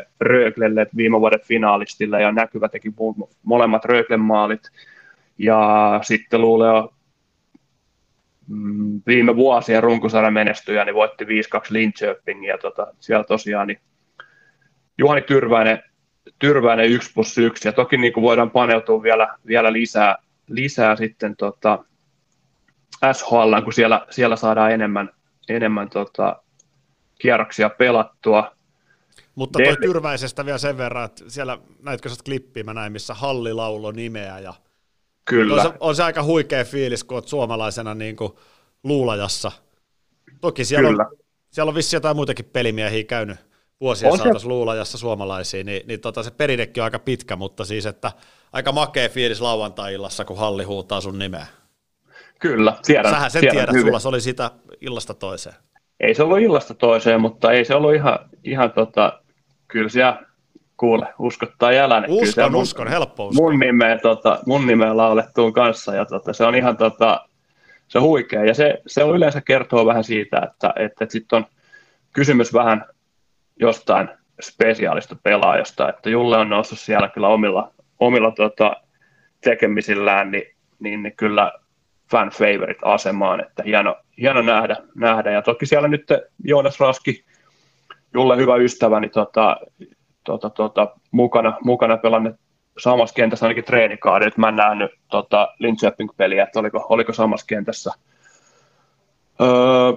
2-3 0.00 0.06
Röglelle 0.20 0.86
viime 0.96 1.20
vuoden 1.20 1.40
finaalistille 1.42 2.22
ja 2.22 2.32
näkyvä 2.32 2.68
teki 2.68 2.88
mo- 2.88 3.28
molemmat 3.42 3.84
Röglen 3.84 4.20
maalit. 4.20 4.70
Ja 5.38 6.00
sitten 6.02 6.40
Luuleo 6.40 6.92
mm, 8.48 9.02
viime 9.06 9.36
vuosien 9.36 9.82
runkosarjan 9.82 10.32
menestyjä, 10.32 10.84
niin 10.84 10.94
voitti 10.94 11.24
5-2 11.24 11.28
Linköpingin 11.70 12.48
ja 12.48 12.58
tota, 12.58 12.86
siellä 13.00 13.24
tosiaan 13.24 13.66
niin 13.66 13.80
Juhani 14.98 15.22
Tyrväinen, 15.22 15.82
Tyrväinen 16.38 16.88
1 16.88 17.12
plus 17.14 17.38
1 17.38 17.68
ja 17.68 17.72
toki 17.72 17.96
niin 17.96 18.12
kuin 18.12 18.24
voidaan 18.24 18.50
paneutua 18.50 19.02
vielä, 19.02 19.38
vielä 19.46 19.72
lisää, 19.72 20.16
lisää 20.48 20.96
sitten 20.96 21.36
tota 21.36 21.84
SHL, 23.12 23.62
kun 23.64 23.72
siellä, 23.72 24.06
siellä 24.10 24.36
saadaan 24.36 24.72
enemmän, 24.72 25.10
enemmän 25.48 25.90
tota, 25.90 26.42
kierroksia 27.18 27.70
pelattua. 27.70 28.54
Mutta 29.34 29.58
toi 29.64 29.76
Tyrväisestä 29.76 30.44
vielä 30.44 30.58
sen 30.58 30.78
verran, 30.78 31.04
että 31.04 31.24
siellä 31.28 31.58
näitkö 31.82 32.08
sä 32.08 32.16
klippiä 32.24 32.64
mä 32.64 32.74
näin, 32.74 32.92
missä 32.92 33.14
Halli 33.14 33.52
laulo 33.52 33.92
nimeä 33.92 34.38
ja 34.38 34.54
Kyllä. 35.24 35.54
on 35.54 35.62
se, 35.62 35.72
on 35.80 35.96
se 35.96 36.02
aika 36.02 36.22
huikea 36.22 36.64
fiilis, 36.64 37.04
kun 37.04 37.14
oot 37.14 37.28
suomalaisena 37.28 37.94
niin 37.94 38.16
kuin 38.16 38.32
luulajassa. 38.84 39.52
Toki 40.40 40.64
siellä 40.64 40.88
Kyllä. 40.88 41.06
on, 41.10 41.16
siellä 41.50 41.68
on 41.70 41.74
vissi 41.74 41.96
jotain 41.96 42.16
muitakin 42.16 42.44
pelimiehiä 42.44 43.04
käynyt 43.04 43.36
vuosien 43.80 44.12
On 44.12 44.18
se- 44.18 44.22
saatossa 44.22 44.48
luulajassa 44.48 44.98
suomalaisia, 44.98 45.64
niin, 45.64 45.86
niin 45.86 46.00
tota, 46.00 46.22
se 46.22 46.30
perinnekin 46.30 46.82
on 46.82 46.84
aika 46.84 46.98
pitkä, 46.98 47.36
mutta 47.36 47.64
siis, 47.64 47.86
että 47.86 48.12
aika 48.52 48.72
makea 48.72 49.08
fiilis 49.08 49.40
lauantai-illassa, 49.40 50.24
kun 50.24 50.38
Halli 50.38 50.64
huutaa 50.64 51.00
sun 51.00 51.18
nimeä. 51.18 51.46
Kyllä, 52.40 52.76
tiedän. 52.86 53.12
Sähän 53.12 53.30
sen 53.30 53.40
tiedän 53.40 53.56
tiedät, 53.56 53.72
hyvin. 53.72 53.86
sulla 53.86 53.98
se 53.98 54.08
oli 54.08 54.20
sitä 54.20 54.50
illasta 54.80 55.14
toiseen. 55.14 55.56
Ei 56.00 56.14
se 56.14 56.22
ollut 56.22 56.38
illasta 56.38 56.74
toiseen, 56.74 57.20
mutta 57.20 57.52
ei 57.52 57.64
se 57.64 57.74
ollut 57.74 57.94
ihan, 57.94 58.18
ihan 58.44 58.72
tota, 58.72 59.22
kyllä 59.68 59.88
siellä 59.88 60.22
kuule, 60.76 61.06
uskottaa 61.18 61.72
jälän. 61.72 62.04
Kyllä 62.04 62.26
siellä 62.26 62.46
Uskon, 62.46 62.52
mun- 62.52 62.62
uskon, 62.62 62.88
helppo 62.88 63.26
uskon. 63.26 63.44
mun 63.44 63.58
nimeä, 63.58 63.98
tota, 63.98 64.38
mun 64.46 64.66
nimeä 64.66 64.96
laulettuun 64.96 65.52
kanssa. 65.52 65.94
Ja 65.94 66.04
tota, 66.04 66.32
se 66.32 66.44
on 66.44 66.54
ihan 66.54 66.76
tota, 66.76 67.28
se 67.88 67.98
on 67.98 68.04
huikea. 68.04 68.44
Ja 68.44 68.54
se, 68.54 68.82
se 68.86 69.04
on 69.04 69.16
yleensä 69.16 69.40
kertoo 69.40 69.86
vähän 69.86 70.04
siitä, 70.04 70.36
että, 70.36 70.68
että, 70.68 71.04
että 71.04 71.12
sitten 71.12 71.36
on 71.36 71.46
kysymys 72.12 72.54
vähän 72.54 72.84
jostain 73.60 74.08
spesiaalista 74.40 75.16
pelaajasta, 75.22 75.88
että 75.88 76.10
Julle 76.10 76.36
on 76.36 76.48
noussut 76.48 76.78
siellä 76.78 77.08
kyllä 77.08 77.28
omilla, 77.28 77.70
omilla 78.00 78.30
tota, 78.30 78.76
tekemisillään, 79.44 80.30
niin, 80.30 80.56
niin, 80.78 81.02
niin 81.02 81.16
kyllä 81.16 81.52
fan 82.10 82.30
favorite 82.30 82.80
asemaan, 82.82 83.40
että 83.40 83.62
hieno, 83.62 83.96
hieno 84.20 84.42
nähdä, 84.42 84.76
nähdä, 84.94 85.30
ja 85.30 85.42
toki 85.42 85.66
siellä 85.66 85.88
nyt 85.88 86.06
Joonas 86.44 86.80
Raski, 86.80 87.24
Julle 88.14 88.36
hyvä 88.36 88.56
ystäväni, 88.56 89.00
niin 89.00 89.10
tota, 89.12 89.56
tota, 90.24 90.50
tota, 90.50 90.96
mukana, 91.10 91.58
mukana 91.64 91.96
pelannut 91.96 92.36
samassa 92.78 93.14
kentässä 93.14 93.46
ainakin 93.46 93.64
treenikaari, 93.64 94.26
että 94.26 94.40
mä 94.40 94.48
en 94.48 94.56
nähnyt 94.56 94.90
tota, 95.10 95.48
Linköping-peliä, 95.58 96.42
että 96.42 96.60
oliko, 96.60 96.86
oliko 96.88 97.12
samassa 97.12 97.46
kentässä. 97.46 97.92
Öö, 99.40 99.92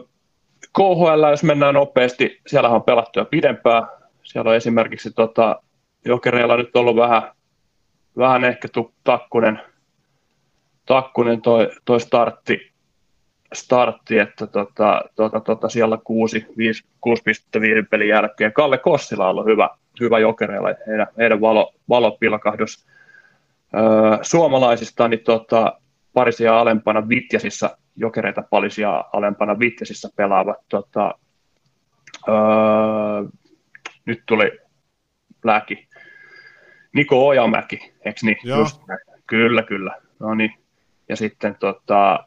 KHL, 0.78 1.30
jos 1.30 1.44
mennään 1.44 1.74
nopeasti, 1.74 2.42
siellä 2.48 2.70
on 2.70 2.84
pelattu 2.84 3.20
jo 3.20 3.26
pidempään. 3.26 3.84
Siellä 4.24 4.50
on 4.50 4.56
esimerkiksi 4.56 5.12
tota, 5.12 5.62
Jokereilla 6.06 6.58
nyt 6.58 6.76
ollut 6.76 6.96
vähän, 6.96 7.32
vähän 8.18 8.44
ehkä 8.44 8.68
tu, 8.68 8.94
takkunen, 9.04 9.62
takkunen 10.86 11.42
toi, 11.42 11.70
toi 11.86 12.00
startti, 12.00 12.72
startti, 13.54 14.20
että 14.20 14.48
tota, 14.48 15.02
tota, 15.16 15.40
tota, 15.40 15.70
siellä 15.70 15.98
6, 16.04 16.46
5, 16.58 16.84
6,5 17.08 17.88
pelin 17.90 18.08
jälkeen. 18.08 18.54
Kalle 18.54 18.78
Kossila 18.78 19.24
on 19.24 19.30
ollut 19.30 19.46
hyvä, 19.46 19.70
hyvä 20.00 20.20
jokereilla, 20.20 20.70
heidän, 20.88 21.08
heidän 21.18 21.42
valo, 21.42 21.74
valopilkahdus. 21.90 22.88
Öö, 23.76 24.18
suomalaisista 24.22 25.08
niin 25.08 25.24
tota, 25.24 25.80
parisia 26.14 26.60
alempana 26.60 27.10
Vitjasissa, 27.10 27.78
jokereita 27.96 28.44
parisia 28.50 29.04
alempana 29.14 29.60
Vitjasissa 29.60 30.10
pelaavat. 30.16 30.58
Tota, 30.70 31.16
öö, 32.28 32.36
nyt 34.06 34.24
tuli 34.26 34.60
lääki. 35.44 35.88
Niko 36.94 37.28
Ojamäki, 37.28 37.94
eikö 38.06 38.20
niin? 38.24 38.38
Just, 38.44 38.82
kyllä, 39.28 39.64
kyllä. 39.64 39.96
No 40.20 40.36
niin. 40.36 40.54
Ja 41.10 41.16
sitten 41.16 41.56
tota, 41.60 42.27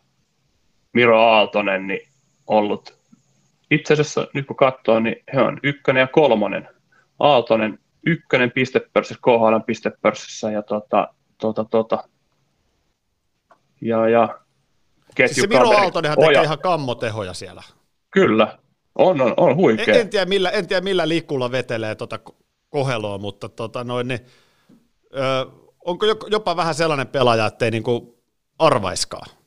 Miro 0.92 1.20
Aaltonen 1.20 1.86
niin 1.86 2.08
ollut 2.46 3.00
itse 3.70 3.92
asiassa 3.92 4.26
nyt 4.34 4.46
kun 4.46 4.56
katsoo, 4.56 5.00
niin 5.00 5.16
he 5.34 5.42
on 5.42 5.60
ykkönen 5.62 6.00
ja 6.00 6.06
kolmonen 6.06 6.68
Aaltonen 7.18 7.78
ykkönen 8.06 8.50
pistepörssissä, 8.50 9.20
KHL 9.22 9.58
pistepörssissä 9.66 10.50
ja 10.50 10.62
tota, 10.62 11.14
tota, 11.38 11.64
tota. 11.64 12.04
Ja, 13.80 14.08
ja 14.08 14.38
siis 15.16 15.36
se 15.36 15.46
Miro 15.46 15.70
Aaltonenhan 15.70 16.18
tekee 16.18 16.28
Oja. 16.28 16.42
ihan 16.42 16.58
kammotehoja 16.58 17.34
siellä. 17.34 17.62
Kyllä, 18.10 18.58
on, 18.94 19.20
on, 19.20 19.34
on 19.36 19.56
huikea. 19.56 19.94
En, 19.94 20.00
en, 20.00 20.08
tiedä 20.08 20.26
millä, 20.26 20.50
en 20.50 20.68
tiedä 20.68 20.80
millä 20.80 21.08
liikulla 21.08 21.52
vetelee 21.52 21.94
tota 21.94 22.18
koheloa, 22.70 23.18
mutta 23.18 23.48
tota 23.48 23.84
noin, 23.84 24.08
niin, 24.08 24.20
ö, 25.14 25.46
onko 25.84 26.06
jopa 26.30 26.56
vähän 26.56 26.74
sellainen 26.74 27.08
pelaaja, 27.08 27.46
ettei 27.46 27.70
niinku 27.70 28.22
arvaiskaa? 28.58 29.39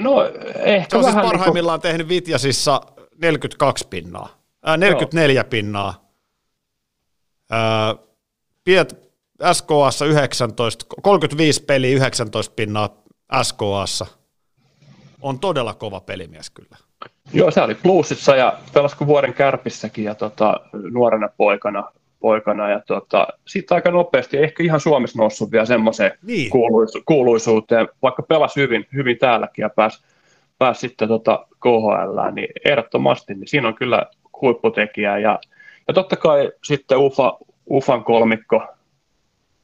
No 0.00 0.24
ehkä 0.56 0.90
Se 0.90 0.96
on 0.96 1.04
siis 1.04 1.14
vähän 1.14 1.24
siis 1.24 1.32
parhaimmillaan 1.32 1.76
niin 1.76 1.82
kuin... 1.82 1.90
tehnyt 1.90 2.08
Vitjasissa 2.08 2.80
42 3.22 3.88
pinnaa. 3.88 4.28
44 4.76 5.40
Joo. 5.40 5.48
pinnaa. 5.50 6.10
Ää, 7.50 7.94
Piet 8.64 9.06
SKAssa 9.52 10.04
19, 10.04 10.86
35 11.02 11.62
peliä, 11.62 11.96
19 11.96 12.54
pinnaa 12.56 12.88
SKAssa. 13.42 14.06
On 15.22 15.38
todella 15.38 15.74
kova 15.74 16.00
pelimies 16.00 16.50
kyllä. 16.50 16.76
Joo, 17.32 17.50
se 17.50 17.62
oli 17.62 17.74
plussissa 17.74 18.36
ja 18.36 18.58
pelasi 18.74 18.96
vuoden 19.06 19.34
kärpissäkin 19.34 20.04
ja 20.04 20.14
tota, 20.14 20.60
nuorena 20.90 21.28
poikana, 21.36 21.92
poikana 22.20 22.70
ja 22.70 22.80
tota, 22.86 23.28
sitten 23.46 23.74
aika 23.74 23.90
nopeasti, 23.90 24.38
ehkä 24.38 24.62
ihan 24.62 24.80
Suomessa 24.80 25.18
noussut 25.18 25.52
vielä 25.52 25.64
semmoiseen 25.64 26.12
niin. 26.22 26.50
kuuluisu- 26.50 27.02
kuuluisuuteen, 27.06 27.88
vaikka 28.02 28.22
pelasi 28.22 28.60
hyvin, 28.60 28.86
hyvin 28.94 29.18
täälläkin 29.18 29.62
ja 29.62 29.70
pääsi 29.70 30.04
pääs 30.58 30.80
sitten 30.80 31.08
tota 31.08 31.46
KHL, 31.60 32.34
niin 32.34 32.48
ehdottomasti, 32.64 33.34
niin 33.34 33.48
siinä 33.48 33.68
on 33.68 33.74
kyllä 33.74 34.06
huipputekijää. 34.42 35.18
Ja, 35.18 35.38
ja 35.88 35.94
totta 35.94 36.16
kai 36.16 36.52
sitten 36.64 36.98
Ufa, 36.98 37.38
Ufan 37.70 38.04
kolmikko, 38.04 38.66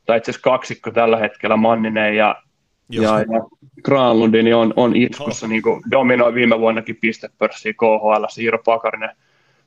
tai 0.06 0.18
itse 0.18 0.30
asiassa 0.30 0.50
kaksikko 0.50 0.90
tällä 0.90 1.16
hetkellä, 1.16 1.56
Manninen 1.56 2.16
ja, 2.16 2.42
ja, 2.88 3.02
ja 3.02 3.44
Granlundi, 3.84 4.42
niin 4.42 4.56
on, 4.56 4.74
on 4.76 4.96
iskussa, 4.96 5.48
niin 5.48 5.62
kuin 5.62 5.82
dominoi 5.90 6.34
viime 6.34 6.58
vuonnakin 6.60 6.98
pistepörssiä 7.00 7.72
KHL, 7.72 8.24
Siiro 8.28 8.58
Pakarinen 8.64 9.16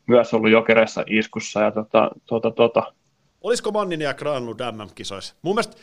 myös 0.08 0.34
ollut 0.34 0.52
jokereissa 0.52 1.04
iskussa. 1.08 1.62
Ja 1.62 1.72
tota, 1.72 2.12
tota, 2.26 2.52
tota. 2.52 2.94
Olisiko 3.42 3.72
Manninen 3.72 4.06
ja 4.06 4.14
Granlund 4.14 4.60
MM-kisoissa? 4.72 5.36
Mun 5.42 5.56
mielestä 5.56 5.78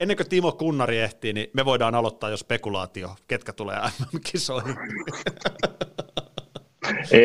ennen 0.00 0.16
kuin 0.16 0.28
Timo 0.28 0.52
Kunnari 0.52 0.98
ehtii, 0.98 1.32
niin 1.32 1.50
me 1.52 1.64
voidaan 1.64 1.94
aloittaa 1.94 2.30
jo 2.30 2.36
spekulaatio, 2.36 3.10
ketkä 3.28 3.52
tulee 3.52 3.76
MM-kisoihin. 3.78 4.76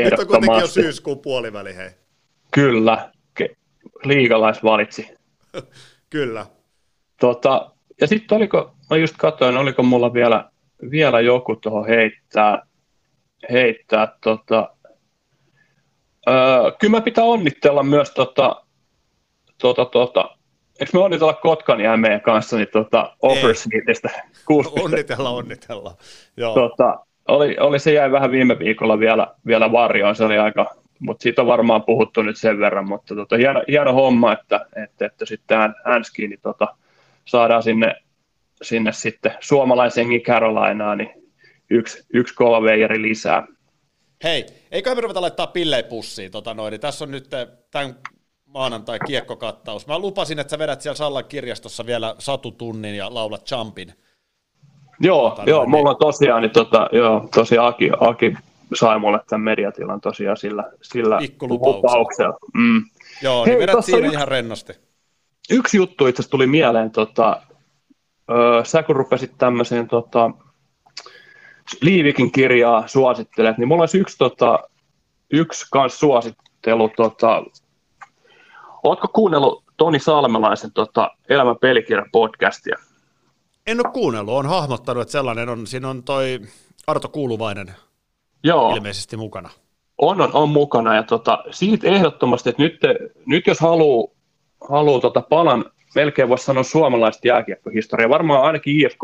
Nyt 0.03 0.19
on 0.19 0.27
kuitenkin 0.27 0.59
jo 0.59 0.67
syyskuun 0.67 1.19
puoliväli, 1.19 1.75
hei. 1.75 1.89
Kyllä, 2.51 3.11
liigalais 4.03 4.63
valitsi. 4.63 5.07
Kyllä. 6.09 6.45
Tota, 7.19 7.71
ja 8.01 8.07
sitten 8.07 8.35
oliko, 8.35 8.75
mä 8.89 8.97
just 8.97 9.15
katsoin, 9.17 9.57
oliko 9.57 9.83
mulla 9.83 10.13
vielä, 10.13 10.49
vielä 10.91 11.19
joku 11.19 11.55
tuohon 11.55 11.87
heittää, 11.87 12.61
heittää 13.51 14.17
tota, 14.23 14.72
öö, 16.29 16.71
kyllä 16.79 16.91
mä 16.91 17.01
pitää 17.01 17.23
onnitella 17.23 17.83
myös 17.83 18.11
tota, 18.11 18.63
tota, 19.57 19.85
tota, 19.85 20.37
eikö 20.79 20.91
me 20.93 20.99
onnitella 20.99 21.33
Kotkan 21.33 21.99
meidän 21.99 22.21
kanssa 22.21 22.57
niin 22.57 22.67
tota, 22.71 23.15
Offersmeetistä? 23.21 24.09
Onnitella, 24.83 25.29
onnitella. 25.29 25.95
Joo. 26.37 26.53
Tota, 26.53 26.99
oli, 27.27 27.57
oli, 27.59 27.79
se 27.79 27.93
jäi 27.93 28.11
vähän 28.11 28.31
viime 28.31 28.59
viikolla 28.59 28.99
vielä, 28.99 29.27
vielä 29.45 29.71
varjoon, 29.71 30.15
se 30.15 30.23
oli 30.23 30.37
aika, 30.37 30.75
mutta 30.99 31.23
siitä 31.23 31.41
on 31.41 31.47
varmaan 31.47 31.83
puhuttu 31.83 32.21
nyt 32.21 32.37
sen 32.37 32.59
verran, 32.59 32.87
mutta 32.87 33.15
tota, 33.15 33.37
hieno, 33.37 33.63
hieno 33.67 33.93
homma, 33.93 34.33
että, 34.33 34.65
että, 34.83 35.05
että 35.05 35.25
sitten 35.25 35.57
Hanskiin 35.85 36.29
niin 36.29 36.39
tota, 36.41 36.67
saadaan 37.25 37.63
sinne, 37.63 37.95
sinne 38.61 38.91
sitten 38.91 39.33
suomalaisenkin 39.39 40.21
Carolinaan 40.21 40.97
niin 40.97 41.09
yksi, 41.69 42.05
yksi 42.13 42.35
kova 42.35 42.61
veijari 42.61 43.01
lisää. 43.01 43.47
Hei, 44.23 44.45
eiköhän 44.71 44.97
me 44.97 45.01
ruveta 45.01 45.21
laittaa 45.21 45.47
pillei 45.47 45.83
pussiin. 45.83 46.31
Tota 46.31 46.53
noin, 46.53 46.71
niin 46.71 46.81
tässä 46.81 47.05
on 47.05 47.11
nyt 47.11 47.29
tämän 47.71 47.95
maanantai 48.45 48.99
kiekkokattaus. 49.07 49.87
Mä 49.87 49.99
lupasin, 49.99 50.39
että 50.39 50.51
sä 50.51 50.59
vedät 50.59 50.81
siellä 50.81 50.95
Sallan 50.95 51.25
kirjastossa 51.25 51.85
vielä 51.85 52.15
satutunnin 52.19 52.95
ja 52.95 53.13
laulat 53.13 53.51
Jumpin 53.51 53.93
Joo, 54.99 55.29
tota, 55.29 55.49
joo 55.49 55.61
niin. 55.61 55.69
mulla 55.69 55.89
on 55.89 55.97
tosiaan, 55.97 56.41
niin 56.41 56.51
tota, 56.51 56.89
joo, 56.91 57.29
tosiaan 57.35 57.67
Aki, 57.67 57.91
Aki 57.99 58.35
sai 58.73 58.99
mulle 58.99 59.19
tämän 59.29 59.43
mediatilan 59.43 60.01
tosiaan 60.01 60.37
sillä, 60.37 60.63
sillä 60.81 61.19
lupauksella. 61.41 62.37
Mm. 62.53 62.83
Joo, 63.21 63.45
niin 63.45 63.59
vedät 63.59 63.85
siinä 63.85 63.99
yksi, 63.99 64.15
ihan 64.15 64.27
rennosti. 64.27 64.73
Yksi 65.49 65.77
juttu 65.77 66.07
itse 66.07 66.29
tuli 66.29 66.47
mieleen, 66.47 66.91
tota, 66.91 67.41
sä 68.63 68.83
kun 68.83 68.95
rupesit 68.95 69.31
tämmöiseen 69.37 69.87
tota, 69.87 70.31
Liivikin 71.81 72.31
kirjaa 72.31 72.87
suosittelet, 72.87 73.57
niin 73.57 73.67
mulla 73.67 73.81
olisi 73.81 73.97
yksi, 73.97 74.17
tota, 74.17 74.59
yksi 75.31 75.65
kans 75.71 75.99
suosittelu. 75.99 76.89
Tota, 76.95 77.43
ootko 78.83 79.07
kuunnellut 79.07 79.63
Toni 79.77 79.99
Salmelaisen 79.99 80.71
tota, 80.71 81.11
Elämän 81.29 81.57
pelikirja 81.61 82.05
podcastia? 82.11 82.75
En 83.67 83.85
ole 83.85 83.93
kuunnellut, 83.93 84.33
on 84.33 84.45
hahmottanut, 84.45 85.01
että 85.01 85.11
sellainen 85.11 85.49
on, 85.49 85.67
siinä 85.67 85.89
on 85.89 86.03
toi 86.03 86.39
Arto 86.87 87.07
Kuuluvainen 87.07 87.75
Joo. 88.43 88.75
ilmeisesti 88.75 89.17
mukana. 89.17 89.49
On, 89.97 90.21
on, 90.21 90.29
on 90.33 90.49
mukana 90.49 90.95
ja 90.95 91.03
tota, 91.03 91.43
siitä 91.51 91.87
ehdottomasti, 91.87 92.49
että 92.49 92.61
nyt, 92.61 92.79
nyt 93.25 93.47
jos 93.47 93.59
haluaa 93.59 94.07
haluu 94.69 94.99
tota 94.99 95.21
palan, 95.21 95.65
melkein 95.95 96.29
voisi 96.29 96.45
sanoa 96.45 96.63
suomalaista 96.63 97.27
jääkiekkohistoriaa, 97.27 98.09
varmaan 98.09 98.43
ainakin 98.43 98.79
IFK 98.79 99.01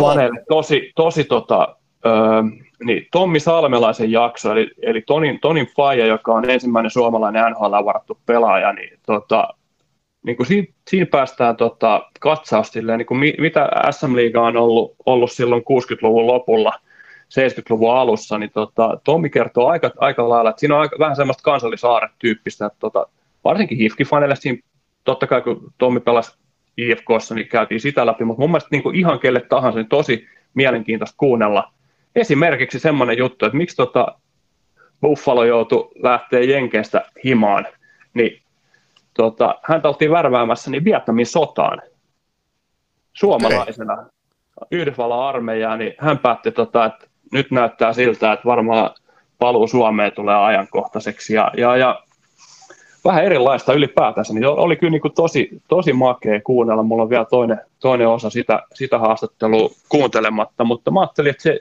faneille 0.00 0.44
tosi, 0.48 0.92
tosi 0.94 1.24
tota, 1.24 1.76
öö, 2.06 2.42
niin 2.84 3.06
Tommi 3.12 3.40
Salmelaisen 3.40 4.12
jakso, 4.12 4.52
eli, 4.52 4.70
eli 4.82 5.02
Tonin, 5.06 5.40
Tonin 5.40 5.68
Faija, 5.76 6.06
joka 6.06 6.32
on 6.32 6.50
ensimmäinen 6.50 6.90
suomalainen 6.90 7.44
NHL 7.50 7.84
varattu 7.84 8.18
pelaaja, 8.26 8.72
niin 8.72 8.98
tota, 9.06 9.48
niin 10.22 10.36
kuin 10.36 10.46
siinä, 10.46 10.66
siinä 10.90 11.06
päästään 11.06 11.56
tota, 11.56 12.10
katsaus 12.20 12.68
silleen, 12.68 12.98
niin 12.98 13.06
kuin 13.06 13.18
mi, 13.18 13.34
mitä 13.38 13.68
SM-liiga 13.90 14.42
on 14.42 14.56
ollut, 14.56 14.94
ollut 15.06 15.32
silloin 15.32 15.62
60-luvun 15.62 16.26
lopulla, 16.26 16.72
70-luvun 17.24 17.96
alussa, 17.96 18.38
niin 18.38 18.50
tota, 18.50 19.00
Tommi 19.04 19.30
kertoo 19.30 19.66
aika, 19.68 19.90
aika 19.98 20.28
lailla, 20.28 20.50
että 20.50 20.60
siinä 20.60 20.74
on 20.74 20.80
aika, 20.80 20.96
vähän 20.98 21.16
semmoista 21.16 21.42
kansallisaaretyyppistä, 21.42 22.66
että 22.66 22.78
tota, 22.80 23.06
varsinkin 23.44 23.78
HIFK-faneille 23.78 24.36
siinä, 24.36 24.58
totta 25.04 25.26
kai 25.26 25.42
kun 25.42 25.72
Tommi 25.78 26.00
pelasi 26.00 26.38
IFKssa, 26.76 27.34
niin 27.34 27.48
käytiin 27.48 27.80
sitä 27.80 28.06
läpi, 28.06 28.24
mutta 28.24 28.40
mun 28.40 28.50
mielestä 28.50 28.68
niin 28.70 28.82
kuin 28.82 28.96
ihan 28.96 29.20
kelle 29.20 29.40
tahansa 29.40 29.78
niin 29.78 29.88
tosi 29.88 30.26
mielenkiintoista 30.54 31.16
kuunnella. 31.18 31.72
Esimerkiksi 32.16 32.78
semmoinen 32.78 33.18
juttu, 33.18 33.46
että 33.46 33.58
miksi 33.58 33.76
tota, 33.76 34.18
Buffalo 35.00 35.44
joutui 35.44 35.90
lähteä 36.02 36.40
Jenkeistä 36.40 37.10
himaan, 37.24 37.66
niin 38.14 38.42
tota, 39.14 39.58
häntä 39.62 39.88
oltiin 39.88 40.10
värväämässä 40.10 40.70
niin 40.70 40.84
Vietnamin 40.84 41.26
sotaan 41.26 41.82
suomalaisena 43.12 43.92
okay. 43.92 44.08
Yhdysvallan 44.70 45.28
armeijaa, 45.28 45.76
niin 45.76 45.94
hän 45.98 46.18
päätti, 46.18 46.52
tota, 46.52 46.84
että 46.84 47.06
nyt 47.32 47.50
näyttää 47.50 47.92
siltä, 47.92 48.32
että 48.32 48.44
varmaan 48.44 48.90
paluu 49.38 49.66
Suomeen 49.66 50.12
tulee 50.12 50.36
ajankohtaiseksi 50.36 51.34
ja, 51.34 51.50
ja, 51.56 51.76
ja 51.76 52.02
vähän 53.04 53.24
erilaista 53.24 53.72
ylipäätänsä, 53.72 54.34
niin 54.34 54.46
oli 54.46 54.76
kyllä 54.76 54.90
niin 54.90 55.00
kuin 55.00 55.14
tosi, 55.14 55.48
tosi 55.68 55.92
makea 55.92 56.40
kuunnella. 56.40 56.82
Mulla 56.82 57.02
on 57.02 57.10
vielä 57.10 57.24
toinen, 57.24 57.60
toinen 57.80 58.08
osa 58.08 58.30
sitä, 58.30 58.62
sitä 58.74 58.98
haastattelua 58.98 59.70
kuuntelematta, 59.88 60.64
mutta 60.64 60.90
mä 60.90 61.00
ajattelin, 61.00 61.30
että 61.30 61.42
se, 61.42 61.60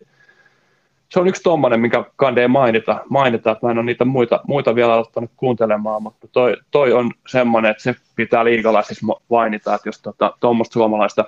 se 1.10 1.20
on 1.20 1.28
yksi 1.28 1.44
tuommoinen, 1.44 1.80
minkä 1.80 2.04
kandee 2.16 2.48
mainita, 2.48 3.02
mainita, 3.10 3.52
että 3.52 3.66
mä 3.66 3.72
en 3.72 3.78
ole 3.78 3.86
niitä 3.86 4.06
muita, 4.06 4.40
muita 4.48 4.76
vielä 4.76 4.94
aloittanut 4.94 5.32
kuuntelemaan, 5.38 6.04
mutta 6.04 6.28
toi, 6.28 6.58
toi 6.72 6.94
on 6.94 7.12
semmoinen, 7.28 7.72
että 7.72 7.84
se 7.84 7.96
pitää 8.16 8.46
liikalaisissa 8.46 9.06
mainita, 9.30 9.76
että 9.76 9.90
jos 9.90 10.02
tuommoista 10.40 10.74
tota, 10.74 10.74
suomalaista 10.74 11.26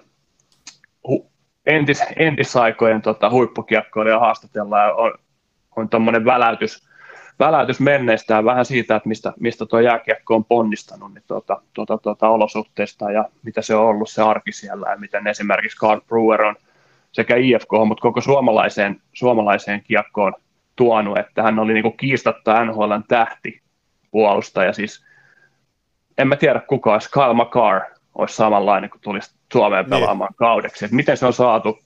hu, 1.08 1.32
entis, 1.66 2.04
entisaikojen 2.16 3.02
tota, 3.02 3.30
huippukiekkoilija 3.30 4.20
haastatellaan 4.20 4.88
ja 4.88 4.94
on, 4.94 5.14
on 5.76 5.90
tuommoinen 5.90 6.26
väläytys, 6.26 6.88
väläytys 7.40 7.80
menneistä 7.80 8.46
vähän 8.46 8.66
siitä, 8.66 8.96
että 8.96 9.10
mistä, 9.10 9.34
mistä 9.40 9.66
tuo 9.66 9.80
jääkiekko 9.80 10.36
on 10.36 10.46
ponnistanut 10.46 11.14
niin 11.14 11.24
tuota, 11.28 11.62
tuota, 11.74 11.98
tuota, 11.98 12.30
olosuhteista 12.30 13.12
ja 13.12 13.26
mitä 13.44 13.62
se 13.62 13.76
on 13.76 13.86
ollut 13.86 14.10
se 14.10 14.22
arki 14.22 14.52
siellä 14.52 14.90
ja 14.90 14.98
miten 14.98 15.28
esimerkiksi 15.28 15.78
Carl 15.78 16.02
Brewer 16.02 16.42
on 16.42 16.56
sekä 17.12 17.36
IFK, 17.36 17.70
mutta 17.88 18.02
koko 18.02 18.22
suomalaiseen, 18.22 19.02
suomalaiseen 19.14 19.84
kiekkoon 19.84 20.34
tuonut, 20.76 21.18
että 21.18 21.44
hän 21.44 21.60
oli 21.60 21.74
niin 21.74 21.98
kiistatta 21.98 22.66
NHLn 22.66 23.04
tähti 23.08 23.62
puolustaja. 24.12 24.74
Siis 24.74 25.06
en 26.18 26.28
mä 26.28 26.36
tiedä 26.36 26.60
kuka 26.60 26.94
olisi, 26.94 27.12
Kyle 27.12 27.34
McCarr 27.34 27.82
olisi 28.16 28.36
samanlainen, 28.36 28.90
kun 28.90 29.00
tulisi 29.02 29.36
Suomeen 29.54 29.86
niin. 29.86 29.90
pelaamaan 29.90 30.30
niin. 30.30 30.38
kaudeksi. 30.38 30.86
Että 30.86 30.96
miten 30.96 31.18
se 31.18 31.26
on 31.26 31.34
saatu, 31.34 31.80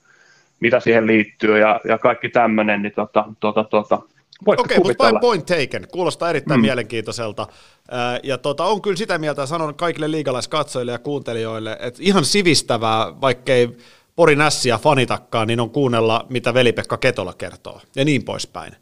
mitä 0.59 0.79
siihen 0.79 1.07
liittyy 1.07 1.59
ja, 1.59 1.79
ja 1.87 1.97
kaikki 1.97 2.29
tämmöinen, 2.29 2.81
niin 2.81 2.93
tota, 2.95 3.25
tota, 3.39 3.63
tota, 3.63 3.99
Okei, 4.45 4.77
okay, 4.77 4.77
mutta 4.83 5.19
point 5.21 5.45
taken. 5.45 5.87
Kuulostaa 5.91 6.29
erittäin 6.29 6.59
mm. 6.59 6.61
mielenkiintoiselta. 6.61 7.47
Ja 8.23 8.37
tota, 8.37 8.65
on 8.65 8.81
kyllä 8.81 8.97
sitä 8.97 9.17
mieltä, 9.17 9.45
sanon 9.45 9.75
kaikille 9.75 10.11
liigalaiskatsojille 10.11 10.91
ja 10.91 10.99
kuuntelijoille, 10.99 11.77
että 11.79 11.99
ihan 12.03 12.25
sivistävää, 12.25 13.21
vaikkei 13.21 13.77
Pori 14.15 14.35
Nässiä 14.35 14.77
fanitakaan, 14.77 15.47
niin 15.47 15.59
on 15.59 15.69
kuunnella, 15.69 16.25
mitä 16.29 16.53
veli-Pekka 16.53 16.97
Ketola 16.97 17.33
kertoo, 17.33 17.81
ja 17.95 18.05
niin 18.05 18.23
poispäin. 18.23 18.75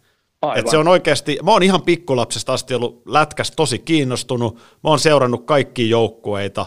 Et 0.55 0.67
se 0.67 0.77
on 0.77 0.87
oikeasti, 0.87 1.39
mä 1.43 1.51
oon 1.51 1.63
ihan 1.63 1.81
pikkulapsesta 1.81 2.53
asti 2.53 2.73
ollut 2.73 3.01
lätkästä 3.05 3.55
tosi 3.55 3.79
kiinnostunut, 3.79 4.55
mä 4.55 4.89
oon 4.89 4.99
seurannut 4.99 5.45
kaikkia 5.45 5.87
joukkueita, 5.87 6.65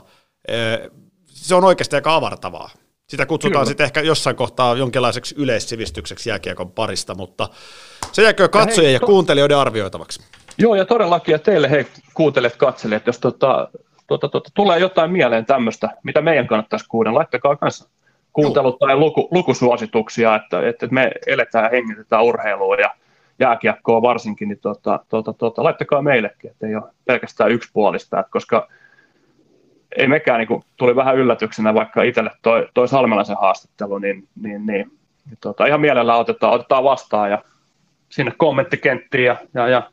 se 1.26 1.54
on 1.54 1.64
oikeasti 1.64 1.96
aika 1.96 2.14
avartavaa. 2.14 2.70
Sitä 3.08 3.26
kutsutaan 3.26 3.66
sitten 3.66 3.84
ehkä 3.84 4.00
jossain 4.00 4.36
kohtaa 4.36 4.76
jonkinlaiseksi 4.76 5.34
yleissivistykseksi 5.38 6.28
jääkiekon 6.30 6.70
parista, 6.70 7.14
mutta 7.14 7.48
se 8.12 8.22
jääkö 8.22 8.48
katsojien 8.48 8.92
ja, 8.92 8.98
hei, 8.98 9.02
ja 9.02 9.06
kuuntelijoiden 9.06 9.56
arvioitavaksi. 9.56 10.22
Joo, 10.58 10.74
ja 10.74 10.84
todellakin, 10.84 11.32
ja 11.32 11.38
teille 11.38 11.70
hei 11.70 11.86
kuuntelijat, 12.14 12.56
katselijat, 12.56 13.06
jos 13.06 13.18
tota, 13.18 13.68
tota, 14.06 14.28
tota, 14.28 14.50
tulee 14.54 14.78
jotain 14.78 15.10
mieleen 15.10 15.46
tämmöistä, 15.46 15.90
mitä 16.02 16.20
meidän 16.20 16.46
kannattaisi 16.46 16.88
kuunnella, 16.88 17.18
laittakaa 17.18 17.56
kanssa 17.56 17.88
kuuntelu- 18.32 18.72
tai 18.72 18.96
luku, 18.96 19.28
lukusuosituksia, 19.30 20.36
että, 20.36 20.68
että 20.68 20.86
me 20.90 21.12
eletään 21.26 21.64
ja 21.64 21.70
hengitetään 21.70 22.24
urheilua 22.24 22.76
ja 22.76 22.94
jääkiekkoa 23.38 24.02
varsinkin, 24.02 24.48
niin 24.48 24.58
tota, 24.58 25.00
tota, 25.08 25.32
tota, 25.32 25.64
laittakaa 25.64 26.02
meillekin, 26.02 26.50
että 26.50 26.66
ei 26.66 26.74
ole 26.74 26.92
pelkästään 27.04 27.50
yksipuolista, 27.50 28.20
että 28.20 28.32
koska 28.32 28.68
ei 29.96 30.06
mekään, 30.06 30.38
niin 30.38 30.48
kuin, 30.48 30.62
tuli 30.76 30.96
vähän 30.96 31.16
yllätyksenä, 31.16 31.74
vaikka 31.74 32.02
itselle 32.02 32.30
toi, 32.42 32.68
toi 32.74 32.88
Salmelaisen 32.88 33.36
haastattelu, 33.40 33.98
niin, 33.98 34.28
niin, 34.42 34.66
niin, 34.66 34.90
niin 35.26 35.38
tota, 35.40 35.66
ihan 35.66 35.80
mielellään 35.80 36.18
otetaan, 36.18 36.52
otetaan 36.52 36.84
vastaan 36.84 37.30
ja 37.30 37.44
sinne 38.10 38.32
kommenttikenttiin 38.38 39.24
ja, 39.24 39.36
ja, 39.54 39.68
ja 39.68 39.90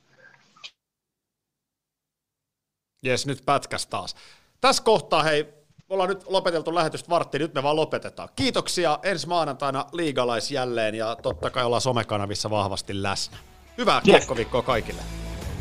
Jes, 3.04 3.26
nyt 3.26 3.42
pätkäs 3.46 3.88
taas. 3.88 4.16
Tässä 4.62 4.84
kohtaa, 4.84 5.24
hei, 5.24 5.44
me 5.44 5.94
ollaan 5.94 6.10
nyt 6.10 6.24
lopeteltu 6.28 6.76
lähetystä 6.76 7.10
varttiin, 7.10 7.42
nyt 7.42 7.54
me 7.54 7.64
vaan 7.64 7.76
lopetetaan. 7.76 8.30
Kiitoksia 8.36 9.00
ensi 9.04 9.28
maanantaina 9.28 9.86
liigalais 9.92 10.52
jälleen 10.52 10.96
ja 10.96 11.16
totta 11.16 11.50
kai 11.50 11.66
ollaan 11.66 11.82
somekanavissa 11.82 12.50
vahvasti 12.50 13.04
läsnä. 13.04 13.38
Hyvää 13.78 13.96
yes. 13.96 14.04
kiekkoviikkoa 14.04 14.62
kaikille. 14.62 15.02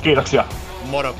Kiitoksia. 0.03 0.45
Moro. 0.85 1.15